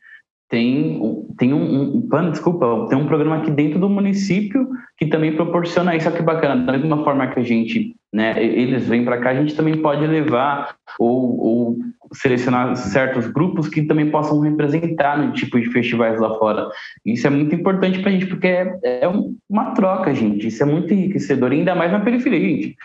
tem, 0.49 1.01
tem 1.37 1.53
um, 1.53 1.97
um, 1.97 2.31
desculpa, 2.31 2.87
tem 2.87 2.97
um 2.97 3.07
programa 3.07 3.37
aqui 3.37 3.49
dentro 3.49 3.79
do 3.79 3.89
município 3.89 4.69
que 4.97 5.07
também 5.07 5.35
proporciona 5.35 5.95
isso, 5.95 6.07
olha 6.07 6.17
que 6.17 6.23
bacana, 6.23 6.63
da 6.65 6.77
mesma 6.77 7.03
forma 7.03 7.27
que 7.27 7.39
a 7.39 7.43
gente, 7.43 7.95
né, 8.13 8.33
eles 8.41 8.87
vêm 8.87 9.03
para 9.03 9.17
cá, 9.17 9.31
a 9.31 9.35
gente 9.35 9.55
também 9.55 9.81
pode 9.81 10.05
levar 10.05 10.75
ou, 10.99 11.39
ou, 11.39 11.77
selecionar 12.13 12.75
certos 12.75 13.27
grupos 13.27 13.67
que 13.67 13.81
também 13.81 14.11
possam 14.11 14.39
representar 14.39 15.17
no 15.17 15.33
tipo 15.33 15.59
de 15.59 15.69
festivais 15.71 16.19
lá 16.19 16.37
fora. 16.37 16.69
Isso 17.03 17.25
é 17.25 17.29
muito 17.29 17.53
importante 17.55 17.99
para 17.99 18.09
a 18.09 18.13
gente, 18.13 18.27
porque 18.27 18.47
é, 18.47 18.79
é 18.83 19.09
uma 19.49 19.71
troca, 19.71 20.13
gente, 20.13 20.47
isso 20.47 20.61
é 20.61 20.65
muito 20.65 20.93
enriquecedor, 20.93 21.51
ainda 21.51 21.75
mais 21.75 21.91
na 21.91 21.99
periferia, 21.99 22.39
gente. 22.39 22.75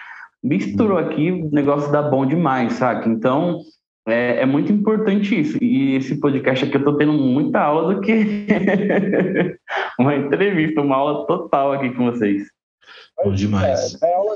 misturou 0.43 0.99
aqui, 0.99 1.31
o 1.31 1.51
negócio 1.53 1.93
dá 1.93 2.03
bom 2.03 2.25
demais, 2.25 2.73
saca? 2.73 3.09
Então, 3.09 3.61
é, 4.09 4.41
é, 4.41 4.47
muito 4.47 4.73
importante 4.73 5.39
isso. 5.39 5.59
E 5.63 5.97
esse 5.97 6.19
podcast 6.19 6.65
aqui 6.65 6.77
eu 6.77 6.85
tô 6.85 6.97
tendo 6.97 7.13
muita 7.13 7.61
aula 7.61 7.95
do 7.95 8.01
que 8.01 8.47
uma 9.99 10.17
entrevista, 10.17 10.81
uma 10.81 10.97
aula 10.97 11.27
total 11.27 11.73
aqui 11.73 11.91
com 11.91 12.07
vocês. 12.11 12.45
Bom 13.23 13.33
demais. 13.33 14.01
É, 14.03 14.11
é, 14.11 14.15
aula, 14.15 14.35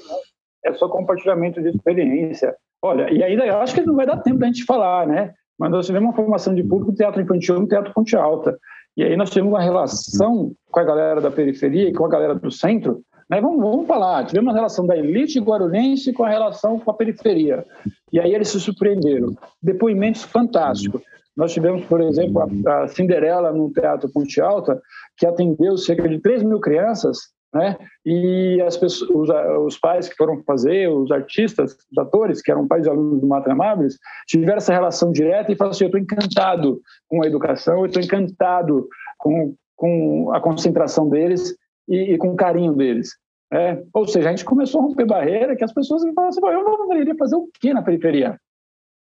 é 0.66 0.72
só 0.74 0.88
compartilhamento 0.88 1.62
de 1.62 1.70
experiência. 1.70 2.54
Olha, 2.82 3.10
e 3.10 3.22
ainda 3.22 3.46
eu 3.46 3.58
acho 3.58 3.74
que 3.74 3.80
não 3.80 3.96
vai 3.96 4.06
dar 4.06 4.18
tempo 4.18 4.38
da 4.38 4.46
gente 4.46 4.64
falar, 4.64 5.06
né? 5.06 5.32
Mas 5.58 5.70
nós 5.70 5.86
tivemos 5.86 6.08
uma 6.08 6.16
formação 6.16 6.54
de 6.54 6.62
público 6.62 6.94
teatro 6.94 7.22
infantil 7.22 7.62
e 7.62 7.68
teatro 7.68 7.92
ponte 7.94 8.14
alta. 8.16 8.58
E 8.96 9.02
aí 9.02 9.16
nós 9.16 9.30
tivemos 9.30 9.52
uma 9.52 9.62
relação 9.62 10.52
com 10.70 10.80
a 10.80 10.84
galera 10.84 11.20
da 11.20 11.30
periferia 11.30 11.88
e 11.88 11.92
com 11.92 12.04
a 12.04 12.08
galera 12.08 12.34
do 12.34 12.50
centro 12.50 13.02
mas 13.28 13.42
vamos, 13.42 13.60
vamos 13.60 13.86
falar, 13.86 14.26
tivemos 14.26 14.48
uma 14.48 14.56
relação 14.56 14.86
da 14.86 14.96
elite 14.96 15.40
guarulhense 15.40 16.12
com 16.12 16.24
a 16.24 16.28
relação 16.28 16.78
com 16.78 16.90
a 16.90 16.94
periferia. 16.94 17.64
E 18.12 18.20
aí 18.20 18.34
eles 18.34 18.48
se 18.48 18.60
surpreenderam. 18.60 19.34
Depoimentos 19.62 20.22
fantásticos. 20.22 21.00
Nós 21.36 21.52
tivemos, 21.52 21.84
por 21.86 22.00
exemplo, 22.00 22.42
a, 22.66 22.82
a 22.84 22.88
Cinderela 22.88 23.52
no 23.52 23.72
Teatro 23.72 24.08
Ponte 24.12 24.40
Alta, 24.40 24.80
que 25.16 25.26
atendeu 25.26 25.76
cerca 25.76 26.08
de 26.08 26.20
3 26.20 26.44
mil 26.44 26.60
crianças, 26.60 27.18
né? 27.52 27.76
E 28.04 28.60
as 28.62 28.76
pessoas, 28.76 29.10
os, 29.10 29.30
os, 29.66 29.78
pais 29.78 30.08
que 30.08 30.16
foram 30.16 30.42
fazer, 30.42 30.88
os 30.88 31.10
artistas, 31.10 31.76
os 31.90 31.98
atores, 31.98 32.42
que 32.42 32.50
eram 32.50 32.66
pais 32.66 32.82
de 32.82 32.88
alunos 32.88 33.20
do 33.20 33.26
Matra 33.26 33.52
Amabilis, 33.52 33.96
tiveram 34.26 34.58
essa 34.58 34.72
relação 34.72 35.12
direta 35.12 35.52
e 35.52 35.56
falaram 35.56 35.70
assim: 35.70 35.84
eu 35.84 35.88
estou 35.88 36.00
encantado 36.00 36.80
com 37.08 37.22
a 37.22 37.26
educação, 37.26 37.78
eu 37.78 37.86
estou 37.86 38.02
encantado 38.02 38.88
com, 39.18 39.54
com 39.76 40.32
a 40.32 40.40
concentração 40.40 41.08
deles 41.08 41.54
e, 41.88 42.14
e 42.14 42.18
com 42.18 42.36
carinho 42.36 42.74
deles. 42.74 43.10
É, 43.52 43.82
ou 43.92 44.06
seja, 44.06 44.28
a 44.28 44.30
gente 44.30 44.44
começou 44.44 44.80
a 44.80 44.84
romper 44.84 45.06
barreira 45.06 45.54
que 45.54 45.64
as 45.64 45.72
pessoas 45.72 46.02
falam 46.14 46.28
assim, 46.28 46.40
eu 46.42 46.64
não 46.64 46.88
deveria 46.88 47.14
fazer 47.16 47.36
o 47.36 47.48
quê 47.60 47.72
na 47.72 47.82
periferia? 47.82 48.38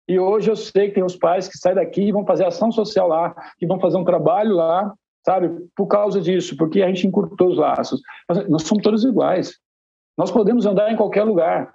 E 0.09 0.19
hoje 0.21 0.51
eu 0.51 0.55
sei 0.55 0.89
que 0.89 0.95
tem 0.95 1.05
os 1.05 1.17
pais 1.17 1.49
que 1.49 1.59
saem 1.59 1.75
daqui 1.75 2.03
e 2.03 2.13
vão 2.13 2.25
fazer 2.25 2.45
ação 2.45 2.71
social 2.71 3.09
lá, 3.09 3.35
que 3.59 3.67
vão 3.67 3.81
fazer 3.81 3.97
um 3.97 4.05
trabalho 4.05 4.55
lá, 4.55 4.95
sabe? 5.25 5.51
Por 5.75 5.89
causa 5.89 6.21
disso, 6.21 6.57
porque 6.57 6.81
a 6.81 6.87
gente 6.87 7.09
encurtou 7.09 7.49
os 7.49 7.59
laços. 7.59 8.01
Nós 8.49 8.63
somos 8.63 8.85
todos 8.85 9.05
iguais. 9.05 9.55
Nós 10.17 10.31
podemos 10.31 10.65
andar 10.65 10.93
em 10.93 10.97
qualquer 10.97 11.25
lugar. 11.25 11.75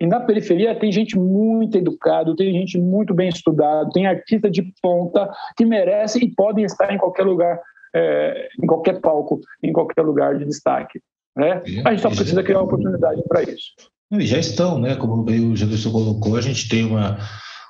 E 0.00 0.06
na 0.06 0.20
periferia 0.20 0.78
tem 0.78 0.92
gente 0.92 1.18
muito 1.18 1.76
educada, 1.76 2.34
tem 2.36 2.52
gente 2.52 2.78
muito 2.78 3.12
bem 3.12 3.28
estudada, 3.28 3.90
tem 3.92 4.06
artista 4.06 4.48
de 4.48 4.62
ponta 4.80 5.28
que 5.56 5.64
merece 5.64 6.24
e 6.24 6.32
podem 6.34 6.64
estar 6.64 6.92
em 6.92 6.98
qualquer 6.98 7.24
lugar 7.24 7.60
é, 7.94 8.48
em 8.62 8.66
qualquer 8.66 9.00
palco, 9.00 9.40
em 9.62 9.72
qualquer 9.72 10.02
lugar 10.02 10.36
de 10.36 10.44
destaque. 10.44 11.00
Né? 11.36 11.62
A 11.84 11.90
gente 11.90 12.02
só 12.02 12.10
precisa 12.10 12.42
criar 12.42 12.58
uma 12.58 12.64
oportunidade 12.64 13.22
para 13.28 13.42
isso. 13.42 13.72
E 14.12 14.26
já 14.26 14.38
estão, 14.38 14.78
né? 14.78 14.94
Como 14.96 15.24
o 15.24 15.56
Jefferson 15.56 15.90
colocou, 15.90 16.36
a 16.36 16.40
gente 16.40 16.68
tem 16.68 16.84
uma 16.84 17.18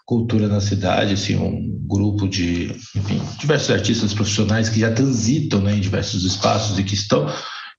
cultura 0.04 0.48
na 0.48 0.60
cidade, 0.60 1.14
assim, 1.14 1.36
um 1.36 1.86
grupo 1.86 2.28
de, 2.28 2.66
enfim, 2.94 3.20
diversos 3.38 3.70
artistas 3.70 4.12
profissionais 4.12 4.68
que 4.68 4.80
já 4.80 4.92
transitam 4.92 5.60
né, 5.60 5.74
em 5.76 5.80
diversos 5.80 6.24
espaços 6.24 6.78
e 6.78 6.84
que 6.84 6.94
estão. 6.94 7.26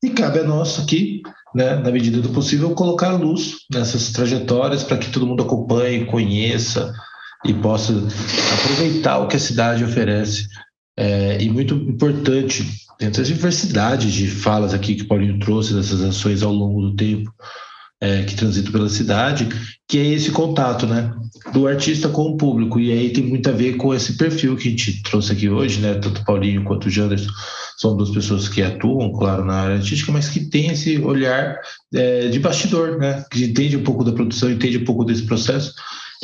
E 0.04 0.10
cabe 0.10 0.40
a 0.40 0.44
nós 0.44 0.80
aqui, 0.80 1.22
né, 1.54 1.76
na 1.76 1.92
medida 1.92 2.22
do 2.22 2.30
possível, 2.30 2.72
colocar 2.72 3.12
luz 3.12 3.58
nessas 3.72 4.12
trajetórias 4.12 4.84
para 4.84 4.98
que 4.98 5.12
todo 5.12 5.28
mundo 5.28 5.44
acompanhe, 5.44 6.06
conheça 6.06 6.92
e 7.46 7.54
possa 7.54 7.94
aproveitar 7.94 9.20
o 9.20 9.28
que 9.28 9.36
a 9.36 9.40
cidade 9.40 9.84
oferece 9.84 10.48
é, 10.98 11.42
e 11.42 11.50
muito 11.50 11.76
importante 11.76 12.66
dentro 13.00 13.22
da 13.22 13.28
diversidade 13.28 14.12
de 14.12 14.28
falas 14.28 14.74
aqui 14.74 14.96
que 14.96 15.04
o 15.04 15.08
Paulinho 15.08 15.40
trouxe 15.40 15.74
dessas 15.74 16.02
ações 16.02 16.42
ao 16.42 16.54
longo 16.54 16.82
do 16.82 16.96
tempo 16.96 17.34
é, 18.02 18.24
que 18.24 18.36
transitam 18.36 18.72
pela 18.72 18.90
cidade, 18.90 19.48
que 19.88 19.98
é 19.98 20.06
esse 20.06 20.32
contato, 20.32 20.86
né, 20.86 21.14
do 21.54 21.68
artista 21.68 22.10
com 22.10 22.24
o 22.24 22.38
público. 22.38 22.80
E 22.80 22.92
aí 22.92 23.10
tem 23.12 23.24
muito 23.24 23.50
a 23.50 23.54
ver 23.54 23.78
com 23.78 23.94
esse 23.94 24.18
perfil 24.18 24.56
que 24.56 24.68
a 24.68 24.72
gente 24.72 25.02
trouxe 25.04 25.32
aqui 25.32 25.50
hoje, 25.50 25.80
né, 25.80 25.96
tanto 25.96 26.22
o 26.22 26.26
Paulinho 26.26 26.64
quanto 26.64 26.86
o 26.86 26.90
Janderson 26.90 27.32
são 27.78 27.96
duas 27.96 28.10
pessoas 28.10 28.48
que 28.48 28.62
atuam, 28.62 29.12
claro, 29.12 29.44
na 29.44 29.56
área 29.56 29.76
artística, 29.76 30.12
mas 30.12 30.30
que 30.30 30.50
tem 30.50 30.68
esse 30.68 30.98
olhar 31.00 31.60
é, 31.94 32.28
de 32.28 32.40
bastidor, 32.40 32.98
né, 32.98 33.24
que 33.32 33.44
entende 33.44 33.76
um 33.76 33.84
pouco 33.84 34.04
da 34.04 34.12
produção, 34.12 34.50
entende 34.50 34.78
um 34.78 34.86
pouco 34.86 35.04
desse 35.04 35.24
processo 35.24 35.74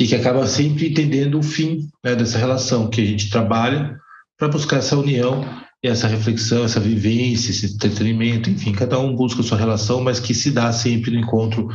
e 0.00 0.06
que 0.06 0.14
acaba 0.14 0.46
sempre 0.46 0.90
entendendo 0.90 1.38
o 1.38 1.42
fim 1.42 1.88
né, 2.02 2.14
dessa 2.14 2.38
relação 2.38 2.88
que 2.88 3.00
a 3.00 3.04
gente 3.04 3.28
trabalha 3.28 3.98
para 4.42 4.48
buscar 4.48 4.78
essa 4.78 4.98
união 4.98 5.44
e 5.84 5.86
essa 5.86 6.08
reflexão, 6.08 6.64
essa 6.64 6.80
vivência, 6.80 7.52
esse 7.52 7.66
entretenimento, 7.66 8.50
enfim, 8.50 8.72
cada 8.72 8.98
um 8.98 9.14
busca 9.14 9.40
a 9.40 9.44
sua 9.44 9.56
relação, 9.56 10.02
mas 10.02 10.18
que 10.18 10.34
se 10.34 10.50
dá 10.50 10.72
sempre 10.72 11.12
no 11.12 11.20
encontro 11.20 11.68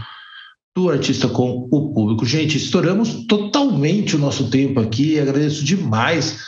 do 0.75 0.89
artista 0.89 1.29
com 1.29 1.65
o 1.71 1.93
público. 1.93 2.25
Gente, 2.25 2.57
estouramos 2.57 3.25
totalmente 3.25 4.17
o 4.17 4.19
nosso 4.19 4.49
tempo 4.49 4.81
aqui. 4.81 5.17
Agradeço 5.17 5.63
demais 5.63 6.41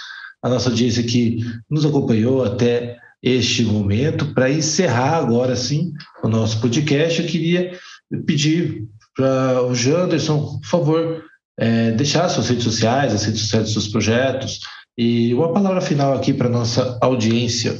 a 0.43 0.49
nossa 0.49 0.69
audiência 0.69 1.03
que 1.03 1.39
nos 1.69 1.85
acompanhou 1.85 2.43
até 2.43 2.97
este 3.23 3.63
momento. 3.63 4.33
Para 4.33 4.51
encerrar 4.51 5.19
agora 5.19 5.55
sim 5.55 5.93
o 6.21 6.27
nosso 6.27 6.59
podcast, 6.59 7.21
eu 7.21 7.27
queria 7.29 7.79
pedir 8.25 8.83
para 9.15 9.63
o 9.63 9.73
Janderson, 9.73 10.59
por 10.59 10.67
favor, 10.67 11.23
é, 11.57 11.91
deixar 11.91 12.27
suas 12.27 12.49
redes 12.49 12.65
sociais, 12.65 13.13
as 13.13 13.23
redes 13.23 13.39
sociais 13.39 13.63
dos 13.63 13.73
seus 13.73 13.87
projetos, 13.87 14.59
e 14.99 15.33
uma 15.33 15.53
palavra 15.53 15.79
final 15.79 16.13
aqui 16.13 16.33
para 16.33 16.49
nossa 16.49 16.97
audiência. 16.99 17.77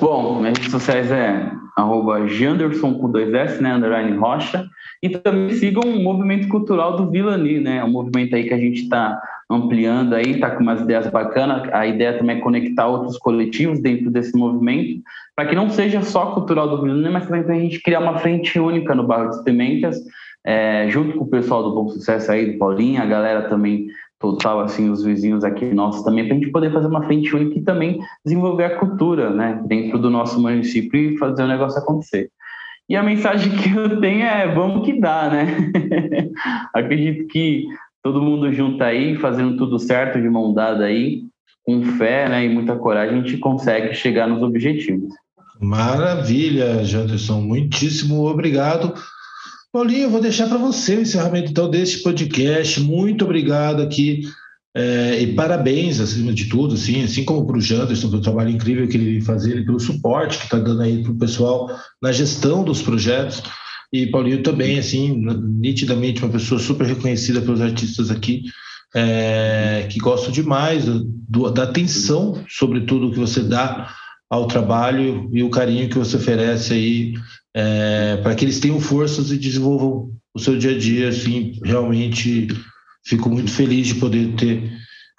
Bom, 0.00 0.40
minhas 0.40 0.56
redes 0.56 0.72
sociais 0.72 1.12
é 1.12 1.52
arroba 1.76 2.26
Janderson 2.26 2.94
com 2.94 3.10
dois 3.10 3.34
S, 3.34 3.62
né, 3.62 3.74
underline 3.74 4.16
Rocha, 4.16 4.64
e 5.02 5.10
também 5.10 5.50
sigam 5.56 5.82
o 5.82 6.02
movimento 6.02 6.48
cultural 6.48 6.96
do 6.96 7.10
Vilani, 7.10 7.60
né, 7.60 7.84
um 7.84 7.90
movimento 7.90 8.34
aí 8.34 8.44
que 8.44 8.54
a 8.54 8.58
gente 8.58 8.84
está 8.84 9.20
ampliando 9.50 10.14
aí, 10.14 10.30
está 10.30 10.52
com 10.52 10.62
umas 10.62 10.80
ideias 10.80 11.06
bacanas, 11.08 11.68
a 11.70 11.86
ideia 11.86 12.16
também 12.16 12.38
é 12.38 12.40
conectar 12.40 12.86
outros 12.86 13.18
coletivos 13.18 13.78
dentro 13.82 14.10
desse 14.10 14.34
movimento, 14.34 15.02
para 15.36 15.46
que 15.46 15.54
não 15.54 15.68
seja 15.68 16.00
só 16.00 16.32
cultural 16.32 16.70
do 16.70 16.80
Vilani, 16.80 17.10
mas 17.10 17.26
também 17.26 17.42
para 17.42 17.56
a 17.56 17.58
gente 17.58 17.82
criar 17.82 18.00
uma 18.00 18.16
frente 18.20 18.58
única 18.58 18.94
no 18.94 19.06
bairro 19.06 19.28
de 19.28 19.44
Pimentas, 19.44 20.00
é, 20.46 20.86
junto 20.88 21.18
com 21.18 21.24
o 21.24 21.28
pessoal 21.28 21.62
do 21.62 21.74
Bom 21.74 21.88
Sucesso 21.88 22.32
aí, 22.32 22.52
do 22.52 22.58
Paulinho, 22.58 23.02
a 23.02 23.06
galera 23.06 23.48
também 23.50 23.86
total, 24.24 24.60
assim, 24.60 24.88
os 24.88 25.04
vizinhos 25.04 25.44
aqui 25.44 25.66
nossos 25.74 26.02
também, 26.02 26.24
para 26.24 26.34
a 26.34 26.38
gente 26.38 26.50
poder 26.50 26.72
fazer 26.72 26.86
uma 26.86 27.02
frente 27.02 27.34
única 27.36 27.58
e 27.58 27.62
também 27.62 28.00
desenvolver 28.24 28.64
a 28.64 28.78
cultura, 28.78 29.28
né, 29.28 29.62
dentro 29.66 29.98
do 29.98 30.08
nosso 30.08 30.40
município 30.40 30.98
e 30.98 31.18
fazer 31.18 31.42
o 31.42 31.48
negócio 31.48 31.78
acontecer. 31.78 32.30
E 32.88 32.96
a 32.96 33.02
mensagem 33.02 33.52
que 33.56 33.74
eu 33.74 34.00
tenho 34.00 34.22
é: 34.22 34.52
vamos 34.54 34.84
que 34.84 34.98
dá, 34.98 35.30
né? 35.30 35.70
Acredito 36.72 37.26
que 37.28 37.64
todo 38.02 38.22
mundo 38.22 38.52
junto 38.52 38.82
aí, 38.82 39.16
fazendo 39.16 39.56
tudo 39.56 39.78
certo, 39.78 40.20
de 40.20 40.28
mão 40.28 40.52
dada 40.52 40.84
aí, 40.84 41.22
com 41.64 41.82
fé 41.82 42.28
né, 42.28 42.44
e 42.44 42.48
muita 42.48 42.76
coragem, 42.76 43.18
a 43.18 43.22
gente 43.22 43.38
consegue 43.38 43.94
chegar 43.94 44.26
nos 44.26 44.42
objetivos. 44.42 45.12
Maravilha, 45.60 46.84
Janderson. 46.84 47.40
Muitíssimo 47.40 48.26
obrigado. 48.26 48.92
Paulinho, 49.74 50.04
eu 50.04 50.10
vou 50.10 50.20
deixar 50.20 50.46
para 50.46 50.56
você 50.56 50.94
o 50.94 51.00
encerramento 51.00 51.50
então 51.50 51.68
deste 51.68 51.98
podcast. 51.98 52.80
Muito 52.80 53.24
obrigado 53.24 53.82
aqui 53.82 54.22
é, 54.72 55.20
e 55.20 55.34
parabéns, 55.34 55.98
acima 55.98 56.32
de 56.32 56.44
tudo, 56.44 56.74
assim, 56.74 57.02
assim 57.02 57.24
como 57.24 57.44
para 57.44 57.58
o 57.58 57.60
Janderson, 57.60 58.08
pelo 58.08 58.22
trabalho 58.22 58.50
incrível 58.50 58.86
que 58.86 58.96
ele 58.96 59.14
vem 59.14 59.20
fazendo, 59.20 59.64
pelo 59.64 59.80
suporte 59.80 60.38
que 60.38 60.44
está 60.44 60.60
dando 60.60 60.80
aí 60.80 61.02
para 61.02 61.10
o 61.10 61.18
pessoal 61.18 61.76
na 62.00 62.12
gestão 62.12 62.62
dos 62.62 62.82
projetos. 62.82 63.42
E 63.92 64.06
Paulinho 64.06 64.44
também, 64.44 64.78
assim, 64.78 65.20
nitidamente 65.58 66.22
uma 66.22 66.30
pessoa 66.30 66.60
super 66.60 66.86
reconhecida 66.86 67.40
pelos 67.40 67.60
artistas 67.60 68.12
aqui, 68.12 68.44
é, 68.94 69.88
que 69.90 69.98
gosto 69.98 70.30
demais 70.30 70.84
do, 70.84 71.50
da 71.50 71.64
atenção 71.64 72.44
sobre 72.48 72.82
tudo 72.82 73.10
que 73.10 73.18
você 73.18 73.40
dá 73.40 73.92
ao 74.30 74.46
trabalho 74.46 75.28
e 75.32 75.42
o 75.42 75.50
carinho 75.50 75.88
que 75.88 75.98
você 75.98 76.16
oferece 76.16 76.74
aí 76.74 77.14
é, 77.54 78.16
para 78.16 78.34
que 78.34 78.44
eles 78.44 78.58
tenham 78.58 78.80
forças 78.80 79.30
e 79.30 79.38
desenvolvam 79.38 80.10
o 80.34 80.38
seu 80.38 80.58
dia 80.58 80.72
a 80.72 80.78
dia. 80.78 81.08
Assim, 81.08 81.60
realmente 81.64 82.48
fico 83.06 83.28
muito 83.28 83.52
feliz 83.52 83.86
de 83.86 83.94
poder 83.94 84.34
ter 84.34 84.72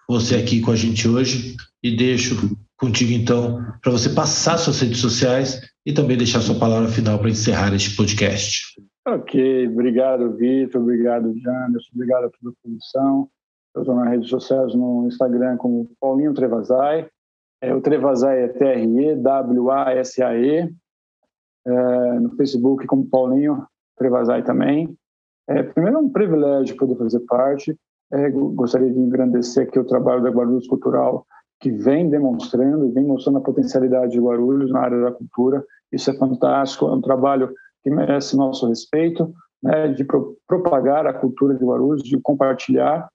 você 0.08 0.36
aqui 0.36 0.60
com 0.62 0.72
a 0.72 0.76
gente 0.76 1.08
hoje 1.08 1.56
e 1.82 1.96
deixo 1.96 2.56
contigo 2.78 3.12
então 3.14 3.64
para 3.82 3.92
você 3.92 4.10
passar 4.10 4.58
suas 4.58 4.82
redes 4.82 5.00
sociais 5.00 5.62
e 5.86 5.94
também 5.94 6.18
deixar 6.18 6.42
sua 6.42 6.60
palavra 6.60 6.90
final 6.90 7.18
para 7.20 7.30
encerrar 7.30 7.74
este 7.74 7.96
podcast. 7.96 8.76
Ok, 9.08 9.68
obrigado 9.68 10.36
Vitor, 10.36 10.82
obrigado 10.82 11.32
Janderson, 11.40 11.92
obrigado 11.94 12.32
pela 12.32 12.52
produção. 12.62 13.30
Eu 13.76 13.82
estou 13.82 13.96
nas 13.96 14.10
redes 14.10 14.30
sociais 14.30 14.74
no 14.74 15.06
Instagram 15.08 15.58
como 15.58 15.92
Paulinho 16.00 16.34
Trevazai. 16.34 17.08
É, 17.62 17.74
o 17.74 17.82
Trevazai 17.82 18.44
é 18.44 18.48
T-R-E-W-A-S-A-E 18.50 19.26
é, 21.66 22.20
no 22.20 22.36
Facebook 22.36 22.86
como 22.86 23.10
Paulinho 23.10 23.66
Trevazai 23.98 24.44
também. 24.44 24.96
É, 25.48 25.64
primeiro 25.64 25.98
é 25.98 26.02
um 26.02 26.10
privilégio 26.10 26.76
poder 26.78 26.96
fazer 26.98 27.20
parte. 27.22 27.76
É, 28.12 28.30
gostaria 28.30 28.92
de 28.92 29.00
engrandecer 29.00 29.68
aqui 29.68 29.80
o 29.80 29.86
trabalho 29.86 30.22
da 30.22 30.30
Guarulhos 30.30 30.68
Cultural, 30.68 31.26
que 31.60 31.72
vem 31.72 32.10
demonstrando, 32.10 32.92
vem 32.94 33.06
mostrando 33.06 33.40
a 33.40 33.42
potencialidade 33.42 34.12
de 34.12 34.20
Guarulhos 34.20 34.72
na 34.72 34.80
área 34.80 35.02
da 35.02 35.12
cultura. 35.12 35.64
Isso 35.92 36.10
é 36.12 36.14
fantástico, 36.14 36.86
é 36.88 36.94
um 36.94 37.02
trabalho 37.02 37.52
que 37.84 37.90
merece 37.90 38.38
nosso 38.38 38.68
respeito. 38.68 39.34
né, 39.62 39.88
de 39.88 40.04
pro, 40.04 40.38
propagar 40.48 41.08
a 41.08 41.14
cultura 41.14 41.56
de 41.56 41.66
Guarulhos, 41.66 42.04
de 42.04 42.20
compartilhar. 42.20 43.10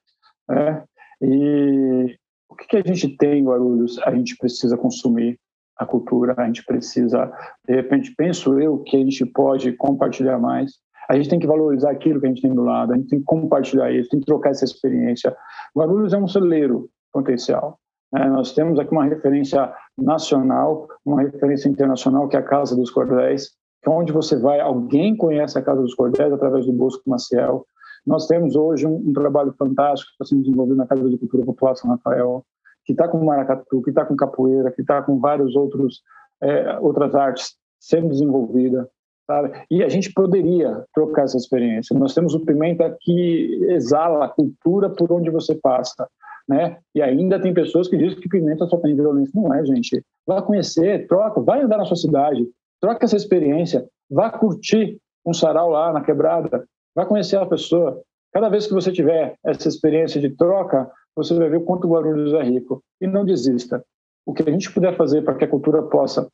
Né, 0.49 0.83
e 1.23 2.17
o 2.49 2.57
que, 2.57 2.67
que 2.67 2.77
a 2.77 2.83
gente 2.83 3.17
tem 3.17 3.41
em 3.41 3.45
Guarulhos? 3.45 3.99
A 4.01 4.13
gente 4.15 4.37
precisa 4.37 4.77
consumir 4.77 5.39
a 5.81 5.87
cultura, 5.87 6.35
a 6.37 6.45
gente 6.45 6.63
precisa, 6.63 7.33
de 7.67 7.75
repente, 7.75 8.15
penso 8.15 8.61
eu 8.61 8.79
que 8.81 8.97
a 8.97 9.01
gente 9.01 9.25
pode 9.25 9.73
compartilhar 9.73 10.39
mais. 10.39 10.73
A 11.09 11.17
gente 11.17 11.31
tem 11.31 11.39
que 11.39 11.47
valorizar 11.47 11.91
aquilo 11.91 12.21
que 12.21 12.27
a 12.27 12.29
gente 12.29 12.43
tem 12.43 12.55
do 12.55 12.63
lado, 12.63 12.93
a 12.93 12.97
gente 12.97 13.09
tem 13.09 13.19
que 13.19 13.25
compartilhar 13.25 13.91
isso, 13.91 14.11
tem 14.11 14.21
que 14.21 14.27
trocar 14.27 14.51
essa 14.51 14.67
experiência. 14.67 15.35
Guarulhos 15.75 16.13
é 16.13 16.19
um 16.19 16.29
celeiro 16.29 16.91
potencial. 17.11 17.79
Né? 18.13 18.29
Nós 18.29 18.53
temos 18.53 18.79
aqui 18.79 18.93
uma 18.93 19.07
referência 19.07 19.73
nacional, 19.97 20.87
uma 21.05 21.23
referência 21.23 21.69
internacional, 21.71 22.29
que 22.29 22.37
é 22.37 22.41
a 22.41 22.45
Casa 22.45 22.77
dos 22.77 22.91
Cordéis, 22.91 23.49
que 23.83 23.89
é 23.89 23.93
onde 23.93 24.13
você 24.13 24.37
vai, 24.37 24.61
alguém 24.61 25.17
conhece 25.17 25.59
a 25.59 25.63
Casa 25.63 25.81
dos 25.81 25.95
Cordéis 25.95 26.31
através 26.31 26.67
do 26.67 26.73
Bosco 26.75 27.09
Maciel. 27.09 27.65
Nós 28.07 28.27
temos 28.27 28.55
hoje 28.55 28.87
um, 28.87 28.97
um 28.97 29.13
trabalho 29.15 29.55
fantástico 29.59 30.11
que 30.11 30.23
está 30.23 30.27
sendo 30.27 30.43
desenvolvido 30.43 30.77
na 30.77 30.87
Casa 30.87 31.09
de 31.09 31.17
Cultura 31.17 31.47
Popular 31.47 31.75
São 31.75 31.89
Rafael, 31.89 32.45
que 32.91 32.93
está 32.93 33.07
com 33.07 33.25
maracatu, 33.25 33.81
que 33.83 33.91
está 33.91 34.05
com 34.05 34.17
capoeira, 34.17 34.73
que 34.73 34.81
está 34.81 35.01
com 35.01 35.21
vários 35.21 35.55
outros 35.55 36.03
é, 36.43 36.79
outras 36.81 37.15
artes 37.15 37.55
sendo 37.79 38.09
desenvolvida, 38.09 38.89
sabe? 39.27 39.53
E 39.71 39.85
a 39.85 39.89
gente 39.89 40.13
poderia 40.13 40.85
trocar 40.93 41.25
essa 41.25 41.37
experiência. 41.37 41.97
Nós 41.97 42.15
temos 42.15 42.35
o 42.35 42.45
Pimenta 42.45 42.97
que 43.01 43.65
exala 43.71 44.25
a 44.25 44.29
cultura 44.29 44.91
por 44.91 45.13
onde 45.13 45.31
você 45.31 45.55
passa, 45.55 46.09
né? 46.49 46.79
E 46.95 47.01
ainda 47.01 47.39
tem 47.39 47.55
pessoas 47.55 47.87
que 47.87 47.97
dizem 47.97 48.19
que 48.19 48.29
Pimenta 48.29 48.67
só 48.67 48.77
tem 48.79 48.97
violência. 48.97 49.41
Não 49.41 49.55
é, 49.55 49.65
gente. 49.65 50.03
Vá 50.27 50.43
conhecer, 50.43 51.07
troca, 51.07 51.41
vai 51.41 51.63
andar 51.63 51.79
na 51.79 51.85
sua 51.85 51.97
cidade, 51.97 52.45
troca 52.81 53.05
essa 53.05 53.17
experiência, 53.17 53.87
vá 54.11 54.31
curtir 54.31 54.99
um 55.25 55.33
sarau 55.33 55.71
lá 55.71 55.93
na 55.93 56.01
quebrada, 56.01 56.65
vá 56.95 57.07
conhecer 57.07 57.37
a 57.37 57.47
pessoa. 57.47 58.03
Cada 58.33 58.49
vez 58.49 58.67
que 58.67 58.75
você 58.75 58.91
tiver 58.91 59.37
essa 59.45 59.69
experiência 59.69 60.21
de 60.21 60.31
troca, 60.31 60.91
você 61.17 61.35
vai 61.35 61.49
ver 61.49 61.65
quanto 61.65 61.89
Guarulhos 61.89 62.33
é 62.35 62.43
rico. 62.43 62.83
E 63.01 63.07
não 63.07 63.25
desista. 63.25 63.85
O 64.25 64.33
que 64.33 64.43
a 64.43 64.53
gente 64.53 64.73
puder 64.73 64.97
fazer 64.97 65.23
para 65.23 65.35
que 65.35 65.45
a 65.45 65.49
cultura 65.49 65.83
possa, 65.83 66.29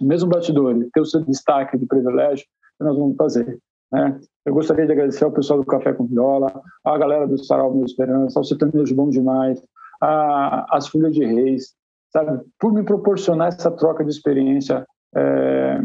mesmo 0.00 0.28
batidor, 0.28 0.74
ter 0.92 1.00
o 1.00 1.06
seu 1.06 1.20
destaque 1.22 1.78
de 1.78 1.86
privilégio, 1.86 2.46
nós 2.80 2.96
vamos 2.96 3.16
fazer. 3.16 3.58
Né? 3.92 4.20
Eu 4.44 4.52
gostaria 4.52 4.86
de 4.86 4.92
agradecer 4.92 5.24
ao 5.24 5.32
pessoal 5.32 5.60
do 5.60 5.66
Café 5.66 5.92
com 5.92 6.06
Viola, 6.06 6.62
à 6.84 6.98
galera 6.98 7.26
do 7.26 7.42
Sarau 7.42 7.74
Meu 7.74 7.84
Esperança, 7.84 8.38
ao 8.38 8.44
Sertanejo 8.44 8.94
Bom 8.94 9.08
Demais, 9.08 9.62
às 10.00 10.88
Folhas 10.88 11.14
de 11.14 11.24
Reis, 11.24 11.74
sabe? 12.12 12.40
por 12.58 12.72
me 12.72 12.84
proporcionar 12.84 13.48
essa 13.48 13.70
troca 13.70 14.04
de 14.04 14.10
experiência 14.10 14.86
é, 15.14 15.80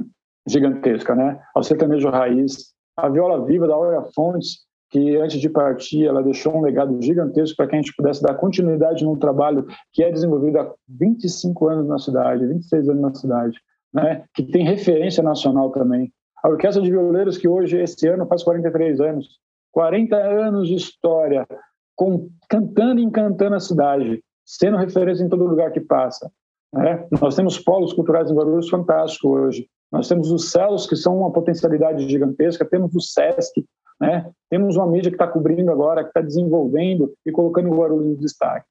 gigantesca. 0.48 1.16
Né? 1.16 1.40
Ao 1.56 1.64
Sertanejo 1.64 2.10
Raiz, 2.10 2.74
a 2.98 3.08
Viola 3.08 3.46
Viva 3.46 3.68
da 3.68 3.78
Olha 3.78 4.04
Fontes, 4.14 4.66
que 4.92 5.16
antes 5.16 5.40
de 5.40 5.50
partir 5.50 6.06
ela 6.06 6.22
deixou 6.22 6.56
um 6.56 6.62
legado 6.62 7.02
gigantesco 7.02 7.56
para 7.56 7.68
que 7.68 7.76
a 7.76 7.82
gente 7.82 7.96
pudesse 7.96 8.22
dar 8.22 8.36
continuidade 8.36 9.06
num 9.06 9.16
trabalho 9.16 9.66
que 9.94 10.04
é 10.04 10.12
desenvolvido 10.12 10.60
há 10.60 10.74
25 10.88 11.68
anos 11.70 11.88
na 11.88 11.98
cidade, 11.98 12.46
26 12.46 12.90
anos 12.90 13.02
na 13.02 13.14
cidade, 13.16 13.58
né? 13.94 14.26
que 14.36 14.44
tem 14.44 14.66
referência 14.66 15.24
nacional 15.24 15.72
também. 15.72 16.12
A 16.44 16.50
Orquestra 16.50 16.84
de 16.84 16.92
Violeiros, 16.92 17.38
que 17.38 17.48
hoje, 17.48 17.78
esse 17.78 18.06
ano, 18.08 18.28
faz 18.28 18.44
43 18.44 19.00
anos, 19.00 19.40
40 19.72 20.16
anos 20.18 20.68
de 20.68 20.76
história, 20.76 21.48
com, 21.96 22.30
cantando 22.50 23.00
e 23.00 23.04
encantando 23.04 23.56
a 23.56 23.60
cidade, 23.60 24.22
sendo 24.46 24.76
referência 24.76 25.24
em 25.24 25.30
todo 25.30 25.46
lugar 25.46 25.72
que 25.72 25.80
passa. 25.80 26.30
Né? 26.74 27.08
Nós 27.22 27.36
temos 27.36 27.60
polos 27.60 27.94
culturais 27.94 28.30
em 28.30 28.36
Guarulhos 28.36 28.70
fantásticos 28.70 29.32
hoje. 29.32 29.68
Nós 29.92 30.08
temos 30.08 30.32
os 30.32 30.52
céus, 30.52 30.88
que 30.88 30.96
são 30.96 31.18
uma 31.18 31.32
potencialidade 31.32 32.10
gigantesca, 32.10 32.66
temos 32.66 32.96
o 32.96 33.00
SESC, 33.00 33.66
né? 34.02 34.32
Temos 34.50 34.76
uma 34.76 34.88
mídia 34.88 35.12
que 35.12 35.16
está 35.16 35.28
cobrindo 35.28 35.72
agora, 35.72 36.02
que 36.04 36.10
está 36.10 36.22
desenvolvendo 36.22 37.14
e 37.24 37.32
colocando 37.32 37.70
o 37.70 37.78
Guarulhos 37.78 38.08
em 38.08 38.16
destaque. 38.16 38.66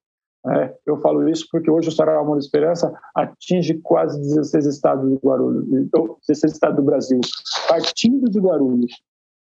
É, 0.44 0.74
eu 0.86 0.96
falo 0.96 1.28
isso 1.28 1.46
porque 1.52 1.70
hoje 1.70 1.88
o 1.88 1.92
Sarau 1.92 2.18
Amor 2.18 2.38
Esperança 2.38 2.92
atinge 3.14 3.74
quase 3.74 4.18
16 4.18 4.66
estados 4.66 5.08
do 5.08 5.20
Guarulhos, 5.22 5.66
16 6.26 6.54
estados 6.54 6.76
do 6.76 6.82
Brasil, 6.82 7.20
partindo 7.68 8.28
de 8.28 8.40
Guarulhos. 8.40 8.92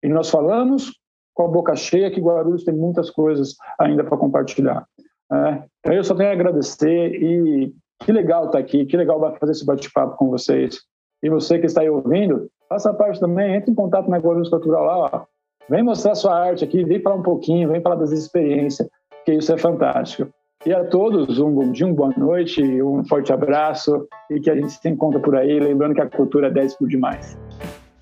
E 0.02 0.08
nós 0.08 0.30
falamos 0.30 0.92
com 1.34 1.46
a 1.46 1.48
boca 1.48 1.76
cheia 1.76 2.12
que 2.12 2.22
Guarulhos 2.22 2.64
tem 2.64 2.76
muitas 2.76 3.10
coisas 3.10 3.56
ainda 3.78 4.04
para 4.04 4.18
compartilhar. 4.18 4.86
É, 5.32 5.64
então 5.80 5.94
eu 5.94 6.04
só 6.04 6.16
tenho 6.16 6.30
a 6.30 6.34
agradecer 6.34 7.12
e 7.22 7.74
que 8.00 8.12
legal 8.12 8.46
estar 8.46 8.60
tá 8.60 8.60
aqui, 8.60 8.86
que 8.86 8.96
legal 8.96 9.20
fazer 9.38 9.52
esse 9.52 9.66
bate-papo 9.66 10.16
com 10.16 10.30
vocês. 10.30 10.80
E 11.22 11.30
você 11.30 11.60
que 11.60 11.66
está 11.66 11.82
aí 11.82 11.90
ouvindo, 11.90 12.50
faça 12.70 12.94
parte 12.94 13.20
também, 13.20 13.56
entre 13.56 13.72
em 13.72 13.76
contato 13.76 14.10
na 14.10 14.18
Guarulhos 14.18 14.50
Cultural 14.50 14.84
lá, 14.86 14.98
ó, 14.98 15.33
Vem 15.70 15.82
mostrar 15.82 16.14
sua 16.16 16.38
arte 16.38 16.64
aqui, 16.64 16.84
vem 16.84 17.00
falar 17.00 17.16
um 17.16 17.24
pouquinho, 17.24 17.70
vem 17.70 17.82
falar 17.82 17.96
das 17.96 18.12
experiências, 18.12 18.88
que 19.26 19.34
isso 19.34 19.52
é 19.54 19.58
fantástico. 19.58 20.30
E 20.66 20.74
a 20.74 20.84
todos, 20.84 21.40
um 21.40 21.52
bom 21.52 21.72
dia, 21.72 21.86
uma 21.86 21.96
boa 21.96 22.14
noite, 22.18 22.62
um 22.82 23.04
forte 23.06 23.32
abraço 23.32 24.06
e 24.30 24.40
que 24.40 24.50
a 24.50 24.56
gente 24.56 24.72
se 24.72 24.90
encontra 24.90 25.20
por 25.20 25.36
aí, 25.36 25.60
lembrando 25.60 25.96
que 25.96 26.02
a 26.02 26.10
cultura 26.10 26.48
é 26.48 26.52
10 26.52 26.76
por 26.76 26.88
demais. 26.88 27.38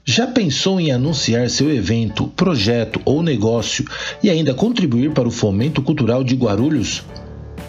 Já 0.04 0.26
pensou 0.26 0.80
em 0.80 0.92
anunciar 0.92 1.48
seu 1.50 1.70
evento, 1.72 2.28
projeto 2.30 3.00
ou 3.06 3.22
negócio 3.22 3.86
e 4.24 4.30
ainda 4.30 4.54
contribuir 4.54 5.14
para 5.14 5.28
o 5.28 5.32
fomento 5.32 5.84
cultural 5.84 6.24
de 6.24 6.36
Guarulhos? 6.36 7.06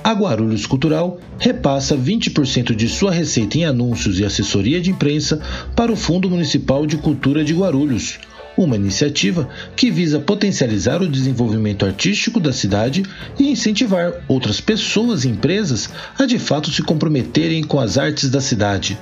A 0.03 0.13
Guarulhos 0.13 0.67
Cultural 0.67 1.19
repassa 1.39 1.97
20% 1.97 2.75
de 2.75 2.89
sua 2.89 3.13
receita 3.13 3.59
em 3.59 3.65
anúncios 3.65 4.19
e 4.19 4.25
assessoria 4.25 4.81
de 4.81 4.91
imprensa 4.91 5.41
para 5.77 5.93
o 5.93 5.97
Fundo 5.97 6.29
Municipal 6.29 6.87
de 6.87 6.97
Cultura 6.97 7.45
de 7.45 7.55
Guarulhos 7.55 8.19
uma 8.65 8.77
iniciativa 8.77 9.49
que 9.77 9.91
visa 9.91 10.21
potencializar 10.21 11.03
o 11.03 11.09
desenvolvimento 11.09 11.85
artístico 11.85 12.41
da 12.41 12.53
cidade 12.53 13.03
e 13.39 13.51
incentivar 13.51 14.13
outras 14.29 14.61
pessoas 14.61 15.25
e 15.25 15.29
empresas 15.29 15.91
a 16.19 16.27
de 16.27 16.39
fato 16.39 16.71
se 16.71 16.83
comprometerem 16.83 17.63
com 17.63 17.79
as 17.79 17.99
artes 17.99 18.31
da 18.31 18.41
cidade. 18.41 18.99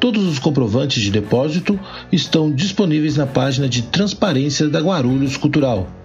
Todos 0.00 0.26
os 0.26 0.38
comprovantes 0.38 1.02
de 1.02 1.10
depósito 1.10 1.78
estão 2.12 2.50
disponíveis 2.50 3.16
na 3.16 3.26
página 3.26 3.68
de 3.68 3.82
transparência 3.82 4.68
da 4.68 4.80
Guarulhos 4.80 5.36
Cultural. 5.36 5.97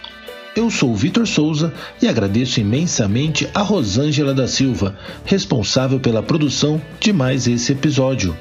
Eu 0.59 0.69
sou 0.69 0.93
Vitor 0.93 1.25
Souza 1.25 1.73
e 2.01 2.07
agradeço 2.09 2.59
imensamente 2.59 3.49
a 3.53 3.61
Rosângela 3.61 4.33
da 4.33 4.45
Silva, 4.45 4.93
responsável 5.23 6.01
pela 6.01 6.21
produção 6.21 6.81
de 6.99 7.13
mais 7.13 7.47
esse 7.47 7.71
episódio. 7.71 8.37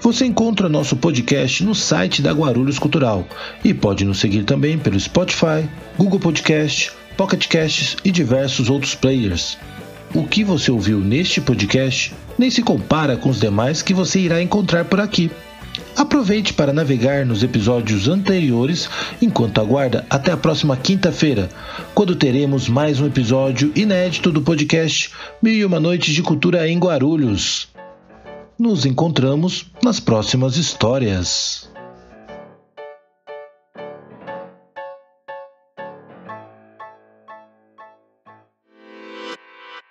Você 0.00 0.26
encontra 0.26 0.68
nosso 0.68 0.96
podcast 0.96 1.62
no 1.62 1.72
site 1.72 2.20
da 2.20 2.32
Guarulhos 2.32 2.80
Cultural 2.80 3.24
e 3.62 3.72
pode 3.72 4.04
nos 4.04 4.18
seguir 4.18 4.42
também 4.42 4.76
pelo 4.76 4.98
Spotify, 4.98 5.64
Google 5.96 6.18
Podcast, 6.18 6.90
Pocket 7.16 7.46
Casts 7.46 7.96
e 8.04 8.10
diversos 8.10 8.68
outros 8.68 8.96
players. 8.96 9.56
O 10.12 10.24
que 10.24 10.42
você 10.42 10.68
ouviu 10.68 10.98
neste 10.98 11.40
podcast 11.40 12.12
nem 12.36 12.50
se 12.50 12.60
compara 12.60 13.16
com 13.16 13.28
os 13.28 13.38
demais 13.38 13.82
que 13.82 13.94
você 13.94 14.18
irá 14.18 14.42
encontrar 14.42 14.84
por 14.86 14.98
aqui. 14.98 15.30
Aproveite 15.96 16.54
para 16.54 16.72
navegar 16.72 17.26
nos 17.26 17.42
episódios 17.42 18.08
anteriores 18.08 18.88
enquanto 19.20 19.60
aguarda 19.60 20.06
até 20.08 20.32
a 20.32 20.36
próxima 20.36 20.76
quinta-feira, 20.76 21.48
quando 21.94 22.16
teremos 22.16 22.68
mais 22.68 23.00
um 23.00 23.06
episódio 23.06 23.70
inédito 23.74 24.32
do 24.32 24.40
podcast 24.40 25.10
Mil 25.42 25.52
e 25.52 25.64
Uma 25.64 25.78
Noites 25.78 26.14
de 26.14 26.22
Cultura 26.22 26.66
em 26.68 26.78
Guarulhos. 26.78 27.68
Nos 28.58 28.86
encontramos 28.86 29.66
nas 29.82 30.00
próximas 30.00 30.56
histórias. 30.56 31.71